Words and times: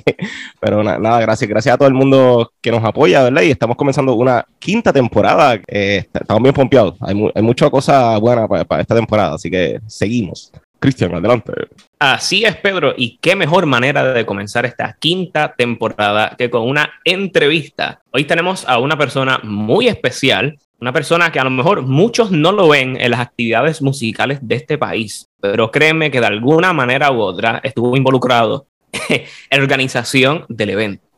Pero 0.60 0.84
nada, 0.84 1.20
gracias. 1.22 1.50
Gracias 1.50 1.74
a 1.74 1.76
todo 1.76 1.88
el 1.88 1.94
mundo 1.94 2.52
que 2.60 2.70
nos 2.70 2.84
apoya, 2.84 3.24
¿verdad? 3.24 3.42
Y 3.42 3.50
estamos 3.50 3.76
comenzando 3.76 4.14
una 4.14 4.46
quinta 4.60 4.92
temporada. 4.92 5.60
estamos 5.66 6.42
bien 6.44 6.54
pompeados. 6.54 6.94
Hay, 7.00 7.16
hay 7.34 7.42
mucha 7.42 7.68
cosa 7.68 8.16
buena 8.18 8.46
para, 8.46 8.80
esta 8.80 8.94
temporada, 8.94 9.34
así 9.34 9.50
que 9.50 9.80
seguimos. 9.88 10.52
Cristian, 10.82 11.14
adelante. 11.14 11.52
Así 12.00 12.44
es, 12.44 12.56
Pedro, 12.56 12.92
y 12.96 13.16
qué 13.18 13.36
mejor 13.36 13.66
manera 13.66 14.12
de 14.12 14.26
comenzar 14.26 14.66
esta 14.66 14.96
quinta 14.98 15.54
temporada 15.56 16.34
que 16.36 16.50
con 16.50 16.68
una 16.68 16.94
entrevista. 17.04 18.02
Hoy 18.10 18.24
tenemos 18.24 18.68
a 18.68 18.78
una 18.78 18.98
persona 18.98 19.38
muy 19.44 19.86
especial, 19.86 20.58
una 20.80 20.92
persona 20.92 21.30
que 21.30 21.38
a 21.38 21.44
lo 21.44 21.50
mejor 21.50 21.82
muchos 21.82 22.32
no 22.32 22.50
lo 22.50 22.68
ven 22.68 23.00
en 23.00 23.12
las 23.12 23.20
actividades 23.20 23.80
musicales 23.80 24.40
de 24.42 24.56
este 24.56 24.76
país, 24.76 25.28
pero 25.40 25.70
créeme 25.70 26.10
que 26.10 26.18
de 26.18 26.26
alguna 26.26 26.72
manera 26.72 27.12
u 27.12 27.20
otra 27.20 27.60
estuvo 27.62 27.96
involucrado 27.96 28.66
en 29.08 29.24
la 29.50 29.62
organización 29.62 30.44
del 30.48 30.70
evento 30.70 31.11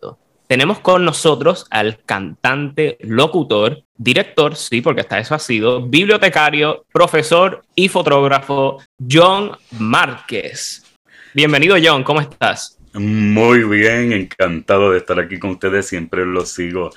tenemos 0.54 0.78
con 0.78 1.04
nosotros 1.04 1.66
al 1.68 1.98
cantante, 2.06 2.96
locutor, 3.00 3.82
director, 3.96 4.54
sí, 4.54 4.82
porque 4.82 5.00
hasta 5.00 5.18
eso 5.18 5.34
ha 5.34 5.40
sido, 5.40 5.84
bibliotecario, 5.84 6.84
profesor 6.92 7.64
y 7.74 7.88
fotógrafo, 7.88 8.78
John 9.10 9.58
Márquez. 9.80 10.84
Bienvenido, 11.32 11.74
John, 11.82 12.04
¿cómo 12.04 12.20
estás? 12.20 12.78
Muy 12.92 13.64
bien, 13.64 14.12
encantado 14.12 14.92
de 14.92 14.98
estar 14.98 15.18
aquí 15.18 15.40
con 15.40 15.50
ustedes, 15.50 15.88
siempre 15.88 16.24
lo 16.24 16.46
sigo 16.46 16.90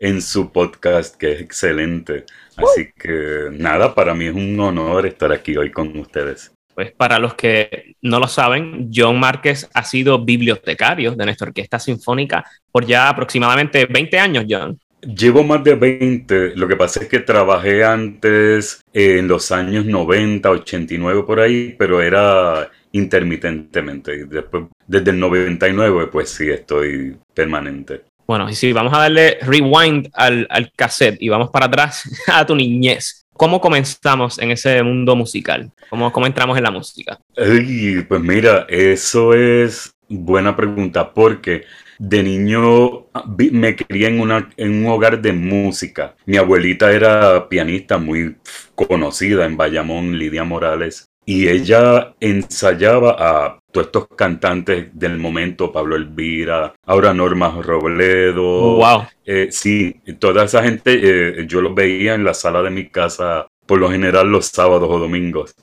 en 0.00 0.20
su 0.20 0.50
podcast, 0.50 1.14
que 1.14 1.34
es 1.34 1.40
excelente. 1.40 2.24
Así 2.56 2.90
que 2.92 3.50
nada, 3.52 3.94
para 3.94 4.16
mí 4.16 4.24
es 4.24 4.34
un 4.34 4.58
honor 4.58 5.06
estar 5.06 5.30
aquí 5.30 5.56
hoy 5.56 5.70
con 5.70 5.96
ustedes. 5.96 6.55
Pues 6.76 6.92
para 6.92 7.18
los 7.18 7.32
que 7.32 7.94
no 8.02 8.20
lo 8.20 8.28
saben, 8.28 8.90
John 8.94 9.18
Márquez 9.18 9.66
ha 9.72 9.82
sido 9.82 10.22
bibliotecario 10.22 11.12
de 11.12 11.24
nuestra 11.24 11.46
orquesta 11.46 11.78
sinfónica 11.78 12.44
por 12.70 12.84
ya 12.84 13.08
aproximadamente 13.08 13.86
20 13.86 14.18
años, 14.18 14.44
John. 14.46 14.78
Llevo 15.00 15.42
más 15.42 15.64
de 15.64 15.74
20. 15.74 16.54
Lo 16.54 16.68
que 16.68 16.76
pasa 16.76 17.00
es 17.00 17.08
que 17.08 17.20
trabajé 17.20 17.82
antes 17.82 18.82
en 18.92 19.26
los 19.26 19.50
años 19.52 19.86
90, 19.86 20.50
89 20.50 21.22
por 21.26 21.40
ahí, 21.40 21.74
pero 21.78 22.02
era 22.02 22.70
intermitentemente. 22.92 24.26
Después, 24.26 24.64
desde 24.86 25.12
el 25.12 25.18
99, 25.18 26.08
pues 26.12 26.28
sí, 26.28 26.50
estoy 26.50 27.16
permanente. 27.32 28.02
Bueno, 28.26 28.50
y 28.50 28.54
si 28.54 28.74
vamos 28.74 28.92
a 28.92 28.98
darle 28.98 29.38
rewind 29.40 30.10
al, 30.12 30.46
al 30.50 30.70
cassette 30.72 31.16
y 31.22 31.30
vamos 31.30 31.48
para 31.48 31.66
atrás 31.66 32.02
a 32.26 32.44
tu 32.44 32.54
niñez. 32.54 33.25
¿Cómo 33.36 33.60
comenzamos 33.60 34.38
en 34.38 34.50
ese 34.50 34.82
mundo 34.82 35.14
musical? 35.14 35.70
¿Cómo, 35.90 36.12
cómo 36.12 36.26
entramos 36.26 36.56
en 36.56 36.64
la 36.64 36.70
música? 36.70 37.18
pues 37.34 38.20
mira, 38.20 38.66
eso 38.68 39.34
es 39.34 39.94
buena 40.08 40.56
pregunta 40.56 41.12
porque 41.12 41.64
de 41.98 42.22
niño 42.22 43.06
me 43.52 43.76
crié 43.76 44.08
en, 44.08 44.20
una, 44.20 44.48
en 44.56 44.84
un 44.84 44.86
hogar 44.90 45.20
de 45.20 45.32
música. 45.32 46.14
Mi 46.26 46.36
abuelita 46.36 46.92
era 46.92 47.48
pianista 47.48 47.98
muy 47.98 48.36
conocida 48.74 49.46
en 49.46 49.56
Bayamón, 49.56 50.18
Lidia 50.18 50.44
Morales, 50.44 51.10
y 51.24 51.48
ella 51.48 52.14
ensayaba 52.20 53.16
a 53.18 53.58
todos 53.76 53.86
estos 53.86 54.16
cantantes 54.16 54.88
del 54.92 55.18
momento, 55.18 55.70
Pablo 55.70 55.96
Elvira, 55.96 56.74
ahora 56.84 57.12
Norma 57.12 57.60
Robledo. 57.62 58.44
Oh, 58.44 58.76
wow. 58.76 59.06
Eh, 59.24 59.48
sí, 59.50 60.00
toda 60.18 60.44
esa 60.44 60.62
gente 60.62 61.00
eh, 61.02 61.46
yo 61.46 61.60
los 61.60 61.74
veía 61.74 62.14
en 62.14 62.24
la 62.24 62.32
sala 62.32 62.62
de 62.62 62.70
mi 62.70 62.88
casa, 62.88 63.46
por 63.66 63.78
lo 63.78 63.90
general 63.90 64.28
los 64.28 64.46
sábados 64.46 64.88
o 64.90 64.98
domingos. 64.98 65.54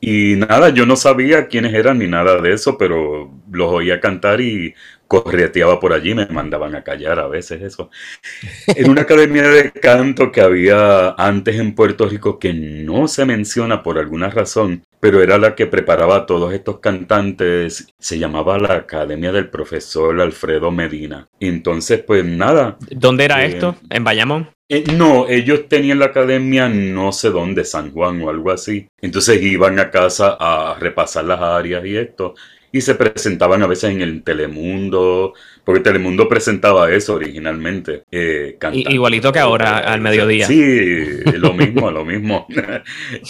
Y 0.00 0.34
nada, 0.36 0.68
yo 0.68 0.84
no 0.84 0.96
sabía 0.96 1.46
quiénes 1.46 1.72
eran 1.72 1.98
ni 1.98 2.06
nada 2.06 2.40
de 2.40 2.52
eso, 2.52 2.76
pero 2.76 3.32
los 3.50 3.72
oía 3.72 4.00
cantar 4.00 4.42
y 4.42 4.74
correteaba 5.06 5.80
por 5.80 5.92
allí, 5.92 6.14
me 6.14 6.26
mandaban 6.26 6.74
a 6.74 6.82
callar 6.82 7.18
a 7.18 7.28
veces 7.28 7.62
eso. 7.62 7.90
En 8.66 8.90
una 8.90 9.02
academia 9.02 9.48
de 9.48 9.72
canto 9.72 10.32
que 10.32 10.40
había 10.40 11.10
antes 11.10 11.56
en 11.56 11.74
Puerto 11.74 12.08
Rico 12.08 12.38
que 12.38 12.52
no 12.52 13.08
se 13.08 13.24
menciona 13.24 13.82
por 13.82 13.98
alguna 13.98 14.30
razón, 14.30 14.84
pero 15.00 15.22
era 15.22 15.38
la 15.38 15.54
que 15.54 15.66
preparaba 15.66 16.16
a 16.16 16.26
todos 16.26 16.52
estos 16.52 16.80
cantantes, 16.80 17.92
se 17.98 18.18
llamaba 18.18 18.58
la 18.58 18.74
Academia 18.74 19.32
del 19.32 19.50
Profesor 19.50 20.20
Alfredo 20.20 20.70
Medina. 20.70 21.28
entonces, 21.40 22.02
pues 22.02 22.24
nada. 22.24 22.76
¿Dónde 22.90 23.24
era 23.24 23.44
eh, 23.44 23.48
esto? 23.48 23.76
¿En 23.90 24.04
Bayamón? 24.04 24.48
Eh, 24.68 24.82
no, 24.96 25.28
ellos 25.28 25.68
tenían 25.68 26.00
la 26.00 26.06
academia 26.06 26.68
no 26.68 27.12
sé 27.12 27.30
dónde, 27.30 27.64
San 27.64 27.92
Juan 27.92 28.20
o 28.22 28.30
algo 28.30 28.50
así. 28.50 28.88
Entonces 29.00 29.40
iban 29.40 29.78
a 29.78 29.90
casa 29.90 30.36
a 30.40 30.76
repasar 30.80 31.24
las 31.24 31.40
áreas 31.40 31.84
y 31.86 31.96
esto 31.96 32.34
y 32.76 32.82
se 32.82 32.94
presentaban 32.94 33.62
a 33.62 33.66
veces 33.66 33.90
en 33.90 34.02
el 34.02 34.22
Telemundo, 34.22 35.32
porque 35.64 35.80
Telemundo 35.80 36.28
presentaba 36.28 36.92
eso 36.92 37.14
originalmente. 37.14 38.04
Eh, 38.10 38.58
igualito 38.72 39.32
que 39.32 39.38
ahora, 39.38 39.78
al 39.78 40.02
mediodía. 40.02 40.46
Sí, 40.46 41.22
lo 41.38 41.54
mismo, 41.54 41.90
lo 41.90 42.04
mismo. 42.04 42.46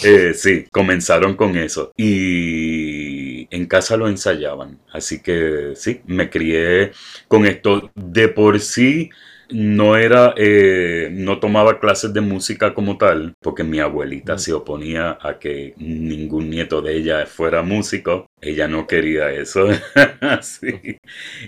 Eh, 0.03 0.33
sí, 0.33 0.65
comenzaron 0.71 1.35
con 1.35 1.55
eso. 1.57 1.91
Y 1.97 3.47
en 3.55 3.65
casa 3.67 3.97
lo 3.97 4.07
ensayaban. 4.07 4.79
Así 4.91 5.21
que 5.21 5.73
sí, 5.75 6.01
me 6.05 6.29
crié 6.29 6.91
con 7.27 7.45
esto. 7.45 7.91
De 7.95 8.27
por 8.27 8.59
sí, 8.59 9.09
no 9.49 9.95
era, 9.95 10.33
eh, 10.37 11.09
no 11.11 11.39
tomaba 11.39 11.79
clases 11.79 12.13
de 12.13 12.21
música 12.21 12.73
como 12.73 12.97
tal, 12.97 13.35
porque 13.41 13.63
mi 13.63 13.79
abuelita 13.79 14.37
se 14.37 14.53
oponía 14.53 15.17
a 15.21 15.39
que 15.39 15.73
ningún 15.77 16.49
nieto 16.49 16.81
de 16.81 16.97
ella 16.97 17.25
fuera 17.25 17.61
músico. 17.61 18.29
Ella 18.39 18.67
no 18.67 18.85
quería 18.85 19.31
eso. 19.31 19.67
sí. 20.41 20.99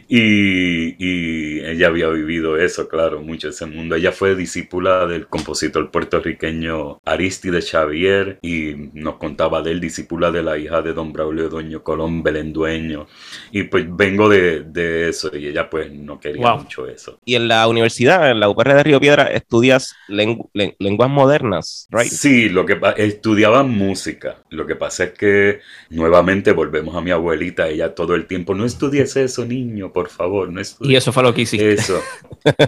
y, 0.08 0.96
y, 0.98 1.60
ella 1.60 1.88
había 1.88 2.10
vivido 2.10 2.58
eso, 2.58 2.88
claro, 2.88 3.22
mucho 3.22 3.50
ese 3.50 3.68
mundo. 3.68 3.96
Ella 3.96 4.12
fue 4.12 4.36
discípula 4.36 5.06
del 5.06 5.28
compositor 5.28 5.92
puertorriqueño 5.92 7.00
Aristide 7.06 7.62
Xavier 7.62 8.40
y 8.42 8.74
nos 8.94 9.18
contaba 9.18 9.62
de 9.62 9.72
él, 9.72 9.80
discípula 9.80 10.32
de 10.32 10.42
la 10.42 10.58
hija 10.58 10.82
de 10.82 10.94
don 10.94 11.14
Braulio 11.14 11.50
Doño 11.50 11.84
Colón 11.84 12.24
Belendueño. 12.24 13.08
Y 13.52 13.64
pues 13.64 13.86
vengo 13.88 14.28
de, 14.28 14.62
de 14.62 15.10
eso 15.10 15.36
y 15.36 15.48
ella 15.48 15.70
pues 15.70 15.92
no 15.92 16.20
quería 16.20 16.56
mucho 16.56 16.88
eso. 16.88 17.20
Y 17.24 17.36
en 17.36 17.48
la 17.48 17.68
universidad, 17.68 18.32
en 18.32 18.40
la 18.40 18.50
UPR 18.50 18.74
de 18.74 18.84
Río 18.84 19.00
Piedra, 19.00 19.26
estudias 19.26 19.96
lenguas 20.08 21.10
modernas, 21.10 21.88
¿right? 21.92 22.08
Sí, 22.08 22.50
lo 22.50 22.66
que 22.66 22.80
estudiaba 22.98 23.64
música. 23.64 24.44
Lo 24.50 24.66
que 24.66 24.76
pasa 24.76 25.06
es 25.06 25.12
que 25.12 25.60
nuevamente 25.90 26.52
volvemos 26.52 26.89
a 26.96 27.02
mi 27.02 27.12
abuelita, 27.12 27.68
ella 27.68 27.94
todo 27.94 28.16
el 28.16 28.26
tiempo, 28.26 28.54
no 28.56 28.66
estudies 28.66 29.16
eso, 29.16 29.46
niño, 29.46 29.92
por 29.92 30.10
favor, 30.10 30.52
no 30.52 30.62
estudies. 30.62 30.94
Y 30.94 30.96
eso 30.96 31.12
fue 31.12 31.24
lo 31.24 31.34
que 31.34 31.42
hiciste. 31.42 31.74
Eso. 31.74 32.02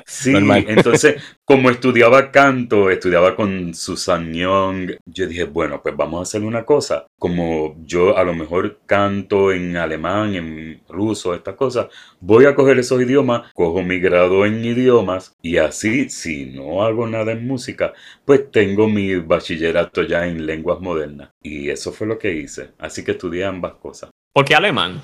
Sí, 0.06 0.34
entonces, 0.36 1.22
como 1.52 1.70
estudiaba 1.70 2.32
canto, 2.32 2.90
estudiaba 2.90 3.36
con 3.36 3.74
Susan 3.74 4.34
Young, 4.34 4.92
yo 5.06 5.28
dije, 5.28 5.44
bueno, 5.44 5.82
pues 5.84 5.98
vamos 5.98 6.20
a 6.20 6.24
hacer 6.24 6.44
una 6.44 6.64
cosa. 6.64 7.06
Como 7.20 7.76
yo 7.84 8.18
a 8.18 8.24
lo 8.24 8.34
mejor 8.34 8.80
canto 8.86 9.52
en 9.52 9.76
alemán, 9.76 10.34
en 10.36 10.82
ruso, 10.88 11.36
estas 11.36 11.56
cosas, 11.56 11.88
voy 12.22 12.46
a 12.46 12.56
coger 12.56 12.80
esos 12.80 13.02
idiomas, 13.02 13.52
cojo 13.54 13.82
mi 13.82 14.00
grado 14.00 14.46
en 14.46 14.64
idiomas 14.64 15.36
y 15.42 15.58
así, 15.58 16.10
si 16.10 16.46
no 16.46 16.84
hago 16.84 17.06
nada 17.06 17.34
en 17.34 17.46
música, 17.46 17.92
pues 18.24 18.50
tengo 18.50 18.88
mi 18.88 19.16
bachillerato 19.18 20.04
ya 20.04 20.26
en 20.26 20.46
lenguas 20.46 20.80
modernas. 20.80 21.32
Y 21.44 21.70
eso 21.70 21.92
fue 21.92 22.08
lo 22.08 22.18
que 22.18 22.34
hice. 22.34 22.70
Así 22.80 23.04
que 23.04 23.12
estudié 23.12 23.44
ambas 23.44 23.74
cosas. 23.74 24.10
¿Por 24.34 24.46
qué 24.46 24.56
alemán? 24.56 25.02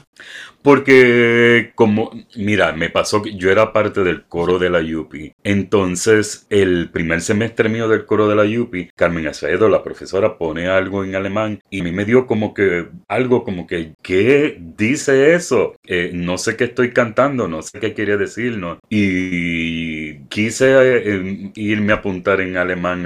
Porque 0.62 1.72
como, 1.76 2.12
mira, 2.36 2.72
me 2.74 2.90
pasó 2.90 3.22
que 3.22 3.36
yo 3.36 3.52
era 3.52 3.74
parte 3.74 4.04
del 4.04 4.24
coro 4.26 4.58
de 4.58 4.70
la 4.70 4.82
Yupi. 4.82 5.34
Entonces, 5.44 6.46
el 6.50 6.90
primer 6.92 7.22
semestre 7.22 7.68
mío 7.68 7.90
del 7.90 8.06
coro 8.06 8.28
de 8.30 8.36
la 8.36 8.46
Yupi, 8.46 8.90
Carmen 8.96 9.28
Acevedo, 9.28 9.68
la 9.70 9.84
profesora, 9.84 10.38
pone 10.38 10.68
algo 10.68 11.04
en 11.04 11.16
alemán 11.16 11.60
y 11.70 11.82
a 11.82 11.84
mí 11.84 11.92
me 11.92 12.06
dio 12.06 12.26
como 12.26 12.54
que 12.54 12.88
algo 13.08 13.44
como 13.44 13.68
que, 13.68 13.94
¿qué 14.02 14.58
dice 14.60 15.36
eso? 15.36 15.76
Eh, 15.86 16.12
no 16.14 16.38
sé 16.38 16.56
qué 16.56 16.66
estoy 16.66 16.92
cantando, 16.94 17.48
no 17.48 17.62
sé 17.62 17.80
qué 17.80 17.94
quiere 17.94 18.18
decir, 18.18 18.58
¿no? 18.58 18.80
Y 18.90 20.20
quise 20.30 20.74
eh, 20.80 21.52
irme 21.56 21.94
a 21.94 21.98
apuntar 21.98 22.42
en 22.42 22.58
alemán 22.58 23.06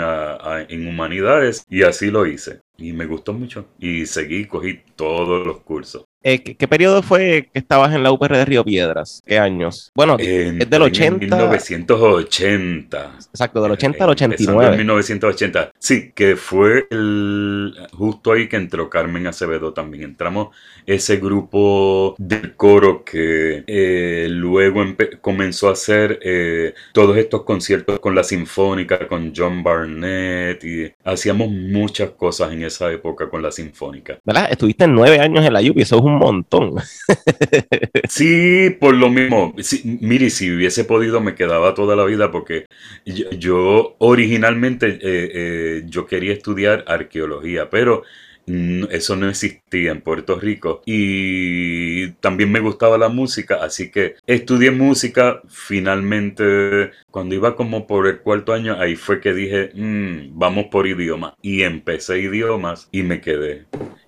en 0.69 0.87
humanidades 0.87 1.65
y 1.69 1.83
así 1.83 2.11
lo 2.11 2.25
hice. 2.27 2.61
Y 2.77 2.93
me 2.93 3.05
gustó 3.05 3.33
mucho. 3.33 3.67
Y 3.79 4.05
seguí, 4.07 4.45
cogí 4.45 4.81
todos 4.95 5.45
los 5.45 5.61
cursos. 5.61 6.05
Eh, 6.23 6.43
¿qué, 6.43 6.67
periodo 6.67 7.01
fue 7.01 7.49
que 7.51 7.59
estabas 7.59 7.95
en 7.95 8.03
la 8.03 8.11
UPR 8.11 8.37
de 8.37 8.45
Río 8.45 8.63
Piedras? 8.63 9.23
¿Qué 9.25 9.39
años? 9.39 9.91
Bueno, 9.95 10.17
es 10.19 10.69
del 10.69 10.81
80. 10.81 11.17
1980. 11.17 13.13
Exacto, 13.31 13.61
del 13.63 13.71
80 13.71 14.03
al 14.03 14.09
89. 14.11 14.71
En 14.71 14.77
1980. 14.77 15.71
Sí, 15.79 16.11
que 16.13 16.35
fue 16.35 16.85
el, 16.91 17.73
justo 17.91 18.33
ahí 18.33 18.47
que 18.47 18.57
entró 18.57 18.87
Carmen 18.87 19.25
Acevedo 19.25 19.73
también. 19.73 20.03
Entramos 20.03 20.49
ese 20.85 21.17
grupo 21.17 22.13
del 22.19 22.55
coro 22.55 23.03
que 23.03 23.63
eh, 23.65 24.27
luego 24.29 24.83
comenzó 25.21 25.69
a 25.69 25.73
hacer 25.73 26.19
eh, 26.21 26.75
todos 26.93 27.17
estos 27.17 27.43
conciertos 27.43 27.99
con 27.99 28.13
la 28.13 28.23
Sinfónica, 28.23 29.07
con 29.07 29.33
John 29.35 29.63
Barnett 29.63 30.63
y 30.63 30.91
hacíamos 31.03 31.49
muchas 31.49 32.11
cosas 32.11 32.51
en 32.51 32.63
esa 32.63 32.91
época 32.91 33.27
con 33.27 33.41
la 33.41 33.51
Sinfónica. 33.51 34.19
¿Verdad? 34.23 34.49
Estuviste 34.51 34.87
nueve 34.87 35.19
años 35.19 35.43
en 35.43 35.53
la 35.53 35.61
UPI, 35.61 35.81
eso 35.81 35.97
es 35.97 36.03
un 36.03 36.10
montón. 36.17 36.75
sí, 38.09 38.69
por 38.79 38.95
lo 38.95 39.09
mismo. 39.09 39.53
mire, 39.83 40.29
si 40.29 40.51
hubiese 40.51 40.83
podido 40.85 41.21
me 41.21 41.35
quedaba 41.35 41.73
toda 41.73 41.95
la 41.95 42.05
vida 42.05 42.31
porque 42.31 42.65
yo, 43.05 43.95
originalmente 43.99 44.99
eh, 45.01 45.83
yo 45.85 46.05
quería 46.05 46.33
estudiar 46.33 46.83
arqueología, 46.87 47.69
pero 47.69 48.03
eso 48.47 49.15
no 49.15 49.29
existía 49.29 49.91
en 49.91 50.01
Puerto 50.01 50.39
Rico 50.39 50.81
y 50.85 52.11
también 52.13 52.51
me 52.51 52.59
gustaba 52.59 52.97
la 52.97 53.09
música, 53.09 53.63
así 53.63 53.91
que 53.91 54.15
estudié 54.27 54.71
música. 54.71 55.41
Finalmente, 55.47 56.91
cuando 57.11 57.35
iba 57.35 57.55
como 57.55 57.87
por 57.87 58.07
el 58.07 58.19
cuarto 58.19 58.53
año, 58.53 58.79
ahí 58.79 58.95
fue 58.95 59.21
que 59.21 59.33
dije, 59.33 59.71
mm, 59.73 60.37
vamos 60.37 60.65
por 60.71 60.87
idioma 60.87 61.35
y 61.41 61.63
empecé 61.63 62.19
idiomas 62.19 62.89
y 62.91 63.03
me 63.03 63.21
quedé. 63.21 63.65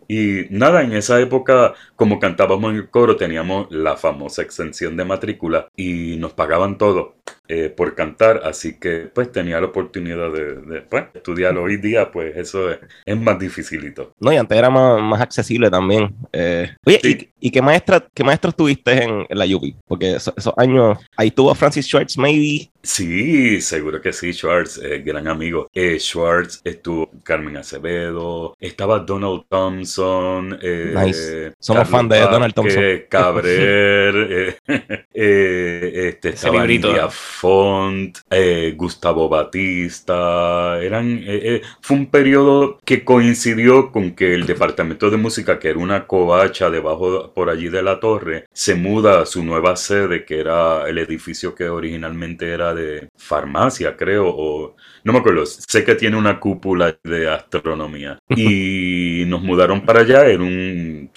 Y 0.08 0.46
nada, 0.50 0.84
en 0.84 0.94
esa 0.94 1.20
época, 1.20 1.74
como 1.96 2.20
cantábamos 2.20 2.72
en 2.72 2.78
el 2.78 2.90
coro, 2.90 3.16
teníamos 3.16 3.68
la 3.72 3.98
famosa 3.98 4.42
exención 4.42 4.98
de 4.98 5.06
matrícula 5.06 5.68
y 5.76 6.18
nos 6.18 6.34
pagaban 6.34 6.78
todo. 6.78 7.16
Eh, 7.50 7.70
por 7.70 7.94
cantar, 7.94 8.42
así 8.46 8.80
que 8.80 9.10
pues 9.14 9.30
tenía 9.30 9.60
la 9.60 9.68
oportunidad 9.68 10.32
de, 10.32 10.82
pues, 10.82 11.04
estudiar 11.14 11.58
hoy 11.58 11.76
día, 11.76 12.10
pues 12.10 12.38
eso 12.38 12.72
es, 12.72 13.18
más 13.18 13.38
dificilito. 13.38 14.14
No, 14.20 14.32
y 14.32 14.38
antes 14.38 14.58
era 14.58 14.70
más, 14.70 15.22
accesible 15.22 15.70
también. 15.70 16.16
Eh, 16.32 16.74
oye, 16.86 17.34
¿y, 17.40 17.52
qué, 17.52 17.62
maestra, 17.62 18.08
qué 18.14 18.24
maestros 18.24 18.56
tuviste 18.56 19.04
en, 19.04 19.26
la 19.30 19.44
UBI? 19.46 19.76
Porque 19.86 20.16
esos, 20.16 20.34
años, 20.56 20.98
ahí 21.18 21.32
tuvo 21.32 21.54
Francis 21.54 21.86
Schwartz, 21.86 22.18
maybe. 22.18 22.72
Sí, 22.84 23.62
seguro 23.62 24.02
que 24.02 24.12
sí, 24.12 24.34
Schwartz, 24.34 24.78
eh, 24.78 25.02
gran 25.06 25.28
amigo. 25.28 25.70
Schwartz 25.74 26.62
estuvo 26.64 27.10
Carmen 27.24 27.58
Acevedo, 27.58 28.56
estaba 28.60 29.00
Donald 29.00 29.46
Thompson. 29.48 30.50
nice. 30.50 31.54
Somos 31.60 31.88
fan 31.88 32.10
de 32.10 32.20
Donald 32.20 32.54
Thompson. 32.54 32.84
Cabrer, 33.10 34.58
este, 35.14 36.30
estaba 36.30 36.64
Font, 37.10 38.18
eh, 38.30 38.74
Gustavo 38.76 39.30
Batista, 39.30 40.82
eran, 40.82 41.18
eh, 41.20 41.42
eh, 41.44 41.62
fue 41.82 41.98
un 41.98 42.06
periodo 42.08 42.80
que 42.86 43.04
coincidió 43.04 43.92
con 43.92 44.16
que 44.16 44.34
el 44.34 44.46
departamento 44.46 45.10
de 45.10 45.18
música, 45.18 45.60
que 45.60 45.70
era 45.70 45.80
una 45.80 46.08
covacha 46.08 46.70
debajo 46.70 47.32
por 47.34 47.50
allí 47.50 47.70
de 47.70 47.84
la 47.84 48.00
torre, 48.00 48.46
se 48.54 48.76
muda 48.76 49.22
a 49.22 49.26
su 49.26 49.44
nueva 49.44 49.76
sede, 49.76 50.26
que 50.26 50.40
era 50.40 50.88
el 50.88 50.98
edificio 50.98 51.56
que 51.56 51.70
originalmente 51.70 52.50
era 52.50 52.73
de 52.74 53.10
farmacia, 53.16 53.96
creo, 53.96 54.28
o 54.28 54.76
no 55.04 55.14
me 55.14 55.20
acuerdo, 55.20 55.46
sé 55.46 55.84
que 55.84 55.96
tiene 55.96 56.18
una 56.18 56.40
cúpula 56.40 56.98
de 57.04 57.30
astronomía. 57.30 58.20
Y 58.36 59.26
nos 59.28 59.42
mudaron 59.42 59.86
para 59.86 60.02
allá, 60.02 60.28
en 60.28 60.42
un 60.42 61.10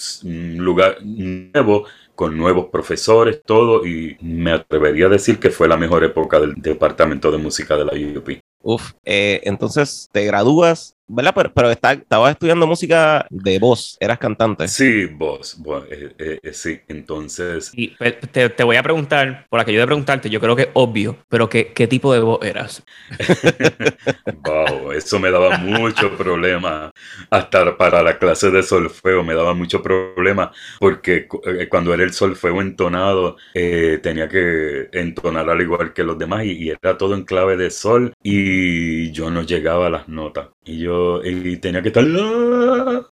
lugar 0.58 0.98
nuevo 1.02 1.84
con 2.14 2.36
nuevos 2.36 2.66
profesores, 2.66 3.42
todo, 3.44 3.86
y 3.86 4.16
me 4.20 4.52
atrevería 4.52 5.06
a 5.06 5.10
decir 5.10 5.38
que 5.38 5.50
fue 5.50 5.68
la 5.68 5.76
mejor 5.76 6.02
época 6.02 6.40
del 6.40 6.54
departamento 6.54 7.30
de 7.30 7.38
música 7.38 7.76
de 7.76 7.84
la 7.84 7.92
UP. 7.92 8.40
Uf, 8.62 8.92
eh, 9.04 9.40
entonces 9.44 10.08
te 10.10 10.24
gradúas 10.24 10.95
¿verdad? 11.08 11.32
Pero, 11.34 11.52
pero 11.52 11.70
está, 11.70 11.92
estabas 11.92 12.32
estudiando 12.32 12.66
música 12.66 13.26
de 13.30 13.58
voz, 13.58 13.96
eras 14.00 14.18
cantante. 14.18 14.68
Sí, 14.68 15.06
voz, 15.06 15.56
eh, 15.90 16.40
eh, 16.42 16.52
sí, 16.52 16.80
entonces... 16.88 17.70
Y 17.74 17.88
pues, 17.88 18.18
te, 18.32 18.48
te, 18.48 18.64
voy 18.64 18.76
a 18.76 18.82
preguntar, 18.82 19.46
por 19.48 19.60
aquello 19.60 19.80
de 19.80 19.86
preguntarte, 19.86 20.30
yo 20.30 20.40
creo 20.40 20.56
que 20.56 20.62
es 20.62 20.68
obvio, 20.72 21.16
pero 21.28 21.48
¿qué, 21.48 21.72
qué 21.72 21.86
tipo 21.86 22.12
de 22.12 22.20
voz 22.20 22.44
eras? 22.44 22.82
wow, 24.44 24.92
eso 24.92 25.18
me 25.18 25.30
daba 25.30 25.58
mucho 25.58 26.16
problema. 26.16 26.90
Hasta 27.30 27.76
para 27.76 28.02
la 28.02 28.18
clase 28.18 28.50
de 28.50 28.62
solfeo 28.62 29.22
me 29.22 29.34
daba 29.34 29.54
mucho 29.54 29.82
problema, 29.82 30.52
porque 30.78 31.28
eh, 31.46 31.68
cuando 31.68 31.94
era 31.94 32.02
el 32.02 32.12
solfeo 32.12 32.60
entonado, 32.60 33.36
tenía 33.52 34.28
que 34.28 34.88
entonar 34.92 35.48
al 35.48 35.60
igual 35.60 35.92
que 35.92 36.04
los 36.04 36.18
demás 36.18 36.44
y, 36.44 36.52
y 36.52 36.70
era 36.70 36.96
todo 36.96 37.14
en 37.14 37.24
clave 37.24 37.56
de 37.56 37.70
sol 37.70 38.12
y 38.22 39.10
yo 39.12 39.30
no 39.30 39.42
llegaba 39.42 39.86
a 39.86 39.90
las 39.90 40.08
notas. 40.08 40.48
Y 40.66 40.78
yo 40.78 41.22
tenía 41.60 41.80
que 41.80 41.88
estar 41.88 42.04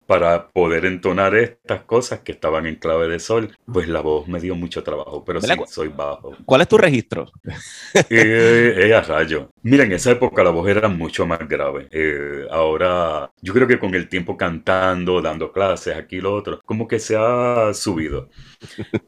para 0.06 0.49
poder 0.49 0.85
entonar 0.85 1.35
estas 1.35 1.82
cosas 1.82 2.21
que 2.21 2.32
estaban 2.32 2.66
en 2.66 2.76
clave 2.76 3.09
de 3.09 3.18
sol. 3.18 3.56
Pues 3.64 3.88
la 3.88 4.00
voz 4.00 4.28
me 4.28 4.40
dio 4.40 4.54
mucho 4.54 4.82
trabajo, 4.82 5.25
pero 5.25 5.40
sí, 5.40 5.49
soy 5.68 5.88
bajo. 5.88 6.37
¿Cuál 6.44 6.62
es 6.62 6.68
tu 6.68 6.78
registro? 6.78 7.30
eh, 8.11 8.75
eh, 8.76 8.94
a 8.94 9.00
rayo. 9.02 9.50
Mira, 9.62 9.85
en 9.85 9.92
esa 9.92 10.11
época 10.11 10.42
la 10.42 10.50
voz 10.50 10.68
era 10.68 10.88
mucho 10.88 11.26
más 11.26 11.40
grave. 11.49 11.88
Eh, 11.90 12.47
ahora, 12.50 13.30
yo 13.40 13.52
creo 13.52 13.66
que 13.66 13.78
con 13.78 13.94
el 13.94 14.09
tiempo 14.09 14.37
cantando, 14.37 15.23
dando 15.23 15.52
clases, 15.52 15.97
aquí 15.97 16.21
lo 16.21 16.35
otro, 16.35 16.61
como 16.64 16.88
que 16.88 16.99
se 16.99 17.16
ha 17.16 17.73
subido. 17.75 18.28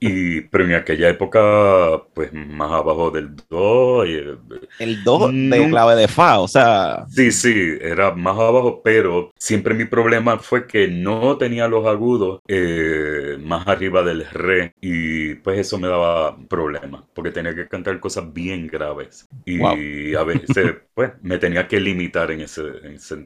Y, 0.00 0.40
pero 0.50 0.64
en 0.64 0.74
aquella 0.74 1.08
época, 1.08 2.02
pues 2.14 2.32
más 2.32 2.70
abajo 2.70 3.10
del 3.10 3.34
do. 3.48 4.04
el 4.04 5.04
do 5.04 5.28
de 5.32 5.68
clave 5.68 5.96
de 5.96 6.08
fa, 6.08 6.40
o 6.40 6.48
sea. 6.48 7.04
Sí, 7.08 7.32
sí, 7.32 7.78
era 7.80 8.14
más 8.14 8.38
abajo, 8.38 8.80
pero 8.82 9.32
siempre 9.36 9.74
mi 9.74 9.84
problema 9.84 10.38
fue 10.38 10.66
que 10.66 10.83
no 10.88 11.36
tenía 11.36 11.68
los 11.68 11.86
agudos 11.86 12.40
eh, 12.48 13.36
más 13.40 13.66
arriba 13.66 14.02
del 14.02 14.24
re 14.30 14.74
y 14.80 15.34
pues 15.36 15.58
eso 15.58 15.78
me 15.78 15.88
daba 15.88 16.36
problemas 16.48 17.02
porque 17.14 17.30
tenía 17.30 17.54
que 17.54 17.68
cantar 17.68 18.00
cosas 18.00 18.32
bien 18.32 18.66
graves 18.66 19.28
y 19.44 20.14
a 20.14 20.24
veces 20.24 20.76
pues 20.94 21.12
me 21.22 21.38
tenía 21.38 21.66
que 21.66 21.80
limitar 21.80 22.30
en 22.30 22.42
ese, 22.42 22.62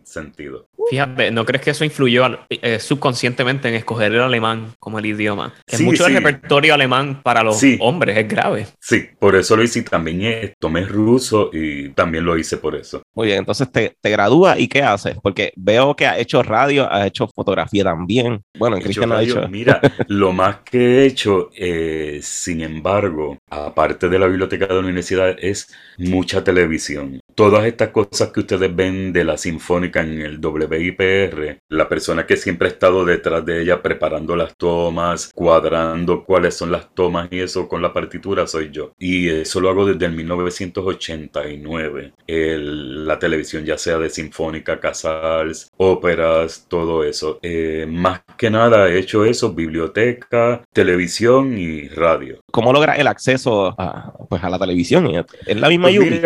sentido. 0.05 0.69
Fíjate, 0.91 1.31
¿no 1.31 1.45
crees 1.45 1.63
que 1.63 1.71
eso 1.71 1.85
influyó 1.85 2.25
eh, 2.49 2.79
subconscientemente 2.79 3.69
en 3.69 3.75
escoger 3.75 4.13
el 4.15 4.23
alemán 4.23 4.73
como 4.79 4.99
el 4.99 5.07
idioma? 5.07 5.53
Que 5.67 5.79
mucho 5.79 6.05
del 6.05 6.15
repertorio 6.15 6.73
alemán 6.73 7.21
para 7.23 7.43
los 7.43 7.63
hombres 7.81 8.17
es 8.17 8.27
grave. 8.27 8.67
Sí, 8.81 9.07
por 9.19 9.37
eso 9.37 9.55
lo 9.55 9.63
hice 9.63 9.81
y 9.81 9.83
también 9.83 10.23
eh, 10.23 10.55
tomé 10.59 10.87
ruso 10.87 11.51
y 11.53 11.91
también 11.91 12.25
lo 12.25 12.39
hice 12.39 12.57
por 12.57 12.75
eso. 12.75 13.03
Muy 13.15 13.27
bien, 13.27 13.41
entonces 13.41 13.71
te, 13.71 13.97
te 14.01 14.11
gradúas 14.11 14.59
y 14.59 14.69
¿qué 14.69 14.83
haces? 14.83 15.17
Porque 15.23 15.53
veo 15.57 15.95
que 15.95 16.07
ha 16.07 16.19
hecho 16.19 16.43
radio, 16.43 16.91
ha 16.91 17.07
hecho 17.07 17.29
fotografía 17.29 17.48
también. 17.83 18.43
Bueno, 18.59 18.77
en 18.77 18.83
Cristian 18.83 19.13
ha 19.13 19.23
hecho. 19.23 19.49
Mira, 19.49 19.81
lo 20.09 20.33
más 20.33 20.59
que 20.61 20.79
he 20.79 21.07
hecho, 21.07 21.51
eh, 21.57 22.21
sin 22.23 22.61
embargo, 22.61 23.39
aparte 23.51 24.09
de 24.09 24.19
la 24.19 24.27
biblioteca 24.27 24.67
de 24.67 24.75
la 24.75 24.81
universidad, 24.81 25.37
es 25.39 25.73
mucha 25.99 26.43
televisión. 26.43 27.21
Todas 27.39 27.67
estas 27.67 27.91
cosas 27.91 28.33
que 28.33 28.41
ustedes 28.41 28.75
ven 28.75 29.13
de 29.13 29.23
la 29.23 29.39
sinfónica 29.39 30.01
en 30.01 30.21
el 30.23 30.45
WIPR, 30.45 31.61
la 31.69 31.89
persona 31.89 32.27
que 32.27 32.37
siempre 32.37 32.67
ha 32.67 32.73
estado 32.73 33.05
detrás 33.05 33.47
de 33.47 33.63
ella 33.63 33.81
preparando 33.81 34.35
las 34.35 34.57
tomas, 34.57 35.31
cuadrando 35.33 36.25
cuáles 36.25 36.57
son 36.57 36.73
las 36.73 36.93
tomas 36.93 37.29
y 37.31 37.39
eso 37.39 37.69
con 37.69 37.81
la 37.81 37.93
partitura 37.93 38.49
soy 38.49 38.73
yo. 38.73 38.91
Y 38.99 39.29
eso 39.29 39.61
lo 39.61 39.71
hago 39.71 39.87
desde 39.87 40.07
el 40.07 40.17
1989. 40.17 42.13
la 42.27 43.19
televisión 43.21 43.65
ya 43.65 43.79
sea 43.79 43.99
de 43.99 44.11
sinfónica, 44.11 44.81
casals, 44.81 45.71
óperas, 45.77 46.67
todo 46.67 47.05
eso. 47.05 47.39
Eh, 47.43 47.87
más 47.89 48.23
que 48.37 48.51
nada 48.51 48.89
he 48.89 48.99
hecho 48.99 49.25
eso, 49.25 49.53
biblioteca, 49.53 50.65
televisión 50.73 51.57
y 51.57 51.87
radio. 51.87 52.41
¿Cómo 52.51 52.73
logras 52.73 52.99
el 52.99 53.07
acceso 53.07 53.77
a, 53.79 54.13
pues, 54.29 54.43
a 54.43 54.51
la 54.51 54.59
televisión? 54.59 55.09
¿Es 55.47 55.57
la 55.57 55.69
misma 55.69 55.87
pues 55.87 56.21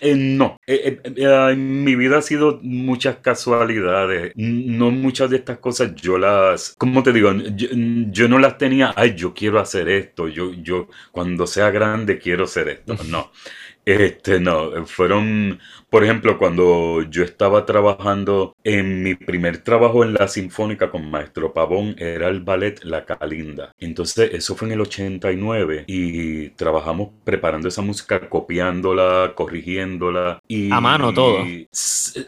eh, 0.00 0.14
no, 0.16 0.55
eh, 0.66 1.00
en 1.04 1.84
mi 1.84 1.94
vida 1.94 2.18
ha 2.18 2.22
sido 2.22 2.58
muchas 2.62 3.16
casualidades. 3.16 4.32
No 4.36 4.90
muchas 4.90 5.30
de 5.30 5.36
estas 5.36 5.58
cosas 5.58 5.94
yo 5.94 6.18
las, 6.18 6.74
¿cómo 6.78 7.02
te 7.02 7.12
digo? 7.12 7.32
Yo, 7.32 8.28
no 8.28 8.38
las 8.38 8.58
tenía, 8.58 8.92
ay, 8.96 9.14
yo 9.14 9.34
quiero 9.34 9.60
hacer 9.60 9.88
esto, 9.88 10.28
yo, 10.28 10.52
yo 10.54 10.88
cuando 11.12 11.46
sea 11.46 11.70
grande 11.70 12.18
quiero 12.18 12.44
hacer 12.44 12.68
esto. 12.68 12.96
No. 13.08 13.30
Este, 13.86 14.40
no, 14.40 14.84
fueron, 14.84 15.60
por 15.88 16.02
ejemplo, 16.02 16.38
cuando 16.38 17.02
yo 17.08 17.22
estaba 17.22 17.64
trabajando 17.64 18.56
en 18.64 19.04
mi 19.04 19.14
primer 19.14 19.58
trabajo 19.58 20.02
en 20.02 20.14
la 20.14 20.26
Sinfónica 20.26 20.90
con 20.90 21.08
Maestro 21.08 21.52
Pavón, 21.54 21.94
era 21.96 22.26
el 22.26 22.40
ballet 22.40 22.82
La 22.82 23.04
Calinda. 23.04 23.72
Entonces, 23.78 24.34
eso 24.34 24.56
fue 24.56 24.66
en 24.66 24.74
el 24.74 24.80
89 24.80 25.84
y 25.86 26.48
trabajamos 26.50 27.10
preparando 27.22 27.68
esa 27.68 27.80
música, 27.80 28.28
copiándola, 28.28 29.34
corrigiéndola. 29.36 30.40
Y, 30.48 30.72
A 30.72 30.80
mano 30.80 31.14
todo. 31.14 31.44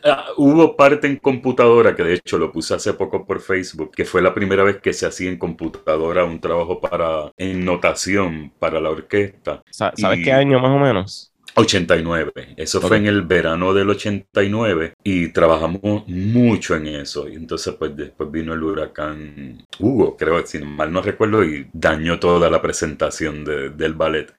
Ah, 0.05 0.27
hubo 0.37 0.77
parte 0.77 1.09
en 1.09 1.17
computadora, 1.17 1.97
que 1.97 2.05
de 2.05 2.15
hecho 2.15 2.39
lo 2.39 2.53
puse 2.53 2.75
hace 2.75 2.93
poco 2.93 3.27
por 3.27 3.41
Facebook, 3.41 3.91
que 3.97 4.05
fue 4.05 4.23
la 4.23 4.33
primera 4.33 4.63
vez 4.63 4.77
que 4.77 4.93
se 4.93 5.07
hacía 5.07 5.29
en 5.29 5.39
computadora 5.39 6.25
un 6.25 6.41
trabajo 6.41 6.81
para, 6.81 7.33
en 7.37 7.65
notación 7.65 8.53
para 8.61 8.81
la 8.81 8.91
orquesta. 8.91 9.65
¿Sabes 9.73 10.21
qué 10.23 10.33
año 10.33 10.61
más 10.61 10.71
o 10.71 10.79
menos? 10.79 11.33
89. 11.59 12.55
Eso 12.57 12.81
fue 12.81 12.99
en 12.99 13.07
el 13.07 13.23
verano 13.23 13.75
del 13.75 13.91
89 13.91 14.95
y 15.03 15.29
trabajamos 15.29 16.07
mucho 16.07 16.77
en 16.77 16.87
eso. 16.87 17.29
Y 17.29 17.35
entonces 17.35 17.75
pues 17.75 17.97
después 17.97 18.31
vino 18.31 18.55
el 18.55 18.63
huracán 18.63 19.67
Hugo, 19.79 20.17
creo, 20.17 20.47
si 20.47 20.59
mal 20.59 20.93
no 20.93 21.03
recuerdo, 21.03 21.45
y 21.45 21.69
dañó 21.73 22.19
toda 22.19 22.49
la 22.49 22.63
presentación 22.63 23.45
del 23.45 23.95
ballet. 23.95 24.33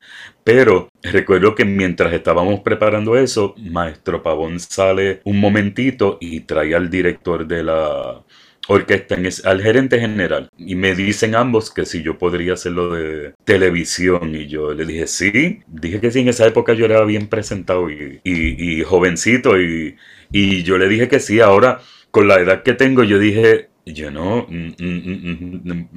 Pero 0.43 0.89
recuerdo 1.03 1.53
que 1.53 1.65
mientras 1.65 2.13
estábamos 2.13 2.61
preparando 2.61 3.17
eso, 3.17 3.53
Maestro 3.57 4.23
Pavón 4.23 4.59
sale 4.59 5.21
un 5.25 5.39
momentito 5.39 6.17
y 6.19 6.41
trae 6.41 6.73
al 6.73 6.89
director 6.89 7.45
de 7.45 7.63
la 7.63 8.23
orquesta, 8.69 9.17
al 9.45 9.61
gerente 9.61 9.99
general. 9.99 10.49
Y 10.57 10.75
me 10.75 10.95
dicen 10.95 11.35
ambos 11.35 11.71
que 11.71 11.85
si 11.85 12.03
yo 12.03 12.17
podría 12.17 12.53
hacerlo 12.53 12.93
de 12.93 13.33
televisión. 13.43 14.35
Y 14.35 14.47
yo 14.47 14.73
le 14.73 14.85
dije, 14.85 15.07
sí. 15.07 15.59
Dije 15.67 15.99
que 15.99 16.11
sí, 16.11 16.19
en 16.19 16.29
esa 16.29 16.47
época 16.47 16.73
yo 16.73 16.85
era 16.85 17.03
bien 17.03 17.27
presentado 17.27 17.89
y, 17.89 18.21
y 18.23 18.83
jovencito. 18.83 19.59
Y, 19.59 19.97
y 20.31 20.63
yo 20.63 20.77
le 20.77 20.87
dije 20.87 21.07
que 21.07 21.19
sí. 21.19 21.39
Ahora, 21.39 21.81
con 22.11 22.27
la 22.27 22.39
edad 22.39 22.63
que 22.63 22.73
tengo, 22.73 23.03
yo 23.03 23.19
dije, 23.19 23.69
yo 23.93 24.11
no, 24.11 24.45
mm, 24.47 24.73
mm, 24.77 25.61
mm, 25.63 25.87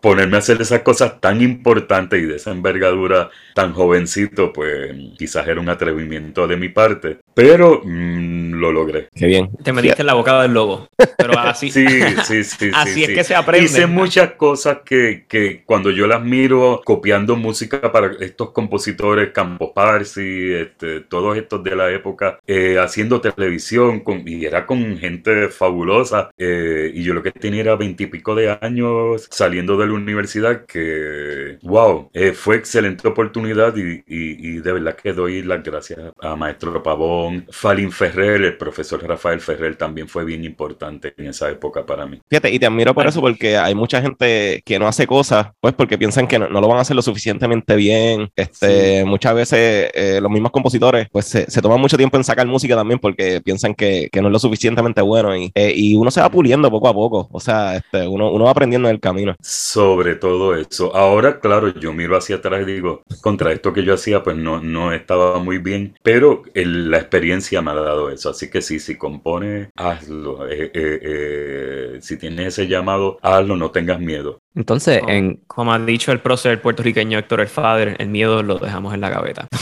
ponerme 0.00 0.36
a 0.36 0.38
hacer 0.38 0.60
esas 0.60 0.82
cosas 0.82 1.20
tan 1.20 1.40
importantes 1.42 2.22
y 2.22 2.26
de 2.26 2.36
esa 2.36 2.52
envergadura 2.52 3.30
tan 3.54 3.72
jovencito, 3.72 4.52
pues 4.52 4.92
quizás 5.18 5.46
era 5.48 5.60
un 5.60 5.68
atrevimiento 5.68 6.46
de 6.46 6.56
mi 6.56 6.68
parte, 6.68 7.18
pero 7.38 7.80
lo 7.84 8.72
logré. 8.72 9.08
Qué 9.14 9.26
bien. 9.26 9.50
Te 9.62 9.72
metiste 9.72 10.02
en 10.02 10.06
la 10.06 10.14
boca 10.14 10.42
del 10.42 10.52
lobo, 10.52 10.88
pero 11.16 11.38
así, 11.38 11.70
sí, 11.70 11.86
sí, 12.24 12.42
sí, 12.42 12.70
así 12.74 13.04
es 13.04 13.10
que 13.10 13.22
se 13.22 13.36
aprende. 13.36 13.66
Hice 13.66 13.86
muchas 13.86 14.32
cosas 14.32 14.78
que, 14.84 15.24
que, 15.28 15.62
cuando 15.64 15.90
yo 15.90 16.08
las 16.08 16.22
miro 16.22 16.80
copiando 16.84 17.36
música 17.36 17.92
para 17.92 18.12
estos 18.20 18.50
compositores, 18.50 19.30
Campo 19.30 19.72
Parsi, 19.72 20.52
este, 20.52 21.00
todos 21.02 21.36
estos 21.36 21.62
de 21.62 21.76
la 21.76 21.90
época, 21.92 22.40
eh, 22.46 22.76
haciendo 22.78 23.20
televisión 23.20 24.00
con, 24.00 24.26
y 24.26 24.44
era 24.44 24.66
con 24.66 24.98
gente 24.98 25.48
fabulosa 25.48 26.30
eh, 26.36 26.90
y 26.92 27.04
yo 27.04 27.14
lo 27.14 27.22
que 27.22 27.30
tenía 27.30 27.60
era 27.60 27.76
veintipico 27.76 28.34
de 28.34 28.58
años 28.60 29.28
saliendo 29.30 29.76
de 29.76 29.86
la 29.86 29.92
universidad 29.92 30.66
que, 30.66 31.58
wow, 31.62 32.10
eh, 32.12 32.32
fue 32.32 32.56
excelente 32.56 33.06
oportunidad 33.06 33.76
y, 33.76 34.02
y, 34.06 34.58
de 34.58 34.72
verdad 34.72 34.96
que 34.96 35.12
doy 35.12 35.42
las 35.42 35.62
gracias 35.62 36.00
a 36.20 36.34
Maestro 36.34 36.82
Pavón, 36.82 37.27
Falín 37.50 37.92
Ferrer, 37.92 38.42
el 38.42 38.56
profesor 38.56 39.06
Rafael 39.06 39.40
Ferrer 39.40 39.76
también 39.76 40.08
fue 40.08 40.24
bien 40.24 40.44
importante 40.44 41.14
en 41.16 41.26
esa 41.26 41.50
época 41.50 41.84
para 41.84 42.06
mí. 42.06 42.20
Fíjate, 42.28 42.50
y 42.50 42.58
te 42.58 42.66
admiro 42.66 42.94
por 42.94 43.06
eso 43.06 43.20
porque 43.20 43.56
hay 43.56 43.74
mucha 43.74 44.00
gente 44.00 44.62
que 44.64 44.78
no 44.78 44.88
hace 44.88 45.06
cosas, 45.06 45.48
pues 45.60 45.74
porque 45.74 45.98
piensan 45.98 46.26
que 46.26 46.38
no, 46.38 46.48
lo 46.48 46.68
van 46.68 46.78
a 46.78 46.82
hacer 46.82 46.96
lo 46.96 47.02
suficientemente 47.02 47.76
bien. 47.76 48.30
Este, 48.36 49.04
Muchas 49.04 49.34
veces 49.34 49.90
eh, 49.94 50.18
los 50.20 50.30
mismos 50.30 50.50
compositores 50.50 51.08
pues 51.10 51.26
se, 51.26 51.62
toman 51.62 51.80
mucho 51.80 51.96
tiempo 51.96 52.16
en 52.16 52.24
sacar 52.24 52.46
música 52.46 52.74
también 52.76 52.98
porque 52.98 53.40
piensan 53.40 53.74
que, 53.74 54.08
que 54.10 54.20
no 54.20 54.28
es 54.28 54.32
lo 54.32 54.38
suficientemente 54.38 55.00
bueno 55.02 55.36
y, 55.36 55.50
eh, 55.54 55.72
y 55.74 55.96
uno 55.96 56.10
se 56.10 56.20
va 56.20 56.30
puliendo 56.30 56.70
poco 56.70 56.88
a 56.88 56.94
poco 56.94 57.28
o 57.30 57.40
sea, 57.40 57.76
este, 57.76 58.06
uno, 58.06 58.30
uno 58.30 58.44
va 58.44 58.50
aprendiendo 58.50 58.88
en 58.88 58.94
el 58.94 59.00
camino. 59.00 59.36
Sobre 59.40 60.16
todo 60.16 60.54
eso. 60.54 60.94
Ahora, 60.94 61.40
claro, 61.40 61.68
yo 61.74 61.92
miro 61.92 62.16
hacia 62.16 62.36
atrás 62.36 62.62
y 62.62 62.72
digo, 62.72 63.02
contra 63.20 63.52
esto 63.52 63.72
que 63.72 63.84
yo 63.84 63.94
hacía, 63.94 64.22
pues 64.22 64.36
no, 64.36 64.60
no 64.60 64.92
estaba 64.92 65.38
muy 65.38 65.58
bien, 65.58 65.96
pero 66.02 66.42
la 66.54 66.98
experiencia 66.98 67.17
me 67.20 67.70
ha 67.70 67.74
dado 67.74 68.10
eso. 68.10 68.30
Así 68.30 68.50
que 68.50 68.62
sí, 68.62 68.78
si 68.78 68.96
compone, 68.96 69.70
hazlo. 69.76 70.48
Eh, 70.48 70.70
eh, 70.74 71.00
eh, 71.02 71.98
si 72.00 72.16
tienes 72.16 72.48
ese 72.48 72.68
llamado, 72.68 73.18
hazlo, 73.22 73.56
no 73.56 73.70
tengas 73.70 74.00
miedo. 74.00 74.40
Entonces, 74.54 75.00
en, 75.06 75.40
como 75.46 75.72
ha 75.72 75.78
dicho 75.78 76.10
el 76.10 76.20
prócer 76.20 76.60
puertorriqueño 76.60 77.18
Héctor 77.18 77.40
El 77.40 77.48
Fader, 77.48 77.96
el 77.98 78.08
miedo 78.08 78.42
lo 78.42 78.58
dejamos 78.58 78.94
en 78.94 79.00
la 79.00 79.10
gaveta. 79.10 79.46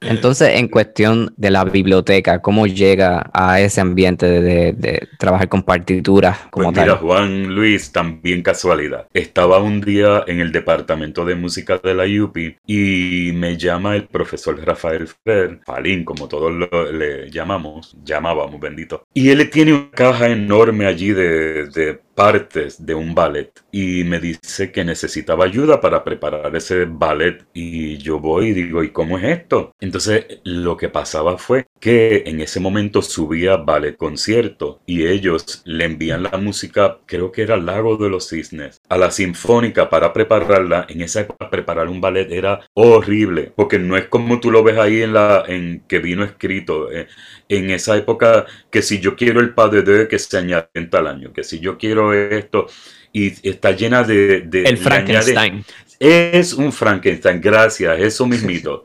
Entonces, 0.00 0.50
en 0.54 0.68
cuestión 0.68 1.32
de 1.36 1.50
la 1.50 1.64
biblioteca, 1.64 2.40
¿cómo 2.40 2.66
llega 2.66 3.30
a 3.32 3.60
ese 3.60 3.80
ambiente 3.80 4.26
de, 4.26 5.06
trabajar 5.18 5.48
con 5.48 5.62
partituras 5.62 6.38
como 6.50 6.72
pues 6.72 6.84
mira, 6.84 6.96
Juan 6.96 7.54
Luis, 7.54 7.92
también 7.92 8.42
casualidad. 8.42 9.06
Estaba 9.12 9.58
un 9.58 9.80
día 9.80 10.24
en 10.26 10.40
el 10.40 10.52
departamento 10.52 11.24
de 11.24 11.34
música 11.34 11.78
de 11.78 11.94
la 11.94 12.04
UPI 12.04 12.56
y 12.66 12.85
me 13.34 13.56
llama 13.56 13.96
el 13.96 14.06
profesor 14.08 14.58
Rafael 14.64 15.08
Fer, 15.08 15.60
Falín, 15.64 16.04
como 16.04 16.28
todos 16.28 16.52
le 16.92 17.30
llamamos, 17.30 17.96
llamábamos, 18.02 18.60
bendito. 18.60 19.06
Y 19.14 19.30
él 19.30 19.48
tiene 19.50 19.74
una 19.74 19.90
caja 19.90 20.28
enorme 20.28 20.86
allí 20.86 21.12
de 21.12 22.00
partes 22.16 22.84
de 22.84 22.94
un 22.94 23.14
ballet 23.14 23.52
y 23.70 24.02
me 24.04 24.18
dice 24.18 24.72
que 24.72 24.84
necesitaba 24.84 25.44
ayuda 25.44 25.80
para 25.80 26.02
preparar 26.02 26.56
ese 26.56 26.86
ballet 26.86 27.44
y 27.52 27.98
yo 27.98 28.18
voy 28.18 28.48
y 28.48 28.52
digo, 28.54 28.82
¿y 28.82 28.90
cómo 28.90 29.18
es 29.18 29.24
esto? 29.24 29.72
Entonces 29.80 30.40
lo 30.44 30.76
que 30.76 30.88
pasaba 30.88 31.36
fue 31.36 31.66
que 31.78 32.24
en 32.26 32.40
ese 32.40 32.58
momento 32.58 33.02
subía 33.02 33.58
ballet 33.58 33.96
concierto 33.96 34.80
y 34.86 35.06
ellos 35.06 35.62
le 35.66 35.84
envían 35.84 36.22
la 36.22 36.38
música, 36.38 36.98
creo 37.06 37.30
que 37.30 37.42
era 37.42 37.58
Lago 37.58 37.98
de 37.98 38.08
los 38.08 38.28
Cisnes, 38.30 38.80
a 38.88 38.96
la 38.96 39.10
sinfónica 39.10 39.90
para 39.90 40.12
prepararla. 40.12 40.86
En 40.88 41.02
esa 41.02 41.20
época 41.20 41.50
preparar 41.50 41.88
un 41.88 42.00
ballet 42.00 42.32
era 42.32 42.60
horrible 42.74 43.52
porque 43.54 43.78
no 43.78 43.96
es 43.96 44.06
como 44.06 44.40
tú 44.40 44.50
lo 44.50 44.62
ves 44.62 44.78
ahí 44.78 45.02
en 45.02 45.12
la 45.12 45.44
en 45.46 45.82
que 45.86 45.98
vino 45.98 46.24
escrito 46.24 46.90
eh, 46.90 47.08
en 47.48 47.70
esa 47.70 47.96
época 47.96 48.46
que 48.70 48.82
si 48.82 49.00
yo 49.00 49.16
quiero 49.16 49.40
el 49.40 49.54
padre 49.54 49.82
de 49.82 50.08
que 50.08 50.18
se 50.18 50.38
añade 50.38 50.68
en 50.74 50.90
tal 50.90 51.06
año, 51.06 51.32
que 51.32 51.44
si 51.44 51.60
yo 51.60 51.76
quiero 51.78 52.05
esto, 52.12 52.66
y 53.12 53.48
está 53.48 53.72
llena 53.72 54.02
de... 54.02 54.48
el 54.52 54.76
Frankenstein. 54.78 55.64
es 55.98 56.52
un 56.52 56.72
Frankenstein, 56.72 57.40
gracias, 57.40 57.98
eso 58.00 58.26
mismito. 58.26 58.84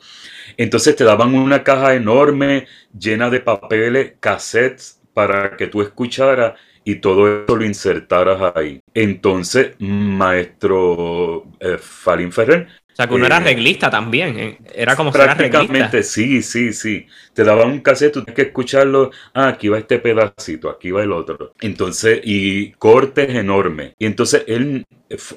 Entonces 0.58 0.96
te 0.96 1.04
daban 1.04 1.34
una 1.34 1.63
caja 1.63 1.96
enorme 1.96 2.68
llena 2.98 3.30
de 3.30 3.40
papeles, 3.40 4.13
cassettes 4.20 5.00
para 5.13 5.58
que 5.58 5.68
tú 5.68 5.82
escucharas 5.82 6.54
y 6.84 6.96
todo 6.96 7.44
eso 7.44 7.56
lo 7.56 7.66
insertaras 7.66 8.54
ahí. 8.56 8.82
Entonces, 8.94 9.75
maestro 9.80 11.46
eh, 11.60 11.78
Falín 11.80 12.32
Ferrer 12.32 12.68
o 12.92 12.96
sea, 12.96 13.08
que 13.08 13.14
uno 13.14 13.26
era 13.26 13.38
eh, 13.38 13.44
reglista 13.44 13.90
también. 13.90 14.38
Eh, 14.38 14.58
era 14.76 14.96
como 14.96 15.12
Prácticamente, 15.12 16.04
sí, 16.04 16.42
sí, 16.42 16.74
sí. 16.74 17.06
Te 17.34 17.44
daban 17.44 17.70
un 17.72 17.80
cassette, 17.80 18.14
tú 18.14 18.24
tienes 18.24 18.36
que 18.36 18.50
escucharlo. 18.50 19.12
Ah, 19.34 19.48
aquí 19.48 19.70
va 19.70 19.78
este 19.78 20.00
pedacito, 20.00 20.70
aquí 20.70 20.92
va 20.92 21.02
el 21.02 21.14
otro. 21.14 21.54
Entonces, 21.62 22.20
y 22.24 22.72
cortes 22.74 23.30
enormes. 23.30 23.94
Y 23.98 24.06
entonces 24.06 24.44
él, 24.48 24.86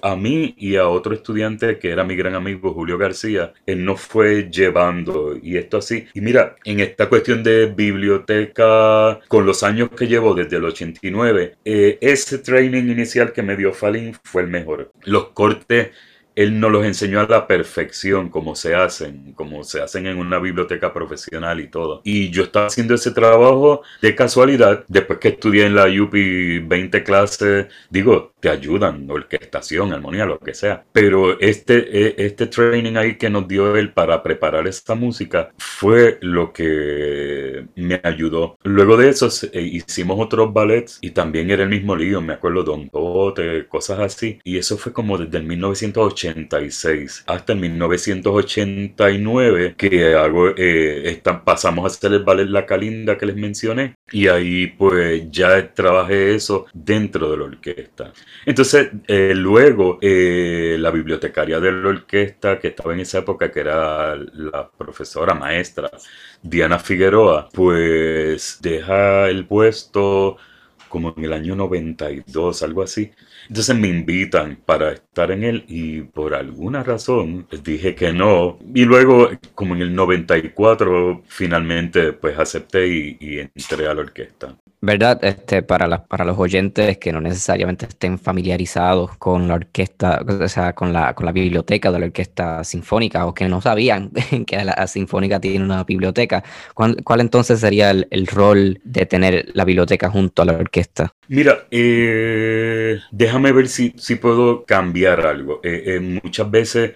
a 0.02 0.16
mí 0.16 0.54
y 0.58 0.76
a 0.76 0.88
otro 0.88 1.14
estudiante 1.14 1.78
que 1.78 1.90
era 1.90 2.02
mi 2.02 2.16
gran 2.16 2.34
amigo 2.34 2.74
Julio 2.74 2.98
García, 2.98 3.52
él 3.66 3.84
nos 3.84 4.00
fue 4.00 4.50
llevando 4.50 5.38
y 5.40 5.56
esto 5.56 5.78
así. 5.78 6.06
Y 6.12 6.20
mira, 6.20 6.56
en 6.64 6.80
esta 6.80 7.08
cuestión 7.08 7.44
de 7.44 7.66
biblioteca, 7.66 9.20
con 9.28 9.46
los 9.46 9.62
años 9.62 9.90
que 9.96 10.08
llevo 10.08 10.34
desde 10.34 10.56
el 10.56 10.64
89, 10.64 11.56
eh, 11.64 11.98
ese 12.00 12.38
training 12.38 12.90
inicial 12.90 13.32
que 13.32 13.42
me 13.42 13.56
dio 13.56 13.72
Falin 13.72 14.12
fue 14.24 14.42
el 14.42 14.48
mejor. 14.48 14.90
Los 15.04 15.28
cortes 15.28 15.90
él 16.34 16.58
nos 16.60 16.70
los 16.70 16.84
enseñó 16.84 17.20
a 17.20 17.28
la 17.28 17.46
perfección, 17.46 18.28
como 18.28 18.54
se 18.54 18.74
hacen, 18.74 19.32
como 19.34 19.64
se 19.64 19.80
hacen 19.80 20.06
en 20.06 20.18
una 20.18 20.38
biblioteca 20.38 20.92
profesional 20.92 21.60
y 21.60 21.68
todo. 21.68 22.00
Y 22.04 22.30
yo 22.30 22.44
estaba 22.44 22.66
haciendo 22.66 22.94
ese 22.94 23.12
trabajo 23.12 23.82
de 24.02 24.14
casualidad, 24.14 24.84
después 24.88 25.18
que 25.18 25.28
estudié 25.28 25.66
en 25.66 25.74
la 25.74 25.86
UPI 25.86 26.60
20 26.60 27.02
clases, 27.04 27.66
digo, 27.90 28.33
te 28.44 28.50
ayudan, 28.50 29.10
orquestación, 29.10 29.94
armonía, 29.94 30.26
lo 30.26 30.38
que 30.38 30.52
sea. 30.52 30.84
Pero 30.92 31.40
este, 31.40 31.78
e, 31.78 32.26
este 32.26 32.46
training 32.46 32.96
ahí 32.96 33.16
que 33.16 33.30
nos 33.30 33.48
dio 33.48 33.74
él 33.74 33.94
para 33.94 34.22
preparar 34.22 34.68
esta 34.68 34.94
música 34.94 35.50
fue 35.56 36.18
lo 36.20 36.52
que 36.52 37.64
me 37.74 38.02
ayudó. 38.04 38.58
Luego 38.62 38.98
de 38.98 39.08
eso 39.08 39.30
eh, 39.50 39.62
hicimos 39.62 40.20
otros 40.20 40.52
ballets 40.52 40.98
y 41.00 41.12
también 41.12 41.50
era 41.50 41.62
el 41.62 41.70
mismo 41.70 41.96
lío, 41.96 42.20
me 42.20 42.34
acuerdo, 42.34 42.64
Don 42.64 42.90
Bote, 42.92 43.66
cosas 43.66 44.00
así. 44.00 44.38
Y 44.44 44.58
eso 44.58 44.76
fue 44.76 44.92
como 44.92 45.16
desde 45.16 45.38
el 45.38 45.44
1986 45.44 47.24
hasta 47.26 47.54
el 47.54 47.60
1989 47.60 49.74
que 49.78 50.14
hago, 50.16 50.50
eh, 50.54 51.18
pasamos 51.46 51.84
a 51.84 51.86
hacer 51.86 52.12
el 52.12 52.24
ballet 52.24 52.46
La 52.46 52.66
Calinda 52.66 53.16
que 53.16 53.24
les 53.24 53.36
mencioné. 53.36 53.94
Y 54.12 54.28
ahí 54.28 54.66
pues 54.66 55.30
ya 55.30 55.72
trabajé 55.72 56.34
eso 56.34 56.66
dentro 56.74 57.30
de 57.30 57.38
la 57.38 57.44
orquesta. 57.44 58.12
Entonces, 58.46 58.90
eh, 59.06 59.32
luego 59.34 59.98
eh, 60.00 60.76
la 60.78 60.90
bibliotecaria 60.90 61.60
de 61.60 61.72
la 61.72 61.88
orquesta 61.88 62.58
que 62.58 62.68
estaba 62.68 62.94
en 62.94 63.00
esa 63.00 63.18
época, 63.18 63.50
que 63.50 63.60
era 63.60 64.16
la 64.16 64.70
profesora 64.70 65.34
maestra 65.34 65.90
Diana 66.42 66.78
Figueroa, 66.78 67.48
pues 67.52 68.58
deja 68.60 69.28
el 69.28 69.46
puesto 69.46 70.36
como 70.88 71.12
en 71.16 71.24
el 71.24 71.32
año 71.32 71.56
92, 71.56 72.62
algo 72.62 72.82
así. 72.82 73.10
Entonces 73.48 73.76
me 73.76 73.88
invitan 73.88 74.56
para 74.64 74.92
estar 74.92 75.30
en 75.32 75.42
él 75.44 75.64
y 75.68 76.02
por 76.02 76.34
alguna 76.34 76.82
razón 76.84 77.46
dije 77.62 77.94
que 77.94 78.12
no. 78.12 78.58
Y 78.74 78.84
luego, 78.84 79.30
como 79.54 79.74
en 79.74 79.82
el 79.82 79.94
94, 79.94 81.22
finalmente 81.26 82.12
pues 82.12 82.38
acepté 82.38 82.86
y, 82.88 83.16
y 83.20 83.38
entré 83.40 83.88
a 83.88 83.94
la 83.94 84.02
orquesta. 84.02 84.56
¿Verdad? 84.86 85.18
Este, 85.24 85.62
para, 85.62 86.04
para 86.04 86.26
los 86.26 86.38
oyentes 86.38 86.98
que 86.98 87.10
no 87.10 87.18
necesariamente 87.18 87.86
estén 87.86 88.18
familiarizados 88.18 89.16
con 89.16 89.48
la 89.48 89.54
orquesta, 89.54 90.22
o 90.28 90.46
sea, 90.46 90.74
con 90.74 90.92
la, 90.92 91.14
con 91.14 91.24
la 91.24 91.32
biblioteca 91.32 91.90
de 91.90 92.00
la 92.00 92.04
orquesta 92.04 92.62
sinfónica 92.64 93.24
o 93.24 93.32
que 93.32 93.48
no 93.48 93.62
sabían 93.62 94.10
que 94.46 94.62
la 94.62 94.86
sinfónica 94.86 95.40
tiene 95.40 95.64
una 95.64 95.84
biblioteca, 95.84 96.44
¿cuál, 96.74 97.20
entonces 97.20 97.60
sería 97.60 97.92
el, 97.92 98.26
rol 98.26 98.78
de 98.84 99.06
tener 99.06 99.46
la 99.54 99.64
biblioteca 99.64 100.10
junto 100.10 100.42
a 100.42 100.44
la 100.44 100.52
orquesta? 100.52 101.14
Mira, 101.28 101.66
eh, 101.70 103.00
déjame 103.10 103.52
ver 103.52 103.68
si, 103.68 103.94
si 103.96 104.16
puedo 104.16 104.66
cambiar 104.66 105.26
algo. 105.26 105.60
Eh, 105.64 105.94
eh, 105.96 106.00
muchas 106.00 106.50
veces, 106.50 106.92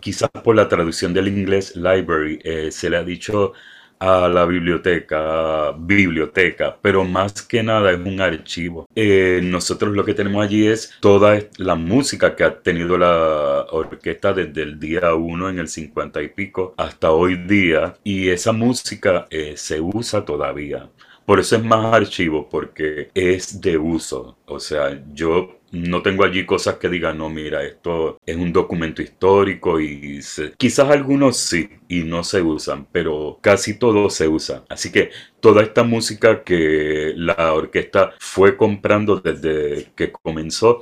quizás 0.00 0.30
por 0.42 0.56
la 0.56 0.68
traducción 0.70 1.12
del 1.12 1.28
inglés 1.28 1.76
library, 1.76 2.40
se 2.70 2.88
le 2.88 2.96
ha 2.96 3.04
dicho 3.04 3.52
a 3.98 4.28
la 4.28 4.44
biblioteca, 4.44 5.72
biblioteca, 5.72 6.76
pero 6.80 7.04
más 7.04 7.42
que 7.42 7.62
nada 7.62 7.92
es 7.92 7.98
un 7.98 8.20
archivo. 8.20 8.86
Eh, 8.94 9.40
nosotros 9.42 9.94
lo 9.94 10.04
que 10.04 10.14
tenemos 10.14 10.44
allí 10.44 10.66
es 10.66 10.94
toda 11.00 11.38
la 11.58 11.74
música 11.74 12.36
que 12.36 12.44
ha 12.44 12.60
tenido 12.60 12.98
la 12.98 13.66
orquesta 13.70 14.32
desde 14.32 14.62
el 14.62 14.78
día 14.78 15.14
1 15.14 15.50
en 15.50 15.58
el 15.58 15.68
50 15.68 16.22
y 16.22 16.28
pico 16.28 16.74
hasta 16.76 17.10
hoy 17.12 17.36
día 17.36 17.94
y 18.04 18.28
esa 18.28 18.52
música 18.52 19.26
eh, 19.30 19.54
se 19.56 19.80
usa 19.80 20.24
todavía. 20.24 20.90
Por 21.26 21.40
eso 21.40 21.56
es 21.56 21.64
más 21.64 21.94
archivo, 21.94 22.48
porque 22.50 23.10
es 23.14 23.60
de 23.60 23.78
uso. 23.78 24.36
O 24.46 24.60
sea, 24.60 25.02
yo 25.14 25.58
no 25.74 26.02
tengo 26.02 26.24
allí 26.24 26.46
cosas 26.46 26.76
que 26.76 26.88
digan, 26.88 27.18
no, 27.18 27.28
mira, 27.28 27.64
esto 27.64 28.18
es 28.24 28.36
un 28.36 28.52
documento 28.52 29.02
histórico 29.02 29.80
y 29.80 30.20
quizás 30.56 30.88
algunos 30.90 31.36
sí 31.36 31.68
y 31.88 32.04
no 32.04 32.24
se 32.24 32.42
usan, 32.42 32.86
pero 32.90 33.38
casi 33.42 33.78
todo 33.78 34.08
se 34.10 34.28
usa. 34.28 34.64
Así 34.68 34.92
que 34.92 35.10
toda 35.40 35.62
esta 35.62 35.82
música 35.82 36.42
que 36.44 37.12
la 37.16 37.52
orquesta 37.52 38.14
fue 38.18 38.56
comprando 38.56 39.20
desde 39.20 39.92
que 39.96 40.12
comenzó, 40.12 40.80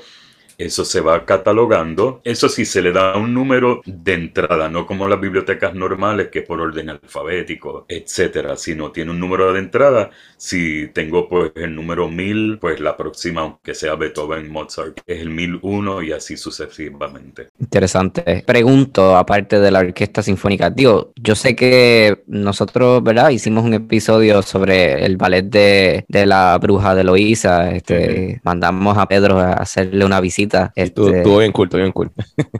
eso 0.58 0.84
se 0.84 1.00
va 1.00 1.24
catalogando. 1.24 2.20
Eso 2.24 2.48
sí, 2.48 2.64
se 2.64 2.82
le 2.82 2.92
da 2.92 3.16
un 3.16 3.34
número 3.34 3.82
de 3.84 4.14
entrada, 4.14 4.68
no 4.68 4.86
como 4.86 5.08
las 5.08 5.20
bibliotecas 5.20 5.74
normales 5.74 6.28
que 6.28 6.42
por 6.42 6.60
orden 6.60 6.90
alfabético, 6.90 7.86
etcétera, 7.88 8.56
sino 8.56 8.90
tiene 8.90 9.10
un 9.10 9.20
número 9.20 9.52
de 9.52 9.58
entrada. 9.58 10.10
Si 10.36 10.88
tengo 10.88 11.28
pues 11.28 11.52
el 11.54 11.74
número 11.74 12.08
1000, 12.08 12.58
pues 12.60 12.80
la 12.80 12.96
próxima, 12.96 13.42
aunque 13.42 13.74
sea 13.74 13.94
Beethoven, 13.94 14.50
Mozart, 14.50 15.00
es 15.06 15.20
el 15.20 15.30
1001 15.30 16.02
y 16.02 16.12
así 16.12 16.36
sucesivamente. 16.36 17.48
Interesante. 17.58 18.42
Pregunto, 18.46 19.16
aparte 19.16 19.60
de 19.60 19.70
la 19.70 19.80
Orquesta 19.80 20.22
Sinfónica, 20.22 20.70
digo, 20.70 21.12
yo 21.16 21.34
sé 21.34 21.54
que 21.54 22.22
nosotros, 22.26 23.02
¿verdad? 23.02 23.30
Hicimos 23.30 23.64
un 23.64 23.74
episodio 23.74 24.42
sobre 24.42 25.04
el 25.04 25.16
ballet 25.16 25.44
de, 25.44 26.04
la 26.26 26.58
bruja 26.58 26.94
de 26.94 27.04
Loíza. 27.04 27.70
Este, 27.74 28.40
Mandamos 28.44 28.98
a 28.98 29.06
Pedro 29.06 29.38
a 29.38 29.52
hacerle 29.54 30.04
una 30.04 30.20
visita 30.20 30.41
Estuvo, 30.74 31.08
este, 31.08 31.38
bien 31.38 31.52
cool, 31.52 31.68
bien 31.68 31.92
cool. 31.92 32.10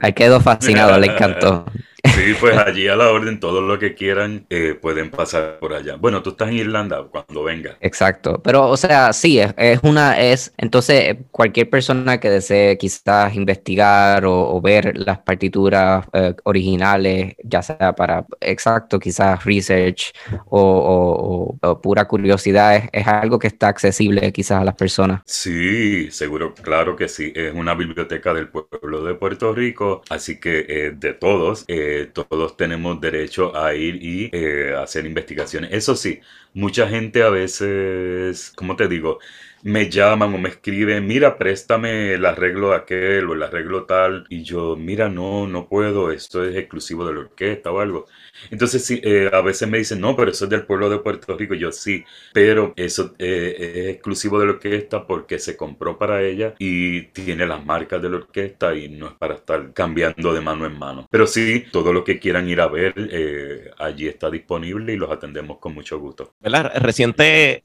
Ahí 0.01 0.13
quedó 0.13 0.39
fascinado, 0.41 0.97
le 0.97 1.07
encantó. 1.07 1.65
Sí, 2.03 2.33
pues 2.39 2.57
allí 2.57 2.87
a 2.87 2.95
la 2.95 3.11
orden, 3.11 3.39
todo 3.39 3.61
lo 3.61 3.79
que 3.79 3.95
quieran 3.95 4.45
eh, 4.49 4.77
pueden 4.79 5.09
pasar 5.09 5.57
por 5.59 5.73
allá. 5.73 5.95
Bueno, 5.95 6.21
tú 6.21 6.31
estás 6.31 6.49
en 6.49 6.55
Irlanda 6.55 7.07
cuando 7.09 7.43
venga. 7.43 7.77
Exacto, 7.79 8.41
pero 8.43 8.69
o 8.69 8.77
sea, 8.77 9.13
sí, 9.13 9.39
es, 9.39 9.79
una, 9.83 10.19
es, 10.19 10.53
entonces 10.57 11.15
cualquier 11.31 11.69
persona 11.69 12.19
que 12.19 12.29
desee 12.29 12.77
quizás 12.77 13.33
investigar 13.35 14.25
o, 14.25 14.61
ver 14.61 14.97
las 14.97 15.19
partituras 15.19 16.05
eh, 16.13 16.35
originales, 16.43 17.35
ya 17.43 17.61
sea 17.61 17.93
para, 17.93 18.25
exacto, 18.41 18.99
quizás 18.99 19.43
research 19.43 20.13
o, 20.45 21.57
pura 21.81 22.05
curiosidad, 22.05 22.89
es, 22.91 23.07
algo 23.07 23.39
que 23.39 23.47
está 23.47 23.69
accesible 23.69 24.31
quizás 24.31 24.61
a 24.61 24.65
las 24.65 24.75
personas. 24.75 25.21
Sí, 25.25 26.11
seguro, 26.11 26.53
claro 26.53 26.95
que 26.95 27.07
sí, 27.07 27.31
es 27.35 27.53
una 27.53 27.75
biblioteca 27.75 28.33
del 28.33 28.49
pueblo 28.49 29.03
de 29.03 29.15
Puerto 29.15 29.53
Rico, 29.53 30.01
así 30.09 30.39
que 30.39 30.65
eh, 30.67 30.91
de 30.95 31.13
todos. 31.13 31.65
Eh, 31.67 31.92
todos 32.13 32.57
tenemos 32.57 32.99
derecho 33.01 33.55
a 33.55 33.73
ir 33.75 33.95
y 34.03 34.29
eh, 34.33 34.73
hacer 34.77 35.05
investigaciones. 35.05 35.71
Eso 35.73 35.95
sí, 35.95 36.19
mucha 36.53 36.87
gente 36.87 37.23
a 37.23 37.29
veces, 37.29 38.51
¿cómo 38.55 38.75
te 38.75 38.87
digo? 38.87 39.19
Me 39.63 39.89
llaman 39.89 40.33
o 40.33 40.37
me 40.37 40.49
escriben, 40.49 41.07
mira, 41.07 41.37
préstame 41.37 42.13
el 42.13 42.25
arreglo 42.25 42.73
aquel 42.73 43.29
o 43.29 43.33
el 43.33 43.43
arreglo 43.43 43.85
tal. 43.85 44.25
Y 44.29 44.43
yo, 44.43 44.75
mira, 44.75 45.09
no, 45.09 45.47
no 45.47 45.67
puedo, 45.69 46.11
esto 46.11 46.43
es 46.43 46.55
exclusivo 46.55 47.05
de 47.05 47.13
la 47.13 47.19
orquesta 47.21 47.71
o 47.71 47.79
algo. 47.79 48.07
Entonces, 48.51 48.85
sí, 48.85 48.99
eh, 49.03 49.29
a 49.31 49.41
veces 49.41 49.67
me 49.67 49.77
dicen, 49.77 49.99
no, 50.01 50.15
pero 50.15 50.31
eso 50.31 50.45
es 50.45 50.49
del 50.49 50.65
pueblo 50.65 50.89
de 50.89 50.99
Puerto 50.99 51.37
Rico. 51.37 51.53
Yo 51.53 51.71
sí, 51.71 52.03
pero 52.33 52.73
eso 52.75 53.13
eh, 53.19 53.55
es 53.57 53.93
exclusivo 53.95 54.39
de 54.39 54.45
la 54.45 54.51
orquesta 54.53 55.05
porque 55.05 55.39
se 55.39 55.55
compró 55.55 55.97
para 55.97 56.21
ella 56.21 56.55
y 56.59 57.03
tiene 57.07 57.45
las 57.45 57.63
marcas 57.65 58.01
de 58.01 58.09
la 58.09 58.17
orquesta 58.17 58.75
y 58.75 58.89
no 58.89 59.07
es 59.07 59.13
para 59.13 59.35
estar 59.35 59.73
cambiando 59.73 60.33
de 60.33 60.41
mano 60.41 60.65
en 60.65 60.77
mano. 60.77 61.07
Pero 61.09 61.27
sí, 61.27 61.65
todo 61.71 61.93
lo 61.93 62.03
que 62.03 62.19
quieran 62.19 62.49
ir 62.49 62.61
a 62.61 62.67
ver, 62.67 62.93
eh, 62.97 63.71
allí 63.77 64.07
está 64.07 64.29
disponible 64.29 64.93
y 64.93 64.97
los 64.97 65.11
atendemos 65.11 65.59
con 65.59 65.73
mucho 65.73 65.99
gusto. 65.99 66.33
¿Verdad? 66.41 66.71
Reciente, 66.75 67.61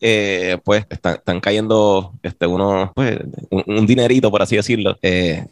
pues, 0.65 0.87
están, 0.91 1.41
cayendo 1.41 2.13
este, 2.23 2.47
uno, 2.47 2.93
pues, 2.95 3.19
un, 3.51 3.87
dinerito, 3.87 4.31
por 4.31 4.43
así 4.43 4.57
decirlo. 4.57 4.97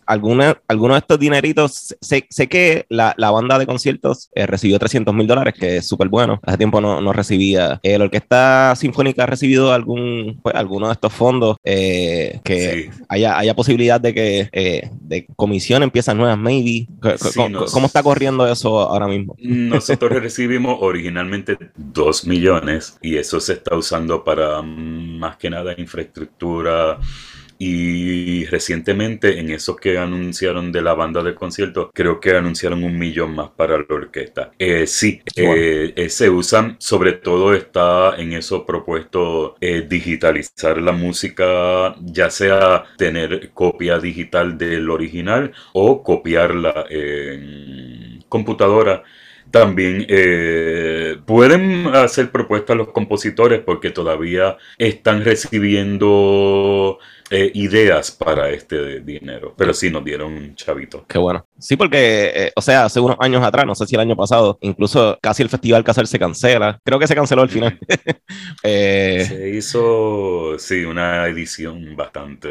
alguna, 0.07 0.61
algunos 0.68 0.96
de 0.96 0.98
estos 0.98 1.18
dineritos, 1.18 1.96
sé, 2.00 2.26
sé 2.31 2.48
que 2.48 2.87
la, 2.88 3.14
la, 3.16 3.31
banda 3.31 3.59
de 3.59 3.66
conciertos 3.66 4.31
recibió 4.35 4.79
300 4.79 5.05
mil 5.14 5.26
dólares, 5.26 5.54
que 5.58 5.78
es 5.78 5.86
súper 5.86 6.08
bueno. 6.08 6.40
Hace 6.42 6.58
tiempo 6.58 6.80
no, 6.80 7.00
no 7.00 7.12
recibía. 7.12 7.78
Eh, 7.82 7.98
¿La 7.98 8.04
Orquesta 8.04 8.74
Sinfónica 8.76 9.24
ha 9.24 9.26
recibido 9.26 9.72
algún, 9.72 10.40
pues, 10.42 10.54
alguno 10.54 10.86
de 10.86 10.92
estos 10.92 11.12
fondos 11.12 11.56
eh, 11.64 12.40
que 12.44 12.90
haya, 13.08 13.38
haya 13.38 13.54
posibilidad 13.54 14.00
de 14.00 14.14
que 14.14 14.48
eh, 14.52 14.90
de 14.92 15.26
comisión 15.36 15.82
empiezan 15.82 16.18
nuevas, 16.18 16.38
maybe? 16.38 16.88
¿Cómo, 17.72 17.86
está 17.86 18.02
corriendo 18.02 18.46
eso 18.50 18.80
ahora 18.80 19.06
mismo? 19.06 19.36
Nosotros 19.38 20.10
recibimos 20.22 20.78
originalmente 20.80 21.56
2 21.76 22.26
millones 22.26 22.98
y 23.02 23.16
eso 23.16 23.40
se 23.40 23.54
está 23.54 23.76
usando 23.76 24.24
para 24.24 24.62
mm, 24.62 25.18
más 25.18 25.36
que 25.36 25.50
nada 25.50 25.74
infraestructura 25.76 26.98
y 27.58 28.44
recientemente 28.46 29.38
en 29.38 29.50
esos 29.50 29.76
que 29.76 29.98
anunciaron 29.98 30.72
de 30.72 30.82
la 30.82 30.94
banda 30.94 31.22
del 31.22 31.34
concierto, 31.34 31.90
creo 31.94 32.20
que 32.20 32.36
anunciaron 32.36 32.84
un 32.84 32.98
millón 32.98 33.34
más 33.34 33.50
para 33.50 33.78
la 33.78 33.86
orquesta. 33.88 34.52
Eh, 34.58 34.86
sí, 34.86 35.22
eh, 35.36 35.92
eh, 35.96 36.08
se 36.08 36.30
usan, 36.30 36.76
sobre 36.78 37.12
todo 37.12 37.54
está 37.54 38.16
en 38.16 38.32
eso 38.32 38.66
propuesto 38.66 39.56
digitalizar 39.88 40.78
la 40.80 40.92
música, 40.92 41.94
ya 42.00 42.30
sea 42.30 42.84
tener 42.96 43.50
copia 43.50 43.98
digital 43.98 44.58
del 44.58 44.90
original 44.90 45.52
o 45.72 46.02
copiarla 46.02 46.86
en 46.90 48.24
computadora 48.28 49.02
también 49.50 50.06
eh, 50.09 51.18
pueden 51.24 51.87
hacer 51.88 52.30
propuestas 52.30 52.74
a 52.74 52.78
los 52.78 52.88
compositores 52.88 53.61
porque 53.61 53.90
todavía 53.90 54.56
están 54.78 55.24
recibiendo 55.24 56.98
eh, 57.28 57.50
ideas 57.54 58.12
para 58.12 58.50
este 58.50 59.00
dinero. 59.00 59.52
Pero 59.56 59.74
sí 59.74 59.90
nos 59.90 60.04
dieron 60.04 60.32
un 60.32 60.54
chavito. 60.54 61.04
Qué 61.09 61.18
bueno. 61.18 61.44
Sí, 61.59 61.76
porque, 61.76 62.32
eh, 62.35 62.52
o 62.54 62.62
sea, 62.62 62.85
hace 62.85 63.00
unos 63.00 63.16
años 63.18 63.42
atrás, 63.42 63.66
no 63.66 63.74
sé 63.74 63.87
si 63.87 63.96
el 63.96 64.00
año 64.00 64.16
pasado, 64.16 64.59
incluso 64.61 65.18
casi 65.20 65.42
el 65.42 65.48
Festival 65.48 65.82
Casar 65.82 66.06
se 66.06 66.18
cancela. 66.18 66.78
Creo 66.85 66.98
que 66.98 67.06
se 67.09 67.14
canceló 67.14 67.42
al 67.42 67.50
final. 67.50 67.78
Eh, 68.62 69.24
se 69.28 69.50
hizo, 69.50 70.59
sí, 70.59 70.85
una 70.85 71.26
edición 71.28 71.94
bastante 71.94 72.48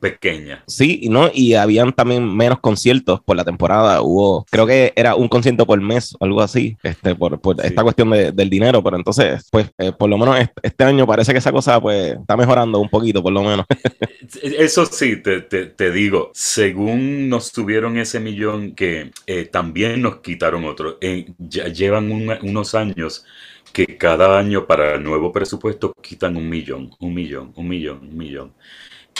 pequeña. 0.00 0.64
Sí, 0.66 1.00
y 1.02 1.08
no, 1.08 1.30
y 1.32 1.54
habían 1.54 1.92
también 1.92 2.36
menos 2.36 2.58
conciertos 2.58 3.20
por 3.20 3.36
la 3.36 3.44
temporada. 3.44 4.02
Hubo, 4.02 4.44
creo 4.50 4.66
que 4.66 4.92
era 4.96 5.14
un 5.14 5.28
concierto 5.28 5.64
por 5.66 5.80
mes 5.80 6.16
o 6.18 6.24
algo 6.24 6.31
así, 6.40 6.76
este, 6.82 7.14
por, 7.14 7.40
esta 7.62 7.82
cuestión 7.82 8.10
del 8.10 8.50
dinero. 8.50 8.82
Pero 8.82 8.96
entonces, 8.96 9.48
pues, 9.50 9.70
por 9.98 10.08
lo 10.08 10.18
menos 10.18 10.36
este 10.62 10.84
año 10.84 11.06
parece 11.06 11.32
que 11.32 11.38
esa 11.38 11.52
cosa, 11.52 11.80
pues, 11.80 12.12
está 12.12 12.36
mejorando 12.36 12.78
un 12.78 12.88
poquito, 12.88 13.22
por 13.22 13.32
lo 13.32 13.42
menos. 13.42 13.66
Eso 14.42 14.86
sí, 14.86 15.16
te, 15.22 15.90
digo, 15.90 16.30
según 16.34 17.28
nos 17.28 17.52
tuvieron 17.52 17.98
ese 17.98 18.20
millón 18.20 18.74
que 18.74 19.10
eh, 19.26 19.44
también 19.46 20.00
nos 20.00 20.20
quitaron 20.20 20.64
otro, 20.64 20.98
eh, 21.00 21.26
ya 21.38 21.68
llevan 21.68 22.10
unos 22.42 22.74
años 22.74 23.24
que 23.72 23.96
cada 23.96 24.38
año 24.38 24.66
para 24.66 24.94
el 24.94 25.02
nuevo 25.02 25.32
presupuesto 25.32 25.94
quitan 26.00 26.36
un 26.36 26.48
millón, 26.48 26.90
un 27.00 27.14
millón, 27.14 27.52
un 27.56 27.68
millón, 27.68 27.98
un 28.02 28.16
millón. 28.16 28.52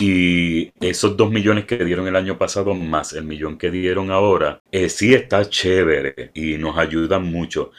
Y 0.01 0.73
esos 0.81 1.17
dos 1.17 1.31
millones 1.31 1.67
que 1.67 1.85
dieron 1.85 2.09
el 2.09 2.17
año 2.17 2.39
pasado 2.39 2.75
más 2.75 3.13
el 3.13 3.25
millón 3.25 3.59
que 3.59 3.71
dieron 3.71 4.11
ahora, 4.11 4.63
eh, 4.73 4.89
sí 4.89 5.15
está 5.15 5.49
chévere 5.49 6.31
y 6.35 6.57
nos 6.57 6.79
ayudan 6.79 7.25
mucho 7.25 7.73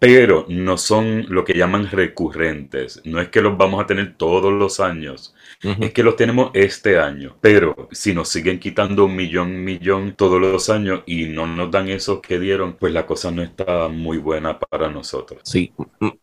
pero 0.00 0.46
no 0.48 0.78
son 0.78 1.26
lo 1.28 1.44
que 1.44 1.52
llaman 1.54 1.90
recurrentes. 1.90 3.02
No 3.04 3.20
es 3.20 3.28
que 3.28 3.42
los 3.42 3.56
vamos 3.58 3.84
a 3.84 3.86
tener 3.86 4.16
todos 4.16 4.50
los 4.50 4.80
años, 4.80 5.34
es 5.62 5.92
que 5.92 6.02
los 6.02 6.16
tenemos 6.16 6.50
este 6.54 6.98
año. 6.98 7.36
Pero 7.40 7.88
si 7.92 8.14
nos 8.14 8.28
siguen 8.28 8.58
quitando 8.58 9.04
un 9.04 9.14
millón, 9.14 9.62
millón 9.62 10.14
todos 10.16 10.40
los 10.40 10.70
años 10.70 11.02
y 11.06 11.26
no 11.26 11.46
nos 11.46 11.70
dan 11.70 11.88
esos 11.88 12.20
que 12.20 12.38
dieron, 12.38 12.74
pues 12.74 12.92
la 12.92 13.06
cosa 13.06 13.30
no 13.30 13.42
está 13.42 13.88
muy 13.88 14.18
buena 14.18 14.58
para 14.58 14.88
nosotros. 14.88 15.40
Sí, 15.44 15.72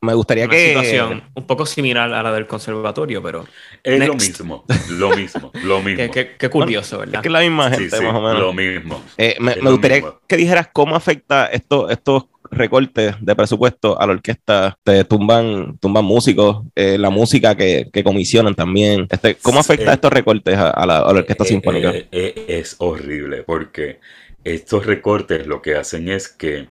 me 0.02 0.14
gustaría 0.14 0.48
que... 0.48 0.70
situación 0.70 1.24
un 1.36 1.46
poco 1.46 1.66
similar 1.66 2.14
a 2.14 2.24
la 2.24 2.32
del 2.32 2.48
conservatorio, 2.48 3.22
pero... 3.22 3.46
Es 3.84 4.00
lo 4.06 4.16
mismo, 4.16 4.66
lo 4.90 5.16
mismo, 5.16 5.52
lo 5.64 5.82
mismo. 5.84 6.12
qué, 6.12 6.50
curioso, 6.50 7.00
¿verdad? 7.00 7.16
Es 7.16 7.22
que 7.22 7.30
la 7.30 7.42
misma 7.42 7.70
gente, 7.70 8.02
más 8.02 8.16
o 8.16 8.22
menos. 8.22 8.40
Lo 8.40 8.54
mismo. 8.54 9.04
Eh, 9.18 9.36
me, 9.40 9.56
gustaría 9.56 10.04
que 10.28 10.38
dijeras 10.38 10.70
cómo 10.74 10.96
afecta 10.96 11.48
esto, 11.48 11.90
estos 11.90 12.26
recortes 12.52 13.16
de 13.20 13.36
presupuesto 13.36 14.00
a 14.00 14.06
la 14.08 14.14
orquesta, 14.14 14.78
te 14.84 15.04
tumban, 15.04 15.78
tumban 15.80 16.06
músicos, 16.06 16.64
eh, 16.76 16.98
la 16.98 17.10
música 17.10 17.56
que, 17.56 17.90
que, 17.92 18.04
comisionan 18.04 18.56
también. 18.56 19.08
Este, 19.10 19.36
¿Cómo 19.36 19.60
afecta 19.60 19.94
estos 19.94 20.12
recortes 20.12 20.58
a, 20.58 20.86
la, 20.86 21.06
orquesta 21.06 21.44
eh, 21.44 21.48
sinfónica? 21.48 21.92
Eh, 22.12 22.46
es 22.48 22.76
horrible 22.80 23.44
porque 23.44 24.00
estos 24.54 24.86
recortes 24.86 25.48
lo 25.48 25.62
que 25.62 25.76
hacen 25.76 26.10
es 26.10 26.28
que 26.28 26.68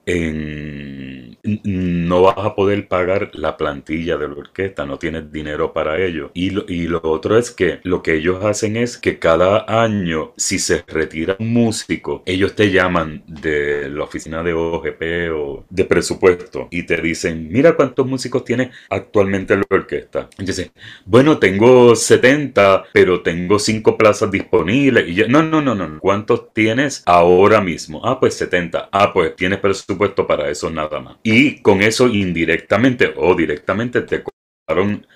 no 1.64 2.22
vas 2.22 2.38
a 2.38 2.54
poder 2.54 2.88
pagar 2.88 3.30
la 3.34 3.56
plantilla 3.56 4.16
de 4.16 4.28
la 4.28 4.34
orquesta, 4.34 4.86
no 4.86 4.98
tienes 4.98 5.30
dinero 5.32 5.72
para 5.72 6.00
ello. 6.02 6.30
Y 6.34 6.50
lo, 6.50 6.64
y 6.68 6.88
otro 7.02 7.38
es 7.38 7.50
que 7.50 7.80
lo 7.82 8.02
que 8.02 8.14
ellos 8.14 8.44
hacen 8.44 8.76
es 8.76 8.96
que 8.96 9.18
cada 9.18 9.64
año, 9.82 10.32
si 10.36 10.58
se 10.58 10.84
retira 10.86 11.36
un 11.38 11.52
músico, 11.52 12.22
ellos 12.26 12.54
te 12.54 12.70
llaman 12.70 13.22
de 13.26 13.88
la 13.90 14.04
oficina 14.04 14.42
de 14.42 14.52
OGP 14.52 15.02
o 15.34 15.64
de 15.68 15.84
presupuesto 15.84 16.68
y 16.70 16.84
te 16.84 16.96
dicen, 17.00 17.48
mira 17.50 17.76
cuántos 17.76 18.06
músicos 18.06 18.44
tiene 18.44 18.70
actualmente 18.90 19.56
la 19.56 19.64
orquesta. 19.68 20.28
Entonces, 20.38 20.70
bueno, 21.04 21.38
tengo 21.38 21.94
70, 21.94 22.84
pero 22.92 23.22
tengo 23.22 23.58
5 23.58 23.96
plazas 23.96 24.30
disponibles. 24.30 25.08
Y 25.08 25.28
no, 25.28 25.42
no, 25.42 25.60
no, 25.60 25.74
no. 25.74 25.98
¿Cuántos 26.00 26.52
tienes 26.52 27.02
ahora 27.06 27.60
mismo. 27.66 28.00
Ah, 28.04 28.18
pues 28.18 28.34
70. 28.34 28.88
Ah, 28.92 29.12
pues 29.12 29.34
tienes 29.36 29.58
presupuesto 29.58 30.26
para 30.26 30.48
eso 30.48 30.70
nada 30.70 31.00
más. 31.00 31.16
Y 31.24 31.60
con 31.60 31.82
eso 31.82 32.06
indirectamente 32.06 33.12
o 33.16 33.34
directamente 33.34 34.02
te 34.02 34.22
cobraron 34.22 35.06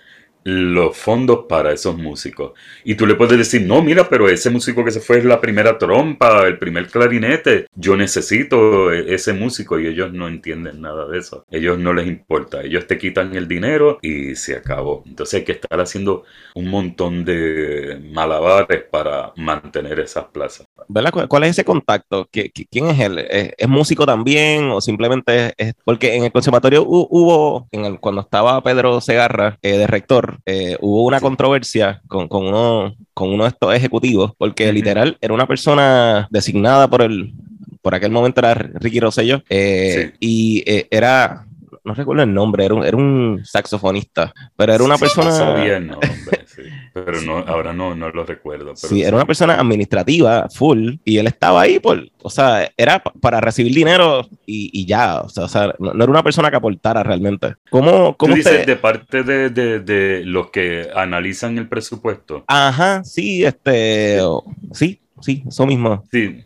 los 0.45 0.97
fondos 0.97 1.47
para 1.49 1.73
esos 1.73 1.97
músicos. 1.97 2.53
Y 2.85 2.95
tú 2.95 3.07
le 3.07 3.15
puedes 3.15 3.37
decir, 3.37 3.63
no, 3.63 3.83
mira, 3.83 4.09
pero 4.09 4.29
ese 4.29 4.51
músico 4.51 4.85
que 4.85 4.91
se 4.91 5.01
fue 5.01 5.19
es 5.19 5.25
la 5.25 5.41
primera 5.41 5.79
trompa, 5.79 6.47
el 6.47 6.59
primer 6.59 6.89
clarinete. 6.89 7.67
Yo 7.75 7.97
necesito 7.97 8.93
e-, 8.93 9.15
ese 9.15 9.33
músico 9.33 9.79
y 9.79 9.87
ellos 9.87 10.13
no 10.13 10.29
entienden 10.29 10.81
nada 10.81 11.07
de 11.07 11.19
eso. 11.19 11.45
Ellos 11.51 11.79
no 11.79 11.93
les 11.93 12.07
importa. 12.07 12.63
Ellos 12.63 12.87
te 12.87 12.99
quitan 12.99 13.35
el 13.37 13.49
dinero 13.49 13.99
y 14.03 14.35
se 14.37 14.57
acabó. 14.57 15.03
Entonces 15.07 15.41
hay 15.41 15.45
que 15.45 15.53
estar 15.53 15.81
haciendo 15.81 16.25
un 16.55 16.69
montón 16.69 17.25
de 17.25 18.01
malabares 18.13 18.83
para 18.91 19.33
mantener 19.37 20.01
esas 20.01 20.25
plazas. 20.27 20.67
¿Verdad? 20.89 21.29
¿Cuál 21.29 21.45
es 21.45 21.51
ese 21.51 21.65
contacto? 21.65 22.29
¿Quién 22.31 22.87
es 22.87 23.01
él? 23.01 23.19
¿Es, 23.19 23.69
músico 23.69 24.05
también 24.07 24.71
o 24.71 24.81
simplemente 24.81 25.55
es, 25.57 25.75
porque 25.85 26.17
en 26.17 26.25
el 26.25 26.33
conservatorio 26.33 26.85
hubo, 26.85 27.69
en 27.71 27.85
el, 27.85 28.01
cuando 28.01 28.23
estaba 28.23 28.61
Pedro 28.63 29.01
Segarra 29.01 29.59
eh, 29.63 29.79
de 29.79 29.87
rector, 29.87 30.30
eh, 30.47 30.77
hubo 30.81 31.05
una 31.05 31.21
controversia 31.21 32.03
con, 32.09 32.29
con, 32.29 32.47
uno, 32.47 32.95
con 33.15 33.31
uno 33.31 33.45
de 33.45 33.51
estos 33.51 33.75
ejecutivos, 33.75 34.33
porque 34.39 34.73
literal 34.73 35.17
era 35.21 35.35
una 35.35 35.47
persona 35.47 36.29
designada 36.31 36.89
por 36.89 37.03
el, 37.03 37.33
por 37.83 37.95
aquel 37.95 38.11
momento 38.11 38.41
era 38.41 38.55
Ricky 38.55 39.01
Rosselló, 39.01 39.43
eh, 39.49 40.13
y 40.21 40.63
eh, 40.67 40.87
era, 40.91 41.47
no 41.91 41.95
recuerdo 41.95 42.23
el 42.23 42.33
nombre, 42.33 42.65
era 42.65 42.75
un, 42.75 42.85
era 42.85 42.97
un 42.97 43.41
saxofonista, 43.45 44.33
pero 44.57 44.73
era 44.73 44.85
una 44.85 44.97
persona... 44.97 45.33
Sabía 45.33 45.79
el 45.79 45.89
nombre, 45.89 46.09
pero 46.93 47.21
no, 47.23 47.39
ahora 47.39 47.73
no, 47.73 47.97
no 47.97 48.11
lo 48.11 48.25
recuerdo. 48.25 48.77
sí, 48.77 49.03
era 49.03 49.17
una 49.17 49.27
persona 49.27 49.55
administrativa, 49.55 50.49
full, 50.49 50.95
y 51.05 51.19
él 51.19 51.27
estaba 51.27 51.63
ahí 51.63 51.81
por, 51.81 52.09
o 52.23 52.31
sea, 52.31 52.71
era 52.77 53.03
para 53.03 53.41
recibir 53.41 53.75
dinero 53.75 54.27
y, 54.47 54.71
y 54.73 54.87
ya, 54.87 55.21
o 55.21 55.29
sea, 55.29 55.45
o 55.45 55.49
sea 55.49 55.75
no, 55.79 55.93
era 55.93 56.11
una 56.11 56.23
persona 56.23 56.51
que 56.51 56.57
aportara 56.57 57.03
realmente. 57.03 57.57
¿Cómo, 57.71 58.17
cómo 58.17 58.35
¿Tú 58.35 58.37
dices 58.37 58.67
de 58.67 58.77
parte 58.77 59.25
de, 59.25 59.51
de, 59.51 59.81
de, 59.81 60.25
los 60.25 60.51
que 60.51 60.89
analizan 60.95 61.59
el 61.59 61.69
presupuesto? 61.69 62.45
Ajá, 62.47 63.03
sí, 63.03 63.45
este, 63.45 64.21
sí, 64.73 65.01
sí, 65.21 65.43
eso 65.49 65.67
mismo. 65.67 66.05
Sí. 66.13 66.45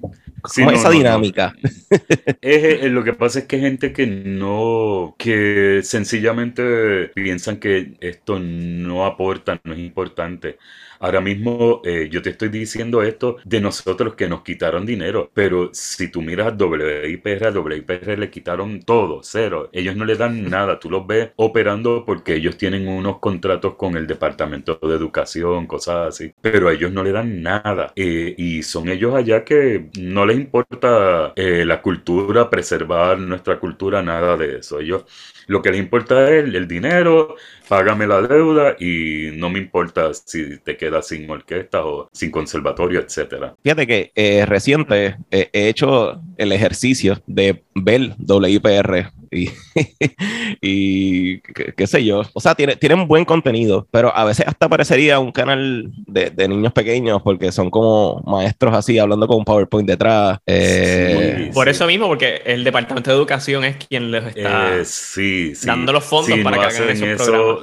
¿Cómo 0.54 0.70
esa 0.72 0.90
dinámica? 0.90 1.54
Es, 2.40 2.90
lo 2.90 3.02
que 3.02 3.14
pasa 3.14 3.40
es 3.40 3.44
que 3.46 3.57
hay 3.57 3.62
gente 3.62 3.92
que 3.92 4.07
no, 4.07 5.16
que 5.18 5.80
sencillamente 5.83 7.09
piensan 7.14 7.57
que 7.57 7.94
esto 8.00 8.38
no 8.38 9.07
aporta, 9.07 9.61
no 9.64 9.72
es 9.72 9.78
importante. 9.78 10.59
Ahora 11.04 11.20
mismo 11.20 11.82
eh, 11.84 12.08
yo 12.10 12.22
te 12.22 12.30
estoy 12.30 12.48
diciendo 12.48 13.02
esto 13.02 13.36
de 13.44 13.60
nosotros 13.60 14.14
que 14.14 14.26
nos 14.26 14.40
quitaron 14.40 14.86
dinero, 14.86 15.30
pero 15.34 15.68
si 15.74 16.10
tú 16.10 16.22
miras 16.22 16.54
WIPR, 16.58 17.46
a 17.46 17.50
WIPR 17.50 18.18
le 18.18 18.30
quitaron 18.30 18.80
todo, 18.80 19.20
cero. 19.22 19.68
Ellos 19.72 19.96
no 19.96 20.06
le 20.06 20.16
dan 20.16 20.48
nada, 20.48 20.80
tú 20.80 20.88
los 20.88 21.06
ves 21.06 21.32
operando 21.36 22.06
porque 22.06 22.36
ellos 22.36 22.56
tienen 22.56 22.88
unos 22.88 23.18
contratos 23.18 23.74
con 23.74 23.98
el 23.98 24.06
Departamento 24.06 24.78
de 24.80 24.94
Educación, 24.94 25.66
cosas 25.66 26.08
así, 26.08 26.32
pero 26.40 26.70
a 26.70 26.72
ellos 26.72 26.90
no 26.90 27.04
le 27.04 27.12
dan 27.12 27.42
nada. 27.42 27.92
Eh, 27.96 28.34
y 28.38 28.62
son 28.62 28.88
ellos 28.88 29.14
allá 29.14 29.44
que 29.44 29.90
no 30.00 30.24
les 30.24 30.38
importa 30.38 31.34
eh, 31.36 31.66
la 31.66 31.82
cultura, 31.82 32.48
preservar 32.48 33.18
nuestra 33.18 33.60
cultura, 33.60 34.02
nada 34.02 34.38
de 34.38 34.60
eso. 34.60 34.80
Ellos 34.80 35.04
lo 35.46 35.62
que 35.62 35.70
les 35.70 35.80
importa 35.80 36.30
es 36.30 36.44
el, 36.44 36.68
dinero, 36.68 37.37
págame 37.68 38.07
la 38.07 38.22
deuda 38.22 38.76
y 38.78 39.30
no 39.35 39.50
me 39.50 39.59
importa 39.59 40.12
si 40.14 40.59
te 40.59 40.76
quedas 40.76 41.09
sin 41.09 41.28
orquesta 41.28 41.85
o 41.85 42.09
sin 42.12 42.30
conservatorio, 42.30 43.00
etcétera. 43.00 43.54
Fíjate 43.62 43.87
que 43.87 44.12
eh, 44.14 44.46
reciente 44.46 45.16
eh, 45.30 45.50
he 45.52 45.68
hecho 45.68 46.20
el 46.37 46.52
ejercicio 46.52 47.22
de 47.26 47.62
ver 47.74 48.14
WIPR 48.18 49.12
y, 49.30 49.50
y 50.61 51.40
qué, 51.40 51.87
sé 51.87 52.04
yo. 52.04 52.22
O 52.33 52.40
sea, 52.40 52.54
tiene, 52.54 52.76
tienen 52.76 53.07
buen 53.09 53.24
contenido, 53.24 53.87
pero 53.90 54.14
a 54.16 54.24
veces 54.24 54.46
hasta 54.46 54.68
parecería 54.68 55.18
un 55.18 55.33
canal 55.33 55.90
de, 56.07 56.33
niños 56.48 56.72
pequeños 56.72 57.22
porque 57.22 57.50
son 57.52 57.70
como 57.70 58.22
maestros 58.26 58.74
así 58.74 58.98
hablando 58.98 59.26
con 59.26 59.38
un 59.38 59.44
PowerPoint 59.44 59.88
detrás. 59.88 60.38
Eh, 60.46 61.50
Por 61.52 61.68
eso 61.68 61.87
mismo, 61.87 62.07
porque 62.07 62.42
el 62.44 62.64
Departamento 62.64 63.11
de 63.11 63.16
Educación 63.16 63.64
es 63.64 63.76
quien 63.76 64.11
les 64.11 64.37
está 64.37 64.85
dando 65.64 65.92
los 65.92 66.04
fondos 66.04 66.38
para 66.40 66.68
que 66.68 66.76
hagan 66.76 67.02
eso. 67.02 67.62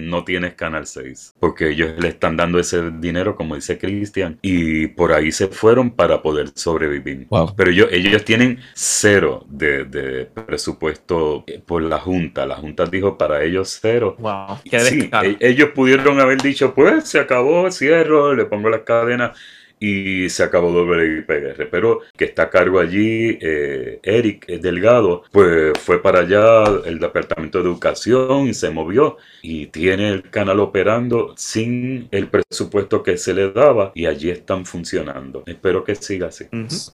no 0.00 0.24
tienes 0.24 0.54
Canal 0.54 0.86
6, 0.86 1.34
porque 1.38 1.70
ellos 1.70 1.92
le 1.98 2.08
están 2.08 2.36
dando 2.36 2.58
ese 2.58 2.90
dinero, 2.90 3.36
como 3.36 3.54
dice 3.54 3.78
Cristian, 3.78 4.38
y 4.42 4.88
por 4.88 5.12
ahí 5.12 5.32
se 5.32 5.48
fueron 5.48 5.90
para 5.90 6.22
poder 6.22 6.50
sobrevivir. 6.54 7.26
Pero 7.56 7.70
ellos, 7.70 7.88
ellos 7.90 8.24
tienen 8.24 8.60
cero 8.74 9.44
de, 9.48 10.28
presupuesto 10.46 11.44
por 11.66 11.82
la 11.82 11.98
Junta. 11.98 12.46
La 12.46 12.56
Junta 12.56 12.86
dijo 12.86 13.16
para 13.18 13.42
ellos 13.44 13.78
cero. 13.80 14.16
Wow. 14.18 14.58
sí, 14.64 15.10
e, 15.22 15.36
ellos 15.40 15.70
pudieron 15.74 16.20
haber 16.20 16.40
dicho, 16.40 16.74
pues 16.74 17.08
se 17.08 17.18
acabó, 17.18 17.70
cierro, 17.70 18.34
le 18.34 18.44
pongo 18.44 18.70
las 18.70 18.82
cadenas 18.82 19.38
y 19.82 20.28
se 20.30 20.44
acabó 20.44 20.70
WIPR. 20.70 21.68
Pero 21.68 22.00
que 22.16 22.26
está 22.26 22.44
a 22.44 22.50
cargo 22.50 22.78
allí 22.78 23.36
eh, 23.40 23.98
Eric 24.04 24.46
Delgado, 24.46 25.24
pues 25.32 25.72
fue 25.80 26.00
para 26.00 26.20
allá 26.20 26.64
el 26.86 27.00
Departamento 27.00 27.58
de 27.58 27.64
Educación 27.64 28.46
y 28.46 28.54
se 28.54 28.70
movió 28.70 29.16
y 29.42 29.66
tiene 29.66 30.08
el 30.10 30.30
canal 30.30 30.60
operando 30.60 31.34
sin 31.36 32.06
el 32.12 32.28
presupuesto 32.28 33.02
que 33.02 33.16
se 33.16 33.34
le 33.34 33.50
daba 33.50 33.90
y 33.96 34.06
allí 34.06 34.30
están 34.30 34.64
funcionando. 34.66 35.42
Espero 35.46 35.82
que 35.82 35.96
siga 35.96 36.28
así. 36.28 36.44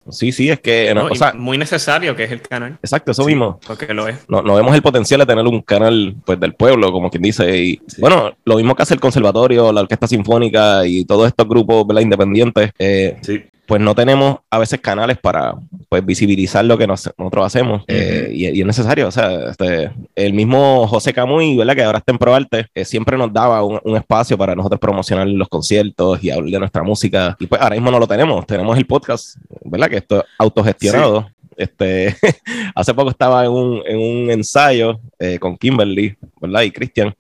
Sí, 0.09 0.31
sí, 0.31 0.49
es 0.51 0.61
que... 0.61 0.95
No, 0.95 1.09
muy 1.35 1.59
necesario 1.59 2.15
que 2.15 2.25
es 2.25 2.31
el 2.31 2.41
canal. 2.41 2.79
Exacto, 2.83 3.11
eso 3.11 3.25
mismo. 3.25 3.59
Porque 3.67 3.93
lo 3.93 4.07
es. 4.07 4.19
No, 4.29 4.43
no, 4.43 4.55
vemos 4.55 4.73
el 4.77 4.83
potencial 4.83 5.19
de 5.21 5.27
tener 5.27 5.45
un 5.45 5.61
canal 5.61 6.15
pues 6.25 6.39
del 6.39 6.55
pueblo, 6.55 6.93
como 6.93 7.11
quien 7.11 7.25
dice. 7.25 7.57
Y 7.57 7.81
bueno, 7.99 8.37
lo 8.45 8.57
mismo 8.57 8.77
que 8.77 8.85
hace 8.85 8.95
el 8.95 9.01
conservatorio, 9.01 9.73
la 9.73 9.81
orquesta 9.81 10.07
sinfónica 10.07 10.87
y 10.87 11.05
todos 11.05 11.27
estos 11.27 11.49
grupos 11.49 11.85
independientes. 12.01 12.71
Eh, 12.79 13.17
sí 13.23 13.45
pues 13.67 13.81
no 13.81 13.95
tenemos 13.95 14.39
a 14.49 14.59
veces 14.59 14.81
canales 14.81 15.19
para 15.19 15.55
pues, 15.89 16.05
visibilizar 16.07 16.65
lo 16.65 16.79
que 16.79 16.87
nosotros 16.87 17.45
hacemos 17.45 17.83
eh, 17.89 18.31
y, 18.33 18.61
es 18.61 18.67
necesario. 18.67 19.09
O 19.09 19.11
sea, 19.11 19.51
este, 19.51 19.91
el 20.15 20.33
mismo 20.33 20.87
José 20.87 21.13
Camuy, 21.13 21.57
¿verdad? 21.57 21.75
que 21.75 21.83
ahora 21.83 21.99
está 21.99 22.13
en 22.13 22.19
ProArte, 22.19 22.67
eh, 22.75 22.85
siempre 22.85 23.19
nos 23.19 23.33
daba 23.33 23.63
un, 23.65 23.97
espacio 23.97 24.39
para 24.39 24.55
nosotros 24.55 24.81
promocionar 24.81 25.27
los 25.27 25.49
conciertos 25.49 26.23
y 26.23 26.31
hablar 26.31 26.51
de 26.51 26.59
nuestra 26.61 26.83
música. 26.83 27.37
Y 27.41 27.47
pues 27.47 27.61
ahora 27.61 27.75
mismo 27.75 27.91
no 27.91 27.99
lo 27.99 28.07
tenemos. 28.07 28.47
Tenemos 28.47 28.79
el 28.79 28.87
podcast, 28.87 29.37
¿verdad? 29.65 29.89
Que 29.89 29.97
esto 29.97 30.19
es 30.19 30.25
autogestionado. 30.39 31.29
Este, 31.57 32.15
hace 32.75 32.95
poco 32.95 33.11
estaba 33.11 33.45
en 33.45 33.51
un, 33.51 33.83
en 33.87 33.99
un 33.99 34.31
ensayo 34.31 35.01
eh, 35.19 35.39
con 35.39 35.57
Kimberly, 35.57 36.15
¿verdad? 36.41 36.63
Y 36.63 36.71
Cristian, 36.71 37.15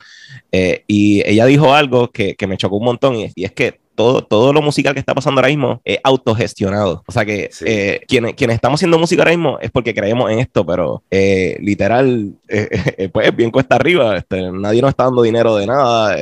y 0.86 1.22
ella 1.26 1.46
dijo 1.46 1.74
algo 1.74 2.10
que, 2.10 2.34
que 2.34 2.46
me 2.46 2.56
chocó 2.56 2.76
un 2.76 2.84
montón, 2.84 3.16
y, 3.16 3.32
y 3.34 3.44
es 3.44 3.52
que 3.52 3.85
todo, 3.96 4.22
todo 4.22 4.52
lo 4.52 4.62
musical 4.62 4.94
que 4.94 5.00
está 5.00 5.14
pasando 5.14 5.40
ahora 5.40 5.48
mismo 5.48 5.80
es 5.84 5.98
autogestionado. 6.04 7.02
O 7.06 7.12
sea 7.12 7.24
que 7.24 7.50
eh, 7.64 8.00
quienes, 8.06 8.34
quienes 8.34 8.54
estamos 8.54 8.78
haciendo 8.78 8.98
música 8.98 9.22
ahora 9.22 9.32
mismo 9.32 9.58
es 9.60 9.70
porque 9.70 9.94
creemos 9.94 10.30
en 10.30 10.38
esto, 10.38 10.64
pero 10.64 11.02
eh, 11.10 11.56
literal, 11.60 12.34
eh, 12.48 13.08
pues 13.12 13.34
bien 13.34 13.50
cuesta 13.50 13.76
arriba. 13.76 14.16
Este, 14.16 14.52
nadie 14.52 14.82
nos 14.82 14.90
está 14.90 15.04
dando 15.04 15.22
dinero 15.22 15.56
de 15.56 15.66
nada. 15.66 16.16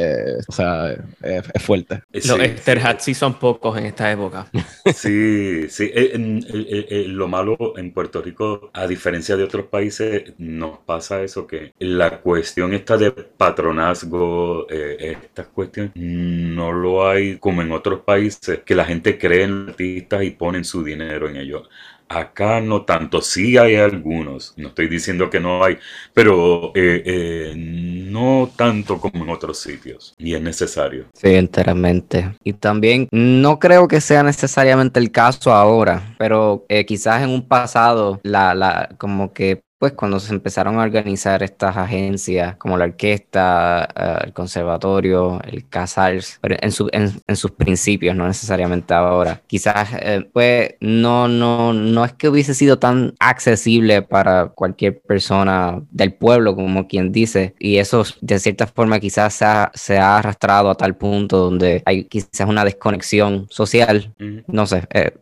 o 0.47 0.53
sea, 0.53 0.95
es 1.23 1.63
fuerte. 1.63 2.03
Los 2.13 2.39
Esterhats 2.41 3.05
sí 3.05 3.15
son 3.15 3.35
pocos 3.35 3.77
en 3.77 3.87
esta 3.87 4.11
época. 4.11 4.47
Sí, 4.95 5.69
sí. 5.71 5.91
lo 7.09 7.27
malo 7.27 7.57
en 7.77 7.93
Puerto 7.93 8.23
Rico, 8.23 8.71
a 8.73 8.87
diferencia 8.87 9.37
de 9.37 9.43
otros 9.43 9.67
países, 9.67 10.35
nos 10.39 10.79
pasa 10.79 11.23
eso 11.23 11.47
que 11.47 11.73
la 11.79 12.21
cuestión 12.21 12.73
esta 12.75 12.97
de 12.97 13.11
patronazgo, 13.11 14.69
estas 14.69 15.49
cuestiones, 15.49 15.93
no 15.95 16.73
lo 16.73 17.09
hay 17.09 17.39
como 17.39 17.63
en 17.65 17.73
otros 17.73 18.01
países 18.01 18.61
que 18.65 18.75
la 18.75 18.85
gente 18.85 19.19
cree 19.19 19.45
en 19.45 19.69
artistas 19.69 20.23
y 20.25 20.31
ponen 20.31 20.65
su 20.65 20.85
dinero 20.85 21.29
en 21.29 21.37
ellos. 21.37 21.69
Acá 22.07 22.61
no 22.61 22.83
tanto, 22.85 23.23
sí 23.23 23.57
hay 23.57 23.77
algunos, 23.77 24.53
no 24.59 24.69
estoy 24.69 24.89
diciendo 24.89 25.31
que 25.31 25.41
no 25.41 25.65
hay, 25.65 25.79
pero 26.13 26.71
eh, 26.75 27.03
eh, 27.05 27.55
no 27.57 28.51
tanto 28.55 29.01
como 29.01 29.25
en 29.25 29.31
otros 29.31 29.59
sitios, 29.59 30.15
y 30.19 30.35
es 30.35 30.43
necesario. 30.43 31.07
Sí, 31.15 31.35
enteramente. 31.35 32.37
Y 32.45 32.53
también 32.53 33.09
no 33.11 33.59
creo 33.59 33.89
que 33.89 34.03
sea 34.03 34.23
necesariamente 34.23 35.01
el 35.01 35.11
caso 35.11 35.53
ahora, 35.53 36.15
pero 36.19 36.67
eh, 36.69 36.85
quizás 36.85 37.23
en 37.23 37.31
un 37.31 37.49
pasado, 37.49 38.21
la, 38.23 38.55
la, 38.55 38.91
como 38.99 39.33
que 39.33 39.63
pues 39.85 39.93
cuando 39.93 40.19
se 40.19 40.33
empezaron 40.33 40.79
a 40.79 40.83
organizar 40.83 41.43
estas 41.43 41.77
agencias 41.77 42.57
como 42.57 42.79
la 42.79 42.87
orquesta, 42.87 43.87
eh, 43.95 44.25
el 44.29 44.33
conservatorio, 44.33 45.43
el 45.43 45.69
Casals, 45.69 46.39
pero 46.41 46.57
en, 46.59 46.73
en, 47.27 47.37
sus 47.37 47.51
principios, 47.51 48.17
no 48.17 48.27
necesariamente 48.27 48.95
ahora. 48.95 49.43
Quizás 49.47 49.91
eh, 50.01 50.27
pues 50.33 50.77
no, 50.81 51.29
no, 51.29 51.75
no 51.75 52.03
es 52.03 52.15
que 52.15 52.31
hubiese 52.31 52.55
sido 52.55 52.79
tan 52.79 53.13
accesible 53.19 54.01
para 54.01 54.47
cualquier 54.47 55.03
persona 55.03 55.83
del 55.91 56.15
pueblo, 56.15 56.55
como 56.55 56.89
quien 56.89 57.13
dice, 57.13 57.55
y 57.59 57.77
eso 57.77 58.05
de 58.23 58.39
cierta 58.39 58.67
forma 58.67 59.01
quizás 59.01 59.35
se 59.35 59.45
ha, 59.45 59.71
se 59.75 59.99
ha 59.99 60.17
arrastrado 60.17 60.71
a 60.71 60.77
tal 60.77 60.97
punto 60.97 61.37
donde 61.37 61.83
hay 61.85 62.05
quizás 62.05 62.49
una 62.49 62.65
desconexión 62.65 63.49
social, 63.51 64.15
no 64.47 64.65
sé, 64.65 64.89
eh, 64.95 65.13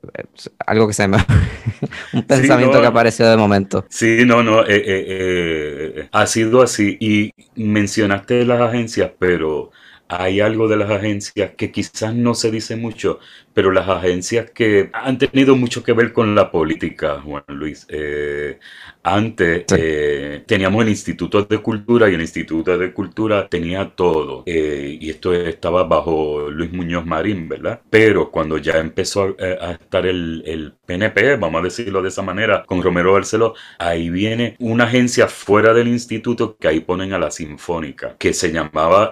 algo 0.64 0.86
que 0.86 0.94
se 0.94 1.08
me... 1.08 1.18
un 2.12 2.22
pensamiento 2.22 2.80
que 2.80 2.86
apareció 2.86 3.28
de 3.28 3.36
momento. 3.36 3.84
Sí, 3.88 4.22
no, 4.24 4.42
no, 4.42 4.51
eh, 4.60 4.76
eh, 4.76 5.04
eh, 5.96 6.08
ha 6.12 6.26
sido 6.26 6.62
así. 6.62 6.96
Y 7.00 7.32
mencionaste 7.56 8.44
las 8.44 8.60
agencias, 8.60 9.12
pero 9.18 9.70
hay 10.08 10.40
algo 10.40 10.68
de 10.68 10.76
las 10.76 10.90
agencias 10.90 11.52
que 11.56 11.72
quizás 11.72 12.14
no 12.14 12.34
se 12.34 12.50
dice 12.50 12.76
mucho, 12.76 13.18
pero 13.54 13.70
las 13.70 13.88
agencias 13.88 14.50
que 14.50 14.90
han 14.92 15.18
tenido 15.18 15.56
mucho 15.56 15.82
que 15.82 15.92
ver 15.92 16.12
con 16.12 16.34
la 16.34 16.50
política, 16.50 17.20
Juan 17.20 17.44
Luis. 17.48 17.86
Antes 19.04 19.64
eh, 19.76 20.44
teníamos 20.46 20.82
el 20.82 20.90
Instituto 20.90 21.42
de 21.42 21.58
Cultura 21.58 22.08
y 22.08 22.14
el 22.14 22.20
Instituto 22.20 22.78
de 22.78 22.92
Cultura 22.92 23.48
tenía 23.48 23.90
todo. 23.96 24.44
Eh, 24.46 24.96
y 25.00 25.10
esto 25.10 25.34
estaba 25.34 25.82
bajo 25.84 26.48
Luis 26.50 26.72
Muñoz 26.72 27.04
Marín, 27.04 27.48
¿verdad? 27.48 27.80
Pero 27.90 28.30
cuando 28.30 28.58
ya 28.58 28.78
empezó 28.78 29.24
a, 29.24 29.34
eh, 29.38 29.78
estar 29.80 30.06
el, 30.06 30.74
PNP, 30.86 31.36
vamos 31.36 31.60
a 31.60 31.64
decirlo 31.64 32.00
de 32.00 32.10
esa 32.10 32.22
manera, 32.22 32.64
con 32.64 32.80
Romero 32.80 33.12
Barceló, 33.14 33.54
ahí 33.78 34.08
viene 34.08 34.56
una 34.60 34.84
agencia 34.84 35.26
fuera 35.26 35.74
del 35.74 35.88
instituto 35.88 36.56
que 36.56 36.68
ahí 36.68 36.80
ponen 36.80 37.12
a 37.12 37.18
la 37.18 37.30
Sinfónica, 37.30 38.14
que 38.18 38.32
se 38.32 38.52
llamaba 38.52 39.10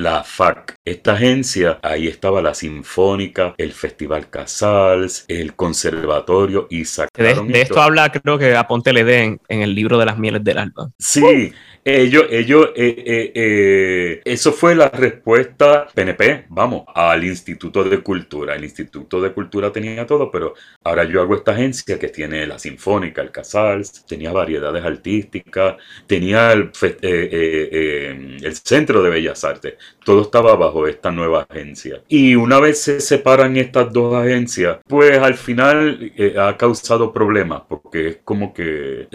la 0.00 0.24
FAC. 0.24 0.76
Esta 0.84 1.12
agencia, 1.12 1.78
ahí 1.82 2.08
estaba 2.08 2.40
la 2.40 2.54
Sinfónica, 2.54 3.54
el 3.58 3.72
Festival 3.72 4.30
Casals, 4.30 5.26
el 5.28 5.54
Conservatorio 5.54 6.66
y 6.70 6.86
sacaron 6.86 7.48
de, 7.48 7.60
esto, 7.62 7.80
habla, 7.80 8.10
creo 8.10 8.38
que 8.38 8.56
Aponte 8.56 8.92
le 8.92 9.04
den 9.04 9.40
en 9.48 9.60
el 9.60 9.74
libro 9.74 9.98
de 9.98 10.06
las 10.06 10.18
mieles 10.18 10.42
del 10.42 10.58
alba. 10.58 10.90
Sí, 10.98 11.52
ellos, 11.84 12.26
ellos, 12.30 12.68
eh, 12.76 12.94
eh, 13.06 13.32
eh, 13.34 14.20
eso 14.24 14.52
fue 14.52 14.74
la 14.74 14.88
respuesta 14.90 15.86
PNP, 15.94 16.44
vamos, 16.50 16.84
al 16.94 17.24
Instituto 17.24 17.82
de 17.84 18.02
Cultura. 18.02 18.54
El 18.54 18.64
Instituto 18.64 19.20
de 19.20 19.32
Cultura 19.32 19.72
tenía 19.72 20.06
todo, 20.06 20.30
pero 20.30 20.54
ahora 20.84 21.04
yo 21.04 21.22
hago 21.22 21.34
esta 21.34 21.52
agencia 21.52 21.98
que 21.98 22.08
tiene 22.08 22.46
la 22.46 22.58
Sinfónica, 22.58 23.22
el 23.22 23.30
Casals, 23.30 24.04
tenía 24.06 24.30
variedades 24.30 24.84
artísticas, 24.84 25.76
tenía 26.06 26.52
el, 26.52 26.70
el 27.00 28.56
Centro 28.56 29.02
de 29.02 29.10
Bellas 29.10 29.42
Artes. 29.44 29.74
Todo 30.04 30.22
estaba 30.22 30.56
bajo 30.56 30.86
esta 30.86 31.10
nueva 31.10 31.46
agencia. 31.48 32.02
Y 32.08 32.34
una 32.34 32.60
vez 32.60 32.80
se 32.82 33.00
separan 33.00 33.56
estas 33.56 33.90
dos 33.92 34.14
agencias, 34.14 34.78
pues 34.86 35.18
al 35.18 35.34
final 35.34 36.12
ha 36.38 36.56
causado 36.58 37.12
problemas, 37.12 37.62
porque 37.68 38.08
es 38.08 38.18
como 38.22 38.52
que 38.52 39.08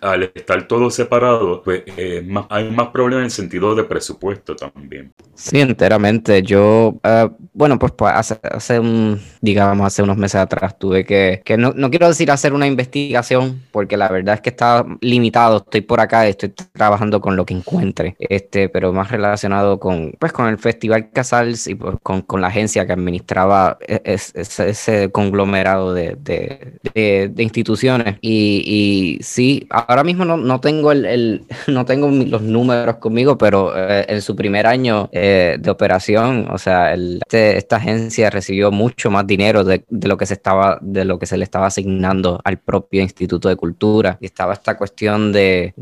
al 0.00 0.22
estar 0.34 0.68
todo 0.68 0.90
separado, 0.90 1.62
pues 1.62 1.79
eh, 1.96 2.26
hay 2.48 2.70
más 2.70 2.88
problemas 2.88 3.20
en 3.20 3.24
el 3.24 3.30
sentido 3.30 3.74
de 3.74 3.84
presupuesto 3.84 4.56
también. 4.56 5.12
Sí, 5.34 5.60
enteramente. 5.60 6.42
Yo, 6.42 7.00
eh, 7.02 7.28
bueno, 7.52 7.78
pues, 7.78 7.92
pues 7.92 8.12
hace, 8.14 8.38
hace, 8.42 8.78
un, 8.78 9.20
digamos, 9.40 9.86
hace 9.86 10.02
unos 10.02 10.16
meses 10.16 10.36
atrás 10.36 10.78
tuve 10.78 11.04
que, 11.04 11.42
que 11.44 11.56
no, 11.56 11.72
no, 11.74 11.90
quiero 11.90 12.08
decir 12.08 12.30
hacer 12.30 12.52
una 12.52 12.66
investigación, 12.66 13.62
porque 13.72 13.96
la 13.96 14.08
verdad 14.08 14.34
es 14.34 14.40
que 14.40 14.50
está 14.50 14.84
limitado. 15.00 15.58
Estoy 15.58 15.80
por 15.80 16.00
acá, 16.00 16.26
estoy 16.26 16.50
trabajando 16.72 17.20
con 17.20 17.36
lo 17.36 17.46
que 17.46 17.54
encuentre, 17.54 18.16
este, 18.18 18.68
pero 18.68 18.92
más 18.92 19.10
relacionado 19.10 19.80
con, 19.80 20.12
pues, 20.18 20.32
con 20.32 20.46
el 20.46 20.58
Festival 20.58 21.10
Casals 21.10 21.66
y 21.66 21.74
pues, 21.74 21.96
con, 22.02 22.22
con 22.22 22.40
la 22.40 22.48
agencia 22.48 22.86
que 22.86 22.92
administraba 22.92 23.78
e, 23.86 24.00
ese 24.04 25.10
conglomerado 25.10 25.94
de, 25.94 26.16
de, 26.20 27.32
instituciones. 27.38 28.16
Y, 28.20 28.62
y, 29.18 29.22
sí, 29.22 29.66
ahora 29.70 30.04
mismo 30.04 30.24
no, 30.24 30.36
no 30.36 30.60
tengo 30.60 30.92
el 30.92 31.46
no 31.74 31.84
tengo 31.84 32.08
los 32.08 32.42
números 32.42 32.96
conmigo, 32.96 33.38
pero 33.38 33.72
eh, 33.76 34.06
en 34.08 34.22
su 34.22 34.36
primer 34.36 34.66
año 34.66 35.08
eh, 35.12 35.56
de 35.58 35.70
operación, 35.70 36.48
o 36.50 36.58
sea, 36.58 36.92
este, 36.94 37.56
esta 37.56 37.76
agencia 37.76 38.30
recibió 38.30 38.70
mucho 38.70 39.10
más 39.10 39.26
dinero 39.26 39.64
de, 39.64 39.84
lo 39.88 40.16
que 40.16 40.26
se 40.26 40.34
estaba, 40.34 40.78
de 40.80 41.04
lo 41.04 41.18
que 41.18 41.26
se 41.26 41.36
le 41.36 41.44
estaba 41.44 41.66
asignando 41.66 42.40
al 42.44 42.58
propio 42.58 43.02
Instituto 43.02 43.48
de 43.48 43.56
Cultura. 43.56 44.18
Y 44.20 44.26
estaba 44.26 44.52
esta 44.52 44.76
cuestión 44.76 45.32
de, 45.32 45.74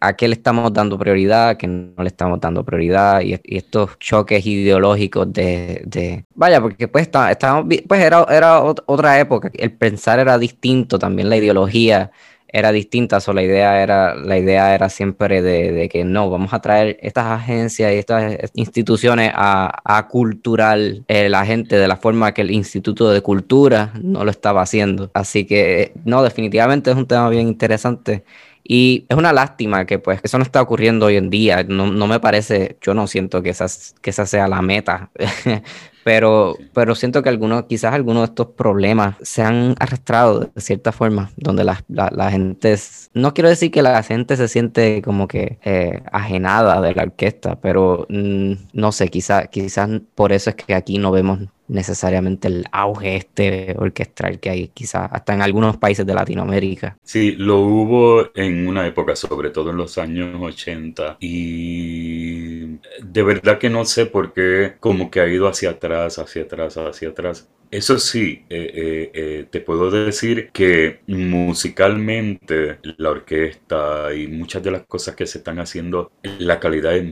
a, 0.00 0.12
qué 0.14 0.28
le 0.28 0.34
estamos 0.34 0.72
dando 0.72 0.98
prioridad, 0.98 1.50
a 1.50 1.58
qué 1.58 1.66
no 1.66 2.02
le 2.02 2.08
estamos 2.08 2.40
dando 2.40 2.64
prioridad, 2.64 3.20
y, 3.22 3.40
estos 3.44 3.98
choques 3.98 4.44
ideológicos 4.46 5.32
de, 5.32 6.24
vaya, 6.34 6.60
porque 6.60 6.88
pues, 6.88 7.08
estábamos, 7.30 7.74
pues 7.86 8.00
era, 8.00 8.26
era 8.28 8.62
otra 8.62 9.18
época, 9.18 9.50
el 9.54 9.72
pensar 9.72 10.18
era 10.18 10.38
distinto, 10.38 10.98
también 10.98 11.28
la 11.28 11.36
ideología 11.36 12.10
era 12.54 12.70
distinta, 12.70 13.18
o 13.26 13.32
la 13.32 13.42
idea 13.42 13.82
era, 13.82 14.14
la 14.14 14.38
idea 14.38 14.76
era 14.76 14.88
siempre 14.88 15.42
de, 15.42 15.88
que 15.88 16.04
no, 16.04 16.30
vamos 16.30 16.52
a 16.52 16.60
traer 16.60 16.96
estas 17.02 17.26
agencias 17.26 17.92
y 17.92 17.96
estas 17.96 18.38
instituciones 18.54 19.32
a, 19.34 19.82
a 19.84 20.06
cultural 20.06 21.04
eh, 21.08 21.28
la 21.28 21.44
gente 21.44 21.76
de 21.76 21.88
la 21.88 21.96
forma 21.96 22.32
que 22.32 22.42
el 22.42 22.52
Instituto 22.52 23.10
de 23.10 23.22
Cultura 23.22 23.92
no 24.00 24.24
lo 24.24 24.30
estaba 24.30 24.62
haciendo. 24.62 25.10
Así 25.14 25.46
que 25.46 25.94
no, 26.04 26.22
definitivamente 26.22 26.92
es 26.92 26.96
un 26.96 27.08
tema 27.08 27.28
bien 27.28 27.48
interesante 27.48 28.22
Y 28.64 29.04
es 29.10 29.16
una 29.16 29.32
lástima 29.32 29.84
que 29.84 29.98
pues 29.98 30.20
eso 30.22 30.38
no 30.38 30.44
está 30.44 30.62
ocurriendo 30.62 31.06
hoy 31.06 31.16
en 31.16 31.30
día. 31.30 31.64
No, 31.64 31.86
no 31.86 32.06
me 32.06 32.18
parece, 32.18 32.78
yo 32.80 32.94
no 32.94 33.06
siento 33.06 33.42
que 33.42 33.50
esa, 33.50 33.66
que 34.00 34.10
esa 34.10 34.24
sea 34.24 34.48
la 34.48 34.62
meta. 34.62 35.10
pero, 36.04 36.56
pero 36.72 36.94
siento 36.94 37.22
que 37.22 37.30
algunos, 37.30 37.64
quizás 37.64 37.94
algunos 37.94 38.22
de 38.22 38.26
estos 38.26 38.48
problemas 38.48 39.16
se 39.22 39.42
han 39.42 39.74
arrastrado 39.80 40.50
de 40.54 40.60
cierta 40.60 40.92
forma, 40.92 41.30
donde 41.36 41.64
la, 41.64 41.82
la, 41.88 42.30
gente, 42.30 42.76
no 43.14 43.34
quiero 43.34 43.48
decir 43.48 43.70
que 43.70 43.82
la 43.82 44.02
gente 44.02 44.36
se 44.36 44.48
siente 44.48 45.02
como 45.02 45.26
que 45.26 45.58
eh, 45.64 46.02
ajenada 46.12 46.80
de 46.80 46.94
la 46.94 47.04
orquesta, 47.04 47.60
pero 47.60 48.06
mm, 48.08 48.52
no 48.72 48.92
sé, 48.92 49.08
quizás, 49.08 49.48
quizás 49.48 49.88
por 50.14 50.32
eso 50.32 50.50
es 50.50 50.56
que 50.56 50.74
aquí 50.74 50.98
no 50.98 51.10
vemos 51.10 51.40
necesariamente 51.68 52.48
el 52.48 52.64
auge 52.72 53.16
este 53.16 53.74
orquestral 53.78 54.38
que 54.38 54.50
hay 54.50 54.68
quizás 54.68 55.08
hasta 55.12 55.34
en 55.34 55.42
algunos 55.42 55.76
países 55.76 56.06
de 56.06 56.14
Latinoamérica. 56.14 56.96
Sí, 57.02 57.32
lo 57.32 57.60
hubo 57.60 58.30
en 58.34 58.66
una 58.66 58.86
época, 58.86 59.16
sobre 59.16 59.50
todo 59.50 59.70
en 59.70 59.76
los 59.76 59.98
años 59.98 60.36
80 60.40 61.18
y 61.20 62.78
de 63.02 63.22
verdad 63.22 63.58
que 63.58 63.70
no 63.70 63.84
sé 63.84 64.06
por 64.06 64.32
qué 64.32 64.74
como 64.80 65.10
que 65.10 65.20
ha 65.20 65.26
ido 65.26 65.48
hacia 65.48 65.70
atrás, 65.70 66.18
hacia 66.18 66.42
atrás, 66.42 66.76
hacia 66.76 67.08
atrás. 67.08 67.48
Eso 67.70 67.98
sí, 67.98 68.44
eh, 68.50 68.70
eh, 68.72 69.10
eh, 69.14 69.46
te 69.50 69.60
puedo 69.60 69.90
decir 69.90 70.50
que 70.52 71.00
musicalmente 71.08 72.78
la 72.98 73.10
orquesta 73.10 74.14
y 74.14 74.28
muchas 74.28 74.62
de 74.62 74.70
las 74.70 74.82
cosas 74.86 75.16
que 75.16 75.26
se 75.26 75.38
están 75.38 75.58
haciendo, 75.58 76.12
la 76.22 76.60
calidad 76.60 76.94
es 76.94 77.04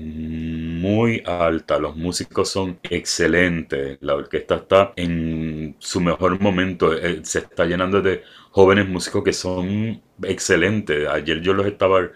muy 0.83 1.23
alta, 1.25 1.79
los 1.79 1.97
músicos 1.97 2.51
son 2.51 2.81
excelentes, 2.83 3.99
la 4.01 4.17
orquesta 4.17 4.57
está 4.57 4.93
en 4.97 5.77
su 5.79 6.01
mejor 6.01 6.41
momento, 6.41 6.91
se 7.23 7.39
está 7.39 7.65
llenando 7.65 8.03
de 8.03 8.23
jóvenes 8.51 8.89
músicos 8.89 9.23
que 9.23 9.33
son 9.33 10.03
excelentes. 10.25 11.09
Ayer 11.09 11.41
yo 11.41 11.55
los 11.55 11.67
estaba 11.67 12.11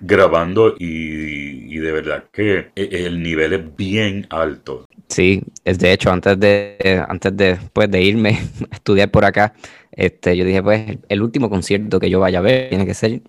grabando 0.00 0.74
y, 0.78 1.76
de 1.76 1.92
verdad 1.92 2.24
que 2.32 2.70
e, 2.74 3.06
el 3.06 3.22
nivel 3.22 3.52
es 3.52 3.76
bien 3.76 4.26
alto. 4.30 4.86
Sí, 5.08 5.42
es 5.64 5.78
de 5.78 5.92
hecho, 5.92 6.10
antes 6.10 6.40
de, 6.40 7.04
antes 7.06 7.36
de, 7.36 7.58
pues, 7.72 7.90
de 7.90 8.02
irme 8.02 8.30
a 8.70 8.74
estudiar 8.74 9.10
por 9.10 9.26
acá, 9.26 9.54
este, 9.92 10.36
yo 10.36 10.44
dije, 10.44 10.62
pues, 10.62 10.98
el 11.08 11.22
último 11.22 11.50
concierto 11.50 12.00
que 12.00 12.10
yo 12.10 12.20
vaya 12.20 12.38
a 12.38 12.42
ver 12.42 12.70
tiene 12.70 12.86
que 12.86 12.94
ser 12.94 13.20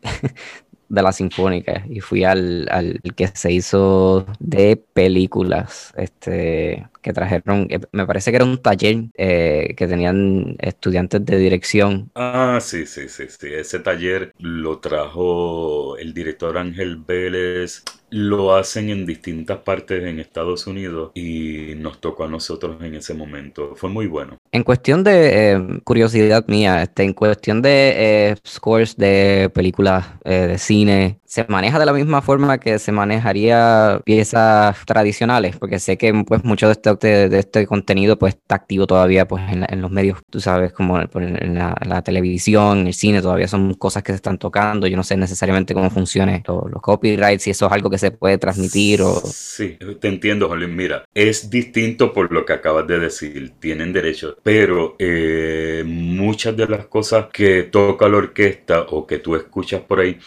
de 0.90 1.02
la 1.02 1.12
Sinfónica 1.12 1.84
y 1.90 2.00
fui 2.00 2.24
al, 2.24 2.68
al 2.72 3.02
que 3.16 3.28
se 3.28 3.52
hizo 3.52 4.26
de 4.40 4.78
películas, 4.78 5.94
este, 5.98 6.88
que 7.02 7.14
trajeron, 7.14 7.68
eh, 7.70 7.80
me 7.92 8.06
parece 8.06 8.32
que 8.32 8.38
era 8.38 8.46
un 8.46 8.62
taller 8.62 9.06
eh, 9.16 9.74
que 9.78 9.88
tenían 9.88 10.56
estudiantes 10.60 11.26
de 11.26 11.38
dirección. 11.38 12.12
Ah, 12.16 12.60
sí, 12.62 12.86
sí, 12.86 13.10
sí, 13.10 13.26
sí, 13.30 13.48
ese 13.54 13.80
taller 13.80 14.32
lo 14.40 14.80
trajo 14.80 15.98
el 15.98 16.14
director 16.14 16.58
Ángel 16.58 16.98
Vélez, 16.98 17.84
lo 18.10 18.56
hacen 18.56 18.90
en 18.90 19.06
distintas 19.06 19.60
partes 19.60 20.04
en 20.04 20.20
Estados 20.20 20.68
Unidos 20.68 21.12
y 21.14 21.74
nos 21.76 22.00
tocó 22.00 22.24
a 22.26 22.30
nosotros 22.30 22.82
en 22.82 22.96
ese 22.96 23.14
momento. 23.14 23.76
Fue 23.76 23.90
muy 23.90 24.08
bueno. 24.08 24.37
En 24.52 24.64
cuestión 24.64 25.04
de 25.04 25.52
eh, 25.54 25.80
curiosidad 25.84 26.46
mía, 26.48 26.84
este, 26.84 27.04
en 27.04 27.14
cuestión 27.14 27.62
de 27.62 28.38
scores 28.46 28.96
de 28.98 29.52
películas 29.54 30.06
de 30.24 30.58
cine, 30.58 31.20
¿se 31.28 31.46
maneja 31.50 31.78
de 31.78 31.86
la 31.86 31.94
misma 31.94 32.22
forma 32.22 32.58
que 32.58 32.80
se 32.80 32.92
manejaría 32.92 34.02
piezas 34.06 34.78
tradicionales? 34.86 35.58
Porque 35.58 35.78
sé 35.80 35.98
que 35.98 36.14
pues 36.26 36.44
mucho 36.44 36.68
de 36.68 36.74
este 36.74 37.28
de, 37.30 37.40
este 37.40 37.68
contenido 37.68 38.18
pues 38.18 38.36
está 38.36 38.56
activo 38.56 38.88
todavía 38.88 39.28
pues 39.28 39.44
en, 39.52 39.82
los 39.82 39.92
medios, 39.92 40.20
tú 40.30 40.40
sabes, 40.40 40.72
como 40.72 41.00
en, 41.00 41.56
la, 41.56 42.02
televisión, 42.02 42.80
en 42.80 42.88
el 42.88 42.94
cine, 42.94 43.22
todavía 43.22 43.48
son 43.48 43.74
cosas 43.74 44.04
que 44.04 44.14
se 44.14 44.18
están 44.18 44.38
tocando. 44.38 44.88
Yo 44.88 44.96
no 44.96 45.04
sé 45.04 45.18
necesariamente 45.18 45.74
cómo 45.74 45.90
funcionan 45.90 46.44
los, 46.48 46.82
copyrights, 46.82 47.44
si 47.44 47.52
eso 47.52 47.66
es 47.68 47.72
algo 47.72 47.90
que 47.90 47.98
se 47.98 48.12
puede 48.12 48.38
transmitir 48.38 49.02
o... 49.02 49.22
Sí, 49.26 49.78
te 50.00 50.08
entiendo, 50.08 50.48
Jolín. 50.48 50.76
Mira, 50.76 51.04
es 51.14 51.50
distinto 51.50 52.14
por 52.14 52.32
lo 52.32 52.46
que 52.46 52.54
acabas 52.54 52.88
de 52.88 53.00
decir, 53.00 53.54
tienen 53.60 53.92
derechos, 53.92 54.38
pero 54.48 54.96
eh, 54.98 55.84
muchas 55.86 56.56
de 56.56 56.70
las 56.70 56.86
cosas 56.86 57.26
que 57.34 57.64
toca 57.64 58.08
la 58.08 58.16
orquesta 58.16 58.84
o 58.92 59.06
que 59.06 59.18
tú 59.20 59.36
escuchas 59.36 59.82
por 59.82 60.00
ahí, 60.00 60.18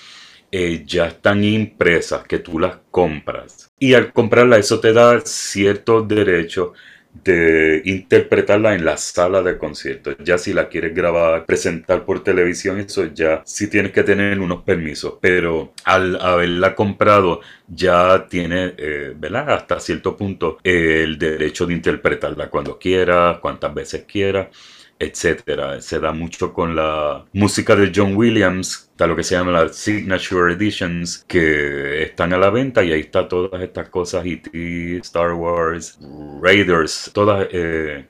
eh, 0.52 0.84
ya 0.84 1.06
están 1.06 1.42
impresas, 1.42 2.24
que 2.24 2.38
tú 2.38 2.58
las 2.58 2.76
compras. 2.90 3.72
Y 3.78 3.94
al 3.94 4.12
comprarla, 4.12 4.58
eso 4.58 4.78
te 4.78 4.92
da 4.92 5.18
cierto 5.22 6.02
derecho 6.02 6.74
de 7.12 7.82
interpretarla 7.84 8.74
en 8.74 8.84
la 8.84 8.96
sala 8.96 9.42
de 9.42 9.58
conciertos. 9.58 10.16
Ya 10.24 10.38
si 10.38 10.52
la 10.52 10.68
quieres 10.68 10.94
grabar, 10.94 11.44
presentar 11.44 12.04
por 12.04 12.22
televisión, 12.22 12.78
eso 12.78 13.06
ya 13.12 13.42
sí 13.44 13.68
tienes 13.68 13.92
que 13.92 14.02
tener 14.02 14.38
unos 14.38 14.62
permisos. 14.62 15.14
Pero 15.20 15.72
al 15.84 16.20
haberla 16.20 16.74
comprado, 16.74 17.40
ya 17.68 18.26
tiene, 18.28 18.74
eh. 18.78 19.14
Hasta 19.46 19.80
cierto 19.80 20.16
punto, 20.16 20.58
el 20.62 21.18
derecho 21.18 21.66
de 21.66 21.74
interpretarla 21.74 22.48
cuando 22.48 22.78
quiera, 22.78 23.38
cuantas 23.40 23.74
veces 23.74 24.04
quiera 24.04 24.50
etcétera. 25.00 25.80
Se 25.80 25.98
da 25.98 26.12
mucho 26.12 26.52
con 26.52 26.76
la 26.76 27.24
música 27.32 27.74
de 27.74 27.90
John 27.94 28.16
Williams, 28.16 28.90
está 28.90 29.06
lo 29.06 29.16
que 29.16 29.24
se 29.24 29.34
llama 29.34 29.50
las 29.50 29.76
Signature 29.76 30.52
Editions, 30.52 31.24
que 31.26 32.02
están 32.02 32.32
a 32.34 32.38
la 32.38 32.50
venta 32.50 32.84
y 32.84 32.92
ahí 32.92 33.00
está 33.00 33.26
todas 33.26 33.60
estas 33.62 33.88
cosas, 33.88 34.24
E.T., 34.26 34.98
Star 34.98 35.32
Wars, 35.32 35.98
Raiders, 36.42 37.10
todas 37.14 37.48
eh, 37.50 38.06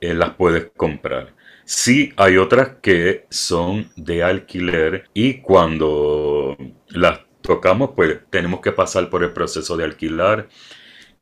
eh, 0.00 0.14
las 0.14 0.30
puedes 0.30 0.70
comprar. 0.76 1.34
Sí, 1.64 2.12
hay 2.16 2.38
otras 2.38 2.76
que 2.82 3.26
son 3.28 3.90
de 3.96 4.22
alquiler 4.22 5.04
y 5.12 5.34
cuando 5.42 6.56
las 6.88 7.20
tocamos, 7.42 7.90
pues 7.94 8.18
tenemos 8.30 8.60
que 8.60 8.72
pasar 8.72 9.10
por 9.10 9.22
el 9.22 9.32
proceso 9.32 9.76
de 9.76 9.84
alquilar 9.84 10.48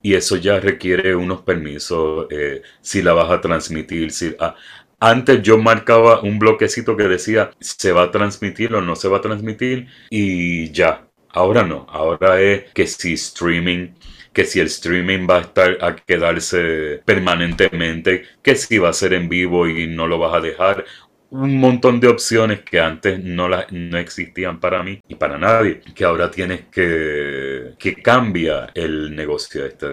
y 0.07 0.14
eso 0.14 0.37
ya 0.37 0.61
requiere 0.61 1.16
unos 1.16 1.42
permisos, 1.42 2.29
eh, 2.31 2.62
si 2.81 3.03
la 3.03 3.12
vas 3.12 3.29
a 3.29 3.40
transmitir, 3.40 4.12
si, 4.12 4.37
ah, 4.38 4.55
antes 5.01 5.42
yo 5.42 5.59
marcaba 5.59 6.21
un 6.21 6.38
bloquecito 6.38 6.97
que 6.97 7.09
decía 7.09 7.51
se 7.59 7.90
va 7.90 8.05
a 8.05 8.11
transmitir 8.12 8.73
o 8.77 8.81
no 8.83 8.95
se 8.95 9.09
va 9.09 9.16
a 9.19 9.21
transmitir 9.21 9.88
y 10.09 10.71
ya. 10.71 11.09
Ahora 11.31 11.64
no, 11.64 11.87
ahora 11.90 12.40
es 12.40 12.73
que 12.73 12.87
si 12.87 13.14
streaming, 13.14 13.95
que 14.33 14.45
si 14.45 14.61
el 14.61 14.69
streaming 14.69 15.27
va 15.29 15.38
a 15.38 15.40
estar 15.40 15.77
a 15.81 15.97
quedarse 15.97 17.03
permanentemente, 17.05 18.27
que 18.42 18.55
si 18.55 18.79
va 18.79 18.90
a 18.90 18.92
ser 18.92 19.12
en 19.12 19.29
vivo 19.29 19.66
y 19.66 19.88
no 19.88 20.07
lo 20.07 20.21
vas 20.21 20.35
a 20.35 20.40
dejar, 20.40 20.85
un 21.31 21.59
montón 21.59 22.01
de 22.01 22.09
opciones 22.09 22.61
que 22.61 22.81
antes 22.81 23.23
no, 23.23 23.49
la, 23.49 23.67
no 23.71 23.99
existían 23.99 24.61
para 24.61 24.83
mí 24.83 25.01
y 25.09 25.15
para 25.15 25.39
nadie, 25.39 25.81
que 25.95 26.05
ahora 26.05 26.31
tienes 26.31 26.67
que, 26.71 27.75
que 27.79 27.95
cambia 27.97 28.71
el 28.75 29.15
negocio 29.15 29.65
este 29.65 29.87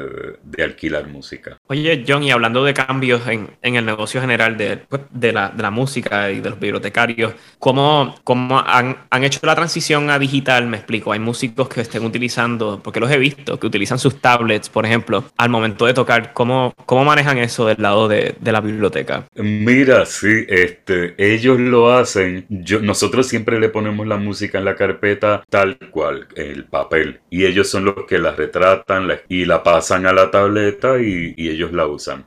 de, 0.43 0.63
alquilar 0.63 1.07
música. 1.07 1.59
Oye, 1.67 2.03
John, 2.05 2.23
y 2.23 2.31
hablando 2.31 2.63
de 2.65 2.73
cambios 2.73 3.25
en, 3.25 3.47
en 3.61 3.75
el 3.75 3.85
negocio 3.85 4.19
general 4.19 4.57
de, 4.57 4.77
pues, 4.77 5.01
de, 5.11 5.31
la, 5.31 5.49
de, 5.49 5.63
la, 5.63 5.71
música 5.71 6.29
y 6.29 6.41
de 6.41 6.49
los 6.49 6.59
bibliotecarios, 6.59 7.33
¿cómo, 7.57 8.15
cómo 8.25 8.59
han, 8.59 8.97
han, 9.09 9.23
hecho 9.23 9.39
la 9.43 9.55
transición 9.55 10.09
a 10.09 10.19
digital? 10.19 10.67
Me 10.67 10.75
explico, 10.75 11.13
hay 11.13 11.19
músicos 11.19 11.69
que 11.69 11.79
estén 11.79 12.03
utilizando, 12.03 12.81
porque 12.83 12.99
los 12.99 13.09
he 13.09 13.17
visto, 13.17 13.57
que 13.57 13.67
utilizan 13.67 13.97
sus 13.97 14.19
tablets, 14.19 14.67
por 14.67 14.85
ejemplo, 14.85 15.23
al 15.37 15.49
momento 15.49 15.85
de 15.85 15.93
tocar, 15.93 16.33
¿cómo, 16.33 16.73
cómo 16.85 17.05
manejan 17.05 17.37
eso 17.37 17.65
del 17.65 17.81
lado 17.81 18.09
de, 18.09 18.35
de 18.41 18.51
la 18.51 18.59
biblioteca? 18.59 19.25
Mira, 19.35 20.05
sí, 20.05 20.45
este 20.49 21.15
ellos 21.17 21.59
lo 21.59 21.93
hacen, 21.93 22.45
yo, 22.49 22.81
nosotros 22.81 23.27
siempre 23.27 23.59
le 23.59 23.69
ponemos 23.69 24.05
la 24.05 24.17
música 24.17 24.57
en 24.57 24.65
la 24.65 24.75
carpeta 24.75 25.43
tal 25.49 25.77
cual, 25.91 26.27
el 26.35 26.65
papel. 26.65 27.21
Y 27.29 27.45
ellos 27.45 27.69
son 27.69 27.85
los 27.85 28.05
que 28.07 28.19
la 28.19 28.31
retratan 28.31 29.09
y 29.29 29.45
la 29.45 29.63
pasan 29.63 30.05
a 30.05 30.13
la 30.13 30.29
tableta 30.29 30.99
y, 31.01 31.33
y 31.37 31.49
ellos 31.49 31.62
la 31.71 31.87
usan. 31.87 32.25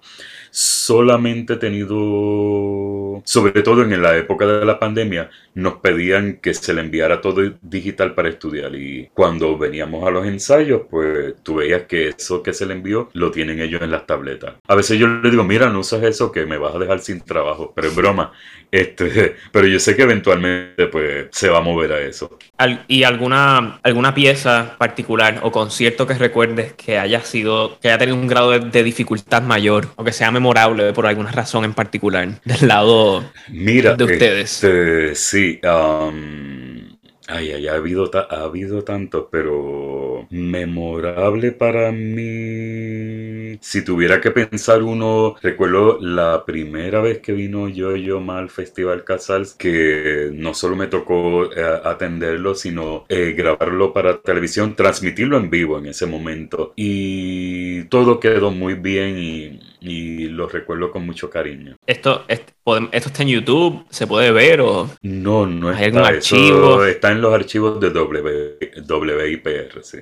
Solamente 0.51 1.55
he 1.55 1.57
tenido, 1.57 3.20
sobre 3.25 3.62
todo 3.62 3.83
en 3.83 4.01
la 4.01 4.16
época 4.16 4.46
de 4.46 4.64
la 4.64 4.79
pandemia, 4.79 5.31
nos 5.57 5.77
pedían 5.77 6.38
que 6.42 6.53
se 6.53 6.75
le 6.75 6.83
enviara 6.83 7.23
todo 7.23 7.40
digital 7.62 8.14
para 8.14 8.29
estudiar 8.29 8.75
y 8.75 9.09
cuando 9.14 9.57
veníamos 9.57 10.07
a 10.07 10.11
los 10.11 10.27
ensayos, 10.27 10.83
pues 10.90 11.35
tú 11.42 11.57
veías 11.57 11.85
que 11.85 12.09
eso 12.09 12.42
que 12.42 12.53
se 12.53 12.66
le 12.66 12.75
envió 12.75 13.09
lo 13.14 13.31
tienen 13.31 13.61
ellos 13.61 13.81
en 13.81 13.90
las 13.90 14.07
tabletas. 14.07 14.57
A 14.69 14.75
veces 14.75 14.99
yo 14.99 15.09
les 15.09 15.31
digo, 15.31 15.45
mira, 15.45 15.71
no 15.71 15.81
usas 15.81 16.03
eso 16.03 16.31
que 16.31 16.45
me 16.45 16.59
vas 16.59 16.75
a 16.75 16.79
dejar 16.79 17.01
sin 17.01 17.23
trabajo, 17.23 17.73
pero 17.75 17.88
es 17.88 17.97
broma. 17.97 18.33
Este, 18.71 19.37
pero 19.53 19.66
yo 19.66 19.79
sé 19.79 19.97
que 19.97 20.03
eventualmente 20.03 20.88
pues 20.88 21.29
se 21.31 21.49
va 21.49 21.59
a 21.59 21.62
mover 21.62 21.92
a 21.92 22.01
eso. 22.01 22.38
¿Y 22.87 23.05
alguna, 23.05 23.79
alguna 23.83 24.14
pieza 24.14 24.77
particular 24.79 25.40
o 25.42 25.51
concierto 25.53 26.07
que 26.07 26.14
recuerdes 26.14 26.75
que 26.75 26.99
haya 26.99 27.23
sido, 27.23 27.79
que 27.81 27.88
haya 27.88 27.99
tenido 27.99 28.19
un 28.19 28.27
grado 28.27 28.51
de, 28.51 28.83
dificultad 28.83 29.42
mayor 29.42 29.88
o 29.97 30.05
que 30.05 30.12
sea 30.12 30.31
memorable 30.31 30.92
por 30.92 31.07
alguna 31.07 31.33
razón 31.33 31.64
en 31.64 31.73
particular 31.73 32.40
del 32.45 32.69
lado 32.69 33.25
Mira, 33.49 33.95
de 33.95 34.05
ustedes? 34.05 34.62
Este, 34.62 35.14
sí, 35.14 35.45
um, 35.62 36.96
ay, 37.28 37.52
ay, 37.52 37.68
ha 37.68 37.74
habido, 37.74 38.11
ha 38.14 38.42
habido 38.42 38.82
tanto, 38.85 39.28
pero 39.30 40.26
memorable 40.30 41.52
para 41.52 41.92
mí. 41.92 43.59
Si 43.61 43.84
tuviera 43.84 44.20
que 44.20 44.30
pensar 44.30 44.82
uno, 44.82 45.34
recuerdo 45.42 45.99
la 46.01 46.44
primera 46.44 47.01
vez 47.01 47.18
que 47.20 47.32
vino 47.32 47.68
yo 47.68 47.97
yo 47.97 48.20
mal 48.20 48.36
al 48.36 48.51
Festival 48.51 49.05
Casals, 49.05 49.55
que 49.55 50.30
no 50.32 50.53
solo 50.53 50.76
me 50.76 50.88
tocó 50.88 51.51
eh, 51.53 51.80
atenderlo, 51.84 52.55
sino 52.55 53.07
eh, 53.09 53.34
grabarlo 53.36 53.92
para 53.92 54.20
televisión, 54.20 54.76
transmitirlo 54.76 55.38
en 55.38 55.49
vivo 55.49 55.78
en 55.78 55.86
ese 55.86 56.07
momento. 56.07 56.74
Y 56.76 57.84
todo 57.84 58.20
quedó 58.20 58.51
muy 58.51 58.74
bien 58.74 59.18
y, 59.18 59.61
y 59.80 60.28
lo 60.28 60.49
recuerdo 60.49 60.90
con 60.90 61.07
mucho 61.07 61.30
cariño. 61.30 61.76
Esto, 61.86 62.24
esto, 62.28 62.53
esto 62.67 63.09
está 63.11 63.23
en 63.23 63.29
YouTube, 63.29 63.85
se 63.91 64.09
puede 64.09 64.33
ver 64.33 64.61
o 64.61 64.91
no, 65.03 65.47
no 65.47 65.69
¿Hay 65.69 65.85
algún 65.85 66.01
archivo? 66.01 66.85
está 66.85 67.12
en 67.12 67.21
los 67.21 67.33
archivos 67.33 67.79
de 67.79 67.91
w, 67.91 68.59
WIPR, 68.89 69.85
sí. 69.85 69.99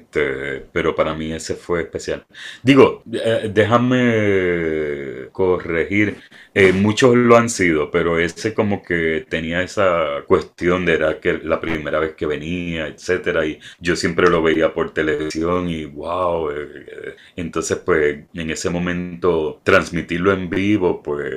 pero 0.73 0.95
para 0.95 1.15
mí 1.15 1.31
ese 1.31 1.57
fue 1.57 1.83
especial. 1.83 2.25
Digo, 2.63 3.03
eh, 3.13 3.51
déjame 3.53 5.29
corregir. 5.33 6.17
Eh, 6.55 6.73
muchos 6.73 7.15
lo 7.17 7.37
han 7.37 7.51
sido, 7.51 7.91
pero 7.91 8.19
ese 8.19 8.55
como 8.55 8.83
que 8.83 9.27
tenía 9.29 9.61
esa 9.63 10.23
cuestión 10.27 10.87
de 10.87 10.95
era 10.95 11.21
que 11.21 11.35
la 11.43 11.61
primera 11.61 11.99
vez 11.99 12.15
que 12.15 12.27
venía, 12.27 12.87
etcétera, 12.87 13.45
y 13.45 13.59
yo 13.81 13.97
siempre 13.97 14.31
lo 14.31 14.43
veía 14.43 14.73
por 14.73 14.95
televisión 14.95 15.69
y 15.69 15.85
wow, 15.85 16.51
eh, 16.51 17.17
entonces 17.37 17.77
pues 17.85 18.21
en 18.33 18.51
ese 18.51 18.71
momento 18.71 19.61
transmitirlo 19.65 20.33
en 20.33 20.49
vivo, 20.49 21.03
pues 21.03 21.33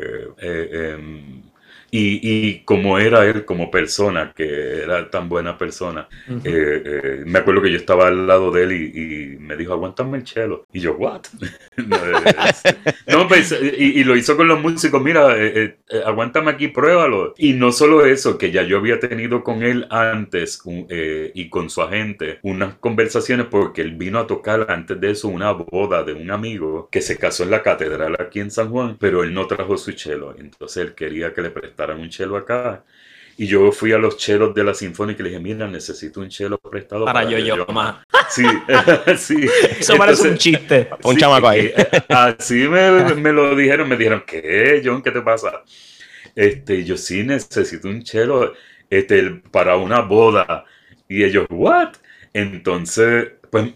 Mm. 1.18 1.47
Y, 1.98 2.20
y, 2.22 2.60
como 2.60 3.00
era 3.00 3.26
él 3.26 3.44
como 3.44 3.72
persona, 3.72 4.32
que 4.36 4.84
era 4.84 5.10
tan 5.10 5.28
buena 5.28 5.58
persona, 5.58 6.08
eh, 6.44 6.82
eh, 6.86 7.24
me 7.26 7.40
acuerdo 7.40 7.64
que 7.64 7.72
yo 7.72 7.78
estaba 7.78 8.08
al 8.08 8.28
lado 8.28 8.52
de 8.52 8.64
él 8.64 8.72
y, 8.74 9.38
me 9.40 9.56
dijo, 9.58 9.74
aguántame 9.74 10.18
el 10.18 10.24
chelo. 10.24 10.66
Y 10.72 10.80
yo, 10.80 10.96
¿what? 10.96 11.22
no, 13.08 13.28
pues, 13.28 13.52
y, 13.52 14.04
lo 14.04 14.16
hizo 14.16 14.38
con 14.38 14.48
los 14.48 14.62
músicos, 14.62 15.02
mira, 15.02 15.36
eh, 15.38 15.80
aguántame 16.06 16.52
aquí, 16.52 16.68
pruébalo. 16.68 17.34
Y 17.38 17.54
no 17.54 17.72
solo 17.72 18.06
eso, 18.06 18.38
que 18.38 18.52
ya 18.52 18.62
yo 18.62 18.78
había 18.78 19.00
tenido 19.00 19.44
con 19.44 19.64
él 19.64 19.88
antes 19.90 20.62
y 21.34 21.50
con 21.50 21.70
su 21.70 21.82
agente 21.82 22.40
unas 22.44 22.76
conversaciones 22.76 23.48
porque 23.50 23.82
él 23.82 23.96
vino 23.96 24.20
a 24.20 24.28
tocar 24.28 24.68
antes 24.70 25.00
de 25.00 25.12
eso 25.12 25.28
una 25.28 25.52
boda 25.52 26.04
de 26.04 26.14
un 26.14 26.30
amigo 26.30 26.90
que 26.92 27.02
se 27.02 27.18
casó 27.18 27.44
en 27.44 27.52
la 27.52 27.64
catedral 27.64 28.16
aquí 28.20 28.40
en 28.40 28.52
San 28.52 28.70
Juan, 28.70 28.98
pero 29.00 29.24
él 29.24 29.34
no 29.34 29.48
trajo 29.48 29.78
su 29.78 29.94
chelo. 29.94 30.36
Entonces 30.38 30.78
él 30.78 30.94
quería 30.94 31.34
que 31.34 31.42
le 31.42 31.50
prestara 31.50 31.87
un 31.96 32.10
chelo 32.10 32.38
acá. 32.38 32.84
Y 33.40 33.46
yo 33.46 33.72
fui 33.72 33.92
a 33.92 34.00
los 34.00 34.18
chelos 34.18 34.56
de 34.56 34.64
la 34.64 34.74
Sinfónica 34.74 35.22
y 35.22 35.24
le 35.24 35.30
dije, 35.30 35.42
mira, 35.42 35.68
necesito 35.68 36.22
un 36.22 36.30
chelo 36.30 36.58
prestado 36.58 37.06
para, 37.06 37.24
yo, 37.24 37.38
yo, 37.38 37.66
más. 37.68 37.98
Sí, 38.30 38.44
sí. 39.18 39.48
Eso 39.80 39.96
parece 39.96 40.30
un 40.30 40.38
chiste. 40.38 40.90
Un 41.04 41.16
chamaco 41.18 41.48
ahí. 41.48 41.72
así 42.10 42.68
me, 42.68 43.14
me, 43.14 43.32
lo 43.32 43.56
dijeron, 43.56 43.88
me 43.88 43.96
dijeron, 43.96 44.24
¿qué, 44.26 44.82
John? 44.84 45.04
¿Qué 45.04 45.12
te 45.12 45.22
pasa? 45.22 45.64
Este, 46.36 46.84
yo 46.84 46.98
sí 46.98 47.24
necesito 47.24 47.88
un 47.88 48.02
chelo 48.04 48.54
este, 48.90 49.42
para 49.52 49.78
una 49.78 50.02
boda. 50.02 50.66
Y 51.08 51.24
ellos, 51.24 51.46
¿what? 51.50 51.94
Entonces, 52.34 53.34
pues, 53.52 53.72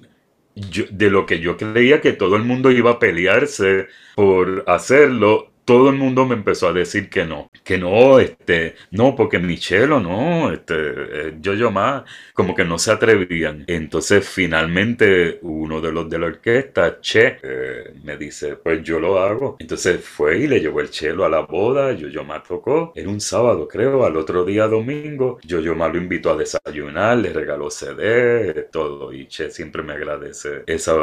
yo, 0.55 0.85
de 0.89 1.09
lo 1.11 1.25
que 1.25 1.39
yo 1.39 1.55
creía 1.55 2.01
que 2.01 2.13
todo 2.13 2.35
el 2.35 2.43
mundo 2.43 2.71
iba 2.71 2.91
a 2.91 2.99
pelearse 2.99 3.87
por 4.15 4.63
hacerlo, 4.67 5.50
todo 5.71 5.89
el 5.89 5.95
mundo 5.95 6.25
me 6.25 6.35
empezó 6.35 6.67
a 6.67 6.73
decir 6.73 7.09
que 7.09 7.23
no, 7.23 7.49
que 7.63 7.77
no, 7.77 8.19
este, 8.19 8.75
no, 8.91 9.15
porque 9.15 9.39
Michelo, 9.39 10.01
no, 10.01 10.51
este, 10.51 10.75
eh, 10.75 11.33
yo, 11.39 11.53
yo 11.53 11.71
más, 11.71 12.03
como 12.33 12.53
que 12.53 12.65
no 12.65 12.77
se 12.77 12.91
atrevían. 12.91 13.63
Entonces, 13.67 14.27
finalmente, 14.27 15.39
uno 15.43 15.79
de 15.79 15.93
los 15.93 16.09
de 16.09 16.19
la 16.19 16.25
orquesta, 16.25 16.99
Che, 16.99 17.37
eh, 17.41 17.93
me 18.03 18.17
dice, 18.17 18.57
pues 18.57 18.83
yo 18.83 18.99
lo 18.99 19.17
hago. 19.17 19.55
Entonces 19.59 20.03
fue 20.03 20.39
y 20.39 20.47
le 20.47 20.59
llevó 20.59 20.81
el 20.81 20.89
chelo 20.89 21.23
a 21.23 21.29
la 21.29 21.39
boda, 21.39 21.93
yo, 21.93 22.09
yo 22.09 22.25
más 22.25 22.43
tocó, 22.43 22.91
era 22.93 23.07
un 23.07 23.21
sábado, 23.21 23.65
creo, 23.69 24.05
al 24.05 24.17
otro 24.17 24.43
día 24.43 24.67
domingo, 24.67 25.39
yo, 25.45 25.61
yo 25.61 25.73
más 25.73 25.93
lo 25.93 25.99
invitó 25.99 26.31
a 26.31 26.35
desayunar, 26.35 27.17
le 27.17 27.31
regaló 27.31 27.69
CD, 27.69 28.67
todo, 28.73 29.13
y 29.13 29.27
Che 29.27 29.49
siempre 29.49 29.83
me 29.83 29.93
agradece 29.93 30.63
esa 30.67 30.95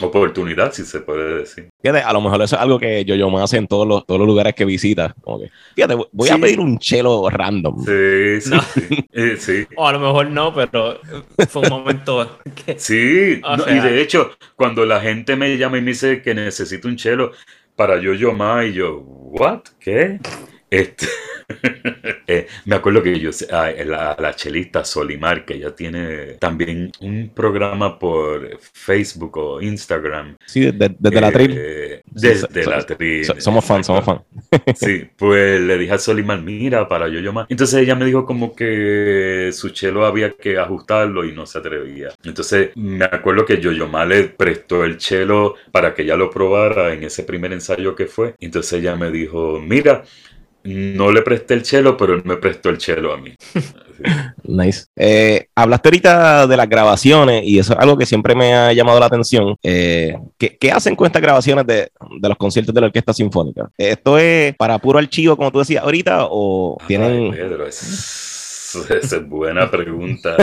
oportunidad, 0.00 0.72
si 0.72 0.84
se 0.84 1.00
puede 1.00 1.38
decir. 1.38 1.68
a 1.82 2.12
lo 2.12 2.20
mejor 2.20 2.42
eso 2.42 2.54
es 2.54 2.62
algo 2.62 2.78
que 2.78 3.04
yo, 3.04 3.16
yo 3.16 3.28
más 3.30 3.52
en 3.54 3.66
todos 3.66 3.88
los, 3.88 3.95
todos 4.04 4.18
los 4.18 4.26
lugares 4.26 4.54
que 4.54 4.64
visita. 4.64 5.14
Como 5.20 5.40
que, 5.40 5.50
fíjate, 5.74 5.96
voy 6.12 6.28
a 6.28 6.38
pedir 6.38 6.60
un 6.60 6.78
chelo 6.78 7.28
random. 7.30 7.84
Sí, 7.84 8.40
sí, 8.40 9.06
eh, 9.12 9.36
sí. 9.38 9.66
O 9.76 9.86
a 9.86 9.92
lo 9.92 10.00
mejor 10.00 10.30
no, 10.30 10.54
pero 10.54 11.00
fue 11.48 11.62
un 11.62 11.68
momento 11.68 12.38
que... 12.66 12.78
Sí, 12.78 13.40
y 13.68 13.78
de 13.80 14.00
hecho, 14.00 14.32
cuando 14.54 14.84
la 14.84 15.00
gente 15.00 15.36
me 15.36 15.56
llama 15.56 15.78
y 15.78 15.82
me 15.82 15.90
dice 15.90 16.22
que 16.22 16.34
necesito 16.34 16.88
un 16.88 16.96
chelo 16.96 17.32
para 17.74 18.00
yo 18.00 18.14
yo 18.14 18.32
más, 18.32 18.66
y 18.66 18.72
yo, 18.72 18.98
¿what? 18.98 19.60
¿Qué? 19.78 20.18
Este... 20.70 21.06
Eh, 22.28 22.48
me 22.64 22.74
acuerdo 22.74 23.04
que 23.04 23.20
yo, 23.20 23.30
ah, 23.52 23.70
la, 23.84 24.16
la, 24.18 24.34
chelista 24.34 24.84
Solimar, 24.84 25.44
que 25.44 25.54
ella 25.54 25.76
tiene 25.76 26.34
también 26.40 26.90
un 27.00 27.30
programa 27.32 28.00
por 28.00 28.58
Facebook 28.60 29.36
o 29.38 29.62
Instagram. 29.62 30.36
Sí, 30.44 30.72
desde 30.72 31.20
la 31.20 31.30
tril. 31.30 31.54
Eh, 31.56 32.02
desde 32.04 32.66
la 32.66 32.82
tril. 32.84 33.24
somos 33.38 33.64
fans, 33.64 33.86
somos 33.86 34.04
fans. 34.04 34.22
sí, 34.74 35.08
pues 35.16 35.60
le 35.60 35.78
dije 35.78 35.92
a 35.92 35.98
Solimar, 35.98 36.42
mira, 36.42 36.88
para 36.88 37.06
yo 37.08 37.20
yo 37.20 37.32
más. 37.32 37.46
Entonces 37.48 37.80
ella 37.80 37.94
me 37.94 38.06
dijo 38.06 38.26
como 38.26 38.56
que 38.56 39.50
su 39.52 39.70
chelo 39.70 40.04
había 40.04 40.32
que 40.32 40.58
ajustarlo 40.58 41.24
y 41.24 41.32
no 41.32 41.46
se 41.46 41.58
atrevía. 41.58 42.08
Entonces 42.24 42.70
me 42.74 43.04
acuerdo 43.04 43.44
que 43.44 43.60
yo 43.60 43.70
yo 43.70 43.86
más 43.86 44.08
le 44.08 44.24
prestó 44.24 44.84
el 44.84 44.96
chelo 44.96 45.54
para 45.70 45.94
que 45.94 46.02
ella 46.02 46.16
lo 46.16 46.30
probara 46.30 46.92
en 46.92 47.04
ese 47.04 47.22
primer 47.22 47.52
ensayo 47.52 47.94
que 47.94 48.06
fue. 48.06 48.34
Entonces 48.40 48.80
ella 48.80 48.96
me 48.96 49.12
dijo, 49.12 49.60
mira, 49.60 50.02
no 50.66 51.10
le 51.10 51.22
presté 51.22 51.54
el 51.54 51.62
chelo, 51.62 51.96
pero 51.96 52.14
él 52.14 52.22
me 52.24 52.36
prestó 52.36 52.70
el 52.70 52.78
chelo 52.78 53.12
a 53.12 53.18
mí. 53.18 53.34
nice. 54.44 54.86
Eh, 54.96 55.48
hablaste 55.54 55.88
ahorita 55.88 56.46
de 56.46 56.56
las 56.56 56.68
grabaciones 56.68 57.42
y 57.44 57.58
eso 57.58 57.72
es 57.72 57.78
algo 57.78 57.96
que 57.96 58.06
siempre 58.06 58.34
me 58.34 58.54
ha 58.54 58.72
llamado 58.72 59.00
la 59.00 59.06
atención. 59.06 59.56
Eh, 59.62 60.16
¿qué, 60.38 60.70
hacen 60.70 60.96
con 60.96 61.06
estas 61.06 61.22
grabaciones 61.22 61.66
de, 61.66 61.90
los 62.20 62.36
conciertos 62.36 62.74
de 62.74 62.80
la 62.80 62.86
Orquesta 62.88 63.12
Sinfónica? 63.12 63.70
¿Esto 63.76 64.18
es 64.18 64.54
para 64.56 64.78
puro 64.78 64.98
archivo, 64.98 65.36
como 65.36 65.50
tú 65.50 65.60
decías 65.60 65.82
ahorita, 65.82 66.26
o 66.30 66.78
tienen... 66.86 67.30
Pedro, 67.30 67.66
es 67.66 68.25
Esa 68.90 69.16
es 69.16 69.28
buena 69.28 69.70
pregunta, 69.70 70.36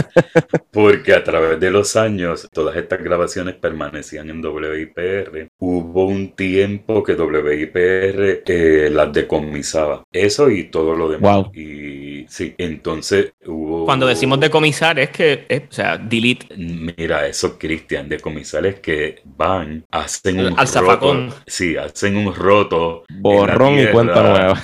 porque 0.72 1.14
a 1.14 1.24
través 1.24 1.60
de 1.60 1.72
los 1.72 1.96
años 1.96 2.48
todas 2.52 2.76
estas 2.76 3.04
grabaciones 3.04 3.56
permanecían 3.56 4.30
en 4.30 4.44
WIPR. 4.44 5.48
Hubo 5.60 6.06
un 6.06 6.36
tiempo 6.36 7.04
que 7.04 7.14
WIPR 7.14 8.44
eh, 8.46 8.90
las 8.92 9.14
decomisaba. 9.14 10.04
Eso 10.12 10.50
y 10.50 10.66
todo 10.66 10.96
lo 10.96 11.10
demás. 11.10 11.48
Y 11.54 12.26
sí, 12.28 12.54
entonces 12.58 13.34
hubo... 13.46 13.86
Cuando 13.86 14.08
decimos 14.08 14.40
decomisar 14.40 15.00
es 15.00 15.10
que, 15.10 15.46
es, 15.48 15.64
o 15.70 15.74
sea, 15.74 15.98
delete. 15.98 16.48
Mira, 16.58 17.28
eso, 17.28 17.58
Cristian, 17.58 18.10
decomisar 18.10 18.66
es 18.66 18.80
que 18.80 19.22
van, 19.26 19.86
hacen 19.92 20.40
un 20.40 20.60
Al 20.60 20.68
roto. 20.68 21.28
Sí, 21.46 21.76
hacen 21.76 22.18
un 22.18 22.34
roto. 22.34 23.04
Borrón 23.10 23.80
y 23.80 23.88
cuenta 23.88 24.24
nueva. 24.24 24.62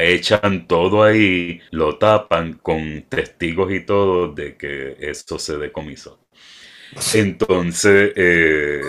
echan 0.00 0.66
todo 0.66 1.02
ahí, 1.02 1.60
lo 1.70 1.96
tapan 1.96 2.54
con 2.62 2.83
testigos 3.08 3.72
y 3.72 3.80
todo 3.80 4.32
de 4.32 4.56
que 4.56 4.96
esto 5.00 5.38
se 5.38 5.58
decomisó. 5.58 6.20
Entonces, 7.14 8.12
eh, 8.14 8.80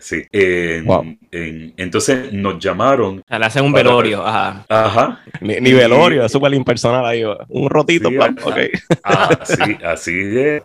sí. 0.00 0.24
entonces 0.32 2.32
nos 2.32 2.58
llamaron. 2.58 3.22
le 3.28 3.36
hacen 3.36 3.64
un 3.64 3.72
velorio. 3.72 4.26
Ajá. 4.26 4.64
Ajá. 4.68 5.20
Ni, 5.40 5.72
velorio, 5.72 6.24
es 6.24 6.32
súper 6.32 6.52
impersonal 6.54 7.06
ahí. 7.06 7.22
Un 7.48 7.70
rotito. 7.70 8.08
así, 9.04 9.76
así 9.84 10.38
es. 10.38 10.62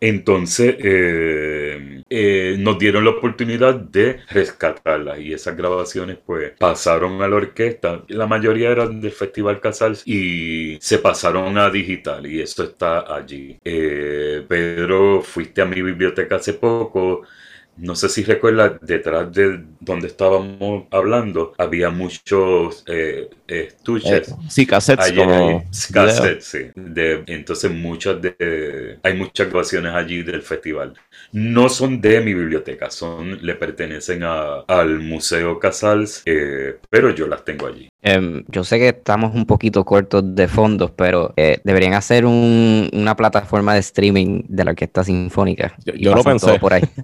Entonces 0.00 0.76
eh, 0.78 2.02
eh, 2.10 2.56
nos 2.58 2.78
dieron 2.78 3.04
la 3.04 3.10
oportunidad 3.10 3.74
de 3.74 4.20
rescatarlas 4.28 5.18
y 5.18 5.32
esas 5.32 5.56
grabaciones 5.56 6.18
pues 6.24 6.52
pasaron 6.58 7.22
a 7.22 7.28
la 7.28 7.36
orquesta. 7.36 8.02
La 8.08 8.26
mayoría 8.26 8.70
eran 8.70 9.00
del 9.00 9.12
Festival 9.12 9.60
Casals 9.60 10.02
y 10.06 10.78
se 10.80 10.98
pasaron 10.98 11.56
a 11.58 11.70
digital 11.70 12.26
y 12.26 12.40
esto 12.40 12.64
está 12.64 13.14
allí. 13.14 13.58
Eh, 13.64 14.44
Pedro, 14.46 15.22
fuiste 15.22 15.62
a 15.62 15.66
mi 15.66 15.80
biblioteca 15.80 16.36
hace 16.36 16.54
poco 16.54 17.22
no 17.76 17.94
sé 17.96 18.08
si 18.08 18.22
recuerdas, 18.22 18.72
detrás 18.80 19.32
de 19.32 19.64
donde 19.80 20.06
estábamos 20.06 20.84
hablando, 20.90 21.54
había 21.58 21.90
muchos 21.90 22.84
eh, 22.86 23.28
estuches. 23.46 24.28
Eh, 24.28 24.34
sí, 24.48 24.66
cassettes. 24.66 25.12
como 25.12 25.64
cassettes, 25.92 26.44
sí. 26.44 26.70
De, 26.74 27.24
entonces, 27.26 27.70
muchas 27.70 28.20
de, 28.22 28.98
hay 29.02 29.14
muchas 29.14 29.48
grabaciones 29.48 29.92
allí 29.92 30.22
del 30.22 30.42
festival. 30.42 30.94
No 31.32 31.68
son 31.68 32.00
de 32.00 32.20
mi 32.20 32.34
biblioteca, 32.34 32.90
son, 32.90 33.44
le 33.44 33.54
pertenecen 33.54 34.22
a, 34.22 34.60
al 34.60 35.00
Museo 35.00 35.58
Casals, 35.58 36.22
eh, 36.26 36.78
pero 36.90 37.10
yo 37.10 37.26
las 37.26 37.44
tengo 37.44 37.66
allí. 37.66 37.88
Em, 38.06 38.44
yo 38.48 38.64
sé 38.64 38.78
que 38.78 38.88
estamos 38.88 39.34
un 39.34 39.46
poquito 39.46 39.82
cortos 39.84 40.22
de 40.36 40.46
fondos, 40.46 40.90
pero 40.90 41.32
eh, 41.38 41.58
deberían 41.64 41.94
hacer 41.94 42.26
un- 42.26 42.90
una 42.92 43.16
plataforma 43.16 43.72
de 43.72 43.80
streaming 43.80 44.42
de 44.46 44.62
la 44.64 44.72
Orquesta 44.72 45.02
Sinfónica. 45.02 45.74
Yo- 45.86 45.94
y 45.96 46.04
yo 46.04 46.14
lo 46.14 46.22
pensé. 46.22 46.46
todo 46.46 46.58
por 46.60 46.74
ahí. 46.74 46.82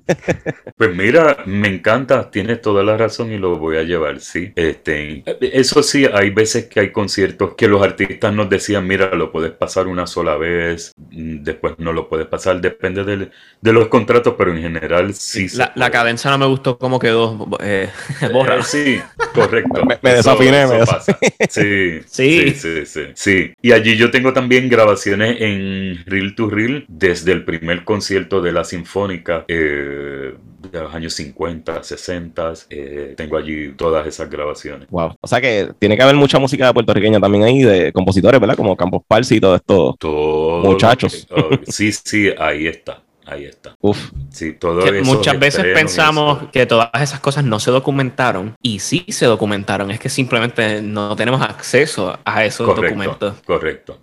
Pues 0.76 0.94
mira, 0.96 1.38
me 1.44 1.68
encanta, 1.68 2.30
tienes 2.30 2.62
toda 2.62 2.82
la 2.82 2.96
razón 2.96 3.30
y 3.32 3.36
lo 3.38 3.58
voy 3.58 3.76
a 3.76 3.82
llevar, 3.82 4.20
sí. 4.20 4.50
Este, 4.56 5.22
eso 5.40 5.82
sí, 5.82 6.06
hay 6.10 6.30
veces 6.30 6.66
que 6.66 6.80
hay 6.80 6.90
conciertos 6.90 7.54
que 7.54 7.68
los 7.68 7.82
artistas 7.82 8.32
nos 8.32 8.48
decían, 8.48 8.86
mira, 8.86 9.14
lo 9.14 9.30
puedes 9.30 9.52
pasar 9.52 9.88
una 9.88 10.06
sola 10.06 10.36
vez, 10.36 10.92
después 10.96 11.74
no 11.78 11.92
lo 11.92 12.08
puedes 12.08 12.26
pasar, 12.28 12.60
depende 12.62 13.04
del- 13.04 13.30
de 13.60 13.72
los 13.74 13.88
contratos, 13.88 14.34
pero 14.38 14.54
en 14.54 14.62
general 14.62 15.12
sí. 15.12 15.48
La, 15.54 15.70
la 15.74 15.90
cadencia 15.90 16.30
no 16.30 16.38
me 16.38 16.46
gustó 16.46 16.78
cómo 16.78 16.98
quedó. 16.98 17.46
Eh, 17.62 17.90
borra. 18.32 18.56
Eh, 18.56 18.62
sí, 18.62 19.00
correcto. 19.34 19.84
Me- 19.84 19.98
me 20.00 20.14
desafiné, 20.14 20.66
me 20.66 20.78
pasa. 20.90 21.18
Sí, 21.48 22.00
Sí. 22.06 22.50
sí, 22.54 23.02
sí. 23.14 23.52
Y 23.62 23.72
allí 23.72 23.96
yo 23.96 24.10
tengo 24.10 24.32
también 24.32 24.68
grabaciones 24.68 25.36
en 25.40 26.04
Reel 26.06 26.34
to 26.34 26.48
Reel 26.50 26.84
desde 26.88 27.32
el 27.32 27.44
primer 27.44 27.84
concierto 27.84 28.40
de 28.42 28.52
la 28.52 28.64
Sinfónica 28.64 29.44
eh, 29.48 30.34
de 30.70 30.80
los 30.80 30.94
años 30.94 31.14
50, 31.14 31.82
60. 31.82 32.52
eh, 32.70 33.14
tengo 33.16 33.36
allí 33.36 33.72
todas 33.72 34.06
esas 34.06 34.28
grabaciones. 34.30 34.88
Wow. 34.90 35.16
O 35.20 35.26
sea 35.26 35.40
que 35.40 35.70
tiene 35.78 35.96
que 35.96 36.02
haber 36.02 36.14
mucha 36.16 36.38
música 36.38 36.72
puertorriqueña 36.72 37.18
también 37.20 37.44
ahí, 37.44 37.62
de 37.62 37.92
compositores, 37.92 38.40
¿verdad? 38.40 38.56
Como 38.56 38.76
Campos 38.76 39.02
Parsi 39.08 39.36
y 39.36 39.40
todo 39.40 39.56
esto. 39.56 39.96
Todo 39.98 40.62
Muchachos. 40.62 41.26
que- 41.28 41.34
oh, 41.34 41.50
sí, 41.66 41.90
sí, 41.92 42.30
ahí 42.38 42.66
está. 42.66 43.02
Ahí 43.30 43.44
está. 43.44 43.76
Uf. 43.80 44.10
Sí, 44.30 44.54
todo 44.54 44.82
Que 44.82 44.98
esos 44.98 45.06
muchas 45.06 45.38
veces 45.38 45.64
pensamos 45.72 46.42
eso. 46.42 46.50
que 46.50 46.66
todas 46.66 46.90
esas 47.00 47.20
cosas 47.20 47.44
no 47.44 47.60
se 47.60 47.70
documentaron 47.70 48.56
y 48.60 48.80
sí 48.80 49.04
se 49.08 49.26
documentaron, 49.26 49.90
es 49.92 50.00
que 50.00 50.08
simplemente 50.08 50.82
no 50.82 51.14
tenemos 51.14 51.40
acceso 51.40 52.18
a 52.24 52.44
esos 52.44 52.66
documentos. 52.66 53.36
Correcto. 53.46 54.00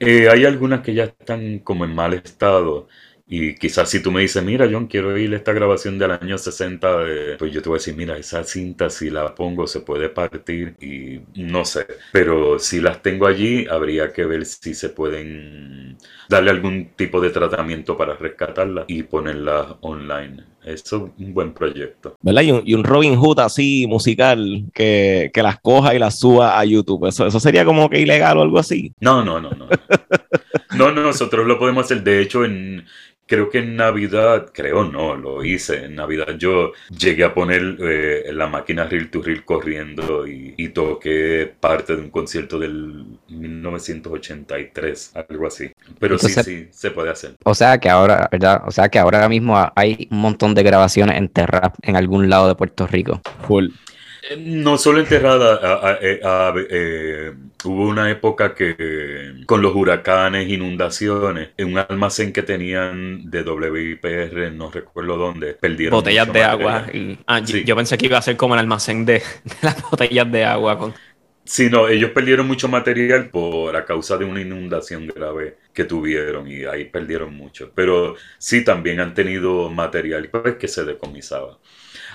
Eh, 0.00 0.28
hay 0.28 0.44
algunas 0.44 0.80
que 0.80 0.94
ya 0.94 1.04
están 1.04 1.60
como 1.60 1.84
en 1.84 1.94
mal 1.94 2.12
estado. 2.14 2.88
Y 3.28 3.56
quizás 3.56 3.90
si 3.90 4.00
tú 4.00 4.12
me 4.12 4.20
dices, 4.20 4.44
mira, 4.44 4.68
John, 4.70 4.86
quiero 4.86 5.08
oír 5.08 5.34
esta 5.34 5.52
grabación 5.52 5.98
del 5.98 6.12
año 6.12 6.38
60, 6.38 6.98
de-", 6.98 7.36
pues 7.36 7.52
yo 7.52 7.60
te 7.60 7.68
voy 7.68 7.76
a 7.76 7.80
decir, 7.80 7.96
mira, 7.96 8.16
esa 8.16 8.44
cinta 8.44 8.88
si 8.88 9.10
la 9.10 9.34
pongo 9.34 9.66
se 9.66 9.80
puede 9.80 10.08
partir 10.08 10.76
y 10.80 11.20
no 11.34 11.64
sé. 11.64 11.86
Pero 12.12 12.60
si 12.60 12.80
las 12.80 13.02
tengo 13.02 13.26
allí, 13.26 13.66
habría 13.66 14.12
que 14.12 14.24
ver 14.26 14.46
si 14.46 14.74
se 14.74 14.90
pueden 14.90 15.98
darle 16.28 16.50
algún 16.50 16.90
tipo 16.94 17.20
de 17.20 17.30
tratamiento 17.30 17.96
para 17.96 18.14
rescatarlas 18.14 18.84
y 18.86 19.02
ponerlas 19.02 19.74
online. 19.80 20.44
Eso 20.64 21.12
es 21.16 21.24
un 21.24 21.34
buen 21.34 21.52
proyecto. 21.52 22.16
¿Verdad? 22.20 22.42
Y 22.42 22.50
un, 22.52 22.62
y 22.64 22.74
un 22.74 22.84
Robin 22.84 23.16
Hood 23.16 23.40
así 23.40 23.86
musical 23.88 24.64
que, 24.72 25.30
que 25.32 25.42
las 25.42 25.60
coja 25.60 25.94
y 25.94 25.98
las 25.98 26.18
suba 26.18 26.58
a 26.58 26.64
YouTube. 26.64 27.06
Eso, 27.06 27.26
eso 27.26 27.40
sería 27.40 27.64
como 27.64 27.88
que 27.88 28.00
ilegal 28.00 28.38
o 28.38 28.42
algo 28.42 28.58
así. 28.58 28.92
No, 29.00 29.24
no, 29.24 29.40
no, 29.40 29.50
no. 29.50 29.68
No, 30.76 30.90
no, 30.90 31.02
nosotros 31.02 31.46
lo 31.46 31.58
podemos 31.58 31.84
hacer. 31.84 32.02
De 32.02 32.20
hecho, 32.20 32.44
en 32.44 32.84
creo 33.26 33.50
que 33.50 33.58
en 33.58 33.76
Navidad, 33.76 34.50
creo 34.52 34.84
no, 34.84 35.16
lo 35.16 35.44
hice. 35.44 35.84
En 35.86 35.96
Navidad 35.96 36.36
yo 36.38 36.72
llegué 36.96 37.24
a 37.24 37.34
poner 37.34 37.76
eh, 37.80 38.24
la 38.32 38.46
máquina 38.46 38.84
Reel 38.84 39.10
to 39.10 39.22
Reel 39.22 39.44
corriendo 39.44 40.26
y, 40.26 40.54
y 40.56 40.68
toqué 40.70 41.52
parte 41.60 41.96
de 41.96 42.02
un 42.02 42.10
concierto 42.10 42.58
del 42.58 43.18
1983, 43.28 45.12
algo 45.28 45.46
así. 45.46 45.70
Pero 45.98 46.14
Entonces- 46.14 46.44
sí, 46.44 46.64
sí, 46.64 46.68
se 46.70 46.90
puede 46.90 47.10
hacer. 47.10 47.34
O 47.44 47.54
sea 47.54 47.78
que 47.78 47.88
ahora, 47.90 48.28
¿verdad? 48.30 48.62
O 48.66 48.70
sea 48.70 48.88
que 48.88 48.98
ahora 48.98 49.28
mismo 49.28 49.56
hay 49.74 50.08
un 50.10 50.18
montón 50.20 50.54
de 50.54 50.62
grabaciones 50.62 51.16
en 51.16 51.28
Terrap 51.28 51.74
en 51.82 51.96
algún 51.96 52.28
lado 52.28 52.48
de 52.48 52.54
Puerto 52.54 52.86
Rico. 52.86 53.20
Full. 53.46 53.68
No 54.38 54.76
solo 54.76 54.98
enterrada, 55.00 55.54
a- 55.62 55.90
a- 55.90 55.98
eh, 56.02 56.20
a- 56.24 56.52
eh, 56.70 57.32
hubo 57.64 57.86
una 57.86 58.10
época 58.10 58.54
que 58.54 59.34
con 59.46 59.62
los 59.62 59.74
huracanes, 59.74 60.48
inundaciones, 60.48 61.50
en 61.56 61.72
un 61.72 61.78
almacén 61.78 62.32
que 62.32 62.42
tenían 62.42 63.30
de 63.30 63.42
WIPR, 63.42 64.50
no 64.50 64.70
recuerdo 64.70 65.16
dónde, 65.16 65.54
perdieron 65.54 65.98
Botellas 65.98 66.26
de 66.32 66.40
material. 66.40 66.76
agua. 66.80 66.86
y- 66.92 67.18
ah, 67.26 67.38
yo- 67.40 67.46
Sí. 67.46 67.64
Yo 67.64 67.76
pensé 67.76 67.96
que 67.98 68.06
iba 68.06 68.18
a 68.18 68.22
ser 68.22 68.36
como 68.36 68.54
el 68.54 68.60
almacén 68.60 69.04
de, 69.06 69.14
de 69.44 69.56
las 69.62 69.80
botellas 69.90 70.30
de 70.32 70.44
agua. 70.44 70.78
Con... 70.78 70.94
Sí, 71.44 71.70
no, 71.70 71.86
ellos 71.88 72.10
perdieron 72.10 72.46
mucho 72.48 72.66
material 72.68 73.30
por 73.30 73.76
a 73.76 73.84
causa 73.84 74.16
de 74.18 74.24
una 74.24 74.40
inundación 74.40 75.06
grave 75.06 75.58
que 75.72 75.84
tuvieron 75.84 76.48
y 76.50 76.64
ahí 76.64 76.86
perdieron 76.86 77.34
mucho. 77.34 77.70
Pero 77.74 78.16
sí 78.38 78.64
también 78.64 78.98
han 78.98 79.14
tenido 79.14 79.70
material 79.70 80.28
pues, 80.28 80.56
que 80.56 80.66
se 80.66 80.84
decomisaba. 80.84 81.58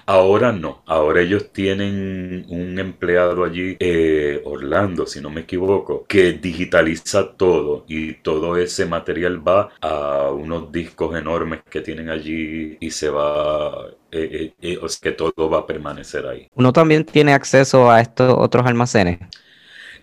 Ahora 0.06 0.52
no, 0.52 0.84
ahora 0.86 1.22
ellos 1.22 1.52
tienen 1.52 2.45
un 2.49 2.80
empleado 2.80 3.43
allí, 3.43 3.78
eh, 3.80 4.41
Orlando, 4.45 5.06
si 5.06 5.22
no 5.22 5.30
me 5.30 5.41
equivoco, 5.41 6.06
que 6.08 6.34
digitaliza 6.34 7.34
todo 7.34 7.86
y 7.88 8.16
todo 8.16 8.58
ese 8.58 8.86
material 8.86 9.45
va 9.47 9.70
a 9.82 10.32
unos 10.32 10.72
discos 10.72 11.16
enormes 11.18 11.62
que 11.70 11.82
tienen 11.82 12.10
allí 12.10 12.78
y 12.80 12.91
se 12.91 13.10
va, 13.10 13.88
eh, 14.12 14.54
eh, 14.62 14.74
eh, 14.74 14.80
o 14.82 14.89
sea 14.89 15.12
que 15.12 15.18
todo 15.18 15.49
va 15.49 15.60
a 15.60 15.68
permanecer 15.68 16.26
ahí. 16.28 16.47
¿Uno 16.56 16.74
también 16.74 17.06
tiene 17.06 17.34
acceso 17.34 17.89
a 17.89 18.02
estos 18.02 18.34
otros 18.38 18.66
almacenes? 18.66 19.20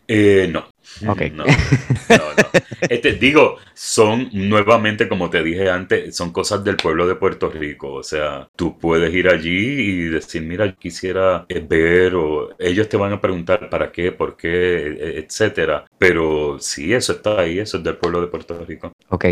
Eh, 0.06 0.48
no. 0.50 0.64
Ok. 1.06 1.22
No, 1.32 1.44
no, 1.44 2.34
no. 2.36 2.48
Este, 2.88 3.12
digo, 3.12 3.56
son 3.74 4.28
nuevamente, 4.32 5.08
como 5.08 5.30
te 5.30 5.42
dije 5.42 5.70
antes, 5.70 6.16
son 6.16 6.32
cosas 6.32 6.64
del 6.64 6.76
pueblo 6.76 7.06
de 7.06 7.14
Puerto 7.14 7.50
Rico. 7.50 7.92
O 7.92 8.02
sea, 8.02 8.48
tú 8.56 8.78
puedes 8.78 9.12
ir 9.14 9.28
allí 9.28 9.50
y 9.50 10.02
decir, 10.04 10.42
mira, 10.42 10.74
quisiera 10.74 11.44
eh, 11.48 11.60
ver, 11.60 12.14
o 12.14 12.48
ellos 12.58 12.88
te 12.88 12.96
van 12.96 13.12
a 13.12 13.20
preguntar 13.20 13.68
para 13.70 13.92
qué, 13.92 14.12
por 14.12 14.36
qué, 14.36 14.48
e- 14.88 15.18
etcétera. 15.20 15.84
Pero 15.98 16.58
sí, 16.60 16.92
eso 16.92 17.12
está 17.12 17.40
ahí, 17.40 17.58
eso 17.58 17.78
es 17.78 17.84
del 17.84 17.96
pueblo 17.96 18.20
de 18.20 18.26
Puerto 18.28 18.64
Rico. 18.64 18.92
Ok. 19.08 19.24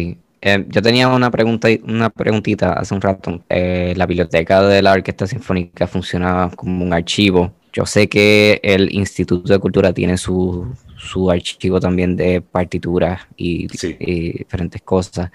Eh, 0.42 0.64
yo 0.68 0.82
tenía 0.82 1.08
una 1.08 1.30
pregunta, 1.30 1.68
una 1.82 2.10
preguntita 2.10 2.74
hace 2.74 2.94
un 2.94 3.00
rato. 3.00 3.42
Eh, 3.48 3.94
la 3.96 4.06
biblioteca 4.06 4.62
de 4.62 4.82
la 4.82 4.92
Orquesta 4.92 5.26
Sinfónica 5.26 5.86
funcionaba 5.86 6.50
como 6.50 6.84
un 6.84 6.92
archivo. 6.92 7.52
Yo 7.72 7.84
sé 7.86 8.08
que 8.08 8.60
el 8.62 8.94
Instituto 8.94 9.52
de 9.52 9.58
Cultura 9.58 9.92
tiene 9.92 10.16
su, 10.16 10.66
su 10.96 11.30
archivo 11.30 11.78
también 11.80 12.16
de 12.16 12.40
partituras 12.40 13.20
y, 13.36 13.68
Sí. 13.68 13.96
y 14.00 14.32
diferentes 14.38 14.82
cosas. 14.82 15.30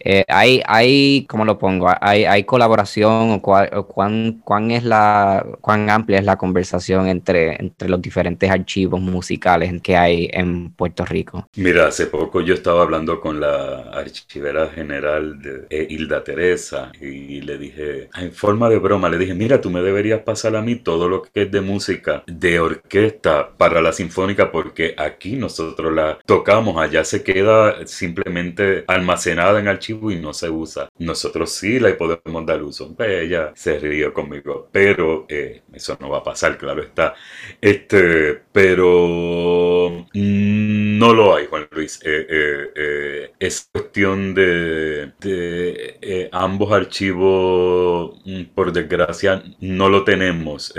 Eh, 0.00 0.24
hay, 0.28 0.62
hay, 0.66 1.26
¿cómo 1.28 1.44
lo 1.44 1.58
pongo? 1.58 1.88
Hay, 2.00 2.24
hay 2.24 2.44
colaboración 2.44 3.32
o, 3.32 3.42
cuál- 3.42 3.70
o 3.74 3.86
cuán, 3.86 4.40
cuán 4.44 4.70
es 4.70 4.84
la, 4.84 5.44
cuán 5.60 5.90
amplia 5.90 6.18
es 6.18 6.24
la 6.24 6.36
conversación 6.36 7.08
entre, 7.08 7.56
entre 7.60 7.88
los 7.88 8.00
diferentes 8.00 8.50
archivos 8.50 9.00
musicales 9.00 9.72
que 9.82 9.96
hay 9.96 10.28
en 10.32 10.70
Puerto 10.72 11.04
Rico. 11.04 11.46
Mira, 11.56 11.88
hace 11.88 12.06
poco 12.06 12.40
yo 12.40 12.54
estaba 12.54 12.82
hablando 12.82 13.20
con 13.20 13.40
la 13.40 13.90
archivera 13.92 14.68
general 14.68 15.40
de 15.42 15.66
eh, 15.70 15.86
Hilda 15.90 16.22
Teresa 16.24 16.92
y 17.00 17.40
le 17.40 17.58
dije, 17.58 18.08
en 18.16 18.32
forma 18.32 18.68
de 18.68 18.78
broma, 18.78 19.08
le 19.08 19.18
dije, 19.18 19.34
mira, 19.34 19.60
tú 19.60 19.70
me 19.70 19.82
deberías 19.82 20.20
pasar 20.20 20.56
a 20.56 20.62
mí 20.62 20.76
todo 20.76 21.08
lo 21.08 21.22
que 21.22 21.42
es 21.42 21.50
de 21.50 21.60
música, 21.60 22.22
de 22.26 22.60
orquesta 22.60 23.50
para 23.56 23.80
la 23.80 23.92
sinfónica, 23.92 24.50
porque 24.52 24.94
aquí 24.96 25.36
nosotros 25.36 25.92
la 25.92 26.18
tocamos, 26.26 26.76
allá 26.80 27.04
se 27.04 27.22
queda 27.22 27.86
simplemente 27.86 28.84
almacenada 28.86 29.60
en 29.60 29.68
y 29.90 30.16
no 30.16 30.32
se 30.32 30.50
usa. 30.50 30.88
Nosotros 30.98 31.50
sí 31.52 31.80
le 31.80 31.94
podemos 31.94 32.46
dar 32.46 32.62
uso. 32.62 32.94
Pues 32.94 33.24
ella 33.24 33.52
se 33.54 33.78
rió 33.78 34.12
conmigo, 34.12 34.68
pero 34.72 35.26
eh, 35.28 35.62
eso 35.72 35.96
no 36.00 36.10
va 36.10 36.18
a 36.18 36.22
pasar, 36.22 36.58
claro 36.58 36.82
está. 36.82 37.14
Este, 37.60 38.40
pero 38.52 40.06
mm, 40.12 40.98
no 40.98 41.14
lo 41.14 41.34
hay, 41.34 41.46
Juan 41.46 41.68
Luis. 41.70 42.00
Eh, 42.04 42.26
eh, 42.28 42.70
eh, 42.74 43.30
es 43.38 43.68
cuestión 43.72 44.34
de, 44.34 45.12
de, 45.20 46.28
ambos 46.32 46.72
archivos, 46.72 48.20
mm, 48.24 48.42
por 48.54 48.72
desgracia, 48.72 49.42
no 49.60 49.88
lo 49.88 50.04
tenemos. 50.04 50.74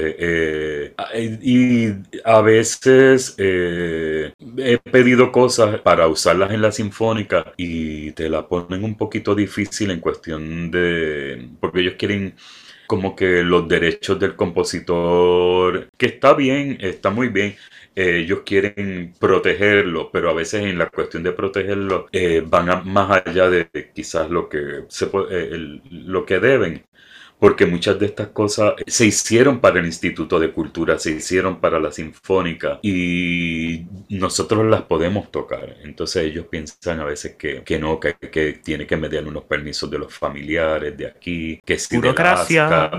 Y 1.44 1.88
a 2.24 2.42
veces 2.42 3.36
he 3.38 4.34
pedido 4.92 5.32
cosas 5.32 5.80
para 5.82 6.08
usarlas 6.08 6.52
en 6.52 6.62
la 6.62 6.72
sinfónica 6.72 7.54
y 7.58 8.12
te 8.12 8.30
la 8.30 8.48
ponen 8.48 8.84
un 8.84 8.96
poquito 9.00 9.36
difícil 9.36 9.92
en 9.92 10.02
cuestión 10.02 10.72
de... 10.72 11.50
porque 11.62 11.82
ellos 11.82 11.96
quieren 11.98 12.36
como 12.88 13.16
que 13.16 13.44
los 13.44 13.68
derechos 13.68 14.20
del 14.20 14.36
compositor, 14.36 15.90
que 15.98 16.08
está 16.08 16.34
bien, 16.34 16.78
está 16.82 17.10
muy 17.12 17.30
bien. 17.30 17.56
eh, 17.96 18.20
ellos 18.24 18.42
quieren 18.46 19.14
protegerlo, 19.20 20.10
pero 20.12 20.30
a 20.30 20.34
veces 20.34 20.64
en 20.64 20.78
la 20.78 20.90
cuestión 20.90 21.24
de 21.24 21.32
protegerlo 21.34 22.08
eh, 22.12 22.44
van 22.46 22.70
a- 22.70 22.82
más 22.82 23.24
allá 23.26 23.50
de 23.50 23.70
quizás 23.94 24.30
lo 24.30 24.50
que 24.50 24.84
se 24.90 25.06
eh, 25.06 25.50
el- 25.52 25.82
lo 25.92 26.26
que 26.26 26.40
deben. 26.40 26.84
Porque 27.40 27.66
muchas 27.66 27.98
de 27.98 28.08
estas 28.08 28.28
cosas 28.28 28.74
se 28.86 29.06
hicieron 29.06 29.60
para 29.60 29.80
el 29.80 29.86
Instituto 29.86 30.40
de 30.40 30.52
Cultura, 30.52 31.00
se 31.00 31.12
hicieron 31.12 31.62
para 31.62 31.80
la 31.80 31.92
Sinfónica 31.92 32.80
y 32.82 33.86
nosotros 34.10 34.66
las 34.66 34.82
podemos 34.82 35.32
tocar. 35.32 35.78
Entonces 35.84 36.26
ellos 36.26 36.48
piensan 36.48 37.00
a 37.00 37.06
veces 37.06 37.36
que, 37.36 37.64
que 37.64 37.80
no, 37.80 38.00
que, 38.00 38.16
que 38.16 38.54
tiene 38.54 38.86
que 38.86 38.98
mediar 38.98 39.26
unos 39.26 39.46
permisos 39.46 39.90
de 39.90 40.00
los 40.00 40.14
familiares 40.14 40.98
de 40.98 41.08
aquí, 41.08 41.62
que 41.66 41.80
si 41.80 41.96
Burocracia. 41.96 42.92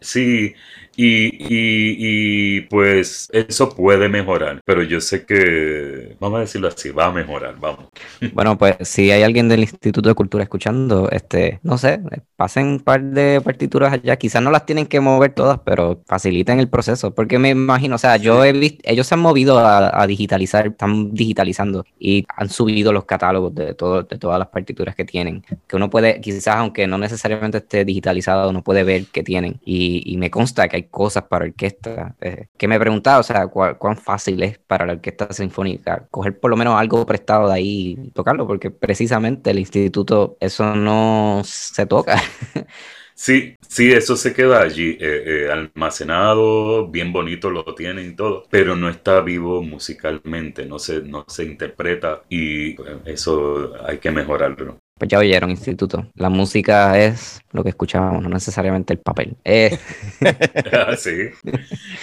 sí, 0.00 0.54
y, 0.96 1.06
y, 1.06 2.56
y, 2.58 2.60
pues 2.62 3.28
eso 3.32 3.70
puede 3.70 4.08
mejorar, 4.08 4.60
pero 4.64 4.82
yo 4.82 5.00
sé 5.00 5.24
que, 5.24 6.16
vamos 6.20 6.38
a 6.38 6.40
decirlo 6.40 6.68
así, 6.68 6.90
va 6.90 7.06
a 7.06 7.12
mejorar, 7.12 7.56
vamos. 7.58 7.86
Bueno, 8.32 8.56
pues 8.56 8.76
si 8.82 9.10
hay 9.10 9.22
alguien 9.22 9.48
del 9.48 9.60
Instituto 9.60 10.08
de 10.08 10.14
Cultura 10.14 10.44
escuchando, 10.44 11.10
este, 11.10 11.60
no 11.62 11.76
sé, 11.78 12.00
pasen 12.36 12.66
un 12.66 12.80
par 12.80 13.02
de 13.02 13.40
partituras 13.40 13.92
allá, 13.92 14.16
quizás 14.16 14.42
no 14.42 14.50
las 14.50 14.66
tienen 14.66 14.86
que 14.86 15.00
mover 15.00 15.34
todas, 15.34 15.60
pero 15.64 16.02
faciliten 16.06 16.58
el 16.60 16.68
proceso, 16.68 17.14
porque 17.14 17.38
me 17.38 17.50
imagino, 17.50 17.96
o 17.96 17.98
sea, 17.98 18.16
yo 18.16 18.44
he 18.44 18.52
visto, 18.52 18.80
ellos 18.84 19.06
se 19.06 19.14
han 19.14 19.20
movido 19.20 19.58
a, 19.58 20.06
digitalizar, 20.06 20.66
están 20.66 21.14
digitalizando 21.14 21.84
y 21.98 22.24
han 22.36 22.48
subido 22.48 22.92
los 22.92 23.04
catálogos 23.04 23.54
de, 23.54 23.74
todo, 23.74 24.02
de 24.02 24.18
todas 24.18 24.38
las 24.38 24.48
partituras 24.48 24.94
que 24.94 25.04
tienen, 25.04 25.44
que 25.66 25.76
uno 25.76 25.88
puede, 25.90 26.20
quizás 26.20 26.56
aunque 26.56 26.86
no 26.86 26.98
necesariamente 26.98 27.58
esté 27.58 27.84
digitalizado, 27.84 28.50
uno 28.50 28.62
puede 28.62 28.84
ver 28.84 29.06
que 29.06 29.22
tienen, 29.22 29.60
y, 29.64 30.02
y 30.04 30.16
me 30.16 30.30
consta 30.30 30.68
que 30.68 30.76
hay 30.76 30.81
cosas 30.88 31.24
para 31.24 31.44
orquesta. 31.44 32.16
Eh, 32.20 32.46
que 32.56 32.68
me 32.68 32.78
preguntaba, 32.78 33.18
o 33.20 33.22
sea, 33.22 33.46
cuán 33.48 33.96
fácil 33.96 34.42
es 34.42 34.58
para 34.58 34.86
la 34.86 34.94
orquesta 34.94 35.32
sinfónica 35.32 36.06
coger 36.10 36.38
por 36.38 36.50
lo 36.50 36.56
menos 36.56 36.78
algo 36.78 37.04
prestado 37.06 37.48
de 37.48 37.54
ahí 37.54 37.96
y 37.98 38.10
tocarlo, 38.10 38.46
porque 38.46 38.70
precisamente 38.70 39.50
el 39.50 39.58
instituto 39.58 40.36
eso 40.40 40.74
no 40.74 41.42
se 41.44 41.86
toca. 41.86 42.20
Sí, 43.14 43.56
sí, 43.68 43.92
eso 43.92 44.16
se 44.16 44.32
queda 44.34 44.62
allí, 44.62 44.96
eh, 45.00 45.44
eh, 45.46 45.50
almacenado, 45.52 46.88
bien 46.88 47.12
bonito 47.12 47.50
lo 47.50 47.62
tienen 47.74 48.10
y 48.10 48.16
todo, 48.16 48.44
pero 48.50 48.74
no 48.74 48.88
está 48.88 49.20
vivo 49.20 49.62
musicalmente, 49.62 50.66
no 50.66 50.78
se, 50.78 51.02
no 51.02 51.24
se 51.28 51.44
interpreta 51.44 52.22
y 52.28 52.74
pues, 52.74 52.90
eso 53.04 53.74
hay 53.86 53.98
que 53.98 54.10
mejorarlo. 54.10 54.78
Pues 55.02 55.10
ya 55.10 55.18
oyeron, 55.18 55.50
instituto. 55.50 56.06
La 56.14 56.28
música 56.28 56.96
es 56.96 57.40
lo 57.50 57.64
que 57.64 57.70
escuchábamos, 57.70 58.22
no 58.22 58.28
necesariamente 58.28 58.92
el 58.92 59.00
papel. 59.00 59.36
Eh. 59.44 59.76
Sí. 60.96 61.10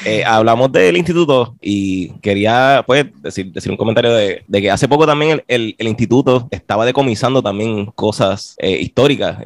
Eh, 0.06 0.24
hablamos 0.26 0.70
del 0.74 0.98
instituto 0.98 1.56
y 1.62 2.10
quería 2.20 2.84
pues 2.86 3.06
decir, 3.22 3.54
decir 3.54 3.72
un 3.72 3.78
comentario 3.78 4.12
de, 4.14 4.44
que 4.52 4.70
hace 4.70 4.90
poco 4.90 5.06
también 5.06 5.42
el, 5.48 5.76
instituto 5.80 6.50
estaba 6.52 6.86
decomisando 6.86 7.42
también 7.42 7.86
cosas 7.96 8.56
eh, 8.58 8.78
históricas, 8.82 9.38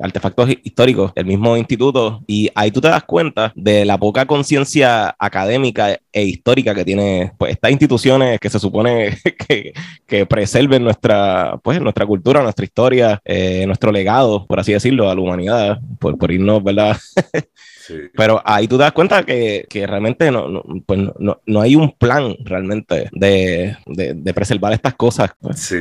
artefactos 0.00 0.50
históricos, 0.62 1.10
el 1.16 1.24
mismo 1.24 1.56
instituto, 1.56 2.22
y 2.28 2.48
ahí 2.54 2.70
tú 2.70 2.80
te 2.80 2.88
das 2.88 3.02
cuenta 3.02 3.52
de 3.56 3.84
la 3.84 3.98
poca 3.98 4.26
conciencia 4.26 5.16
académica 5.18 5.98
e 6.12 6.24
histórica 6.24 6.74
que 6.74 6.84
tiene 6.84 7.32
pues 7.38 7.52
estas 7.52 7.70
instituciones 7.70 8.38
que 8.40 8.50
se 8.50 8.58
supone 8.58 9.16
que, 9.48 9.72
que 10.06 10.26
preserven 10.26 10.84
nuestra, 10.84 11.58
pues, 11.62 11.80
nuestra 11.80 12.06
cultura, 12.06 12.42
nuestra 12.42 12.64
historia 12.64 13.20
eh, 13.24 13.64
nuestro 13.66 13.92
legado, 13.92 14.46
por 14.46 14.60
así 14.60 14.72
decirlo, 14.72 15.10
a 15.10 15.14
la 15.14 15.20
humanidad, 15.20 15.80
por, 15.98 16.18
por 16.18 16.30
irnos, 16.30 16.62
¿verdad? 16.62 16.96
Pero 18.16 18.40
ahí 18.44 18.68
tú 18.68 18.76
te 18.76 18.84
das 18.84 18.92
cuenta 18.92 19.24
que, 19.24 19.66
que 19.68 19.86
realmente 19.86 20.30
no, 20.30 20.48
no, 20.48 20.62
pues 20.86 21.00
no, 21.18 21.40
no, 21.44 21.60
hay 21.60 21.74
un 21.74 21.92
plan 21.92 22.36
realmente 22.44 23.08
de, 23.12 23.76
de, 23.86 24.14
de 24.14 24.34
preservar 24.34 24.72
estas 24.72 24.94
cosas. 24.94 25.30
Pues. 25.40 25.60
Sí. 25.60 25.76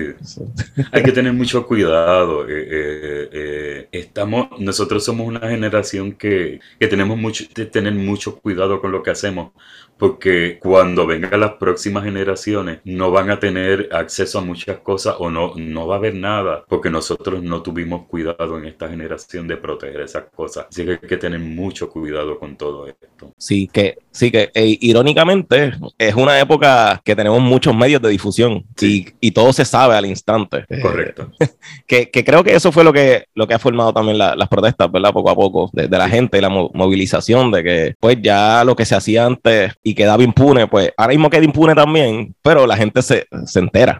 hay 0.91 1.03
que 1.03 1.11
tener 1.11 1.34
mucho 1.34 1.65
cuidado. 1.67 2.47
Eh, 2.47 2.67
eh, 2.71 3.30
eh, 3.32 3.88
estamos, 3.91 4.47
nosotros 4.59 5.03
somos 5.03 5.27
una 5.27 5.47
generación 5.49 6.13
que, 6.13 6.59
que 6.80 6.88
tenemos 6.88 7.17
mucho, 7.17 7.45
que 7.53 7.65
tener 7.65 7.93
mucho 7.93 8.39
cuidado 8.39 8.82
con 8.82 8.91
lo 8.91 9.03
que 9.03 9.11
hacemos, 9.11 9.51
porque 10.00 10.58
cuando 10.60 11.06
vengan 11.06 11.41
las 11.41 11.54
próximas 11.54 12.06
generaciones 12.06 12.80
no 12.86 13.12
van 13.12 13.30
a 13.30 13.39
tener 13.39 13.89
acceso 13.91 14.39
a 14.39 14.41
muchas 14.41 14.80
cosas 14.80 15.16
o 15.20 15.30
no, 15.30 15.52
no 15.58 15.88
va 15.88 15.95
a 15.95 15.97
haber 15.97 16.16
nada, 16.16 16.64
porque 16.70 16.89
nosotros 16.89 17.43
no 17.43 17.62
tuvimos 17.62 18.08
cuidado 18.08 18.58
en 18.58 18.66
esta 18.66 18.88
generación 18.88 19.45
de 19.45 19.58
proteger 19.58 20.00
esas 20.02 20.24
cosas. 20.34 20.68
Así 20.70 20.86
que 20.86 20.91
hay 20.91 20.97
que 21.00 21.18
tener 21.18 21.41
mucho 21.41 21.89
cuidado 21.89 22.39
con 22.39 22.56
todo 22.56 22.88
esto. 22.88 23.34
Sí, 23.38 23.68
que, 23.68 23.97
sí, 24.10 24.32
que 24.32 24.50
e, 24.54 24.78
irónicamente 24.80 25.74
es 25.97 26.16
una 26.16 26.39
época 26.39 27.02
que 27.04 27.16
tenemos 27.16 27.41
muchos 27.41 27.76
medios 27.76 28.02
de 28.02 28.10
difusión 28.10 28.64
y, 28.80 29.06
y, 29.20 29.32
todo 29.32 29.52
se 29.52 29.66
sabe 29.66 29.95
al 29.95 30.06
instante. 30.06 30.66
Correcto. 30.82 31.30
que, 31.88 32.10
que, 32.10 32.24
creo 32.24 32.41
que 32.45 32.56
eso 32.56 32.72
fue 32.72 32.86
lo 32.86 32.93
que, 32.93 33.26
lo 33.36 33.47
que 33.47 33.54
ha 33.54 33.60
formado 33.60 33.91
también 33.91 34.18
las 34.18 34.47
protestas, 34.47 34.89
¿verdad? 34.89 35.12
Poco 35.12 35.30
a 35.30 35.36
poco, 35.36 35.70
de, 35.74 35.89
de 35.89 35.97
la 35.97 36.08
gente 36.08 36.38
y 36.38 36.41
la 36.41 36.50
movilización, 36.50 37.52
de 37.52 37.64
que 37.64 37.95
pues 38.00 38.18
ya 38.22 38.64
lo 38.64 38.78
que 38.78 38.86
se 38.86 38.95
hacía 38.95 39.26
antes 39.26 39.74
y 39.89 39.95
quedaba 39.95 40.21
impune, 40.23 40.67
pues 40.67 40.91
ahora 40.97 41.11
mismo 41.13 41.29
queda 41.29 41.43
impune 41.43 41.73
también, 41.73 42.35
pero 42.41 42.67
la 42.67 42.77
gente 42.77 43.01
se, 43.01 43.27
se 43.45 43.59
entera. 43.59 43.99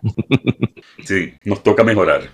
sí, 1.03 1.33
nos 1.43 1.63
toca 1.63 1.83
mejorar. 1.83 2.29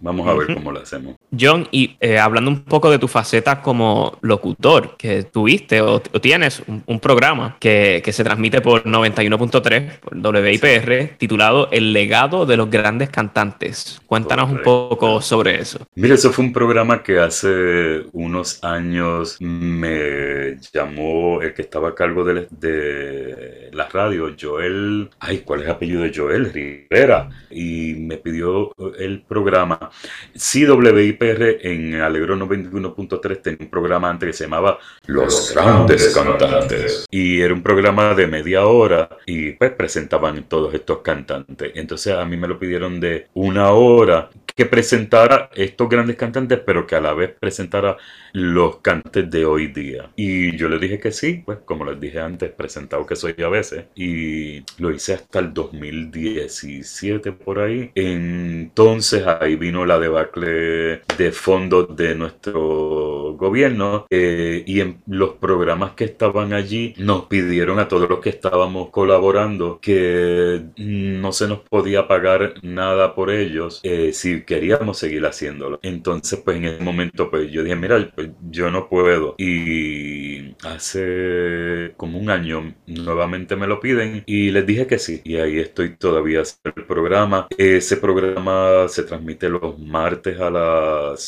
Vamos 0.00 0.28
a 0.28 0.34
ver 0.34 0.54
cómo 0.54 0.70
lo 0.70 0.80
hacemos. 0.80 1.16
John, 1.38 1.66
y 1.70 1.96
eh, 2.00 2.18
hablando 2.18 2.50
un 2.50 2.62
poco 2.62 2.90
de 2.90 2.98
tu 2.98 3.08
faceta 3.08 3.60
como 3.60 4.18
locutor, 4.22 4.96
que 4.96 5.24
tuviste 5.24 5.80
o, 5.80 6.00
tienes 6.00 6.62
un, 6.66 7.00
programa 7.00 7.56
que, 7.60 8.00
que, 8.04 8.12
se 8.12 8.24
transmite 8.24 8.60
por 8.60 8.84
91.3, 8.84 9.98
por 10.00 10.16
WIPR, 10.16 11.16
titulado 11.16 11.68
El 11.70 11.92
legado 11.92 12.46
de 12.46 12.56
los 12.56 12.70
grandes 12.70 13.10
cantantes. 13.10 14.00
Cuéntanos 14.06 14.50
un 14.50 14.62
poco 14.62 15.20
sobre 15.20 15.60
eso. 15.60 15.80
Mira, 15.94 16.14
eso 16.14 16.32
fue 16.32 16.44
un 16.44 16.52
programa 16.52 17.02
que 17.02 17.18
hace 17.18 18.04
unos 18.12 18.62
años 18.64 19.36
me 19.40 20.58
llamó 20.72 21.40
el 21.42 21.54
que 21.54 21.62
estaba 21.62 21.90
a 21.90 21.94
cargo 21.94 22.24
de, 22.24 22.48
de 22.50 23.70
la 23.72 23.88
radio, 23.88 24.34
Joel. 24.38 25.10
Ay, 25.20 25.38
¿cuál 25.38 25.60
es 25.60 25.66
el 25.66 25.72
apellido 25.72 26.02
de 26.02 26.12
Joel? 26.14 26.52
Rivera. 26.52 27.28
Y 27.50 27.94
me 27.94 28.16
pidió 28.16 28.72
el 28.98 29.22
programa 29.22 29.87
Sí, 30.34 30.64
WIPR 30.64 31.66
en 31.66 31.94
Alegro 31.96 32.36
91.3 32.36 33.42
tenía 33.42 33.58
un 33.60 33.70
programa 33.70 34.10
antes 34.10 34.28
que 34.28 34.32
se 34.32 34.44
llamaba 34.44 34.78
Los 35.06 35.52
Grandes 35.54 36.14
Cantantes. 36.14 37.06
Y 37.10 37.40
era 37.40 37.54
un 37.54 37.62
programa 37.62 38.14
de 38.14 38.26
media 38.26 38.66
hora 38.66 39.08
y 39.26 39.52
pues 39.52 39.72
presentaban 39.72 40.44
todos 40.44 40.74
estos 40.74 40.98
cantantes. 40.98 41.72
Entonces 41.74 42.14
a 42.14 42.24
mí 42.24 42.36
me 42.36 42.48
lo 42.48 42.58
pidieron 42.58 43.00
de 43.00 43.28
una 43.34 43.70
hora 43.70 44.30
que 44.58 44.66
presentara 44.66 45.50
estos 45.54 45.88
grandes 45.88 46.16
cantantes, 46.16 46.58
pero 46.66 46.84
que 46.84 46.96
a 46.96 47.00
la 47.00 47.14
vez 47.14 47.30
presentara 47.38 47.96
los 48.32 48.76
cantes 48.78 49.30
de 49.30 49.44
hoy 49.44 49.68
día. 49.68 50.10
Y 50.16 50.56
yo 50.56 50.68
le 50.68 50.78
dije 50.78 50.98
que 50.98 51.12
sí, 51.12 51.42
pues 51.44 51.58
como 51.64 51.84
les 51.84 52.00
dije 52.00 52.20
antes, 52.20 52.50
presentado 52.50 53.06
que 53.06 53.16
soy 53.16 53.34
a 53.42 53.48
veces. 53.48 53.86
Y 53.94 54.64
lo 54.80 54.90
hice 54.90 55.14
hasta 55.14 55.38
el 55.40 55.52
2017 55.54 57.32
por 57.32 57.60
ahí. 57.60 57.90
Entonces 57.94 59.26
ahí 59.26 59.56
vino 59.56 59.84
la 59.86 59.98
debacle 59.98 61.02
de 61.16 61.32
fondos 61.32 61.94
de 61.96 62.14
nuestro 62.14 63.34
gobierno 63.38 64.06
eh, 64.10 64.64
y 64.66 64.80
en 64.80 65.02
los 65.06 65.34
programas 65.34 65.92
que 65.92 66.04
estaban 66.04 66.52
allí 66.52 66.94
nos 66.98 67.26
pidieron 67.26 67.78
a 67.78 67.88
todos 67.88 68.08
los 68.08 68.20
que 68.20 68.30
estábamos 68.30 68.90
colaborando 68.90 69.80
que 69.80 70.62
no 70.76 71.32
se 71.32 71.48
nos 71.48 71.60
podía 71.60 72.08
pagar 72.08 72.54
nada 72.62 73.14
por 73.14 73.30
ellos 73.30 73.80
eh, 73.82 74.12
si 74.12 74.42
queríamos 74.42 74.98
seguir 74.98 75.24
haciéndolo. 75.26 75.78
Entonces 75.82 76.40
pues 76.44 76.56
en 76.58 76.66
ese 76.66 76.82
momento 76.84 77.30
pues 77.30 77.50
yo 77.50 77.62
dije 77.62 77.76
mira 77.76 77.98
pues 78.14 78.27
yo 78.50 78.70
no 78.70 78.88
puedo 78.88 79.34
y 79.38 80.54
hace 80.64 81.94
como 81.96 82.18
un 82.18 82.30
año 82.30 82.74
nuevamente 82.86 83.56
me 83.56 83.66
lo 83.66 83.80
piden 83.80 84.22
y 84.26 84.50
les 84.50 84.66
dije 84.66 84.86
que 84.86 84.98
sí 84.98 85.20
y 85.24 85.36
ahí 85.36 85.58
estoy 85.58 85.96
todavía 85.96 86.42
haciendo 86.42 86.80
el 86.80 86.86
programa. 86.86 87.48
Ese 87.56 87.96
programa 87.96 88.86
se 88.88 89.02
transmite 89.04 89.48
los 89.48 89.78
martes 89.78 90.40
a 90.40 90.50
las 90.50 91.22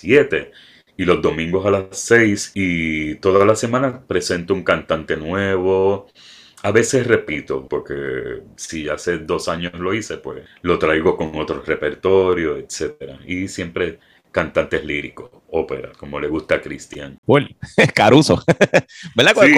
7 0.00 0.52
y 0.96 1.04
los 1.04 1.20
domingos 1.22 1.66
a 1.66 1.70
las 1.70 1.98
6 1.98 2.52
y 2.54 3.16
toda 3.16 3.44
la 3.44 3.56
semana 3.56 4.06
presento 4.06 4.54
un 4.54 4.62
cantante 4.64 5.16
nuevo. 5.16 6.06
A 6.62 6.72
veces 6.72 7.06
repito, 7.06 7.68
porque 7.68 8.42
si 8.56 8.88
hace 8.88 9.18
dos 9.18 9.48
años 9.48 9.74
lo 9.74 9.94
hice, 9.94 10.16
pues 10.18 10.42
lo 10.62 10.78
traigo 10.78 11.16
con 11.16 11.36
otro 11.36 11.62
repertorio, 11.62 12.56
etc. 12.56 13.20
Y 13.26 13.48
siempre 13.48 14.00
cantantes 14.36 14.84
líricos, 14.84 15.30
ópera, 15.48 15.92
como 15.98 16.20
le 16.20 16.28
gusta 16.28 16.56
a 16.56 16.60
Cristian. 16.60 17.18
Bueno, 17.24 17.48
Caruso. 17.94 18.44
¿Verdad? 19.16 19.34
Sí. 19.40 19.54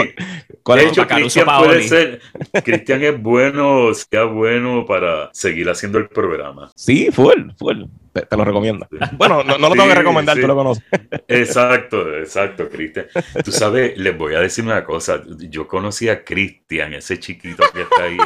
¿Cuál, 0.63 0.79
de 0.79 0.87
hecho, 0.87 1.05
Cristian 1.05 1.47
puede 1.47 1.83
ser. 1.83 2.21
Cristian 2.65 3.03
es 3.03 3.21
bueno, 3.21 3.93
sea 3.93 4.23
bueno 4.23 4.87
para 4.87 5.31
seguir 5.33 5.69
haciendo 5.69 5.99
el 5.99 6.09
programa. 6.09 6.71
Sí, 6.77 7.09
full, 7.11 7.51
full. 7.59 7.87
Te, 8.13 8.37
lo 8.37 8.45
recomiendo. 8.45 8.87
Bueno, 9.17 9.43
no, 9.43 9.59
no 9.59 9.69
lo 9.69 9.75
tengo 9.75 9.89
que 9.89 9.95
recomendar, 9.97 10.39
tú 10.39 10.47
lo 10.47 10.55
conoces. 10.55 10.85
Exacto, 11.27 12.17
exacto, 12.17 12.69
Cristian. 12.69 13.07
Tú 13.45 13.51
sabes, 13.51 13.99
les 13.99 14.17
voy 14.17 14.35
a 14.35 14.41
decir 14.41 14.63
una 14.63 14.85
cosa. 14.85 15.21
Yo 15.51 15.67
conocí 15.67 16.09
a 16.09 16.23
Cristian, 16.25 16.95
ese 16.95 17.19
chiquito 17.19 17.65
que 17.75 17.83
está 17.83 18.05
ahí, 18.05 18.17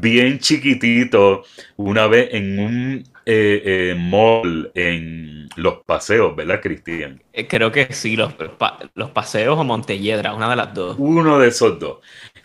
bien 0.00 0.40
chiquitito, 0.40 1.44
una 1.76 2.08
vez 2.08 2.30
en 2.32 2.58
un 2.58 3.15
eh, 3.26 3.90
eh, 3.92 3.94
mall 3.98 4.70
en 4.74 5.48
los 5.56 5.84
paseos, 5.84 6.34
¿verdad, 6.36 6.60
Cristian? 6.62 7.20
Eh, 7.32 7.46
Creo 7.46 7.70
que 7.70 7.92
sí, 7.92 8.16
los, 8.16 8.32
pa- 8.34 8.78
los 8.94 9.10
paseos 9.10 9.58
o 9.58 9.64
Montelledra, 9.64 10.34
una 10.34 10.48
de 10.48 10.56
las 10.56 10.74
dos. 10.74 10.96
Uno 10.98 11.38
de 11.38 11.48
esos 11.48 11.78
dos. 11.78 11.98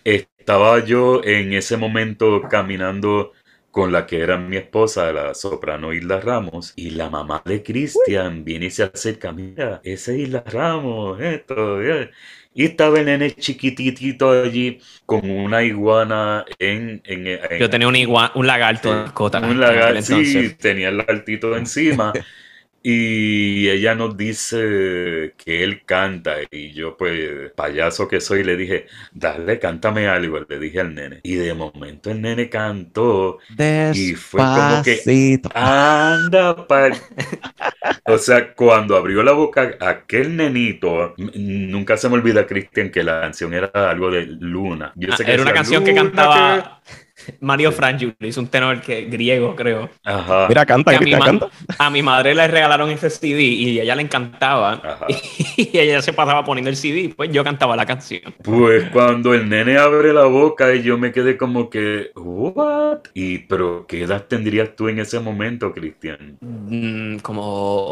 Estaba 0.04 0.84
yo 0.84 1.24
en 1.24 1.54
ese 1.54 1.78
momento 1.78 2.42
caminando 2.50 3.32
con 3.72 3.92
la 3.92 4.06
que 4.06 4.20
era 4.22 4.38
mi 4.38 4.58
esposa, 4.58 5.12
la 5.14 5.34
soprano 5.34 5.94
Isla 5.94 6.20
Ramos, 6.20 6.74
y 6.76 6.92
la 6.92 7.10
mamá 7.10 7.42
de 7.46 7.64
Cristian 7.64 8.44
viene 8.44 8.68
y 8.68 8.72
se 8.72 8.84
acerca, 8.84 9.32
mira, 9.32 9.80
ese 9.84 10.14
es 10.16 10.20
Isla 10.28 10.44
Ramos, 10.46 11.20
esto, 11.22 11.82
eh". 11.82 12.12
y 12.54 12.66
estaba 12.66 13.00
el 13.00 13.06
nene 13.06 13.32
chiquitito 13.34 14.30
allí 14.32 14.80
con 15.06 15.30
una 15.30 15.64
iguana 15.64 16.46
en... 16.60 17.02
en, 17.06 17.28
en- 17.28 17.60
Yo 17.60 17.70
tenía 17.70 17.88
un, 17.88 17.96
igua- 17.96 18.32
un 18.36 18.46
lagarto 18.48 18.90
Sí, 18.90 18.96
mascota. 18.96 19.40
un 19.40 19.52
en 19.52 19.60
lagar- 19.62 19.98
aquel 19.98 20.04
sí, 20.04 20.56
tenía 20.60 20.90
el 20.90 20.98
lagartito 20.98 21.56
encima. 21.56 22.12
Y 22.84 23.70
ella 23.70 23.94
nos 23.96 24.18
dice 24.18 25.36
que 25.38 25.64
él 25.64 25.84
canta 25.86 26.38
y 26.50 26.74
yo 26.74 26.98
pues 26.98 27.52
payaso 27.56 28.08
que 28.08 28.20
soy 28.22 28.44
le 28.44 28.58
dije, 28.58 28.88
dale, 29.12 29.60
cántame 29.60 30.08
algo, 30.08 30.40
le 30.48 30.60
dije 30.60 30.80
al 30.80 30.96
nene. 30.96 31.20
Y 31.24 31.36
de 31.36 31.54
momento 31.54 32.10
el 32.12 32.22
nene 32.22 32.50
cantó 32.50 33.38
Y 33.92 34.16
fue 34.16 34.50
como 34.52 34.82
que-. 34.82 35.14
Anda, 35.54 36.68
pal. 36.68 36.94
O 38.06 38.18
sea, 38.18 38.54
cuando 38.56 38.96
abrió 38.96 39.24
la 39.24 39.32
boca 39.34 39.78
aquel 39.80 40.36
nenito, 40.36 41.14
nunca 41.18 41.98
se 41.98 42.10
me 42.10 42.16
olvida, 42.16 42.46
Cristian, 42.48 42.90
que 42.92 43.04
la 43.04 43.22
canción 43.22 43.54
era 43.54 43.72
algo 43.90 44.12
de 44.12 44.26
Luna. 44.26 44.94
Yo 44.96 45.10
Ah, 45.10 45.18
sé 45.18 45.26
que 45.26 45.34
era 45.34 45.44
una 45.44 45.54
canción 45.54 45.84
que 45.84 45.94
"Luna, 45.94 46.04
cantaba 46.04 46.82
Mario 47.40 47.72
Frangio, 47.72 48.14
hizo 48.20 48.42
un 48.42 48.48
tenor 48.48 48.82
que, 48.82 49.06
griego, 49.06 49.56
creo. 49.56 49.88
que-". 49.88 49.94
Ajá. 50.04 50.48
Mira, 50.48 50.66
canta, 50.66 50.92
Que 50.92 50.98
a, 50.98 51.00
mi 51.02 51.12
canta. 51.12 51.50
a 51.78 51.90
mi 51.90 52.02
madre 52.02 52.36
le 52.36 52.48
regalaron 52.48 52.90
ese 52.90 53.10
CD 53.10 53.42
y 53.44 53.80
a 53.80 53.84
ella 53.84 53.96
le 53.96 54.04
encantaba. 54.04 54.74
Ajá. 54.74 55.08
Y 55.58 55.78
ella 55.78 56.02
se 56.02 56.12
pasaba 56.14 56.44
poniendo 56.44 56.70
el 56.70 56.76
CD 56.76 57.02
y 57.02 57.08
pues 57.10 57.32
yo 57.32 57.44
cantaba 57.44 57.76
la 57.76 57.86
canción. 57.86 58.34
Pues 58.44 58.90
cuando 58.90 59.34
el 59.34 59.48
nene 59.48 59.78
abre 59.78 60.12
la 60.14 60.26
boca 60.26 60.74
y 60.74 60.82
yo 60.82 60.98
me 60.98 61.12
quedé 61.12 61.38
como 61.38 61.70
que, 61.70 62.12
¿what? 62.16 63.00
Y, 63.14 63.40
pero, 63.40 63.86
¿qué 63.88 64.02
edad 64.04 64.26
tendrías 64.28 64.76
tú 64.76 64.88
en 64.90 65.00
ese 65.00 65.20
momento, 65.20 65.72
Cristian? 65.74 66.38
Mm, 66.42 67.18
como 67.20 67.44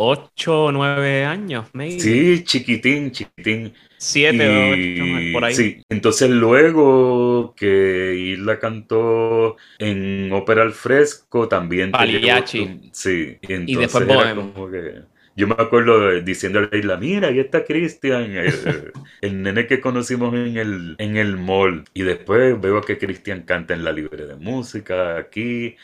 8 0.09 0.65
o 0.65 0.71
9 0.71 1.25
años, 1.25 1.65
maybe. 1.73 1.99
Sí, 1.99 2.43
chiquitín, 2.43 3.11
chiquitín. 3.11 3.73
7 3.99 4.49
o 4.49 4.53
Y 4.53 4.61
8, 4.63 5.29
por 5.31 5.45
ahí. 5.45 5.55
sí, 5.55 5.83
entonces 5.89 6.29
luego 6.29 7.53
que 7.55 8.15
Isla 8.17 8.59
cantó 8.59 9.57
en 9.77 10.31
Ópera 10.33 10.63
al 10.63 10.73
Fresco 10.73 11.47
también 11.49 11.91
Pagliacci. 11.91 12.79
sí, 12.91 13.37
y 13.41 13.53
entonces 13.53 13.77
después 13.77 14.07
era 14.09 14.23
Bohem. 14.23 14.35
como 14.35 14.69
que 14.71 15.03
yo 15.35 15.47
me 15.47 15.55
acuerdo 15.57 16.21
diciéndole 16.21 16.69
a 16.71 16.77
Isla, 16.77 16.97
mira, 16.97 17.29
ahí 17.29 17.39
está 17.39 17.63
Cristian, 17.65 18.31
el, 18.35 18.91
el 19.21 19.41
nene 19.41 19.67
que 19.67 19.79
conocimos 19.81 20.33
en 20.33 20.57
el, 20.57 20.95
en 20.99 21.17
el 21.17 21.37
mall. 21.37 21.85
Y 21.93 22.03
después 22.03 22.59
veo 22.59 22.81
que 22.81 22.97
Cristian 22.97 23.43
canta 23.43 23.73
en 23.73 23.83
la 23.85 23.91
libre 23.93 24.25
de 24.25 24.35
música 24.35 25.17
aquí. 25.17 25.77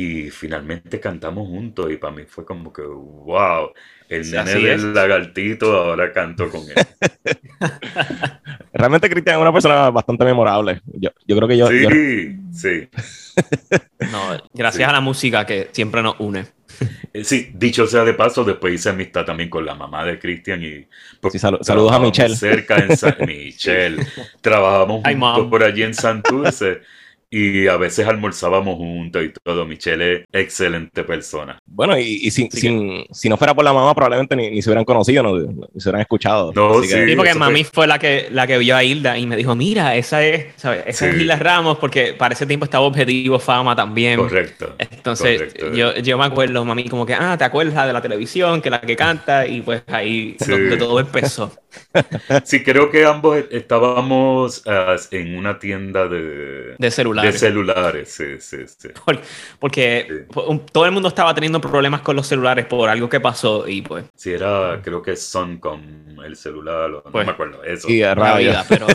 Y 0.00 0.30
finalmente 0.30 1.00
cantamos 1.00 1.48
juntos 1.48 1.90
y 1.90 1.96
para 1.96 2.14
mí 2.14 2.22
fue 2.24 2.44
como 2.44 2.72
que, 2.72 2.82
wow, 2.82 3.72
el 4.08 4.22
nene 4.30 4.38
así 4.38 4.52
del 4.62 4.66
es. 4.66 4.82
lagartito 4.84 5.76
ahora 5.76 6.12
canto 6.12 6.48
con 6.50 6.60
él. 6.60 6.76
Realmente 8.72 9.10
Cristian 9.10 9.36
es 9.36 9.42
una 9.42 9.52
persona 9.52 9.90
bastante 9.90 10.24
memorable. 10.24 10.80
Yo, 10.86 11.10
yo 11.26 11.36
creo 11.36 11.48
que 11.48 11.56
yo, 11.56 11.70
yo- 11.72 11.90
Sí, 11.90 12.36
sí. 12.52 12.88
No, 14.12 14.40
gracias 14.54 14.84
Sí. 14.86 14.88
a 14.88 14.92
la 14.92 15.00
música 15.00 15.44
que 15.44 15.68
siempre 15.72 16.00
nos 16.02 16.14
une. 16.20 16.44
Eh, 17.12 17.24
Sí, 17.24 17.50
dicho 17.54 17.86
sea 17.88 18.04
de 18.04 18.14
paso, 18.14 18.44
después 18.44 18.72
hice 18.74 18.90
amistad 18.90 19.24
también 19.24 19.50
con 19.50 19.64
la 19.66 19.74
mamá 19.74 20.04
de 20.04 20.18
Cristian 20.20 20.62
y 20.62 20.86
pues, 21.20 21.32
Sí, 21.32 21.38
salu- 21.40 21.62
saludos 21.62 21.90
a 21.92 21.98
Michelle. 21.98 22.36
Cerca 22.36 22.76
en 22.78 22.96
San 22.96 23.16
Michelle. 23.26 24.06
Trabajábamos 24.40 25.02
por 25.50 25.64
allí 25.64 25.82
en 25.82 25.94
Santurce 25.94 26.82
y 27.30 27.66
a 27.68 27.76
veces 27.76 28.06
almorzábamos 28.06 28.76
juntos 28.76 29.22
y 29.24 29.32
todo. 29.44 29.66
Michelle 29.66 30.12
es 30.14 30.24
excelente 30.32 31.04
persona. 31.04 31.58
Bueno, 31.66 31.98
y, 31.98 32.20
y 32.22 32.30
si, 32.30 32.46
Así 32.50 32.60
sin- 32.60 33.04
si 33.12 33.28
no 33.28 33.36
fuera 33.36 33.54
por 33.54 33.64
la 33.64 33.72
mamá, 33.72 33.94
probablemente 33.94 34.34
ni, 34.34 34.50
ni 34.50 34.62
se 34.62 34.70
hubieran 34.70 34.84
conocido, 34.84 35.22
no, 35.22 35.36
ni 35.36 35.80
se 35.80 35.88
hubieran 35.88 36.00
escuchado. 36.00 36.52
No, 36.54 36.78
Así 36.78 36.88
que- 36.88 36.94
sí. 37.04 37.10
Sí, 37.10 37.16
porque 37.16 37.34
mami 37.34 37.64
fue- 37.64 37.72
fue 37.74 37.86
la 37.86 37.98
que, 37.98 38.28
la 38.30 38.46
que 38.46 38.58
vio 38.58 38.76
a 38.76 38.82
Hilda 38.82 39.18
y 39.18 39.26
me 39.26 39.36
dijo, 39.36 39.54
mira, 39.54 39.94
esa 39.96 40.24
es, 40.24 40.46
¿sabes? 40.56 40.84
Esa 40.86 41.08
es 41.08 41.14
Sí. 41.16 41.20
Hilda 41.22 41.36
Ramos, 41.36 41.78
porque 41.78 42.14
para 42.14 42.34
ese 42.34 42.46
tiempo 42.46 42.64
estaba 42.64 42.84
Objetivo 42.86 43.38
Fama 43.38 43.76
también. 43.76 44.18
Correcto. 44.18 44.74
Entonces, 44.78 45.38
correcto. 45.38 45.72
yo, 45.74 45.94
yo 45.96 46.16
me 46.18 46.24
acuerdo, 46.24 46.64
mami, 46.64 46.88
como 46.88 47.04
que, 47.04 47.14
ah, 47.14 47.36
¿te 47.38 47.44
acuerdas 47.44 47.86
de 47.86 47.92
la 47.92 48.00
televisión? 48.00 48.60
Que 48.62 48.70
la 48.70 48.80
que 48.80 48.96
canta, 48.96 49.46
y 49.46 49.60
pues 49.60 49.82
ahí 49.88 50.36
Sí. 50.40 50.50
donde 50.50 50.76
todo 50.76 50.98
empezó. 50.98 51.52
Sí, 52.44 52.62
creo 52.62 52.90
que 52.90 53.04
ambos 53.04 53.44
estábamos 53.50 54.62
ah, 54.66 54.96
en 55.10 55.36
una 55.36 55.58
tienda 55.58 56.08
de, 56.08 56.74
De 56.78 56.90
celulares. 56.90 57.32
de 57.34 57.38
celulares. 57.38 58.08
Sí, 58.10 58.24
sí, 58.40 58.58
sí. 58.66 58.88
Por- 59.04 59.20
Porque 59.58 60.06
Sí. 60.08 60.62
todo 60.72 60.86
el 60.86 60.92
mundo 60.92 61.08
estaba 61.08 61.34
teniendo 61.34 61.60
problemas 61.60 62.00
con 62.02 62.16
los 62.16 62.26
celulares 62.26 62.66
por 62.66 62.88
algo 62.88 63.08
que 63.08 63.20
pasó 63.20 63.66
y 63.68 63.82
pues, 63.82 64.04
Sí, 64.14 64.32
era, 64.32 64.80
creo 64.82 65.02
que 65.02 65.16
son 65.16 65.58
con 65.58 66.16
el 66.24 66.36
celular, 66.36 66.90
o- 66.92 67.02
Pues, 67.02 67.26
no 67.26 67.32
me 67.32 67.32
acuerdo. 67.32 67.64
Eso. 67.64 67.88
Y 67.88 68.02
a 68.02 68.14
vida, 68.14 68.64
pero, 68.68 68.86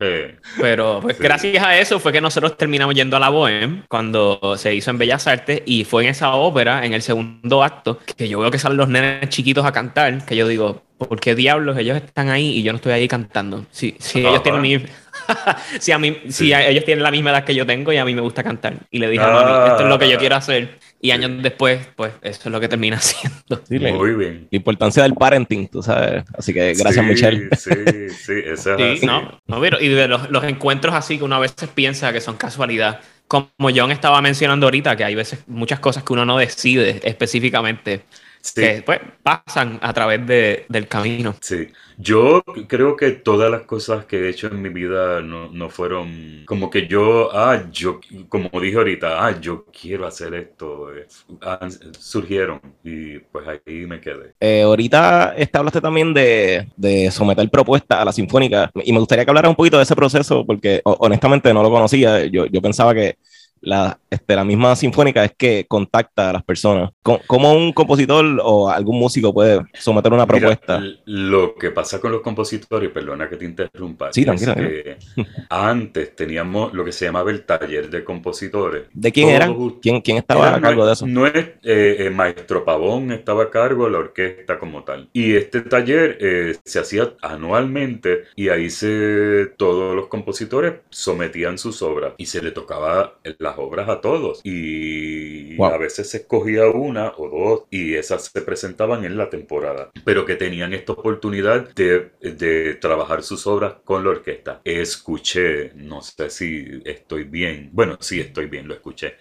Sí. 0.00 0.34
Pero 0.58 1.00
pues 1.02 1.16
Sí. 1.18 1.22
gracias 1.22 1.62
a 1.62 1.78
eso 1.78 2.00
fue 2.00 2.10
que 2.12 2.20
nosotros 2.22 2.56
terminamos 2.56 2.94
yendo 2.94 3.16
a 3.16 3.20
la 3.20 3.28
Bohem 3.28 3.82
cuando 3.88 4.54
se 4.56 4.74
hizo 4.74 4.90
en 4.90 4.98
Bellas 4.98 5.26
Artes 5.26 5.62
y 5.66 5.84
fue 5.84 6.04
en 6.04 6.10
esa 6.10 6.34
ópera, 6.34 6.86
en 6.86 6.94
el 6.94 7.02
segundo 7.02 7.62
acto, 7.62 7.98
que 8.16 8.28
yo 8.28 8.38
veo 8.40 8.50
que 8.50 8.58
salen 8.58 8.78
los 8.78 8.88
nenes 8.88 9.28
chiquitos 9.28 9.64
a 9.66 9.72
cantar, 9.72 10.24
que 10.24 10.36
yo 10.36 10.48
digo, 10.48 10.82
¿por 11.08 11.18
qué 11.20 11.34
diablos 11.34 11.76
ellos 11.78 11.96
están 11.96 12.28
ahí 12.28 12.58
y 12.58 12.62
yo 12.62 12.72
no 12.72 12.76
estoy 12.76 12.92
ahí 12.92 13.08
cantando? 13.08 13.66
Si, 13.70 13.96
si 13.98 14.20
ellos 14.20 14.34
Ajá. 14.34 14.42
tienen 14.42 14.60
mi... 14.62 14.78
si 15.80 15.92
a 15.92 15.98
mí, 15.98 16.16
si 16.26 16.32
Sí. 16.32 16.52
a- 16.52 16.66
ellos 16.68 16.84
tienen 16.84 17.02
la 17.02 17.10
misma 17.10 17.30
edad 17.30 17.44
que 17.44 17.54
yo 17.54 17.66
tengo 17.66 17.92
y 17.92 17.96
a 17.96 18.04
mí 18.04 18.14
me 18.14 18.20
gusta 18.20 18.42
cantar. 18.42 18.74
Y 18.90 18.98
le 18.98 19.08
dije 19.08 19.22
a 19.22 19.28
Ah. 19.28 19.32
mami, 19.32 19.70
esto 19.70 19.82
es 19.84 19.88
lo 19.88 19.98
que 19.98 20.08
yo 20.10 20.18
quiero 20.18 20.36
hacer. 20.36 20.78
Y 21.02 21.12
años 21.12 21.42
después, 21.42 21.80
pues 21.96 22.12
eso 22.20 22.40
es 22.44 22.52
lo 22.52 22.60
que 22.60 22.68
termina 22.68 22.96
haciendo. 22.98 23.62
Sí, 23.66 23.78
la, 23.78 23.92
muy 23.92 24.12
bien. 24.14 24.48
la 24.50 24.56
importancia 24.56 25.02
del 25.02 25.14
parenting, 25.14 25.68
tú 25.68 25.82
sabes. 25.82 26.24
Así 26.36 26.52
que 26.52 26.74
gracias, 26.74 27.04
Sí, 27.04 27.10
Michelle. 27.10 27.48
Sí, 27.56 27.70
sí, 28.10 28.32
eso 28.44 28.76
es 28.76 29.02
no, 29.02 29.40
no, 29.46 29.60
pero 29.60 29.80
y 29.80 29.88
de 29.88 30.06
los, 30.08 30.30
los 30.30 30.44
encuentros 30.44 30.94
así 30.94 31.16
que 31.18 31.24
uno 31.24 31.36
a 31.36 31.40
veces 31.40 31.68
piensa 31.74 32.12
que 32.12 32.20
son 32.20 32.36
casualidad. 32.36 33.00
Como 33.26 33.48
John 33.74 33.92
estaba 33.92 34.20
mencionando 34.20 34.66
ahorita, 34.66 34.96
que 34.96 35.04
hay 35.04 35.14
veces 35.14 35.38
muchas 35.46 35.78
cosas 35.80 36.02
que 36.02 36.12
uno 36.12 36.24
no 36.26 36.36
decide 36.36 37.00
específicamente, 37.04 38.02
Sí, 38.42 38.62
que 38.62 38.82
pues 38.84 39.00
pasan 39.22 39.78
a 39.82 39.92
través 39.92 40.26
de- 40.26 40.66
del 40.68 40.88
camino. 40.88 41.34
sí. 41.40 41.68
Yo 41.98 42.42
creo 42.68 42.96
que 42.96 43.10
todas 43.12 43.50
las 43.50 43.62
cosas 43.62 44.06
que 44.06 44.16
he 44.20 44.28
hecho 44.30 44.46
en 44.48 44.62
mi 44.62 44.70
vida 44.70 45.20
no, 45.20 45.50
no 45.50 45.68
fueron 45.70 46.44
como 46.46 46.70
que 46.70 46.86
yo, 46.86 47.30
ah, 47.36 47.64
yo, 47.70 48.00
como 48.28 48.48
dije 48.60 48.76
ahorita, 48.78 49.24
ah, 49.26 49.38
yo 49.40 49.66
quiero 49.66 50.06
hacer 50.06 50.34
esto. 50.34 50.94
eh, 50.96 51.06
ah, 51.42 51.68
surgieron 51.98 52.60
y 52.82 53.18
pues 53.18 53.46
ahí 53.48 53.86
me 53.86 54.00
quedé. 54.00 54.34
Eh, 54.42 54.62
ahorita 54.62 55.34
hablaste 55.52 55.80
también 55.82 56.14
de, 56.14 56.66
de 56.76 57.10
someter 57.10 57.48
propuestas 57.50 57.98
a 58.00 58.04
la 58.06 58.12
Sinfónica 58.12 58.70
y 58.74 58.92
me 58.92 58.98
gustaría 58.98 59.24
que 59.24 59.30
hablaras 59.30 59.50
un 59.50 59.56
poquito 59.56 59.76
de 59.76 59.82
ese 59.82 59.94
proceso 59.94 60.46
porque 60.46 60.80
ho- 60.84 60.96
honestamente 61.00 61.52
no 61.52 61.62
lo 61.62 61.70
conocía. 61.70 62.24
Yo, 62.26 62.46
yo 62.46 62.62
pensaba 62.62 62.94
que 62.94 63.16
la, 63.62 63.98
este, 64.08 64.34
la 64.36 64.44
misma 64.44 64.74
Sinfónica 64.76 65.24
es 65.24 65.32
que 65.36 65.66
contacta 65.68 66.30
a 66.30 66.32
las 66.34 66.44
personas. 66.44 66.90
¿Cómo, 67.02 67.52
un 67.52 67.72
compositor 67.72 68.24
o 68.42 68.68
algún 68.70 68.98
músico 68.98 69.32
puede 69.34 69.60
someter 69.74 70.12
una 70.12 70.24
Mira, 70.24 70.26
propuesta? 70.26 70.76
l- 70.76 71.00
lo 71.06 71.54
que 71.54 71.70
pasa 71.70 72.00
con 72.00 72.12
los 72.12 72.20
compositores, 72.22 72.90
perdona 72.90 73.28
que 73.28 73.36
te 73.36 73.44
interrumpa, 73.44 74.12
Sí, 74.12 74.22
es 74.22 74.48
que 74.54 74.96
antes 75.50 76.16
teníamos 76.16 76.72
lo 76.72 76.84
que 76.84 76.92
se 76.92 77.04
llamaba 77.06 77.30
el 77.30 77.44
taller 77.44 77.90
de 77.90 78.04
compositores. 78.04 78.84
¿De 78.92 79.12
quién 79.12 79.26
Todos 79.26 79.36
eran? 79.36 79.54
¿Quién, 79.80 80.00
quién 80.00 80.16
estaba 80.18 80.48
Era 80.48 80.56
a 80.56 80.60
cargo 80.60 80.86
de 80.86 80.92
eso? 80.92 81.06
No 81.06 81.26
es, 81.26 81.34
eh, 81.36 81.96
eh, 81.98 82.10
Maestro 82.10 82.64
Pavón 82.64 83.12
estaba 83.12 83.44
a 83.44 83.50
cargo 83.50 83.84
de 83.86 83.90
la 83.92 83.98
orquesta 83.98 84.58
como 84.58 84.84
tal. 84.84 85.08
Y 85.12 85.34
este 85.34 85.60
taller 85.62 86.16
eh, 86.20 86.56
se 86.64 86.78
hacía 86.78 87.14
anualmente 87.22 88.24
y 88.36 88.48
ahí 88.48 88.70
se 88.70 89.46
todos 89.56 89.94
los 89.94 90.06
compositores 90.08 90.74
sometían 90.90 91.58
sus 91.58 91.82
obras 91.82 92.14
y 92.18 92.26
se 92.26 92.42
le 92.42 92.50
tocaba 92.52 93.18
las 93.50 93.58
obras 93.58 93.88
a 93.88 94.00
todos. 94.00 94.40
Y 94.44 95.56
Wow. 95.56 95.72
a 95.72 95.78
veces 95.78 96.10
se 96.10 96.18
escogía 96.18 96.68
una 96.68 97.12
o 97.16 97.28
dos 97.28 97.64
y 97.70 97.94
esas 97.94 98.24
se 98.26 98.40
presentaban 98.42 99.04
en 99.04 99.16
la 99.16 99.30
temporada. 99.30 99.90
Pero 100.04 100.24
que 100.24 100.36
tenían 100.36 100.72
esta 100.74 100.92
oportunidad 100.92 101.70
de, 101.74 102.10
de 102.20 102.74
trabajar 102.74 103.22
sus 103.22 103.46
obras 103.46 103.74
con 103.84 104.04
la 104.04 104.10
orquesta. 104.10 104.60
Escuché, 104.64 105.72
no 105.74 106.02
sé 106.02 106.30
si 106.30 106.64
estoy 106.84 107.24
bien. 107.24 107.70
Bueno, 107.72 107.96
sí 108.00 108.20
estoy 108.20 108.46
bien, 108.46 108.68
lo 108.68 108.74
escuché 108.74 109.14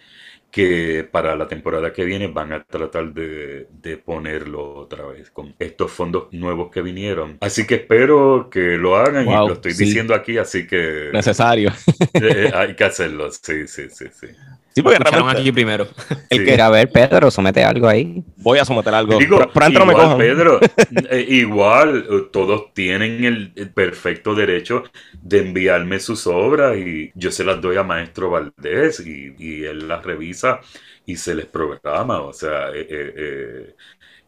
que 0.52 1.08
para 1.12 1.36
la 1.36 1.47
temporada 1.47 1.93
que 1.93 2.06
viene 2.06 2.28
van 2.28 2.54
a 2.54 2.64
tratar 2.64 3.14
de, 3.14 3.68
de 3.72 3.97
ponerlo 3.97 4.76
otra 4.76 5.06
vez 5.08 5.30
con 5.32 5.56
estos 5.60 5.91
fondos 5.91 6.28
nuevos 6.34 6.72
que 6.72 6.82
vinieron. 6.82 7.38
Así 7.41 7.68
que 7.68 7.76
espero 7.76 8.50
que 8.52 8.78
lo 8.78 8.95
hagan 8.97 9.26
Wow, 9.26 9.45
y 9.45 9.47
lo 9.47 9.54
estoy 9.54 9.74
sí. 9.74 9.86
diciendo 9.86 10.16
aquí, 10.16 10.38
así 10.38 10.68
que 10.68 11.10
Necesario. 11.12 11.72
eh, 12.20 12.52
hay 12.54 12.76
que 12.76 12.84
hacerlo. 12.84 13.30
Sí, 13.32 13.68
sí, 13.68 13.89
sí, 13.89 14.06
sí. 14.12 14.28
Sí, 14.76 14.82
porque 14.84 14.98
Escucharon 14.98 15.28
realmente 15.28 15.42
aquí 15.42 15.52
primero. 15.52 15.88
el 16.30 16.40
Sí. 16.40 16.46
que 16.46 16.62
a 16.62 16.70
ver, 16.70 16.92
Pedro, 16.92 17.32
somete 17.32 17.64
algo 17.64 17.88
ahí. 17.88 18.24
voy 18.38 18.60
a 18.60 18.66
someter 18.66 18.94
algo. 18.94 19.18
Digo, 19.18 19.38
Por- 19.38 19.52
por 19.52 19.64
dentro 19.64 19.80
no 19.80 19.86
me 19.88 19.94
igual, 19.94 20.06
cojan. 20.06 20.18
Pedro, 20.18 20.60
eh, 21.10 21.26
igual, 21.30 22.06
eh, 22.10 22.22
todos 22.32 22.74
tienen 22.74 23.24
el, 23.26 23.52
el 23.56 23.72
perfecto 23.74 24.36
derecho 24.36 24.84
de 25.22 25.40
enviarme 25.40 26.00
sus 26.00 26.28
obras 26.28 26.78
y 26.78 27.12
yo 27.16 27.32
se 27.32 27.44
las 27.44 27.60
doy 27.62 27.78
a 27.78 27.84
Maestro 27.84 28.30
Valdés 28.30 29.00
y, 29.06 29.34
y 29.38 29.64
él 29.66 29.88
las 29.88 30.06
revisa 30.06 30.60
y 31.06 31.16
se 31.18 31.36
les 31.36 31.46
programa. 31.48 32.22
O 32.22 32.34
sea, 32.34 32.70
eh, 32.70 32.88
eh, 32.90 33.14
eh, 33.18 33.76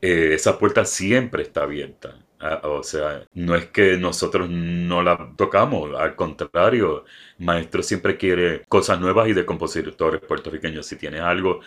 eh, 0.02 0.32
esa 0.34 0.58
puerta 0.58 0.86
siempre 0.86 1.44
está 1.44 1.64
abierta. 1.64 2.16
Ah, 2.44 2.60
O 2.64 2.82
sea, 2.84 3.24
no 3.36 3.56
es 3.56 3.68
que 3.68 3.98
nosotros 3.98 4.50
no 4.50 5.04
la 5.04 5.34
tocamos, 5.38 5.94
al 5.96 6.16
contrario, 6.16 7.06
Maestro 7.38 7.84
siempre 7.84 8.18
quiere 8.18 8.64
cosas 8.68 9.00
nuevas 9.00 9.28
y 9.30 9.34
de 9.34 9.46
compositores 9.46 10.22
puertorriqueños. 10.22 10.88
Si 10.88 10.96
tienes 10.96 11.22
algo 11.22 11.60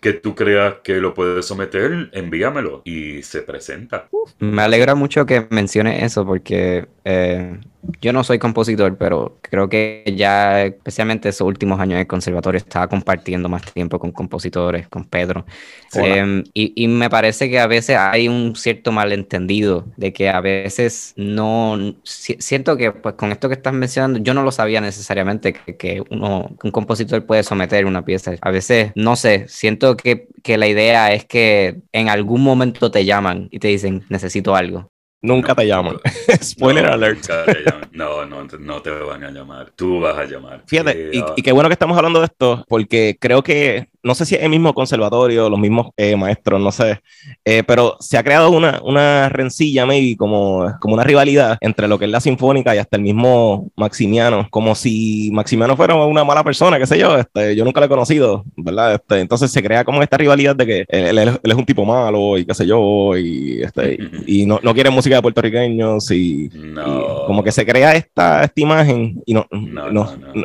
que 0.00 0.14
tú 0.14 0.34
creas 0.34 0.76
que 0.82 0.94
lo 1.00 1.12
puedes 1.12 1.44
someter, 1.44 2.08
envíamelo 2.12 2.80
y 2.84 3.22
se 3.22 3.42
presenta. 3.42 4.08
Me 4.38 4.62
alegra 4.62 4.94
mucho 4.94 5.26
que 5.26 5.46
menciones 5.50 6.02
eso 6.02 6.24
porque 6.26 6.88
eh, 7.04 7.60
yo 8.00 8.12
no 8.12 8.24
soy 8.24 8.38
compositor, 8.38 8.96
pero 8.98 9.38
creo 9.42 9.68
que 9.68 10.04
ya, 10.16 10.62
especialmente 10.64 11.28
esos 11.28 11.46
últimos 11.46 11.80
años 11.80 11.98
de 11.98 12.06
conservatorio, 12.06 12.58
estaba 12.58 12.88
compartiendo 12.88 13.48
más 13.48 13.62
tiempo 13.72 13.98
con 13.98 14.12
compositores, 14.12 14.88
con 14.88 15.04
Pedro. 15.04 15.46
Eh, 15.92 16.42
y, 16.54 16.72
y 16.84 16.88
me 16.88 17.10
parece 17.10 17.50
que 17.50 17.60
a 17.60 17.66
veces 17.66 17.96
hay 17.98 18.28
un 18.28 18.56
cierto 18.56 18.92
malentendido 18.92 19.92
de 19.96 20.12
que 20.12 20.28
a 20.30 20.40
veces 20.40 21.12
no, 21.16 21.96
si- 22.04 22.36
siento 22.40 22.76
que 22.76 22.92
pues 22.92 23.14
con 23.16 23.32
esto 23.32 23.48
que 23.48 23.54
estás 23.54 23.74
mencionando, 23.74 24.18
yo 24.20 24.34
no 24.34 24.42
lo 24.42 24.52
sabía 24.52 24.80
necesariamente 24.80 25.52
que, 25.52 25.76
que 25.76 26.02
uno, 26.10 26.56
un 26.62 26.70
compositor 26.70 27.26
puede 27.26 27.42
someter 27.42 27.86
una 27.86 28.04
pieza. 28.04 28.34
A 28.40 28.50
veces, 28.50 28.92
no 28.94 29.16
sé, 29.16 29.46
siento 29.48 29.96
que, 29.96 30.28
que 30.42 30.56
la 30.58 30.68
idea 30.68 31.12
es 31.12 31.24
que 31.26 31.82
en 31.92 32.08
algún 32.08 32.42
momento 32.42 32.90
te 32.90 33.04
llaman 33.04 33.48
y 33.50 33.58
te 33.58 33.68
dicen, 33.68 34.04
necesito 34.08 34.54
algo. 34.56 34.91
Nunca 35.22 35.54
te 35.54 35.66
llaman. 35.66 35.96
Spoiler 36.42 36.84
No, 36.86 36.92
alert. 36.92 37.24
llaman. 37.64 37.88
No, 37.92 38.26
no, 38.26 38.44
no 38.58 38.82
te 38.82 38.90
van 38.90 39.22
a 39.24 39.30
llamar. 39.30 39.72
Tú 39.76 40.00
vas 40.00 40.18
a 40.18 40.24
llamar. 40.24 40.64
Fíjate, 40.66 40.90
Eh, 40.90 41.10
y, 41.14 41.18
ah, 41.20 41.34
y 41.36 41.42
qué 41.42 41.52
bueno 41.52 41.68
que 41.68 41.74
estamos 41.74 41.96
hablando 41.96 42.18
de 42.20 42.26
esto, 42.26 42.64
porque 42.68 43.16
creo 43.20 43.42
que, 43.42 43.88
no 44.02 44.14
sé 44.14 44.26
si 44.26 44.34
es 44.34 44.42
el 44.42 44.50
mismo 44.50 44.74
conservatorio, 44.74 45.48
los 45.48 45.58
mismos 45.58 45.88
eh, 45.96 46.16
maestros, 46.16 46.60
no 46.60 46.72
sé, 46.72 47.00
eh, 47.44 47.62
pero 47.66 47.96
se 48.00 48.18
ha 48.18 48.22
creado 48.22 48.50
una, 48.50 48.80
una 48.84 49.28
rencilla, 49.28 49.86
maybe, 49.86 50.16
como, 50.16 50.72
como 50.80 50.94
una 50.94 51.04
rivalidad 51.04 51.58
entre 51.60 51.88
lo 51.88 51.98
que 51.98 52.06
es 52.06 52.10
la 52.10 52.20
sinfónica 52.20 52.74
y 52.74 52.78
hasta 52.78 52.96
el 52.96 53.02
mismo 53.02 53.70
Maximiano, 53.76 54.46
como 54.50 54.74
si 54.74 55.30
Maximiano 55.32 55.76
fuera 55.76 55.94
una 55.94 56.24
mala 56.24 56.42
persona, 56.44 56.78
qué 56.78 56.86
sé 56.86 56.98
yo, 56.98 57.16
este, 57.16 57.54
yo 57.56 57.64
nunca 57.64 57.80
lo 57.80 57.86
he 57.86 57.88
conocido, 57.88 58.44
¿verdad? 58.56 58.94
Este, 58.94 59.20
entonces 59.20 59.50
se 59.52 59.62
crea 59.62 59.84
como 59.84 60.02
esta 60.02 60.16
rivalidad 60.16 60.56
de 60.56 60.66
que 60.66 60.84
él, 60.88 61.18
él- 61.18 61.38
él 61.42 61.50
es 61.50 61.56
un 61.56 61.64
tipo 61.66 61.84
malo 61.84 62.36
y 62.38 62.44
qué 62.44 62.54
sé 62.54 62.66
yo, 62.66 63.16
y, 63.16 63.62
este, 63.62 63.98
y 64.26 64.46
no, 64.46 64.58
no 64.62 64.74
quiere 64.74 64.90
música 64.90 65.16
de 65.16 65.22
puertorriqueños 65.22 66.10
y... 66.10 66.48
no. 66.54 66.82
Y 66.82 67.26
como 67.26 67.42
que 67.44 67.52
se 67.52 67.64
crea 67.64 67.94
esta, 67.94 68.44
esta 68.44 68.60
imagen 68.60 69.22
y 69.26 69.34
no, 69.34 69.46
no, 69.50 69.90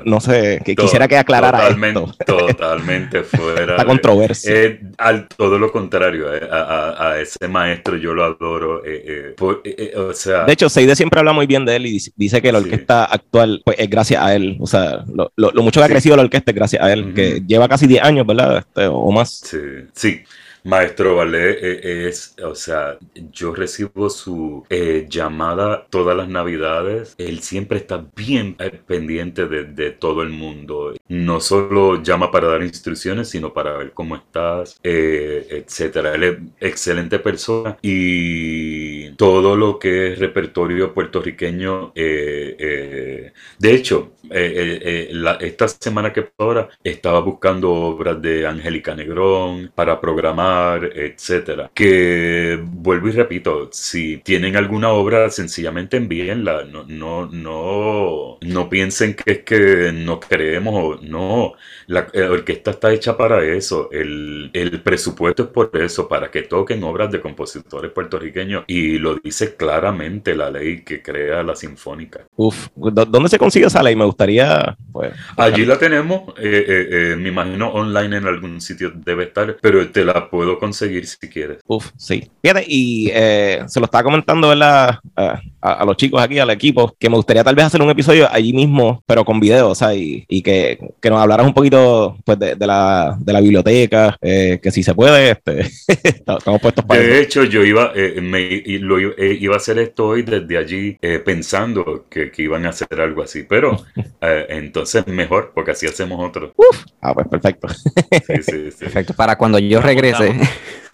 No, 0.05 0.19
sé, 0.19 0.61
que 0.63 0.75
quisiera 0.75 1.07
que 1.07 1.17
aclarara 1.17 1.59
totalmente, 1.59 1.99
esto, 2.19 2.37
Totalmente. 2.47 3.23
Esta 3.55 3.77
de- 3.77 3.85
controversia. 3.85 4.51
Eh, 4.53 4.79
al 4.97 5.27
todo 5.27 5.57
lo 5.59 5.71
contrario, 5.71 6.33
eh, 6.33 6.41
a, 6.51 6.57
a- 6.57 7.11
a 7.11 7.21
ese 7.21 7.47
maestro 7.47 7.97
yo 7.97 8.13
lo 8.13 8.23
adoro. 8.23 8.83
eh, 8.85 9.03
eh, 9.05 9.33
por- 9.37 9.61
o 9.97 10.13
sea, 10.13 10.45
de 10.45 10.53
hecho, 10.53 10.69
Seide 10.69 10.95
siempre 10.95 11.19
habla 11.19 11.33
muy 11.33 11.45
bien 11.47 11.65
de 11.65 11.75
él 11.75 11.85
y 11.85 11.99
dice, 12.15 12.41
que 12.41 12.51
la 12.51 12.59
Sí. 12.59 12.65
orquesta 12.65 13.05
actual 13.05 13.61
pues, 13.65 13.77
es 13.79 13.89
gracias 13.89 14.21
a 14.23 14.35
él. 14.35 14.57
O 14.59 14.67
sea, 14.67 15.03
lo, 15.13 15.31
lo- 15.35 15.51
lo 15.51 15.63
mucho 15.63 15.79
que 15.79 15.85
ha 15.85 15.89
crecido 15.89 16.15
la 16.15 16.23
orquesta 16.23 16.51
es 16.51 16.55
gracias 16.55 16.83
a 16.83 16.91
él, 16.93 17.13
que 17.13 17.41
lleva 17.47 17.67
casi 17.67 17.87
10 17.87 18.03
años, 18.03 18.25
¿verdad? 18.27 18.57
Este, 18.59 18.87
o 18.87 19.11
más. 19.11 19.29
Sí, 19.45 19.57
sí. 19.93 20.21
Maestro 20.67 21.15
Ballet 21.15 21.57
eh, 21.61 22.07
es, 22.09 22.35
o 22.43 22.53
sea, 22.53 22.97
yo 23.31 23.55
recibo 23.55 24.09
su 24.09 24.65
eh, 24.69 25.05
llamada 25.09 25.87
todas 25.89 26.15
las 26.17 26.27
navidades. 26.27 27.15
Él 27.17 27.39
siempre 27.39 27.77
está 27.77 28.05
bien 28.15 28.57
eh, 28.59 28.71
pendiente 28.85 29.47
de, 29.47 29.91
todo 29.91 30.23
el 30.23 30.29
mundo. 30.29 30.93
No 31.07 31.39
solo 31.39 32.03
llama 32.03 32.31
para 32.31 32.49
dar 32.49 32.63
instrucciones, 32.63 33.29
sino 33.29 33.53
para 33.53 33.77
ver 33.77 33.93
cómo 33.93 34.17
estás, 34.17 34.77
eh, 34.83 35.47
etcétera. 35.49 36.13
Él 36.15 36.23
es 36.23 36.37
excelente 36.59 37.19
persona 37.19 37.77
y 37.81 39.11
todo 39.15 39.55
lo 39.55 39.79
que 39.79 40.13
es 40.13 40.19
repertorio 40.19 40.93
puertorriqueño. 40.93 41.93
eh, 41.95 42.55
eh, 42.59 43.33
de 43.57 43.73
hecho, 43.73 44.13
eh, 44.29 44.79
eh, 44.83 45.09
eh, 45.11 45.37
esta 45.41 45.67
semana 45.67 46.11
que 46.11 46.29
ahora 46.37 46.69
estaba 46.83 47.19
buscando 47.21 47.71
obras 47.71 48.21
de 48.21 48.45
Angélica 48.45 48.95
Negrón 48.95 49.71
para 49.73 49.99
programar, 50.01 50.56
etcétera. 50.83 51.69
Que 51.73 52.59
vuelvo 52.63 53.07
y 53.09 53.11
repito, 53.11 53.69
si 53.71 54.17
tienen 54.17 54.55
alguna 54.55 54.89
obra, 54.89 55.29
sencillamente 55.29 55.97
envíenla. 55.97 56.63
No, 56.65 56.83
no, 56.87 57.25
no, 57.27 58.37
no 58.41 58.69
piensen 58.69 59.15
que 59.15 59.31
es 59.31 59.39
que 59.43 59.91
no 59.93 60.19
creemos 60.19 61.01
no. 61.01 61.53
La 61.87 62.07
eh, 62.13 62.23
orquesta 62.23 62.71
está 62.71 62.91
hecha 62.93 63.15
para 63.17 63.43
eso. 63.43 63.89
El, 63.91 64.49
el 64.53 64.81
presupuesto 64.81 65.43
es 65.43 65.49
por 65.49 65.69
eso, 65.73 66.07
para 66.07 66.29
que 66.31 66.43
toquen 66.43 66.83
obras 66.83 67.11
de 67.11 67.19
compositores 67.21 67.91
puertorriqueños. 67.91 68.63
Y 68.67 68.97
lo 68.99 69.15
dice 69.15 69.55
claramente 69.55 70.35
la 70.35 70.49
ley 70.51 70.83
que 70.83 71.01
crea 71.01 71.43
la 71.43 71.55
sinfónica. 71.55 72.21
Uf, 72.35 72.67
¿dó- 72.75 73.05
¿dónde 73.05 73.29
se 73.29 73.37
consigue 73.39 73.67
esa 73.67 73.81
ley? 73.83 73.95
Me 73.95 74.05
gustaría, 74.05 74.75
pues. 74.91 75.13
Allí 75.35 75.65
la 75.65 75.77
tenemos, 75.77 76.33
eh, 76.39 76.65
eh, 76.67 76.87
eh, 76.91 77.15
me 77.17 77.29
imagino 77.29 77.69
online 77.71 78.17
en 78.17 78.25
algún 78.27 78.61
sitio 78.61 78.91
debe 78.93 79.25
estar, 79.25 79.57
pero 79.61 79.87
te 79.89 80.03
la 80.05 80.29
puedo 80.29 80.46
conseguir 80.59 81.05
si 81.05 81.17
quieres. 81.29 81.59
Uf, 81.67 81.91
sí. 81.97 82.29
Fíjate, 82.41 82.63
y 82.67 83.09
eh, 83.13 83.63
se 83.67 83.79
lo 83.79 83.85
estaba 83.85 84.03
comentando 84.03 84.49
¿verdad? 84.49 84.99
A, 85.15 85.41
a- 85.61 85.73
a 85.73 85.85
los 85.85 85.97
chicos 85.97 86.21
aquí, 86.21 86.39
al 86.39 86.49
equipo, 86.49 86.95
que 86.97 87.09
me 87.09 87.15
gustaría 87.17 87.43
tal 87.43 87.55
vez 87.55 87.65
hacer 87.65 87.81
un 87.81 87.89
episodio 87.89 88.27
allí 88.31 88.53
mismo, 88.53 89.01
pero 89.05 89.25
con 89.25 89.39
video, 89.39 89.69
o 89.69 89.75
sea, 89.75 89.93
y, 89.93 90.23
y 90.29 90.41
que, 90.41 90.79
que 91.01 91.09
nos 91.09 91.19
hablaras 91.19 91.45
un 91.45 91.53
poquito 91.53 92.15
pues, 92.23 92.39
de, 92.39 92.55
de 92.55 92.67
la, 92.67 93.17
de 93.19 93.33
la 93.33 93.41
biblioteca, 93.41 94.15
eh, 94.21 94.59
que 94.61 94.71
si 94.71 94.81
se 94.83 94.93
puede, 94.95 95.31
este, 95.31 95.61
estamos 96.03 96.61
puestos 96.61 96.85
para 96.85 97.01
De 97.01 97.11
eso. 97.19 97.21
hecho, 97.21 97.43
yo 97.43 97.63
iba, 97.65 97.91
eh, 97.95 98.21
me, 98.21 98.61
lo, 98.79 98.99
i- 98.99 99.13
eh, 99.17 99.37
iba 99.41 99.55
a 99.55 99.57
hacer 99.57 99.77
esto 99.79 100.07
hoy 100.07 100.21
desde 100.23 100.57
allí 100.57 100.97
eh, 101.01 101.19
pensando 101.19 102.05
que, 102.09 102.31
que 102.31 102.43
iban 102.43 102.65
a 102.65 102.69
hacer 102.69 102.87
algo 103.01 103.21
así, 103.23 103.43
pero 103.43 103.77
eh, 104.21 104.45
entonces 104.49 105.05
mejor, 105.07 105.51
porque 105.53 105.71
así 105.71 105.85
hacemos 105.87 106.23
otro. 106.25 106.53
Ah, 107.01 107.13
pues 107.13 107.27
perfecto. 107.27 107.67
Sí, 107.69 108.43
sí, 108.43 108.71
sí. 108.71 108.77
Perfecto, 108.79 109.13
para 109.13 109.37
cuando 109.37 109.59
yo 109.59 109.81
regrese. 109.81 110.26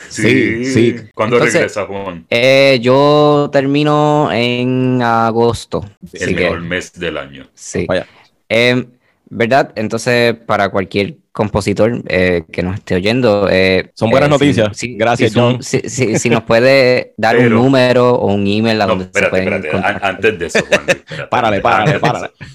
Sí, 0.09 0.65
sí. 0.65 0.95
¿Cuándo 1.15 1.38
Entonces- 1.38 1.55
regresa 1.55 1.86
Juan? 1.88 2.25
Eh, 2.29 2.77
yo 2.84 3.49
termino 3.51 4.29
en 4.31 5.01
agosto. 5.01 5.84
El 6.13 6.36
que, 6.36 6.43
mejor 6.43 6.61
mes 6.61 6.93
del 6.93 7.17
año. 7.17 7.47
sí. 7.55 7.86
Vaya. 7.88 8.05
Em, 8.47 8.86
¿Verdad? 9.29 9.71
Entonces, 9.75 10.36
para 10.45 10.69
cualquier 10.69 11.15
compositor 11.34 12.01
eh, 12.07 12.43
que 12.51 12.63
nos 12.63 12.75
esté 12.75 12.95
oyendo. 12.95 13.49
eh, 13.51 13.89
Son 13.95 14.09
buenas 14.09 14.27
eh, 14.29 14.31
noticias. 14.31 14.77
si- 14.77 14.95
Gracias, 14.95 15.31
si 15.31 15.36
son- 15.36 15.53
John. 15.55 15.63
Si, 15.63 15.79
si- 15.89 16.17
si 16.19 16.29
nos 16.29 16.43
puede 16.43 17.13
dar 17.17 17.36
Pero- 17.36 17.57
un 17.57 17.65
número 17.65 18.11
o 18.13 18.34
un 18.34 18.47
email 18.47 18.79
a 18.81 18.86
No, 18.86 18.89
donde 18.91 19.03
se 19.05 19.09
espérate, 19.09 19.29
pueden 19.31 19.53
espérate. 19.65 20.05
Antes 20.05 20.39
de 20.39 20.45
eso, 20.45 20.59
Juan. 20.69 20.81
Luis, 20.86 20.95
espérate. 21.03 21.27
Párale, 21.29 21.59
párale, 21.61 21.91
Antes 21.91 22.01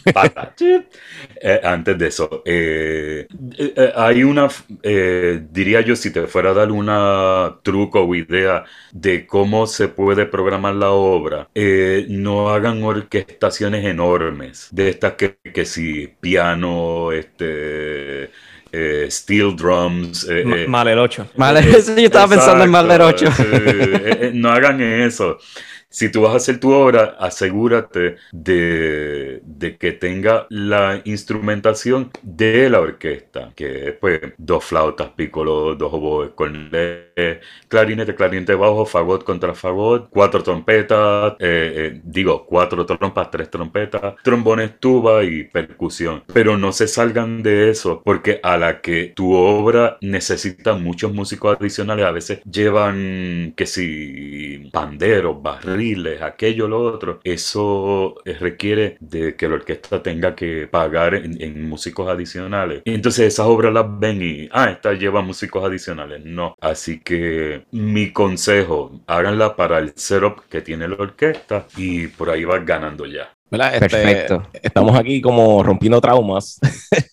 de 0.04 0.12
párale. 0.12 0.86
Eh, 1.40 1.60
antes 1.62 1.98
de 1.98 2.06
eso, 2.08 2.42
eh, 2.44 3.26
eh, 3.58 3.72
eh, 3.76 3.92
hay 3.96 4.24
una, 4.24 4.48
eh, 4.82 5.40
diría 5.52 5.80
yo, 5.82 5.94
si 5.94 6.10
te 6.12 6.26
fuera 6.26 6.50
a 6.50 6.54
dar 6.54 6.72
una 6.72 7.58
truco 7.62 8.02
o 8.02 8.14
idea 8.14 8.64
de 8.92 9.26
cómo 9.26 9.66
se 9.66 9.88
puede 9.88 10.26
programar 10.26 10.74
la 10.74 10.90
obra, 10.90 11.48
eh, 11.54 12.06
no 12.08 12.50
hagan 12.50 12.82
orquestaciones 12.82 13.84
enormes, 13.84 14.68
de 14.72 14.88
estas 14.88 15.12
que, 15.12 15.36
que 15.54 15.64
si 15.64 16.08
piano, 16.20 17.12
este, 17.12 18.30
eh, 18.72 19.06
steel 19.10 19.54
drums, 19.56 20.28
eh, 20.28 20.42
eh, 20.46 20.66
Mal 20.68 20.88
el 20.88 20.98
8. 20.98 21.28
Mahler- 21.36 21.66
eso 21.76 21.94
yo 21.96 22.02
estaba 22.04 22.28
pensando 22.28 22.64
en 22.64 22.70
Mahler 22.70 23.02
8. 23.02 23.24
Exacto, 23.26 23.56
eh, 23.56 24.18
eh, 24.22 24.30
no 24.34 24.50
hagan 24.50 24.80
eso. 24.80 25.38
Si 25.90 26.10
tú 26.12 26.20
vas 26.22 26.34
a 26.34 26.36
hacer 26.36 26.60
tu 26.60 26.70
obra, 26.70 27.16
asegúrate 27.18 28.16
de, 28.30 29.40
de 29.42 29.76
que 29.78 29.92
tenga 29.92 30.46
la 30.50 31.00
instrumentación 31.04 32.10
de 32.22 32.68
la 32.68 32.80
orquesta, 32.80 33.52
que 33.56 33.88
es 33.88 33.94
pues 33.94 34.20
dos 34.36 34.64
flautas, 34.64 35.08
piccolo, 35.16 35.74
dos 35.76 35.90
oboes, 35.94 36.30
cornetas, 36.34 36.76
eh, 36.76 37.07
clarinete, 37.68 38.14
clarinete 38.14 38.54
bajo, 38.54 38.86
fagot 38.86 39.24
contra 39.24 39.54
fagot, 39.54 40.08
cuatro 40.10 40.42
trompetas, 40.42 41.34
eh, 41.38 41.72
eh, 41.76 42.00
digo, 42.02 42.46
cuatro 42.46 42.84
trompas, 42.86 43.30
tres 43.30 43.50
trompetas, 43.50 44.14
trombones, 44.22 44.78
tuba 44.80 45.24
y 45.24 45.44
percusión. 45.44 46.24
Pero 46.32 46.56
no 46.56 46.72
se 46.72 46.88
salgan 46.88 47.42
de 47.42 47.70
eso, 47.70 48.02
porque 48.04 48.40
a 48.42 48.56
la 48.56 48.80
que 48.80 49.12
tu 49.14 49.32
obra 49.34 49.98
necesita 50.00 50.74
muchos 50.74 51.12
músicos 51.12 51.56
adicionales, 51.58 52.06
a 52.06 52.10
veces 52.10 52.40
llevan 52.44 53.52
que 53.56 53.66
si 53.66 54.68
panderos, 54.72 55.42
barriles, 55.42 56.22
aquello, 56.22 56.68
lo 56.68 56.80
otro, 56.80 57.20
eso 57.24 58.16
requiere 58.24 58.96
de 59.00 59.36
que 59.36 59.48
la 59.48 59.54
orquesta 59.54 60.02
tenga 60.02 60.34
que 60.34 60.66
pagar 60.66 61.14
en, 61.14 61.68
músicos 61.68 62.08
adicionales. 62.08 62.82
Entonces 62.84 63.26
esas 63.26 63.46
obras 63.46 63.72
las 63.72 63.86
ven 63.98 64.22
y, 64.22 64.48
ah, 64.52 64.70
esta 64.70 64.92
lleva 64.94 65.22
músicos 65.22 65.64
adicionales. 65.64 66.24
No. 66.24 66.56
Así 66.60 67.00
que 67.00 67.07
mi 67.72 68.12
consejo, 68.12 69.00
háganla 69.06 69.56
para 69.56 69.78
el 69.78 69.92
setup 69.96 70.48
que 70.48 70.60
tiene 70.62 70.88
la 70.88 70.96
orquesta 70.96 71.66
y 71.76 72.08
por 72.08 72.30
ahí 72.30 72.44
vas 72.44 72.64
ganando 72.64 73.06
ya. 73.06 73.37
Este, 73.50 73.80
Perfecto. 73.80 74.42
Estamos 74.62 74.96
aquí 74.98 75.20
como 75.20 75.62
rompiendo 75.62 76.00
traumas. 76.00 76.60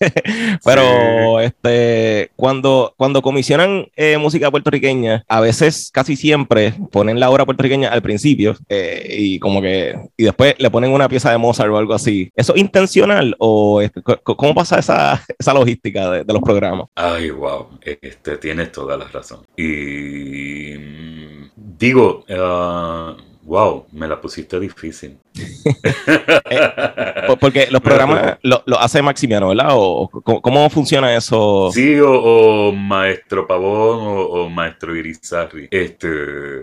Pero 0.64 1.40
este, 1.40 2.30
cuando, 2.36 2.94
cuando 2.96 3.22
comisionan 3.22 3.86
eh, 3.96 4.18
música 4.18 4.50
puertorriqueña, 4.50 5.24
a 5.28 5.40
veces, 5.40 5.90
casi 5.92 6.16
siempre, 6.16 6.74
ponen 6.92 7.18
la 7.20 7.30
obra 7.30 7.46
puertorriqueña 7.46 7.88
al 7.88 8.02
principio 8.02 8.56
eh, 8.68 9.16
y 9.18 9.38
como 9.38 9.62
que, 9.62 9.98
y 10.16 10.24
después 10.24 10.54
le 10.58 10.70
ponen 10.70 10.90
una 10.90 11.08
pieza 11.08 11.30
de 11.30 11.38
Mozart 11.38 11.70
o 11.70 11.78
algo 11.78 11.94
así. 11.94 12.30
¿Eso 12.36 12.54
es 12.54 12.60
intencional 12.60 13.34
o 13.38 13.80
cómo 14.22 14.54
pasa 14.54 14.78
esa, 14.78 15.24
esa 15.38 15.54
logística 15.54 16.10
de, 16.10 16.32
los 16.32 16.42
programas? 16.42 16.88
Ay, 16.94 17.30
wow. 17.30 17.68
Este, 17.80 18.36
tienes 18.36 18.72
toda 18.72 18.96
la 18.96 19.06
razón. 19.06 19.40
Y 19.56 20.74
digo, 21.78 22.24
uh, 22.28 23.25
Wow, 23.46 23.86
me 23.92 24.08
la 24.08 24.20
pusiste 24.20 24.58
difícil. 24.60 25.18
Eh, 26.48 27.36
porque 27.40 27.66
los 27.70 27.80
programas 27.80 28.38
lo, 28.42 28.62
hace 28.78 29.02
Maximiano, 29.02 29.48
¿verdad? 29.48 29.70
¿O 29.72 30.08
cómo, 30.08 30.70
funciona 30.70 31.14
eso? 31.14 31.70
Sí, 31.72 31.98
o, 32.00 32.72
Maestro 32.72 33.46
Pavón 33.46 33.98
o, 34.30 34.48
Maestro 34.48 34.94
Irizarri. 34.94 35.68
Este, 35.70 36.08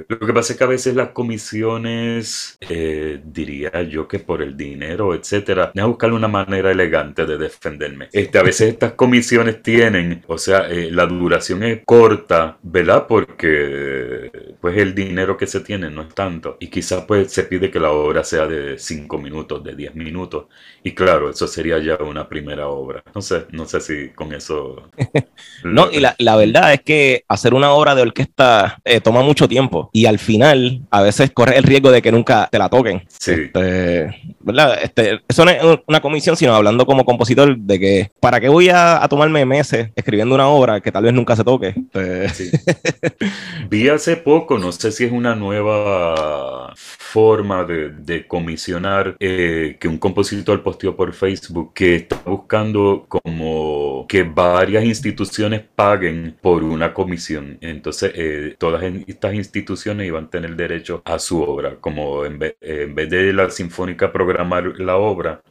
lo 0.08 0.20
que 0.20 0.34
pasa 0.34 0.54
es 0.54 0.58
que 0.58 0.64
a 0.64 0.68
veces 0.68 0.96
las 0.96 1.10
comisiones, 1.10 2.58
eh, 2.62 3.20
diría 3.26 3.84
yo 3.84 4.08
que 4.08 4.20
por 4.20 4.42
el 4.42 4.56
dinero, 4.56 5.14
etcétera, 5.14 5.72
a 5.78 5.86
buscar 5.86 6.14
una 6.14 6.30
manera 6.30 6.72
elegante 6.72 7.26
de 7.26 7.38
defenderme. 7.38 8.08
Este, 8.14 8.40
a 8.40 8.44
veces 8.44 8.70
estas 8.70 8.94
comisiones 8.94 9.62
tienen, 9.62 10.24
o 10.28 10.38
sea, 10.38 10.70
eh, 10.70 10.90
la 10.92 11.06
duración 11.06 11.64
es 11.64 11.82
corta, 11.86 12.58
¿verdad? 12.64 13.06
Porque 13.08 14.32
pues 14.62 14.78
el 14.78 14.96
dinero 14.96 15.36
que 15.36 15.48
se 15.48 15.60
tiene 15.60 15.90
no 15.90 16.04
es 16.04 16.16
tanto. 16.16 16.58
Y 16.60 16.68
quizás 16.74 17.06
pues 17.06 17.32
se 17.32 17.44
pide 17.44 17.70
que 17.70 17.80
la 17.80 17.92
obra 17.92 18.24
sea 18.24 18.48
de 18.48 18.80
5 18.80 19.20
minutos, 19.20 19.64
de 19.64 19.76
10 19.76 19.94
minutos. 19.94 20.46
Y 20.84 20.94
claro, 20.94 21.30
eso 21.30 21.48
sería 21.48 21.78
ya 21.78 21.98
una 22.04 22.28
primera 22.28 22.68
obra. 22.68 23.04
No 23.14 23.22
sé, 23.22 23.46
no 23.52 23.66
sé 23.66 23.80
si 23.80 24.10
con 24.10 24.34
eso... 24.34 24.90
no, 25.64 25.92
y 25.92 26.00
la, 26.00 26.16
la, 26.18 26.36
verdad 26.36 26.74
es 26.74 26.82
que 26.82 27.26
hacer 27.28 27.54
una 27.54 27.72
obra 27.74 27.94
de 27.94 28.02
orquesta 28.02 28.80
eh, 28.84 29.00
toma 29.02 29.22
mucho 29.22 29.48
tiempo. 29.48 29.92
Y 29.94 30.08
al 30.08 30.18
final, 30.18 30.82
a 30.90 31.04
veces 31.04 31.30
corre 31.32 31.58
el 31.58 31.64
riesgo 31.64 31.92
de 31.92 32.02
que 32.02 32.12
nunca 32.12 32.50
te 32.52 32.58
la 32.58 32.70
toquen. 32.70 33.04
Sí. 33.08 33.34
Este, 33.34 34.34
¿Verdad? 34.40 34.80
Este, 34.82 35.22
eso 35.28 35.46
no 35.46 35.52
es 35.52 35.62
una 35.88 36.02
comisión, 36.02 36.36
sino 36.36 36.56
hablando 36.56 36.88
como 36.88 37.06
compositor 37.06 37.56
de 37.56 37.80
que, 37.80 38.12
¿para 38.20 38.40
qué 38.40 38.50
voy 38.50 38.70
a, 38.70 39.06
tomarme 39.08 39.46
meses 39.46 39.92
escribiendo 39.96 40.34
una 40.34 40.48
obra 40.48 40.82
que 40.82 40.92
tal 40.92 41.04
vez 41.04 41.14
nunca 41.14 41.36
se 41.36 41.44
toque? 41.44 41.76
Este, 41.94 42.50
Vi 43.70 43.90
hace 43.90 44.18
poco, 44.18 44.58
no 44.58 44.72
sé 44.72 44.92
si 44.92 45.06
es 45.06 45.12
una 45.12 45.36
nueva 45.36 46.63
forma 46.76 47.64
de, 47.66 48.26
comisionar 48.28 49.16
eh, 49.20 49.78
que 49.80 49.88
un 49.88 49.98
compositor 49.98 50.64
posteó 50.64 50.96
por 50.96 51.14
Facebook 51.14 51.74
que 51.74 51.96
está 51.96 52.22
buscando 52.26 53.06
como 53.08 54.06
que 54.08 54.24
varias 54.24 54.84
instituciones 54.86 55.62
paguen 55.76 56.38
por 56.42 56.64
una 56.64 56.94
comisión. 56.94 57.58
Entonces, 57.62 58.12
eh, 58.16 58.56
todas 58.58 58.84
estas 59.08 59.34
instituciones 59.34 60.08
iban 60.08 60.26
a 60.26 60.30
tener 60.30 60.56
derecho 60.56 61.02
a 61.06 61.20
su 61.20 61.42
obra, 61.42 61.78
como 61.80 62.26
en 62.26 62.40
vez, 62.40 62.56
de 62.60 63.34
la 63.34 63.50
Sinfónica 63.50 64.12
programar 64.12 64.80
la 64.80 64.98
obra, 64.98 65.42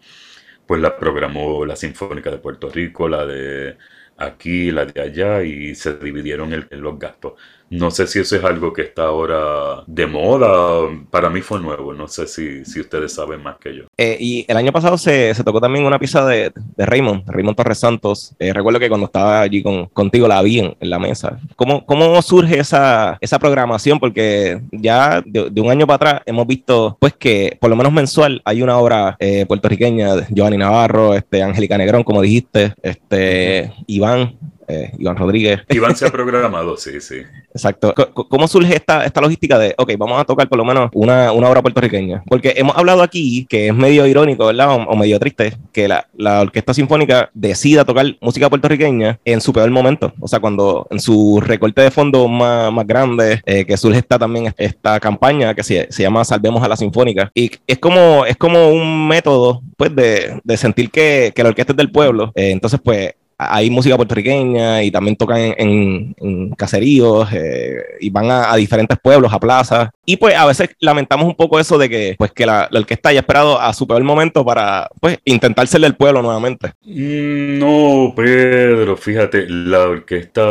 pues 0.67 0.81
la 0.81 0.97
programó 0.97 1.65
la 1.67 1.77
Sinfónica 1.77 2.31
de 2.31 2.39
Puerto 2.39 2.71
Rico, 2.71 3.09
la 3.09 3.27
de 3.27 3.77
aquí, 4.17 4.71
la 4.71 4.87
de 4.87 5.01
allá, 5.01 5.43
y 5.43 5.75
se 5.75 5.95
dividieron 5.95 6.67
los 6.71 6.99
gastos. 6.99 7.35
No 7.73 7.91
sé 7.91 8.07
si 8.07 8.19
eso 8.21 8.37
es 8.37 8.45
algo 8.45 8.73
que 8.73 8.83
está 8.83 9.05
ahora 9.05 9.83
de 9.87 10.07
moda. 10.07 10.89
Para 11.11 11.31
mí 11.31 11.41
fue 11.41 11.59
nuevo. 11.59 11.95
No 11.95 12.07
sé 12.07 12.27
si, 12.27 12.65
si 12.67 12.81
ustedes 12.81 13.15
saben 13.15 13.43
más 13.43 13.57
que 13.57 13.75
yo. 13.75 13.85
Eh, 13.97 14.17
y 14.21 14.45
el 14.47 14.57
año 14.59 14.73
pasado 14.73 14.99
se, 14.99 15.35
se, 15.35 15.43
tocó 15.43 15.61
también 15.61 15.87
una 15.87 15.99
pieza 15.99 16.27
de, 16.27 16.53
de 16.55 16.87
Raymond, 16.87 17.23
Raymond 17.27 17.57
Torres 17.57 17.79
Santos. 17.79 18.35
Eh, 18.39 18.53
recuerdo 18.53 18.79
que 18.79 18.91
cuando 18.91 19.07
estaba 19.07 19.41
allí 19.41 19.63
con, 19.63 19.87
contigo 19.87 20.29
la 20.29 20.43
vi 20.43 20.59
en, 20.59 20.77
la 20.81 20.99
mesa. 20.99 21.41
¿Cómo, 21.57 21.87
¿Cómo, 21.87 22.21
surge 22.21 22.59
esa, 22.59 23.17
esa 23.21 23.39
programación? 23.39 23.99
Porque 23.99 24.61
ya 24.71 25.23
de, 25.25 25.61
un 25.61 25.71
año 25.71 25.87
para 25.87 25.97
atrás 25.97 26.23
hemos 26.27 26.47
visto 26.47 26.97
pues 27.01 27.15
que 27.15 27.57
por 27.59 27.71
lo 27.71 27.77
menos 27.77 27.93
mensual 27.93 28.43
hay 28.45 28.63
una 28.63 28.77
obra 28.77 29.17
eh, 29.19 29.47
puertorriqueña 29.47 30.17
de 30.17 30.27
Giovanni 30.29 30.59
Navarro, 30.59 31.15
este, 31.15 31.43
Angélica 31.43 31.79
Negrón, 31.79 32.05
como 32.05 32.21
dijiste, 32.21 32.75
este, 32.83 33.73
Iván, 33.87 34.37
eh, 34.73 34.93
Iván 34.99 35.17
Rodríguez. 35.17 35.61
Iván 35.69 35.97
se 35.97 36.07
ha 36.07 36.11
programado, 36.11 36.77
sí, 36.79 37.01
sí. 37.01 37.23
Exacto. 37.53 37.95
¿Cómo 38.15 38.49
surge 38.49 38.75
esta, 38.75 39.05
esta 39.05 39.21
logística 39.21 39.59
de, 39.59 39.75
ok, 39.77 39.93
vamos 39.99 40.21
a 40.21 40.25
tocar 40.25 40.49
por 40.49 40.59
lo 40.59 40.65
menos 40.65 40.91
una, 40.95 41.33
una 41.33 41.49
obra 41.49 41.63
puertorriqueña? 41.63 42.23
Porque 42.27 42.55
hemos 42.57 42.77
hablado 42.77 43.03
aquí, 43.03 43.47
que 43.49 43.69
es 43.69 43.75
medio 43.75 44.07
irónico, 44.07 44.47
¿verdad? 44.47 44.75
O, 44.89 44.97
medio 44.97 45.19
triste, 45.19 45.55
que 45.73 45.89
la, 45.89 46.09
la, 46.17 46.41
Orquesta 46.41 46.73
Sinfónica 46.73 47.31
decida 47.35 47.85
tocar 47.85 48.07
música 48.21 48.49
puertorriqueña 48.49 49.19
en 49.25 49.41
su 49.41 49.53
peor 49.53 49.71
momento. 49.71 50.13
O 50.21 50.29
sea, 50.29 50.41
cuando 50.41 50.87
en 50.91 51.01
su 51.01 51.41
recorte 51.45 51.83
de 51.83 51.91
fondo 51.91 52.27
más, 52.29 52.73
más 52.73 52.87
grande, 52.87 53.43
eh, 53.45 53.65
que 53.65 53.77
surge 53.77 53.99
esta 53.99 54.19
también 54.19 54.53
esta 54.57 54.99
campaña 55.01 55.55
que 55.55 55.63
se, 55.63 55.89
se, 55.91 56.03
llama 56.03 56.25
Salvemos 56.25 56.63
a 56.63 56.69
la 56.69 56.77
Sinfónica. 56.77 57.31
Y 57.35 57.51
es 57.67 57.79
como, 57.79 58.25
es 58.25 58.37
como 58.37 58.69
un 58.69 59.09
método, 59.09 59.63
pues, 59.77 59.95
de, 59.95 60.41
de 60.43 60.57
sentir 60.57 60.91
que, 60.91 61.33
que 61.35 61.43
la 61.43 61.51
orquesta 61.51 61.73
es 61.73 61.77
del 61.77 61.91
pueblo. 61.91 62.33
Eh, 62.35 62.51
entonces, 62.51 62.81
pues, 62.83 63.15
hay 63.51 63.71
música 63.71 63.97
puertorriqueña 63.97 64.83
y 64.83 64.91
también 64.91 65.17
tocan 65.17 65.55
en, 65.57 66.51
caseríos 66.57 67.29
eh, 67.33 67.77
y 68.01 68.11
van 68.11 68.31
a, 68.31 68.55
diferentes 68.57 68.99
pueblos, 69.03 69.33
a 69.33 69.41
plazas. 69.41 69.91
Y 70.05 70.17
pues 70.17 70.35
a 70.35 70.47
veces 70.47 70.71
lamentamos 70.81 71.27
un 71.27 71.37
poco 71.37 71.61
eso 71.61 71.79
de 71.79 71.89
que, 71.89 72.17
pues, 72.19 72.33
que 72.33 72.45
la, 72.45 72.69
orquesta 72.73 73.11
haya 73.11 73.21
esperado 73.21 73.61
a 73.61 73.73
su 73.73 73.87
peor 73.87 74.03
momento 74.03 74.45
para 74.45 74.89
pues, 75.01 75.19
intentar 75.25 75.69
ser 75.69 75.81
del 75.81 75.95
pueblo 75.95 76.23
nuevamente. 76.23 76.73
Mm, 76.83 77.59
no, 77.61 78.13
Pedro, 78.17 78.97
fíjate, 78.97 79.49
la 79.49 79.85
orquesta... 79.85 80.43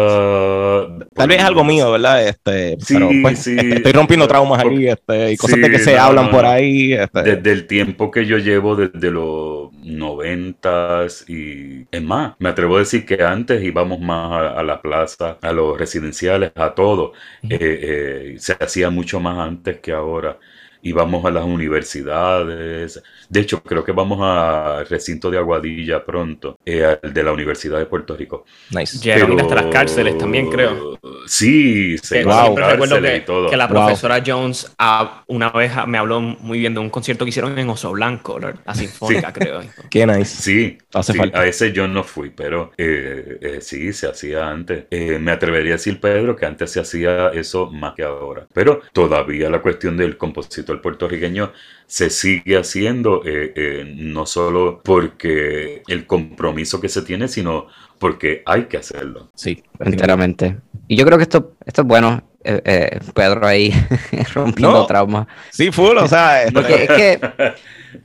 Tal 1.13 1.27
vez 1.27 1.39
es 1.39 1.43
algo 1.43 1.65
mío, 1.65 1.91
¿verdad? 1.91 2.25
Este, 2.25 2.77
pero 2.87 3.09
pues, 3.21 3.45
este, 3.45 3.75
estoy 3.75 3.91
rompiendo 3.91 4.25
traumas 4.25 4.63
aquí 4.63 4.87
este, 4.87 5.33
y 5.33 5.37
cosas 5.37 5.59
de 5.59 5.69
que 5.69 5.79
se 5.79 5.97
hablan 5.97 6.31
por 6.31 6.45
ahí. 6.45 6.93
Este. 6.93 7.21
Desde 7.21 7.51
el 7.51 7.67
tiempo 7.67 8.09
que 8.09 8.25
yo 8.25 8.37
llevo, 8.37 8.77
desde 8.77 9.11
los 9.11 9.73
noventas 9.83 11.29
y... 11.29 11.87
Es 11.91 12.01
más, 12.01 12.35
me 12.39 12.47
atrevo 12.47 12.77
a 12.77 12.79
decir 12.79 13.05
que 13.05 13.21
antes 13.21 13.61
íbamos 13.61 13.99
más 13.99 14.55
a, 14.55 14.63
la 14.63 14.81
plaza, 14.81 15.37
a 15.41 15.51
los 15.51 15.77
residenciales, 15.77 16.53
a 16.55 16.73
todo. 16.73 17.11
Eh, 17.43 17.57
eh, 17.59 18.35
se 18.37 18.53
hacía 18.57 18.89
mucho 18.89 19.19
más 19.19 19.40
antes 19.43 19.79
que 19.79 19.91
ahora 19.91 20.37
y 20.81 20.91
vamos 20.91 21.25
a 21.25 21.31
las 21.31 21.43
universidades. 21.43 23.01
De 23.29 23.39
hecho, 23.39 23.61
creo 23.63 23.83
que 23.83 23.91
vamos 23.91 24.19
al 24.21 24.85
recinto 24.87 25.29
de 25.31 25.37
Aguadilla 25.37 26.03
pronto, 26.03 26.57
eh, 26.65 26.97
al 27.01 27.13
de 27.13 27.23
la 27.23 27.31
Universidad 27.31 27.77
de 27.77 27.85
Puerto 27.85 28.15
Rico. 28.15 28.45
Nice. 28.71 28.99
Llegaron 28.99 29.39
hasta 29.39 29.55
las 29.55 29.65
cárceles 29.67 30.17
también, 30.17 30.49
creo. 30.49 30.99
Sí, 31.27 31.97
se 31.97 32.23
wow. 32.23 32.55
recuerdo 32.55 33.01
que, 33.01 33.23
que 33.49 33.57
la 33.57 33.67
profesora 33.67 34.21
Jones 34.25 34.71
ah, 34.77 35.23
una 35.27 35.49
vez 35.49 35.71
me 35.87 35.97
habló 35.97 36.19
muy 36.19 36.59
bien 36.59 36.73
de 36.73 36.79
un 36.79 36.89
concierto 36.89 37.25
que 37.25 37.29
hicieron 37.29 37.57
en 37.57 37.69
Oso 37.69 37.91
Blanco, 37.91 38.39
la 38.39 38.75
Sinfónica, 38.75 39.31
creo. 39.31 39.61
Qué 39.89 40.05
nice. 40.05 40.41
Sí, 40.41 40.77
Hace 40.93 41.13
falta. 41.13 41.39
a 41.39 41.45
ese 41.45 41.71
yo 41.71 41.87
no 41.87 42.03
fui, 42.03 42.31
pero 42.31 42.71
eh, 42.77 43.37
eh, 43.41 43.57
sí, 43.61 43.93
se 43.93 44.07
hacía 44.07 44.49
antes. 44.49 44.85
me 44.91 45.31
atrevería 45.31 45.73
a 45.73 45.77
decir, 45.77 45.99
Pedro, 45.99 46.35
que 46.35 46.45
antes 46.45 46.71
se 46.71 46.79
hacía 46.79 47.29
eso 47.29 47.69
más 47.71 47.93
que 47.93 48.03
ahora. 48.03 48.47
Pero 48.53 48.81
todavía 48.93 49.49
la 49.49 49.61
cuestión 49.61 49.95
del 49.95 50.17
compositor 50.17 50.70
el 50.71 50.79
puertorriqueño 50.79 51.51
se 51.85 52.09
sigue 52.09 52.57
haciendo, 52.57 53.23
eh, 53.25 53.53
eh, 53.55 53.95
no 53.97 54.25
solo 54.25 54.81
porque 54.83 55.83
el 55.87 56.05
compromiso 56.05 56.79
que 56.79 56.89
se 56.89 57.01
tiene, 57.01 57.27
sino 57.27 57.67
porque 57.99 58.43
hay 58.45 58.65
que 58.65 58.77
hacerlo. 58.77 59.29
Sí, 59.35 59.63
enteramente. 59.79 60.57
Y 60.87 60.95
yo 60.95 61.05
creo 61.05 61.17
que 61.17 61.23
esto, 61.23 61.53
esto 61.65 61.81
es 61.81 61.87
bueno. 61.87 62.30
Eh, 62.43 62.61
eh, 62.65 62.99
Pedro 63.13 63.45
ahí 63.45 63.71
rompiendo 64.33 64.71
No. 64.79 64.85
traumas. 64.87 65.27
sí, 65.51 65.71
full, 65.71 65.95
o 65.97 66.07
sea, 66.07 66.45
Porque 66.53 66.83
es 66.83 66.89
que, 66.89 67.19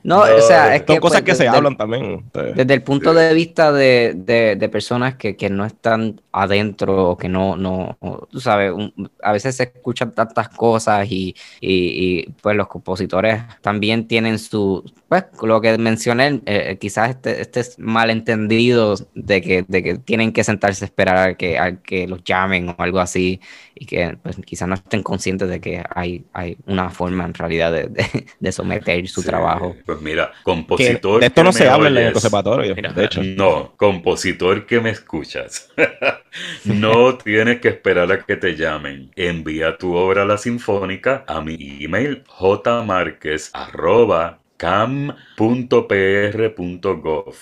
no, 0.03 0.19
o 0.21 0.41
sea, 0.41 0.75
es 0.75 0.79
son 0.81 0.85
que 0.85 0.99
cosas 0.99 1.21
pues, 1.21 1.31
que 1.31 1.35
se 1.35 1.43
desde- 1.45 1.57
hablan 1.57 1.75
también. 1.77 2.23
Desde 2.33 2.73
el 2.73 2.83
punto 2.83 3.13
de 3.13 3.33
vista 3.33 3.71
de, 3.71 4.13
de- 4.15 4.55
de 4.55 4.69
personas 4.69 5.15
que, 5.15 5.35
que 5.35 5.49
no 5.49 5.65
están 5.65 6.21
adentro 6.31 7.09
o 7.11 7.17
que 7.17 7.29
no, 7.29 7.55
no, 7.57 7.97
o, 7.99 8.27
tú 8.29 8.39
sabes, 8.39 8.71
un- 8.73 9.09
a 9.23 9.31
veces 9.31 9.55
se 9.55 9.63
escuchan 9.63 10.11
tantas 10.11 10.49
cosas 10.49 11.07
y, 11.09 11.35
y- 11.59 12.19
y, 12.27 12.29
pues 12.41 12.55
los 12.55 12.67
compositores 12.67 13.41
también 13.61 14.07
tienen 14.07 14.37
su, 14.37 14.83
pues 15.09 15.23
lo 15.41 15.59
que 15.61 15.77
mencioné, 15.79 16.41
eh, 16.45 16.77
quizás 16.79 17.09
este, 17.09 17.41
este 17.41 17.61
es 17.61 17.79
malentendido 17.79 18.95
de 19.15 19.41
que, 19.41 19.65
de 19.67 19.83
que 19.83 19.97
tienen 19.97 20.31
que 20.31 20.43
sentarse 20.43 20.83
a 20.83 20.87
esperar 20.87 21.17
a 21.29 21.33
que, 21.35 21.57
a 21.57 21.77
que 21.77 22.07
los 22.07 22.23
llamen 22.23 22.69
o 22.69 22.75
algo 22.77 22.99
así 22.99 23.39
y 23.79 23.85
que 23.85 24.17
pues, 24.23 24.37
quizás 24.45 24.67
no 24.67 24.75
estén 24.75 25.03
conscientes 25.03 25.49
de 25.49 25.59
que 25.61 25.83
hay, 25.95 26.25
hay 26.33 26.57
una 26.65 26.89
forma 26.89 27.25
en 27.25 27.33
realidad 27.33 27.71
de, 27.71 27.87
de- 27.87 28.25
de 28.39 28.51
someter 28.51 29.07
su 29.07 29.21
Sí, 29.21 29.27
trabajo. 29.27 29.75
Pues 29.85 30.01
mira, 30.01 30.31
que 30.31 30.43
compositor. 30.43 31.19
de 31.21 31.27
esto 31.27 31.41
que 31.41 31.43
no 31.43 31.51
me 31.53 31.53
se 31.53 31.67
habla 31.69 31.89
en 31.89 31.97
el 31.97 32.13
conservatorio, 32.13 32.75
Mira, 32.75 32.91
de 32.93 33.05
hecho. 33.05 33.21
No, 33.23 33.75
compositor 33.77 34.65
que 34.65 34.79
me 34.81 34.89
escuchas. 34.91 35.71
no 36.65 37.17
tienes 37.23 37.59
que 37.61 37.69
esperar 37.69 38.11
a 38.11 38.25
que 38.25 38.35
te 38.37 38.55
llamen. 38.55 39.11
Envía 39.15 39.77
tu 39.77 39.95
obra 39.95 40.23
a 40.23 40.25
la 40.25 40.37
sinfónica 40.37 41.23
a 41.27 41.41
mi 41.41 41.57
email 41.83 42.23
jmarquez 42.27 43.51
arroba 43.53 44.39
cam.pr.gov. 44.57 45.15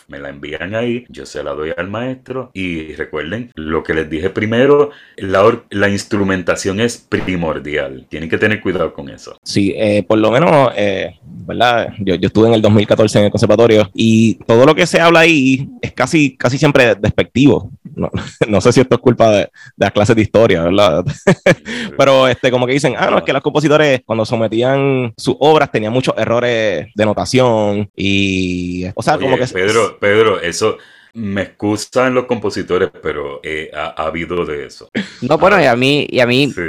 Me 0.07 0.19
la 0.19 0.29
envían 0.29 0.75
ahí, 0.75 1.05
yo 1.09 1.25
se 1.25 1.43
la 1.43 1.53
doy 1.53 1.71
al 1.75 1.89
maestro 1.89 2.51
y 2.53 2.93
recuerden 2.93 3.51
lo 3.55 3.83
que 3.83 3.93
les 3.93 4.09
dije 4.09 4.29
primero, 4.29 4.91
la, 5.17 5.63
la 5.69 5.89
instrumentación 5.89 6.79
es 6.79 6.97
primordial. 6.97 8.05
Tienen 8.09 8.29
que 8.29 8.37
tener 8.37 8.61
cuidado 8.61 8.93
con 8.93 9.09
eso. 9.09 9.37
Sí, 9.43 9.73
eh, 9.75 10.03
por 10.03 10.19
lo 10.19 10.31
menos, 10.31 10.71
eh, 10.75 11.17
¿verdad? 11.23 11.93
Yo, 11.99 12.15
yo 12.15 12.27
estuve 12.27 12.47
en 12.49 12.53
el 12.55 12.61
2014 12.61 13.19
en 13.19 13.25
el 13.25 13.31
conservatorio 13.31 13.89
y 13.93 14.35
todo 14.45 14.65
lo 14.65 14.75
que 14.75 14.85
se 14.85 14.99
habla 14.99 15.21
ahí 15.21 15.69
es 15.81 15.93
casi, 15.93 16.35
casi 16.35 16.57
siempre 16.57 16.95
despectivo. 16.95 17.71
No, 17.95 18.09
no 18.47 18.61
sé 18.61 18.73
si 18.73 18.81
esto 18.81 18.95
es 18.95 19.01
culpa 19.01 19.31
de, 19.31 19.37
de 19.39 19.49
las 19.77 19.91
clases 19.91 20.15
de 20.15 20.21
historia, 20.21 20.63
¿verdad? 20.63 21.05
Pero 21.97 22.27
este, 22.27 22.51
como 22.51 22.67
que 22.67 22.73
dicen, 22.73 22.95
ah, 22.97 23.09
no, 23.09 23.19
es 23.19 23.23
que 23.23 23.33
los 23.33 23.41
compositores 23.41 24.01
cuando 24.05 24.25
sometían 24.25 25.13
sus 25.17 25.35
obras 25.39 25.71
tenían 25.71 25.93
muchos 25.93 26.13
errores 26.17 26.87
de 26.93 27.04
notación 27.05 27.89
y, 27.95 28.85
o 28.95 29.01
sea, 29.01 29.15
Oye, 29.15 29.23
como 29.25 29.37
que... 29.37 29.47
Pedro, 29.47 29.97
Pedro, 29.99 30.41
eso 30.41 30.77
me 31.15 31.41
excusan 31.43 32.13
los 32.13 32.25
compositores, 32.25 32.89
pero 33.01 33.39
eh, 33.43 33.71
ha, 33.73 34.01
ha 34.01 34.07
habido 34.07 34.45
de 34.45 34.65
eso. 34.67 34.89
No, 35.21 35.37
bueno, 35.37 35.59
y 35.61 35.65
a 35.65 35.75
mí, 35.75 36.05
y 36.09 36.19
a 36.19 36.25
mí, 36.27 36.51
Sí, 36.53 36.61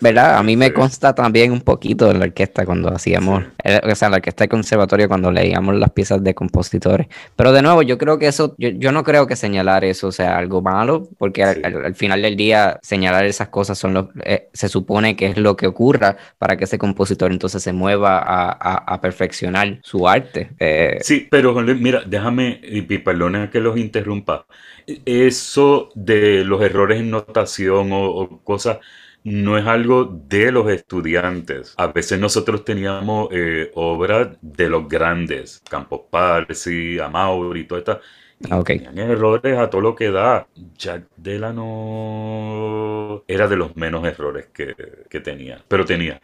¿verdad? 0.00 0.36
A 0.36 0.40
sí, 0.40 0.46
mí 0.46 0.56
me 0.56 0.66
sí. 0.68 0.72
consta 0.72 1.14
también 1.14 1.52
un 1.52 1.60
poquito 1.60 2.10
en 2.10 2.18
la 2.20 2.26
orquesta 2.26 2.64
cuando 2.64 2.88
hacíamos, 2.94 3.44
eh, 3.64 3.80
o 3.82 3.94
sea, 3.94 4.06
en 4.06 4.12
la 4.12 4.16
orquesta 4.18 4.44
de 4.44 4.48
conservatorio 4.48 5.08
cuando 5.08 5.30
leíamos 5.32 5.74
las 5.76 5.90
piezas 5.90 6.22
de 6.22 6.34
compositores. 6.34 7.08
Pero 7.36 7.52
de 7.52 7.60
nuevo, 7.62 7.82
yo 7.82 7.98
creo 7.98 8.18
que 8.18 8.28
eso, 8.28 8.54
yo, 8.58 8.68
yo 8.70 8.92
no 8.92 9.02
creo 9.04 9.26
que 9.26 9.36
señalar 9.36 9.84
eso 9.84 10.12
sea 10.12 10.38
algo 10.38 10.62
malo, 10.62 11.08
porque 11.18 11.42
al, 11.44 11.56
Sí. 11.56 11.60
al- 11.64 11.84
al 11.86 11.94
final 11.94 12.22
del 12.22 12.36
día 12.36 12.78
señalar 12.82 13.24
esas 13.26 13.48
cosas 13.48 13.78
son 13.78 13.94
lo, 13.94 14.10
eh, 14.24 14.48
se 14.52 14.68
supone 14.68 15.16
que 15.16 15.26
es 15.26 15.36
lo 15.38 15.56
que 15.56 15.66
ocurra 15.66 16.16
para 16.38 16.56
que 16.56 16.64
ese 16.64 16.78
compositor 16.78 17.32
entonces 17.32 17.62
se 17.62 17.72
mueva 17.72 18.18
a, 18.18 18.50
a- 18.52 18.94
a 18.94 19.00
perfeccionar 19.00 19.78
su 19.82 20.08
arte. 20.08 20.50
Eh, 20.60 20.98
Sí, 21.02 21.26
pero 21.30 21.52
mira, 21.54 22.02
déjame, 22.06 22.60
y 22.62 22.78
y 22.88 22.98
perdona 22.98 23.50
que 23.50 23.60
los 23.60 23.76
interrumpa. 23.88 24.46
Eso 24.86 25.90
de 25.94 26.44
los 26.44 26.62
errores 26.62 27.00
en 27.00 27.10
notación 27.10 27.92
o, 27.92 28.04
o 28.10 28.42
cosas 28.44 28.78
no 29.24 29.58
es 29.58 29.66
algo 29.66 30.04
de 30.04 30.52
los 30.52 30.70
estudiantes. 30.70 31.74
A 31.76 31.88
veces 31.88 32.18
nosotros 32.20 32.64
teníamos 32.64 33.28
eh, 33.32 33.70
obras 33.74 34.36
de 34.40 34.68
los 34.70 34.88
grandes, 34.88 35.60
Campos 35.68 36.02
Parsi, 36.10 36.98
Amauri 36.98 37.60
y 37.60 37.64
toda 37.66 37.78
esta. 37.80 38.00
y 38.40 38.48
Ah, 38.50 38.58
ok. 38.58 38.70
tenían 38.86 38.98
errores 38.98 39.58
a 39.58 39.68
todo 39.70 39.80
lo 39.82 39.94
que 39.94 40.10
da. 40.10 40.46
Jack 40.76 41.08
Delano 41.16 43.24
era 43.26 43.48
de 43.48 43.56
los 43.56 43.76
menos 43.76 44.04
errores 44.06 44.46
que, 44.52 44.74
que 45.10 45.20
tenía, 45.20 45.62
pero 45.68 45.84
tenía. 45.84 46.20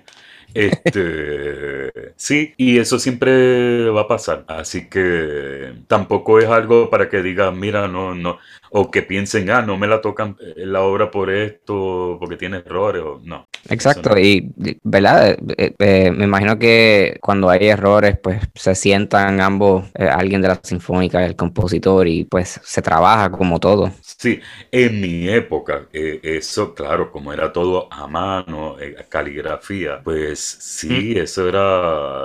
Este, 0.54 2.14
sí, 2.16 2.54
y 2.56 2.78
eso 2.78 2.98
siempre 2.98 3.90
va 3.90 4.02
a 4.02 4.08
pasar. 4.08 4.44
Así 4.48 4.88
que 4.88 5.74
tampoco 5.88 6.38
es 6.38 6.46
algo 6.46 6.88
para 6.90 7.08
que 7.08 7.22
digan, 7.22 7.58
mira, 7.58 7.88
no, 7.88 8.14
no, 8.14 8.38
o 8.70 8.90
que 8.90 9.02
piensen, 9.02 9.50
ah, 9.50 9.62
no 9.62 9.76
me 9.76 9.86
la 9.88 10.00
tocan 10.00 10.36
eh, 10.40 10.64
la 10.66 10.82
obra 10.82 11.10
por 11.10 11.30
esto, 11.30 12.16
porque 12.20 12.36
tiene 12.36 12.58
errores, 12.58 13.02
o 13.04 13.20
no. 13.24 13.46
Exacto, 13.68 14.10
no. 14.10 14.18
y 14.18 14.52
¿verdad? 14.82 15.36
Eh, 15.56 15.74
eh, 15.78 16.10
me 16.12 16.24
imagino 16.24 16.58
que 16.58 17.18
cuando 17.20 17.50
hay 17.50 17.66
errores, 17.68 18.18
pues 18.22 18.42
se 18.54 18.74
sientan 18.74 19.40
ambos, 19.40 19.86
eh, 19.94 20.06
alguien 20.08 20.42
de 20.42 20.48
la 20.48 20.60
sinfónica, 20.62 21.24
el 21.24 21.36
compositor, 21.36 22.06
y 22.08 22.24
pues 22.24 22.60
se 22.62 22.82
trabaja 22.82 23.30
como 23.30 23.58
todo. 23.60 23.90
Sí, 24.00 24.40
en 24.70 25.00
mi 25.00 25.28
época, 25.28 25.88
eh, 25.92 26.20
eso, 26.22 26.74
claro, 26.74 27.10
como 27.10 27.32
era 27.32 27.52
todo 27.52 27.88
a 27.92 28.06
mano, 28.06 28.78
eh, 28.78 28.96
caligrafía, 29.08 30.00
pues 30.02 30.40
sí, 30.44 31.14
eso 31.16 31.48
era, 31.48 32.24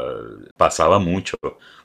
pasaba 0.58 1.00
mucho. 1.00 1.38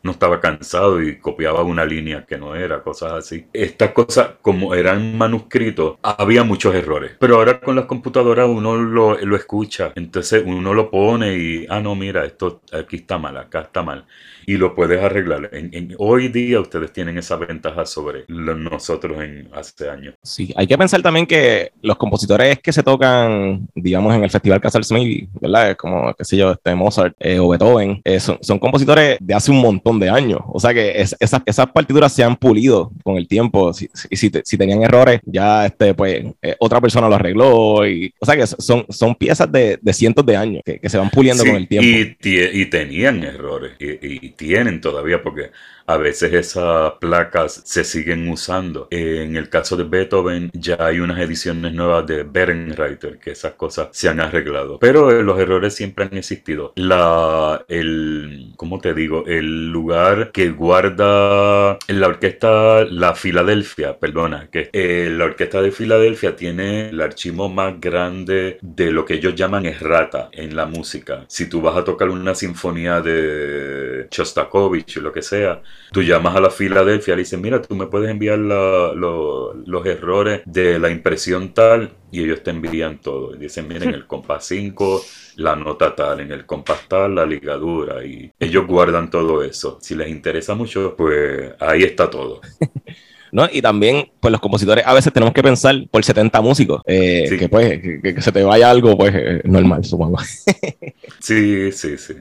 No 0.03 0.11
estaba 0.11 0.41
cansado 0.41 1.03
y 1.03 1.19
copiaba 1.19 1.63
una 1.63 1.85
línea 1.87 2.27
que 2.27 2.37
no 2.37 2.55
era, 2.55 2.83
cosas 2.83 3.13
así. 3.13 3.47
Estas 3.53 3.93
cosas, 3.93 4.33
como 4.43 4.75
eran 4.75 5.17
manuscritos, 5.17 5.97
había 6.03 6.45
muchos 6.45 6.75
errores. 6.75 7.13
Pero 7.19 7.37
ahora 7.37 7.61
con 7.61 7.77
las 7.77 7.87
computadoras 7.87 8.49
uno 8.49 8.77
lo, 8.77 9.19
lo 9.19 9.37
escucha, 9.37 9.93
entonces 9.97 10.43
uno 10.45 10.75
lo 10.75 10.91
pone 10.91 11.37
y, 11.37 11.67
ah, 11.71 11.81
no, 11.81 11.95
mira, 11.95 12.25
esto 12.27 12.61
aquí 12.73 12.97
está 12.97 13.19
mal, 13.19 13.37
acá 13.39 13.63
está 13.63 13.83
mal. 13.83 14.07
Y 14.47 14.57
lo 14.57 14.75
puedes 14.75 15.03
arreglar. 15.03 15.51
En, 15.53 15.71
en- 15.73 15.95
hoy 15.99 16.29
día 16.29 16.61
ustedes 16.61 16.93
tienen 16.93 17.19
esa 17.19 17.37
ventaja 17.37 17.85
sobre 17.87 18.25
lo- 18.29 18.55
nosotros 18.55 19.23
en 19.23 19.49
hace 19.53 19.89
años. 19.89 20.15
Sí, 20.23 20.53
hay 20.57 20.67
que 20.67 20.79
pensar 20.79 21.03
también 21.03 21.27
que 21.27 21.73
los 21.83 21.97
compositores 21.97 22.59
que 22.61 22.73
se 22.73 22.83
tocan, 22.83 23.69
digamos, 23.75 24.15
en 24.15 24.25
el 24.25 24.31
Festival 24.31 24.61
Castle 24.61 24.83
Smith, 24.85 25.29
¿verdad? 25.41 25.77
Como, 25.77 26.13
qué 26.15 26.25
sé 26.25 26.37
yo, 26.37 26.53
este 26.53 26.75
Mozart 26.75 27.15
eh, 27.21 27.39
o 27.39 27.49
Beethoven, 27.49 28.01
eh, 28.05 28.21
son, 28.21 28.39
son 28.41 28.59
compositores 28.59 29.19
de 29.21 29.35
hace 29.35 29.51
un 29.51 29.61
montón 29.61 29.99
de 30.01 30.09
años. 30.11 30.41
O 30.49 30.61
sea 30.61 30.73
que 30.75 31.01
es- 31.01 31.17
esas, 31.21 31.43
esas 31.47 31.67
partituras 31.69 32.13
se 32.13 32.23
han 32.25 32.37
pulido 32.37 32.91
con 33.03 33.17
el 33.17 33.27
tiempo. 33.29 33.73
Si, 33.73 33.89
si, 33.95 34.09
si 34.17 34.31
si 34.45 34.59
tenían 34.59 34.83
errores, 34.83 35.21
ya 35.25 35.67
este, 35.67 35.95
pues, 35.95 36.25
eh, 36.43 36.57
otra 36.59 36.81
persona 36.81 37.09
lo 37.09 37.15
arregló. 37.15 37.87
Y, 37.87 38.13
o 38.21 38.27
sea 38.27 38.37
que 38.37 38.47
son, 38.47 38.85
son 38.89 39.15
piezas 39.15 39.51
de, 39.51 39.79
de 39.81 39.93
cientos 39.93 40.25
de 40.27 40.37
años 40.37 40.63
que, 40.65 40.79
que 40.79 40.89
se 40.89 40.99
van 40.99 41.11
puliendo 41.11 41.43
Sí, 41.45 41.49
con 41.51 41.57
el 41.59 41.69
tiempo. 41.69 41.89
Y, 42.23 42.61
y 42.61 42.67
tenían 42.67 43.23
errores, 43.23 43.73
y, 43.79 44.27
y 44.27 44.31
tienen 44.37 44.81
todavía, 44.81 45.23
porque 45.23 45.53
a 45.87 45.97
veces 45.97 46.33
esas 46.33 46.93
placas 47.01 47.63
se 47.65 47.85
siguen 47.85 48.29
usando. 48.29 48.89
En 48.91 49.37
el 49.37 49.49
caso 49.49 49.77
de 49.77 49.85
Beethoven, 49.85 50.51
ya 50.53 50.77
hay 50.79 51.01
unas 51.01 51.19
ediciones 51.19 51.73
nuevas 51.75 52.07
de 52.07 52.23
Berenreiter, 52.23 53.19
que 53.19 53.33
esas 53.33 53.53
cosas 53.55 53.89
se 53.93 54.09
han 54.09 54.21
arreglado. 54.21 54.79
Pero 54.79 55.11
eh, 55.11 55.23
los 55.23 55.39
errores 55.39 55.75
siempre 55.75 56.07
han 56.07 56.17
existido. 56.17 56.73
La, 56.77 57.65
el, 57.69 58.53
¿cómo 58.57 58.81
te 58.81 58.95
digo? 58.95 59.25
El 59.27 59.71
lugar 59.71 60.33
que 60.33 60.51
guarda 60.51 61.79
la 61.89 62.07
orquesta, 62.07 62.85
la 62.85 63.15
Filadelfia, 63.15 63.99
perdona, 63.99 64.49
que 64.51 64.71
eh, 64.73 65.09
la 65.11 65.25
orquesta 65.25 65.61
de 65.61 65.71
Filadelfia 65.71 66.37
tiene 66.37 66.89
el 66.89 67.01
archivo 67.01 67.49
más 67.49 67.81
grande 67.81 68.59
de 68.63 68.91
lo 68.91 69.05
que 69.05 69.15
ellos 69.15 69.35
llaman 69.35 69.67
errata 69.67 70.29
en 70.33 70.57
la 70.57 70.67
música. 70.67 71.25
Si 71.29 71.49
tú 71.49 71.61
vas 71.61 71.77
a 71.77 71.85
tocar 71.85 72.09
una 72.09 72.35
sinfonía 72.35 73.01
de 73.01 74.09
Shostakovich 74.11 74.99
o 74.99 75.01
lo 75.01 75.13
que 75.13 75.23
sea, 75.23 75.63
tú 75.93 76.03
llamas 76.03 76.35
a 76.35 76.41
la 76.41 76.51
Filadelfia 76.51 77.15
y 77.15 77.17
le 77.17 77.23
dices, 77.23 77.41
mira, 77.41 77.63
tú 77.63 77.75
me 77.77 77.87
puedes 77.87 78.11
enviar 78.11 78.39
los 78.39 79.87
errores 79.87 80.43
de 80.45 80.79
la 80.79 80.91
impresión 80.91 81.55
tal 81.55 81.93
y 82.11 82.25
ellos 82.25 82.43
te 82.43 82.51
envían 82.51 83.01
todo. 83.01 83.35
Y 83.35 83.39
dicen, 83.39 83.69
miren, 83.69 83.95
el 83.95 84.07
compás 84.07 84.47
5, 84.47 85.03
la 85.37 85.55
nota 85.55 85.95
tal, 85.95 86.21
en 86.21 86.33
el 86.33 86.47
compás 86.47 86.89
tal, 86.89 87.15
la 87.15 87.25
ligadura 87.25 88.05
y 88.05 88.33
ellos 88.39 88.67
guardan 88.67 89.09
todo 89.09 89.43
eso. 89.43 89.79
Si 89.81 89.95
les 89.95 90.09
interesa 90.09 90.55
mucho, 90.55 90.95
pues 90.97 91.53
ahí 91.61 91.83
está 91.85 92.11
todo. 92.11 92.41
¿no? 93.35 93.49
Y 93.53 93.61
también, 93.61 94.11
pues 94.21 94.31
los 94.31 94.41
compositores 94.41 94.87
a 94.87 94.95
veces 94.95 95.13
tenemos 95.13 95.35
que 95.35 95.43
pensar 95.43 95.75
por 95.91 96.05
70 96.05 96.41
músicos, 96.41 96.81
eh, 96.87 97.27
Sí. 97.29 97.37
que 97.37 97.49
pues, 97.49 97.83
que, 97.83 98.15
que 98.15 98.21
se 98.23 98.31
te 98.31 98.45
vaya 98.45 98.71
algo, 98.71 98.97
pues, 98.97 99.13
eh, 99.15 99.41
normal, 99.45 99.85
supongo. 99.85 100.19
Sí, 101.21 101.73
sí, 101.73 101.97
sí. 101.99 102.15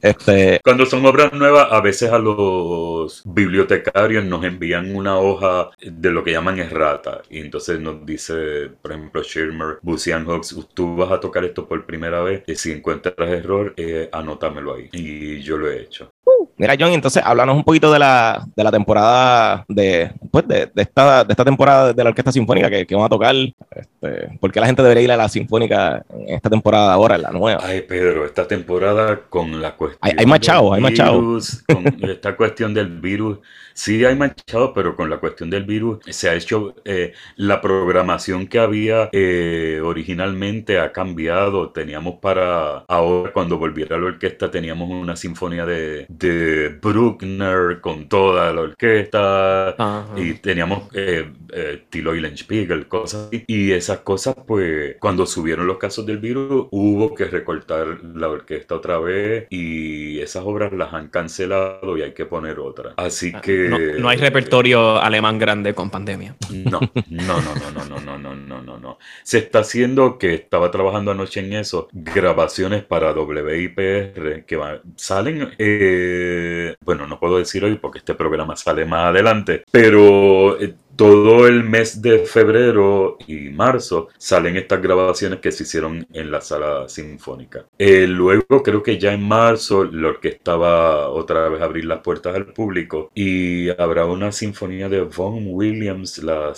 Este, 0.00 0.60
Cuando 0.62 0.86
son 0.86 1.04
obras 1.06 1.32
nuevas, 1.32 1.68
a 1.70 1.80
veces 1.80 2.10
a 2.10 2.18
los 2.18 3.22
bibliotecarios 3.24 4.24
nos 4.24 4.44
envían 4.44 4.94
una 4.94 5.18
hoja 5.18 5.70
de 5.82 6.10
lo 6.10 6.22
que 6.22 6.32
llaman 6.32 6.58
errata. 6.58 7.22
Y 7.30 7.40
entonces 7.40 7.80
nos 7.80 8.04
dice, 8.06 8.70
por 8.80 8.92
ejemplo, 8.92 9.22
Schirmer, 9.24 9.78
Busian 9.82 10.24
Hawks, 10.26 10.56
tú 10.72 10.96
vas 10.96 11.10
a 11.10 11.20
tocar 11.20 11.44
esto 11.44 11.66
por 11.66 11.84
primera 11.84 12.22
vez. 12.22 12.42
Y 12.46 12.54
si 12.54 12.72
encuentras 12.72 13.14
error, 13.28 13.74
eh, 13.76 14.08
anótamelo 14.12 14.74
ahí. 14.74 14.88
Y 14.92 15.40
yo 15.42 15.56
lo 15.58 15.70
he 15.70 15.82
hecho. 15.82 16.10
Mira, 16.56 16.74
John, 16.78 16.92
entonces 16.92 17.22
háblanos 17.24 17.56
un 17.56 17.64
poquito 17.64 17.92
de 17.92 17.98
la, 17.98 18.46
de 18.54 18.62
la 18.64 18.70
temporada 18.70 19.64
de, 19.68 20.12
pues, 20.30 20.46
de, 20.46 20.70
de 20.72 20.82
esta, 20.82 21.24
de 21.24 21.32
esta 21.32 21.44
temporada 21.44 21.92
de 21.92 22.04
la 22.04 22.10
Orquesta 22.10 22.30
Sinfónica 22.30 22.70
que, 22.70 22.86
que 22.86 22.94
van 22.94 23.04
a 23.04 23.08
tocar. 23.08 23.34
Este, 23.34 24.38
¿Por 24.40 24.52
qué 24.52 24.60
la 24.60 24.66
gente 24.66 24.82
debería 24.82 25.02
ir 25.02 25.12
a 25.12 25.16
la 25.16 25.28
Sinfónica 25.28 26.04
en 26.10 26.34
esta 26.34 26.48
temporada 26.50 26.92
ahora, 26.92 27.16
en 27.16 27.22
la 27.22 27.30
nueva? 27.30 27.60
Ay, 27.64 27.80
Pedro, 27.82 28.24
esta 28.24 28.46
temporada 28.46 29.20
con 29.28 29.60
la 29.60 29.72
cuestión. 29.74 29.98
Hay- 30.02 30.14
hay 30.32 30.40
chavos, 30.40 30.76
hay 30.76 30.82
virus, 30.92 31.64
Con 31.66 31.86
esta 32.08 32.36
cuestión 32.36 32.72
del 32.72 32.88
virus. 33.00 33.38
Sí, 33.76 34.04
hay 34.04 34.14
más 34.16 34.34
chavos, 34.46 34.70
pero 34.74 34.94
con 34.94 35.10
la 35.10 35.18
cuestión 35.18 35.50
del 35.50 35.64
virus 35.64 35.98
se 36.08 36.28
ha 36.30 36.34
hecho. 36.34 36.74
eh, 36.84 37.12
la 37.36 37.60
programación 37.60 38.46
que 38.46 38.58
había 38.60 39.08
eh, 39.12 39.80
originalmente 39.82 40.78
ha 40.78 40.92
cambiado. 40.92 41.72
Teníamos 41.72 42.20
para. 42.20 42.84
Ahora, 42.88 43.32
cuando 43.32 43.58
volviera 43.58 43.98
la 43.98 44.06
orquesta, 44.06 44.50
teníamos 44.50 44.88
una 44.90 45.16
sinfonía 45.16 45.66
de, 45.66 46.06
de 46.08 46.68
Bruckner 46.80 47.80
con 47.80 48.08
toda 48.08 48.52
la 48.52 48.60
orquesta. 48.62 49.70
Ajá. 49.70 50.12
Y 50.14 50.34
teníamos 50.34 50.88
eh, 50.94 51.32
eh, 51.52 51.84
Tilo 51.90 52.14
Eulenspiegel, 52.14 52.86
cosas 52.86 53.26
así. 53.28 53.44
Y 53.48 53.72
esas 53.72 53.98
cosas, 54.00 54.36
pues, 54.46 54.96
cuando 55.00 55.26
subieron 55.26 55.66
los 55.66 55.78
casos 55.78 56.06
del 56.06 56.18
virus, 56.18 56.68
hubo 56.70 57.14
que 57.14 57.24
recortar 57.24 58.04
la 58.04 58.28
orquesta 58.28 58.76
otra 58.76 58.98
vez. 58.98 59.46
Y 59.50 60.20
esas 60.20 60.44
obras 60.44 60.72
las 60.72 60.92
han 60.94 61.08
cancelado 61.08 61.96
y 61.98 62.02
hay 62.02 62.14
que 62.14 62.26
poner 62.26 62.60
otras. 62.60 62.94
Así 62.96 63.40
que. 63.40 63.63
No, 63.68 63.78
no 63.78 64.08
hay 64.08 64.18
repertorio 64.18 65.00
alemán 65.00 65.38
grande 65.38 65.74
con 65.74 65.90
pandemia. 65.90 66.36
No, 66.50 66.80
no, 67.10 67.40
no, 67.40 67.54
no, 67.72 67.84
no, 67.84 68.00
no, 68.00 68.18
no, 68.18 68.34
no, 68.34 68.62
no, 68.62 68.78
no. 68.78 68.98
Se 69.22 69.38
está 69.38 69.60
haciendo, 69.60 70.18
que 70.18 70.34
estaba 70.34 70.70
trabajando 70.70 71.10
anoche 71.10 71.40
en 71.40 71.52
eso, 71.52 71.88
grabaciones 71.92 72.84
para 72.84 73.12
WIPR 73.12 74.44
que 74.46 74.58
salen, 74.96 75.52
eh, 75.58 76.74
bueno, 76.80 77.06
no 77.06 77.18
puedo 77.18 77.38
decir 77.38 77.64
hoy 77.64 77.76
porque 77.76 77.98
este 77.98 78.14
programa 78.14 78.56
sale 78.56 78.84
más 78.84 79.10
adelante, 79.10 79.64
pero 79.70 80.60
eh, 80.60 80.74
todo 80.96 81.46
el 81.46 81.64
mes 81.64 82.00
de 82.00 82.20
febrero 82.20 83.16
y 83.26 83.50
marzo 83.50 84.08
salen 84.18 84.56
estas 84.56 84.80
grabaciones 84.80 85.40
que 85.40 85.52
se 85.52 85.64
hicieron 85.64 86.06
en 86.12 86.30
la 86.30 86.40
sala 86.40 86.88
sinfónica. 86.88 87.66
Eh, 87.78 88.06
luego 88.06 88.62
creo 88.62 88.82
que 88.82 88.98
ya 88.98 89.12
en 89.12 89.26
marzo 89.26 89.84
la 89.84 90.08
orquesta 90.08 90.56
va 90.56 91.08
otra 91.08 91.48
vez 91.48 91.60
a 91.60 91.64
abrir 91.64 91.84
las 91.84 92.00
puertas 92.00 92.34
al 92.34 92.52
público 92.52 93.10
y 93.14 93.68
habrá 93.70 94.06
una 94.06 94.32
sinfonía 94.32 94.88
de 94.88 95.02
Von 95.02 95.46
Williams, 95.48 96.18
la 96.22 96.52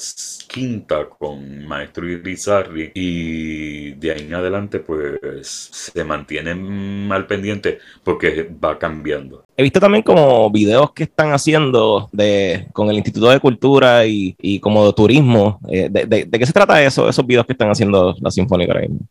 quinta 0.49 1.09
con 1.09 1.67
Maestro 1.67 2.09
Irizarry 2.09 2.93
y 2.95 3.93
de 3.93 4.13
ahí 4.13 4.23
en 4.23 4.35
adelante 4.35 4.81
pues 4.81 5.19
se 5.51 6.05
mantienen 6.05 7.11
al 7.11 7.27
pendiente 7.27 7.79
porque 8.05 8.51
va 8.63 8.79
cambiando. 8.79 9.46
He 9.59 9.63
visto 9.63 9.81
también 9.81 10.03
como 10.03 10.51
videos 10.51 10.93
que 10.93 11.05
están 11.05 11.33
haciendo 11.33 12.11
de, 12.13 12.67
con 12.75 12.91
el 12.91 12.97
Instituto 12.97 13.31
de 13.31 13.41
Cultura 13.41 14.05
y, 14.07 14.37
y 14.41 14.61
como 14.61 14.85
de 14.87 14.93
turismo. 14.93 15.59
Eh, 15.71 15.89
de, 15.91 16.05
de- 16.07 16.25
de 16.27 16.39
qué 16.39 16.45
se 16.47 16.53
trata 16.53 16.83
eso, 16.83 17.09
esos 17.09 17.27
videos 17.27 17.47
que 17.47 17.53
están 17.55 17.71
haciendo 17.71 18.15
la 18.21 18.31
Sinfónica 18.31 18.73
ahora 18.73 18.83
mismo? 18.87 19.07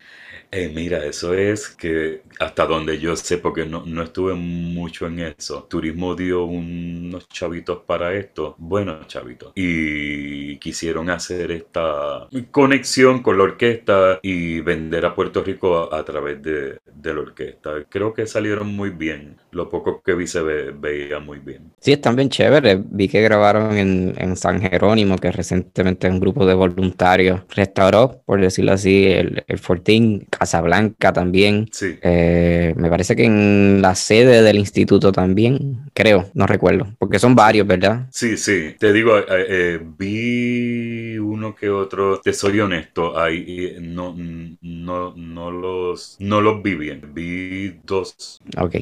Eh, 0.58 0.72
mira, 0.74 1.04
eso 1.06 1.34
es 1.34 1.68
que 1.70 2.22
hasta 2.40 2.66
donde 2.66 2.98
yo 3.00 3.14
sé, 3.18 3.40
porque 3.40 3.66
no, 3.66 3.84
no 3.86 4.04
estuve 4.04 4.34
mucho 4.36 5.08
en 5.08 5.20
eso, 5.20 5.64
Turismo 5.70 6.16
dio 6.16 6.46
unos 6.46 7.28
chavitos 7.28 7.80
para 7.86 8.14
esto, 8.14 8.56
buenos 8.58 9.06
chavitos, 9.08 9.52
y 9.56 10.58
quisieron 10.60 11.10
hacer 11.10 11.52
esta 11.52 12.28
conexión 12.52 13.22
con 13.22 13.38
la 13.38 13.44
orquesta 13.44 14.20
y 14.22 14.62
vender 14.62 15.06
a 15.06 15.14
Puerto 15.14 15.44
Rico 15.44 15.94
a, 15.94 16.06
través 16.06 16.42
de, 16.42 16.78
de 16.86 17.14
la 17.14 17.20
orquesta. 17.20 17.84
Creo 17.90 18.14
que 18.14 18.26
salieron 18.26 18.68
muy 18.74 18.92
bien, 18.92 19.36
lo 19.52 19.68
poco 19.70 20.02
que 20.02 20.14
vi 20.14 20.26
se 20.28 20.42
ve- 20.42 20.72
veía 20.72 21.20
muy 21.20 21.40
bien. 21.40 21.74
Sí, 21.80 21.92
están 21.94 22.16
bien 22.16 22.30
chéveres. 22.30 22.80
Vi 22.90 23.08
que 23.08 23.22
grabaron 23.22 23.78
en, 23.78 24.14
en 24.18 24.36
San 24.36 24.60
Jerónimo, 24.60 25.18
que 25.18 25.32
recientemente 25.32 26.10
un 26.10 26.20
grupo 26.20 26.46
de 26.46 26.56
voluntarios 26.56 27.42
restauró, 27.50 28.22
por 28.26 28.42
decirlo 28.42 28.72
así, 28.74 29.06
el, 29.06 29.44
el 29.48 29.60
Fortín, 29.60 30.26
Casablanca 30.46 31.12
también. 31.12 31.68
Sí. 31.72 31.98
Eh, 32.02 32.74
me 32.78 32.90
parece 32.90 33.16
que 33.16 33.26
en 33.26 33.82
la 33.82 33.96
sede 33.96 34.44
del 34.44 34.58
instituto 34.58 35.12
también, 35.12 35.90
creo, 35.94 36.30
no 36.36 36.46
recuerdo, 36.46 36.88
porque 37.00 37.18
son 37.18 37.36
varios, 37.36 37.66
¿verdad? 37.66 38.08
Sí, 38.12 38.38
sí, 38.38 38.76
te 38.80 38.94
digo, 38.94 39.18
eh, 39.18 39.26
eh, 39.30 39.80
vi 39.98 41.15
uno 41.36 41.56
que 41.56 41.70
otro, 41.70 42.20
te 42.22 42.34
soy 42.34 42.60
honesto, 42.60 43.18
ahí 43.20 43.46
eh, 43.48 43.78
no, 43.82 44.16
no, 44.62 45.14
no 45.16 45.52
los, 45.52 46.16
no 46.20 46.42
los 46.42 46.62
vi 46.64 46.76
bien, 46.76 47.12
vi 47.14 47.70
dos, 47.84 48.40
Ok. 48.58 48.76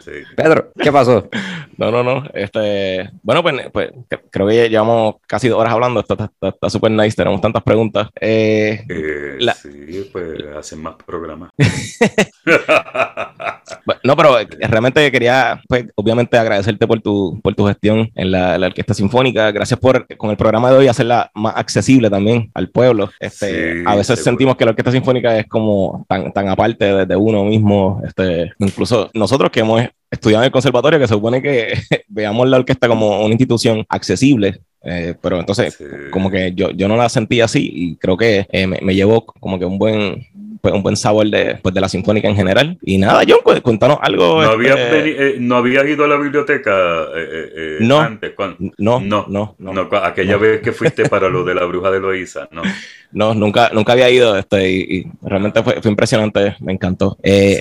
sí. 0.00 0.10
Pedro, 0.36 0.72
¿qué 0.80 0.92
pasó? 0.92 1.28
No, 1.76 1.90
no, 1.90 2.04
no. 2.04 2.22
Este, 2.34 3.10
bueno, 3.24 3.42
pues, 3.42 3.68
pues 3.72 3.90
cre- 4.08 4.22
creo 4.30 4.46
que 4.46 4.68
llevamos 4.70 5.16
casi 5.26 5.48
dos 5.48 5.58
horas 5.58 5.72
hablando. 5.72 5.98
Está- 5.98 6.14
está 6.26 6.48
está 6.50 6.70
súper 6.70 6.92
nice. 6.92 7.16
Tenemos 7.16 7.40
tantas 7.40 7.64
preguntas. 7.64 8.10
Eh, 8.20 8.84
Eh, 8.88 9.36
La- 9.40 9.54
sí, 9.54 10.08
pues 10.12 10.40
hacen 10.56 10.80
más 10.80 10.94
programas. 11.04 11.50
no, 14.04 14.16
pero 14.16 14.38
eh, 14.38 14.46
realmente 14.68 15.10
quería, 15.10 15.60
pues, 15.68 15.86
obviamente 15.96 16.38
agradecerte 16.38 16.86
por 16.86 17.00
tu, 17.00 17.40
por 17.42 17.56
tu 17.56 17.66
gestión 17.66 18.08
en 18.14 18.30
la, 18.30 18.56
la 18.56 18.68
Orquesta 18.68 18.94
Sinfónica. 18.94 19.50
Gracias 19.50 19.80
por, 19.80 20.06
con 20.16 20.30
el 20.30 20.36
programa 20.36 20.70
de 20.70 20.76
hoy, 20.76 20.86
hacerla 20.88 21.32
más 21.34 21.54
accesible 21.64 22.08
también 22.08 22.50
al 22.54 22.68
pueblo. 22.70 23.10
Este, 23.20 23.46
Sí, 23.74 23.82
a 23.86 23.94
veces 23.96 24.06
seguro. 24.18 24.24
sentimos 24.24 24.56
que 24.56 24.64
la 24.64 24.70
Orquesta 24.70 24.92
Sinfónica 24.92 25.36
es 25.38 25.46
como 25.48 26.04
tan, 26.08 26.32
tan 26.32 26.48
aparte 26.48 26.84
de, 26.84 27.06
de 27.06 27.16
uno 27.16 27.44
mismo. 27.44 28.00
Este, 28.06 28.52
incluso 28.58 29.10
nosotros 29.14 29.50
que 29.50 29.60
hemos 29.60 29.82
estudiado 30.10 30.42
en 30.44 30.46
el 30.46 30.52
conservatorio, 30.52 30.98
que 31.00 31.08
se 31.08 31.14
supone 31.14 31.42
que 31.42 31.72
veamos 32.08 32.48
la 32.48 32.58
orquesta 32.58 32.86
como 32.88 33.20
una 33.24 33.34
institución 33.34 33.84
accesible. 33.88 34.60
eh, 34.86 35.14
pero 35.20 35.40
entonces 35.40 35.74
Sí. 35.74 35.84
como 36.12 36.30
que 36.30 36.52
yo, 36.54 36.70
yo 36.70 36.86
no 36.88 36.96
la 36.96 37.08
sentí 37.08 37.40
así 37.40 37.70
y 37.72 37.96
creo 37.96 38.16
que 38.18 38.46
eh, 38.52 38.66
me, 38.66 38.78
me 38.82 38.94
llevó 38.94 39.24
como 39.24 39.58
que 39.58 39.64
un 39.64 39.78
buen 39.78 40.26
pues, 40.64 40.72
un 40.72 40.82
buen 40.82 40.96
sabor 40.96 41.26
de, 41.28 41.58
pues, 41.62 41.74
de 41.74 41.80
la 41.82 41.90
sinfónica 41.90 42.26
en 42.26 42.36
general. 42.36 42.78
Y 42.80 42.96
nada, 42.96 43.22
John, 43.28 43.40
cu- 43.44 43.60
cuéntanos 43.60 43.98
algo. 44.00 44.40
¿No, 44.42 44.44
este, 44.44 44.54
habías 44.54 44.78
eh, 44.80 45.36
¿No 45.38 45.56
habías 45.56 45.86
ido 45.86 46.06
a 46.06 46.08
la 46.08 46.16
biblioteca 46.16 47.02
eh, 47.14 47.52
eh, 47.54 47.76
No. 47.80 48.00
antes? 48.00 48.32
No, 48.78 48.98
No, 48.98 49.26
no, 49.28 49.54
no, 49.58 49.72
No, 49.74 49.88
aquella 49.98 50.38
vez 50.38 50.62
que 50.62 50.72
fuiste 50.72 51.06
para 51.06 51.28
lo 51.28 51.44
de 51.44 51.54
la 51.54 51.66
bruja 51.66 51.90
de 51.90 52.00
Loíza, 52.00 52.48
¿no? 52.50 52.62
no, 53.12 53.34
nunca, 53.34 53.68
nunca 53.74 53.92
había 53.92 54.08
ido 54.08 54.38
este, 54.38 54.70
y, 54.70 54.76
y 55.00 55.06
realmente 55.20 55.62
fue, 55.62 55.82
fue 55.82 55.90
impresionante, 55.90 56.56
me 56.60 56.72
encantó. 56.72 57.18
Sí. 57.22 57.60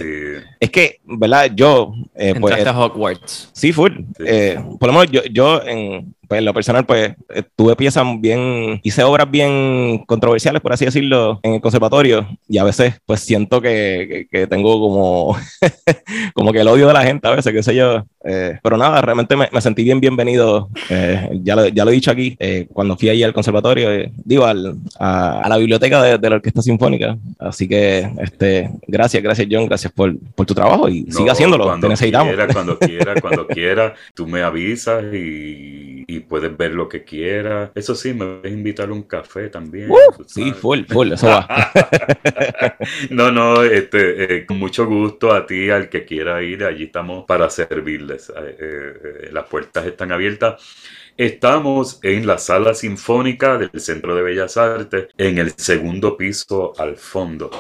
Es 0.64 0.70
que, 0.70 1.02
¿verdad? 1.04 1.52
Yo, 1.54 1.94
eh, 2.16 2.34
pues, 2.40 2.54
Entraste 2.56 2.70
a 2.70 2.80
Hogwarts. 2.86 3.50
Sí, 3.52 3.74
full. 3.74 3.92
Eh, 4.26 4.58
por 4.80 4.88
lo 4.88 4.94
menos 4.94 5.12
yo, 5.12 5.22
yo 5.26 5.62
en, 5.62 6.16
pues, 6.26 6.40
en 6.40 6.46
lo 6.46 6.54
personal, 6.54 6.86
pues 6.86 7.14
tuve 7.58 7.76
piezas 7.76 8.06
bien, 8.20 8.80
hice 8.82 9.04
obras 9.04 9.30
bien 9.30 10.04
controversiales, 10.08 10.62
por 10.62 10.72
así 10.72 10.86
decirlo, 10.86 11.42
en 11.44 11.56
el 11.56 11.62
conservatorio 11.62 12.26
y 12.48 12.60
a 12.60 12.64
veces 12.64 12.96
pues 13.06 13.20
siento 13.20 13.60
que, 13.62 14.08
que- 14.10 14.28
que 14.32 14.48
tengo 14.48 14.80
como, 14.80 15.38
como 16.34 16.54
que 16.54 16.60
el 16.62 16.68
odio 16.70 16.88
de 16.88 16.94
la 16.94 17.04
gente 17.04 17.28
a 17.28 17.32
veces, 17.36 17.52
qué 17.54 17.62
sé 17.64 17.76
yo. 17.76 18.06
Eh, 18.26 18.58
pero 18.64 18.78
nada, 18.78 19.02
realmente 19.02 19.36
me, 19.36 19.50
me 19.52 19.60
sentí 19.62 19.84
bien 19.84 20.00
bienvenido. 20.00 20.70
Eh, 20.90 21.30
ya, 21.44 21.56
lo, 21.56 21.68
ya 21.68 21.84
lo 21.84 21.92
he 21.92 21.94
dicho 21.96 22.10
aquí, 22.12 22.36
eh, 22.40 22.68
cuando 22.72 22.96
fui 22.96 23.10
allí 23.10 23.22
al 23.24 23.34
conservatorio, 23.34 23.92
eh, 23.92 24.12
digo, 24.24 24.46
al- 24.46 24.76
a, 25.00 25.42
a 25.42 25.50
la 25.50 25.58
biblioteca 25.58 26.02
de, 26.02 26.18
de 26.18 26.30
la 26.30 26.38
Orquesta 26.38 26.62
Sinfónica. 26.62 27.18
Así 27.40 27.68
que, 27.68 28.10
este, 28.22 28.70
gracias, 28.88 29.22
gracias 29.22 29.48
John, 29.52 29.66
gracias 29.66 29.92
por, 29.92 30.14
por 30.36 30.46
tu 30.46 30.54
trabajo 30.54 30.88
y 30.88 31.04
No, 31.04 31.18
siga 31.18 31.32
haciéndolo, 31.34 31.66
te 31.66 31.70
cuando 31.70 31.90
necesitamos. 31.90 32.28
Quiera, 32.34 32.48
cuando 32.54 32.80
quiera, 32.80 33.22
cuando 33.22 33.48
quiera, 33.48 33.94
tú 34.14 34.26
me 34.28 34.42
avisas 34.42 35.04
y, 35.14 36.06
y 36.08 36.20
puedes 36.22 36.56
ver 36.56 36.72
lo 36.72 36.88
que 36.88 37.04
quieras. 37.04 37.72
Eso 37.76 37.94
sí, 37.94 38.14
me 38.14 38.26
puedes 38.26 38.54
invitar 38.54 38.88
a 38.90 38.94
un 38.94 39.04
café 39.04 39.50
también. 39.50 39.92
Uh, 39.92 40.24
sí, 40.28 40.52
full, 40.54 40.84
full, 40.88 41.12
eso 41.12 41.28
va. 41.28 41.48
No, 43.10 43.32
no, 43.32 43.64
este, 43.64 44.38
eh, 44.38 44.46
con 44.46 44.58
mucho 44.60 44.86
gusto 44.86 45.34
a 45.34 45.46
ti, 45.46 45.70
al 45.70 45.90
que 45.90 46.06
quiera 46.06 46.42
ir, 46.44 46.64
allí 46.64 46.86
estamos 46.86 47.26
para 47.26 47.50
servirles. 47.50 48.13
Eh, 48.14 48.58
eh, 48.60 48.94
eh, 49.26 49.30
las 49.32 49.46
puertas 49.46 49.86
están 49.86 50.12
abiertas. 50.12 50.62
Estamos 51.18 52.00
en 52.04 52.26
la 52.26 52.38
sala 52.38 52.74
sinfónica 52.74 53.58
del 53.58 53.72
Centro 53.80 54.16
de 54.16 54.24
Bellas 54.24 54.58
Artes, 54.58 55.08
en 55.18 55.38
el 55.38 55.52
segundo 55.52 56.18
piso 56.18 56.74
al 56.80 56.98
fondo. 56.98 57.52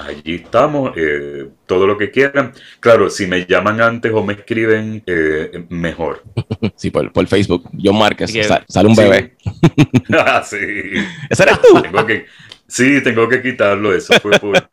Allí 0.00 0.36
estamos, 0.36 0.92
eh, 0.96 1.48
todo 1.66 1.86
lo 1.86 1.98
que 1.98 2.10
quieran. 2.10 2.52
Claro, 2.78 3.10
si 3.10 3.26
me 3.26 3.46
llaman 3.46 3.80
antes 3.80 4.12
o 4.12 4.22
me 4.24 4.34
escriben, 4.34 5.02
eh, 5.06 5.64
mejor. 5.70 6.22
Sí, 6.76 6.90
por, 6.92 7.12
por 7.12 7.26
Facebook. 7.26 7.68
John 7.82 7.98
Márquez. 7.98 8.30
Así 8.30 8.38
que- 8.40 8.44
sa- 8.44 8.64
sale 8.68 8.88
un 8.88 8.94
Sí. 8.96 9.02
bebé. 9.02 9.36
Ah, 10.16 10.42
sí. 10.44 10.56
¿Ese 11.30 11.42
eres 11.42 11.60
tú? 11.60 11.82
Tengo 11.82 12.06
que, 12.06 12.26
Sí, 12.68 13.02
tengo 13.02 13.28
que 13.28 13.40
quitarlo. 13.42 13.94
Eso 13.94 14.12
fue 14.20 14.38
por, 14.38 14.68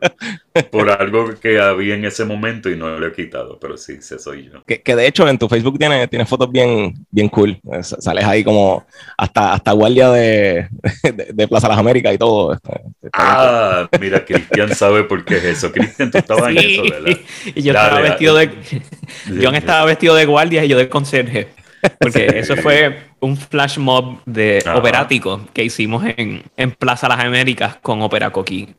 por 0.69 0.89
algo 0.89 1.33
que 1.39 1.59
había 1.59 1.95
en 1.95 2.03
ese 2.05 2.25
momento 2.25 2.69
y 2.69 2.75
no 2.75 2.99
lo 2.99 3.07
he 3.07 3.13
quitado, 3.13 3.57
pero 3.59 3.77
sí, 3.77 3.93
ese 3.99 4.19
soy 4.19 4.49
yo. 4.51 4.63
Que, 4.65 4.81
que 4.81 4.95
de 4.95 5.07
hecho 5.07 5.27
en 5.29 5.37
tu 5.37 5.47
Facebook 5.47 5.79
tienes 5.79 6.09
tiene 6.09 6.25
fotos 6.25 6.51
bien, 6.51 6.93
bien 7.09 7.29
cool. 7.29 7.57
S- 7.71 7.95
Sales 7.99 8.25
ahí 8.25 8.43
como 8.43 8.85
hasta, 9.17 9.53
hasta 9.53 9.71
guardia 9.71 10.09
de, 10.09 10.67
de, 11.03 11.29
de 11.33 11.47
Plaza 11.47 11.69
Las 11.69 11.77
Américas 11.77 12.13
y 12.13 12.17
todo. 12.17 12.53
Este, 12.53 12.81
está 13.01 13.23
Ah, 13.23 13.89
mira, 13.99 14.25
Cristian 14.25 14.73
sabe 14.73 15.03
por 15.05 15.23
qué 15.23 15.37
es 15.37 15.43
eso. 15.45 15.71
Cristian, 15.71 16.11
tú 16.11 16.17
estabas 16.19 16.49
en 16.51 16.59
eso, 16.59 16.87
¿verdad? 16.89 17.17
y 17.55 17.61
yo 17.63 17.71
Dale, 17.71 17.87
estaba 17.87 18.01
dale. 18.01 18.09
vestido 18.09 18.35
de. 18.35 18.51
John 19.41 19.55
estaba 19.55 19.85
vestido 19.85 20.15
de 20.15 20.25
guardia 20.25 20.65
y 20.65 20.67
yo 20.67 20.77
de 20.77 20.89
conserje. 20.89 21.47
Porque 21.99 22.25
eso 22.39 22.55
fue 22.57 22.97
un 23.19 23.35
flash 23.37 23.77
mob 23.77 24.17
de 24.25 24.61
Ajá. 24.65 24.77
operático 24.77 25.41
que 25.53 25.63
hicimos 25.63 26.03
en, 26.17 26.43
en 26.57 26.71
Plaza 26.71 27.07
Las 27.07 27.19
Américas 27.19 27.77
con 27.81 28.01
Opera 28.01 28.29
Coquí. 28.31 28.69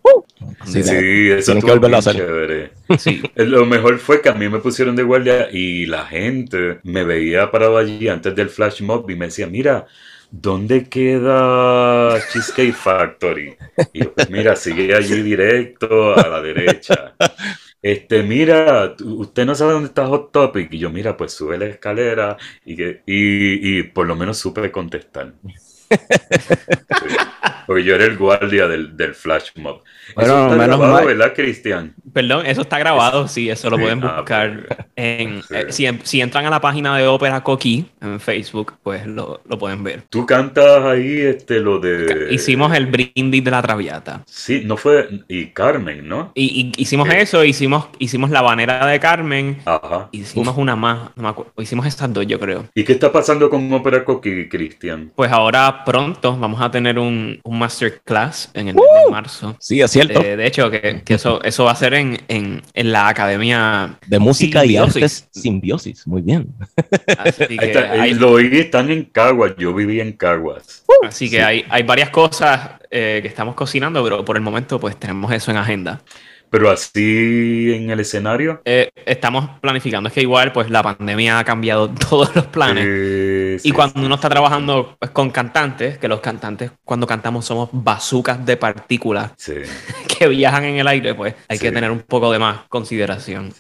Sí, 0.65 0.83
Sí, 0.83 0.83
tienen- 0.83 1.39
eso 1.39 1.53
que 1.53 1.59
estuvo 1.59 1.73
volverlo 1.73 1.97
a 1.97 2.01
bien 2.01 2.09
hacer. 2.11 2.17
chévere. 2.17 2.71
Sí. 2.99 3.23
Lo 3.37 3.67
mejor 3.67 3.99
fue 3.99 4.21
que 4.23 4.29
a 4.29 4.35
mí 4.35 4.49
me 4.49 4.59
pusieron 4.59 4.95
de 4.97 5.03
guardia 5.03 5.49
y 5.51 5.87
la 5.87 6.05
gente 6.07 6.79
me 6.85 7.05
veía 7.05 7.51
parado 7.51 7.79
allí 7.79 8.09
antes 8.09 8.35
del 8.35 8.49
flash 8.51 8.83
mob 8.83 9.11
y 9.11 9.17
me 9.17 9.27
decía, 9.27 9.47
mira, 9.49 9.87
¿dónde 10.31 10.85
queda 10.89 12.19
Cheesecake 12.33 12.75
Factory? 12.75 13.57
Y 13.93 14.01
yo, 14.05 14.13
pues 14.13 14.29
mira, 14.31 14.55
sigue 14.57 14.95
allí 14.95 15.23
directo 15.23 16.15
a 16.17 16.29
la 16.29 16.41
derecha. 16.43 17.15
Este, 17.87 18.25
mira, 18.25 18.97
usted 19.05 19.47
no 19.47 19.55
sabe 19.55 19.73
dónde 19.75 19.89
está 19.89 20.07
Hot 20.09 20.33
Topic. 20.33 20.73
Y 20.73 20.79
yo, 20.79 20.91
mira, 20.91 21.17
pues 21.17 21.33
sube 21.33 21.57
la 21.57 21.67
escalera 21.67 22.37
y, 22.65 22.77
que, 22.77 23.03
y, 23.07 23.79
y 23.79 23.83
por 23.85 24.07
lo 24.09 24.17
menos 24.17 24.39
supe 24.39 24.73
contestar. 24.73 25.35
Porque 27.77 27.89
yo 27.89 27.95
era 27.95 28.05
el 28.07 28.17
guardia 28.17 28.67
del, 28.69 28.97
del 28.97 29.15
flash 29.15 29.51
mob. 29.57 29.83
Bueno, 30.15 30.33
Eso 30.33 30.43
está 30.45 30.57
menos 30.57 30.79
grabado, 30.79 30.93
mal. 30.95 31.07
¿verdad, 31.07 31.33
Cristian? 31.35 31.95
Perdón, 32.13 32.47
eso 32.47 32.63
está 32.63 32.79
grabado, 32.79 33.29
sí, 33.29 33.51
eso 33.51 33.69
lo 33.69 33.77
Sí, 33.77 33.83
pueden 33.83 34.03
ah, 34.05 34.17
buscar 34.17 34.89
en... 34.97 35.43
Sí. 35.43 35.55
eh, 35.55 35.67
si, 35.71 35.87
si 36.05 36.21
entran 36.23 36.47
a 36.47 36.51
la 36.51 36.61
página 36.61 36.97
de 36.97 37.07
Opera 37.07 37.43
Coquí 37.43 37.85
en 38.01 38.19
Facebook, 38.19 38.75
pues 38.83 39.07
lo, 39.07 39.43
lo 39.47 39.59
pueden 39.59 39.85
ver. 39.85 40.05
Tú 40.09 40.25
cantas 40.25 40.85
ahí 40.85 41.21
este 41.21 41.61
lo 41.61 41.79
de. 41.81 42.29
Hicimos 42.31 42.75
el 42.75 42.87
brindis 42.87 43.45
de 43.45 43.51
la 43.51 43.61
Traviata. 43.61 44.23
Sí, 44.27 44.63
no 44.65 44.77
fue. 44.79 45.09
Y 45.29 45.49
Carmen, 45.49 46.09
¿no? 46.09 46.33
Y, 46.35 46.73
y 46.77 46.83
hicimos 46.83 47.09
Sí. 47.11 47.17
eso, 47.19 47.45
hicimos, 47.45 47.89
hicimos 47.99 48.31
la 48.31 48.41
banera 48.43 48.87
de 48.87 48.99
Carmen, 49.01 49.59
Ajá. 49.67 50.09
hicimos 50.13 50.57
una 50.57 50.77
más, 50.77 51.11
no 51.17 51.25
me 51.25 51.29
acuerdo, 51.29 51.53
hicimos 51.61 51.85
estas 51.87 52.11
dos 52.13 52.27
yo 52.27 52.41
creo. 52.41 52.65
¿Y 52.75 52.85
qué 52.85 52.93
está 52.93 53.13
pasando 53.13 53.51
con 53.51 53.71
Opera 53.73 54.05
Coqui, 54.05 54.49
Cristian? 54.49 55.13
Pues 55.15 55.31
ahora 55.31 55.85
pronto 55.85 56.37
vamos 56.39 56.61
a 56.63 56.71
tener 56.71 56.99
un, 56.99 57.39
un 57.43 57.59
masterclass 57.67 58.51
en 58.55 58.69
el 58.69 58.75
mes 58.75 58.85
de 59.05 59.11
marzo. 59.11 59.57
Sí, 59.59 59.81
es 59.81 59.91
cierto. 59.91 60.23
Eh, 60.23 60.37
de 60.37 60.47
hecho, 60.47 60.71
que, 60.71 61.03
que 61.05 61.15
eso, 61.15 61.43
eso 61.43 61.65
va 61.65 61.73
a 61.73 61.77
ser 61.77 61.95
en, 61.95 62.19
en, 62.29 62.63
en 62.75 62.93
la 62.93 63.09
academia. 63.09 63.99
de 64.07 64.19
música 64.19 64.65
y 64.65 64.69
simbiosis. 64.69 64.95
artes 64.97 65.29
simbiosis. 65.33 66.07
Muy 66.07 66.23
bien. 66.23 66.49
Así 67.19 67.43
Ahí 67.45 67.57
que, 67.59 67.67
está, 67.67 67.93
hay, 67.93 68.11
eh, 68.13 68.15
Lo 68.15 68.31
oí, 68.33 68.49
están 68.59 68.91
en 68.91 69.05
Caguas. 69.05 69.53
Yo 69.59 69.75
viví 69.75 70.01
en 70.01 70.13
Caguas. 70.13 70.85
así 71.07 71.29
que 71.31 71.43
hay, 71.43 71.65
hay 71.69 71.83
varias 71.83 72.11
cosas 72.11 72.71
eh, 72.91 73.19
que 73.23 73.29
estamos 73.29 73.55
cocinando, 73.55 74.03
pero 74.05 74.25
por 74.25 74.37
el 74.37 74.43
momento 74.43 74.79
pues 74.79 74.97
tenemos 74.97 75.33
eso 75.33 75.51
en 75.51 75.57
agenda. 75.57 76.01
Pero 76.49 76.71
así 76.71 77.73
en 77.75 77.91
el 77.91 77.99
escenario. 78.01 78.63
Eh, 78.65 78.89
estamos 79.05 79.51
planificando, 79.61 80.09
es 80.09 80.15
que 80.15 80.23
igual 80.23 80.53
pues 80.53 80.71
la 80.71 80.81
pandemia 80.83 81.41
ha 81.41 81.45
cambiado 81.45 81.91
todos 82.09 82.35
los 82.37 82.47
planes. 82.47 82.85
eh, 82.87 83.36
sí, 83.59 83.69
Y 83.69 83.73
cuando 83.73 84.01
sí. 84.01 84.07
uno 84.07 84.15
está 84.17 84.29
trabajando 84.29 84.97
pues, 84.99 85.11
con 85.11 85.31
cantantes, 85.31 85.99
que 85.99 86.09
los 86.09 86.21
cantantes 86.21 86.71
cuando 86.85 87.07
cantamos 87.07 87.45
somos 87.45 87.69
bazucas 87.73 88.45
de 88.45 88.57
partículas 88.57 89.33
que 90.19 90.29
viajan 90.29 90.65
en 90.65 90.77
el 90.77 90.89
aire, 90.89 91.15
pues 91.15 91.35
hay 91.49 91.59
que 91.59 91.71
tener 91.73 91.91
un 91.91 92.01
poco 92.01 92.33
de 92.33 92.39
más 92.39 92.61
consideración. 92.69 93.53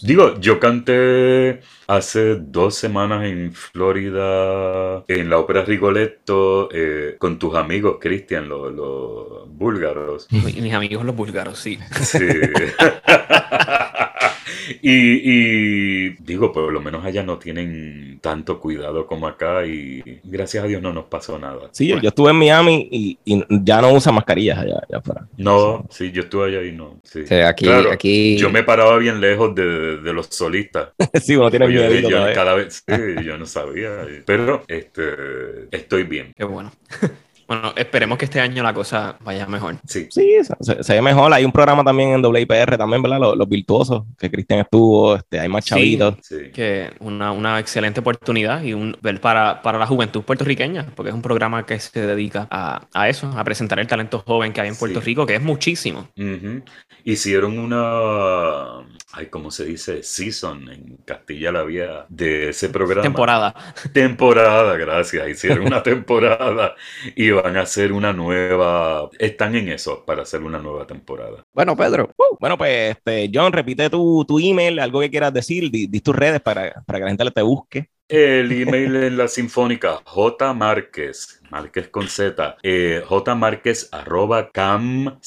Digo, 0.00 0.38
yo 0.38 0.60
canté 0.60 1.60
hace 1.88 2.36
dos 2.36 2.76
semanas 2.76 3.24
en 3.24 3.52
Florida, 3.52 5.02
en 5.08 5.28
la 5.28 5.38
ópera 5.38 5.64
Rigoletto, 5.64 6.68
eh, 6.72 7.16
con 7.18 7.38
tus 7.38 7.56
amigos, 7.56 7.96
Cristian, 8.00 8.48
los, 8.48 8.72
los 8.72 9.48
búlgaros. 9.48 10.28
Mi- 10.30 10.52
Mis 10.60 10.72
amigos 10.72 11.04
los 11.04 11.16
búlgaros, 11.16 11.58
sí. 11.58 11.78
Sí. 12.00 12.18
y, 14.82 14.90
y 14.90 16.08
digo, 16.20 16.52
por 16.52 16.72
lo 16.72 16.80
menos 16.80 17.04
allá 17.04 17.22
no 17.22 17.38
tienen 17.38 18.18
tanto 18.20 18.60
cuidado 18.60 19.06
como 19.06 19.26
acá 19.26 19.66
y 19.66 20.02
gracias 20.24 20.64
a 20.64 20.66
Dios 20.66 20.82
no 20.82 20.92
nos 20.92 21.04
pasó 21.06 21.38
nada. 21.38 21.68
Sí, 21.72 21.86
yo, 21.86 21.98
yo 22.00 22.08
estuve 22.08 22.30
en 22.30 22.36
Miami 22.36 22.88
y, 22.90 23.18
y 23.24 23.44
ya 23.62 23.80
no 23.80 23.92
usan 23.92 24.14
mascarillas 24.14 24.58
allá, 24.58 24.80
allá 24.88 24.98
afuera. 24.98 25.26
No, 25.36 25.86
sí, 25.90 26.10
yo 26.12 26.22
estuve 26.22 26.48
allá 26.48 26.64
y 26.66 26.72
no. 26.72 27.00
Sí. 27.04 27.26
Sí, 27.26 27.34
aquí, 27.34 27.64
Claro, 27.64 27.92
aquí 27.92 28.36
Yo 28.36 28.50
me 28.50 28.62
paraba 28.62 28.98
bien 28.98 29.20
lejos 29.20 29.54
de, 29.54 29.98
de 29.98 30.12
los 30.12 30.26
solistas. 30.26 30.90
sí, 31.22 31.36
uno 31.36 31.50
tiene 31.50 31.68
miedo 31.68 31.92
yo 31.92 32.08
todavía. 32.08 32.34
cada 32.34 32.54
vez, 32.54 32.84
sí, 32.86 33.24
yo 33.24 33.38
no 33.38 33.46
sabía. 33.46 33.90
Pero 34.24 34.64
este, 34.68 35.02
estoy 35.70 36.04
bien. 36.04 36.32
Qué 36.36 36.44
bueno. 36.44 36.72
Bueno, 37.48 37.72
esperemos 37.76 38.18
que 38.18 38.26
este 38.26 38.40
año 38.40 38.62
la 38.62 38.74
cosa 38.74 39.16
vaya 39.24 39.46
mejor. 39.46 39.76
Sí. 39.86 40.06
Sí, 40.10 40.36
se, 40.60 40.82
se- 40.84 40.92
ve 40.92 41.00
mejor. 41.02 41.32
Hay 41.32 41.44
un 41.46 41.50
programa 41.52 41.82
también 41.82 42.10
en 42.10 42.24
WIPR 42.24 42.76
también, 42.76 43.00
¿verdad? 43.02 43.18
Los, 43.20 43.36
los 43.38 43.48
virtuosos, 43.48 44.02
que 44.18 44.30
Cristian 44.30 44.60
estuvo, 44.60 45.16
este, 45.16 45.40
hay 45.40 45.48
más 45.48 45.64
Sí. 45.64 45.70
chavitos. 45.70 46.16
Sí. 46.22 46.50
Que 46.52 46.90
una, 47.00 47.32
una 47.32 47.58
excelente 47.58 48.00
oportunidad 48.00 48.62
y 48.62 48.74
un 48.74 48.96
ver 49.00 49.20
para, 49.20 49.62
para 49.62 49.78
la 49.78 49.86
juventud 49.86 50.22
puertorriqueña, 50.22 50.86
porque 50.94 51.08
es 51.08 51.14
un 51.14 51.22
programa 51.22 51.64
que 51.64 51.80
se 51.80 52.06
dedica 52.06 52.46
a, 52.50 52.82
a 52.92 53.08
eso, 53.08 53.32
a 53.34 53.42
presentar 53.44 53.78
el 53.78 53.86
talento 53.86 54.22
joven 54.26 54.52
que 54.52 54.60
hay 54.60 54.68
en 54.68 54.76
Puerto 54.76 55.00
Sí. 55.00 55.06
Rico, 55.06 55.24
que 55.24 55.36
es 55.36 55.42
muchísimo. 55.42 56.08
Ujú. 56.18 56.62
Hicieron 57.04 57.58
una, 57.58 58.80
ay, 59.12 59.26
¿cómo 59.30 59.50
se 59.50 59.64
dice? 59.64 60.02
Season 60.02 60.68
en 60.70 60.98
Castilla 61.06 61.50
la 61.52 61.62
Vieja 61.62 62.04
de 62.10 62.50
ese 62.50 62.68
programa. 62.68 63.02
Temporada. 63.02 63.54
Temporada, 63.92 64.76
gracias. 64.76 65.28
Hicieron 65.28 65.66
una 65.66 65.82
temporada 65.82 66.74
y 67.16 67.30
van 67.42 67.56
a 67.56 67.62
hacer 67.62 67.92
una 67.92 68.12
nueva. 68.12 69.08
Están 69.18 69.54
en 69.54 69.68
eso 69.68 70.04
para 70.04 70.22
hacer 70.22 70.42
una 70.42 70.58
nueva 70.58 70.86
temporada. 70.86 71.42
Bueno, 71.52 71.76
Pedro, 71.76 72.10
Uh, 72.16 72.36
bueno, 72.40 72.58
pues, 72.58 72.96
este, 72.96 73.30
John, 73.32 73.52
repite 73.52 73.90
tu, 73.90 74.24
tu 74.26 74.38
email, 74.38 74.78
algo 74.78 75.00
que 75.00 75.10
quieras 75.10 75.32
decir, 75.32 75.70
di, 75.70 75.86
di 75.86 76.00
tus 76.00 76.14
redes 76.14 76.40
para, 76.40 76.82
para 76.86 76.98
que 76.98 77.04
la 77.04 77.10
gente 77.10 77.30
te 77.30 77.42
busque. 77.42 77.90
El 78.08 78.50
email 78.52 78.96
en 78.96 79.16
la 79.18 79.28
Sinfónica, 79.28 80.00
J. 80.04 80.54
Márquez, 80.54 81.37
Márquez 81.50 81.88
con 81.88 82.06
Z, 82.08 82.56
eh, 82.62 83.02
J. 83.06 83.34
Márquez 83.34 83.88
arroba 83.92 84.50
cam, 84.50 85.18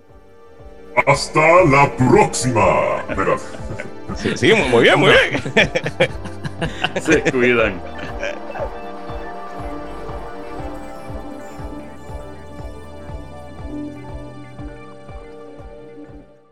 Hasta 1.04 1.64
la 1.64 1.94
próxima. 1.96 3.04
Sí, 4.16 4.30
sí, 4.36 4.52
muy 4.70 4.84
bien, 4.84 4.98
muy 4.98 5.10
bien. 5.12 5.42
Se 7.02 7.20
cuidan. 7.30 7.80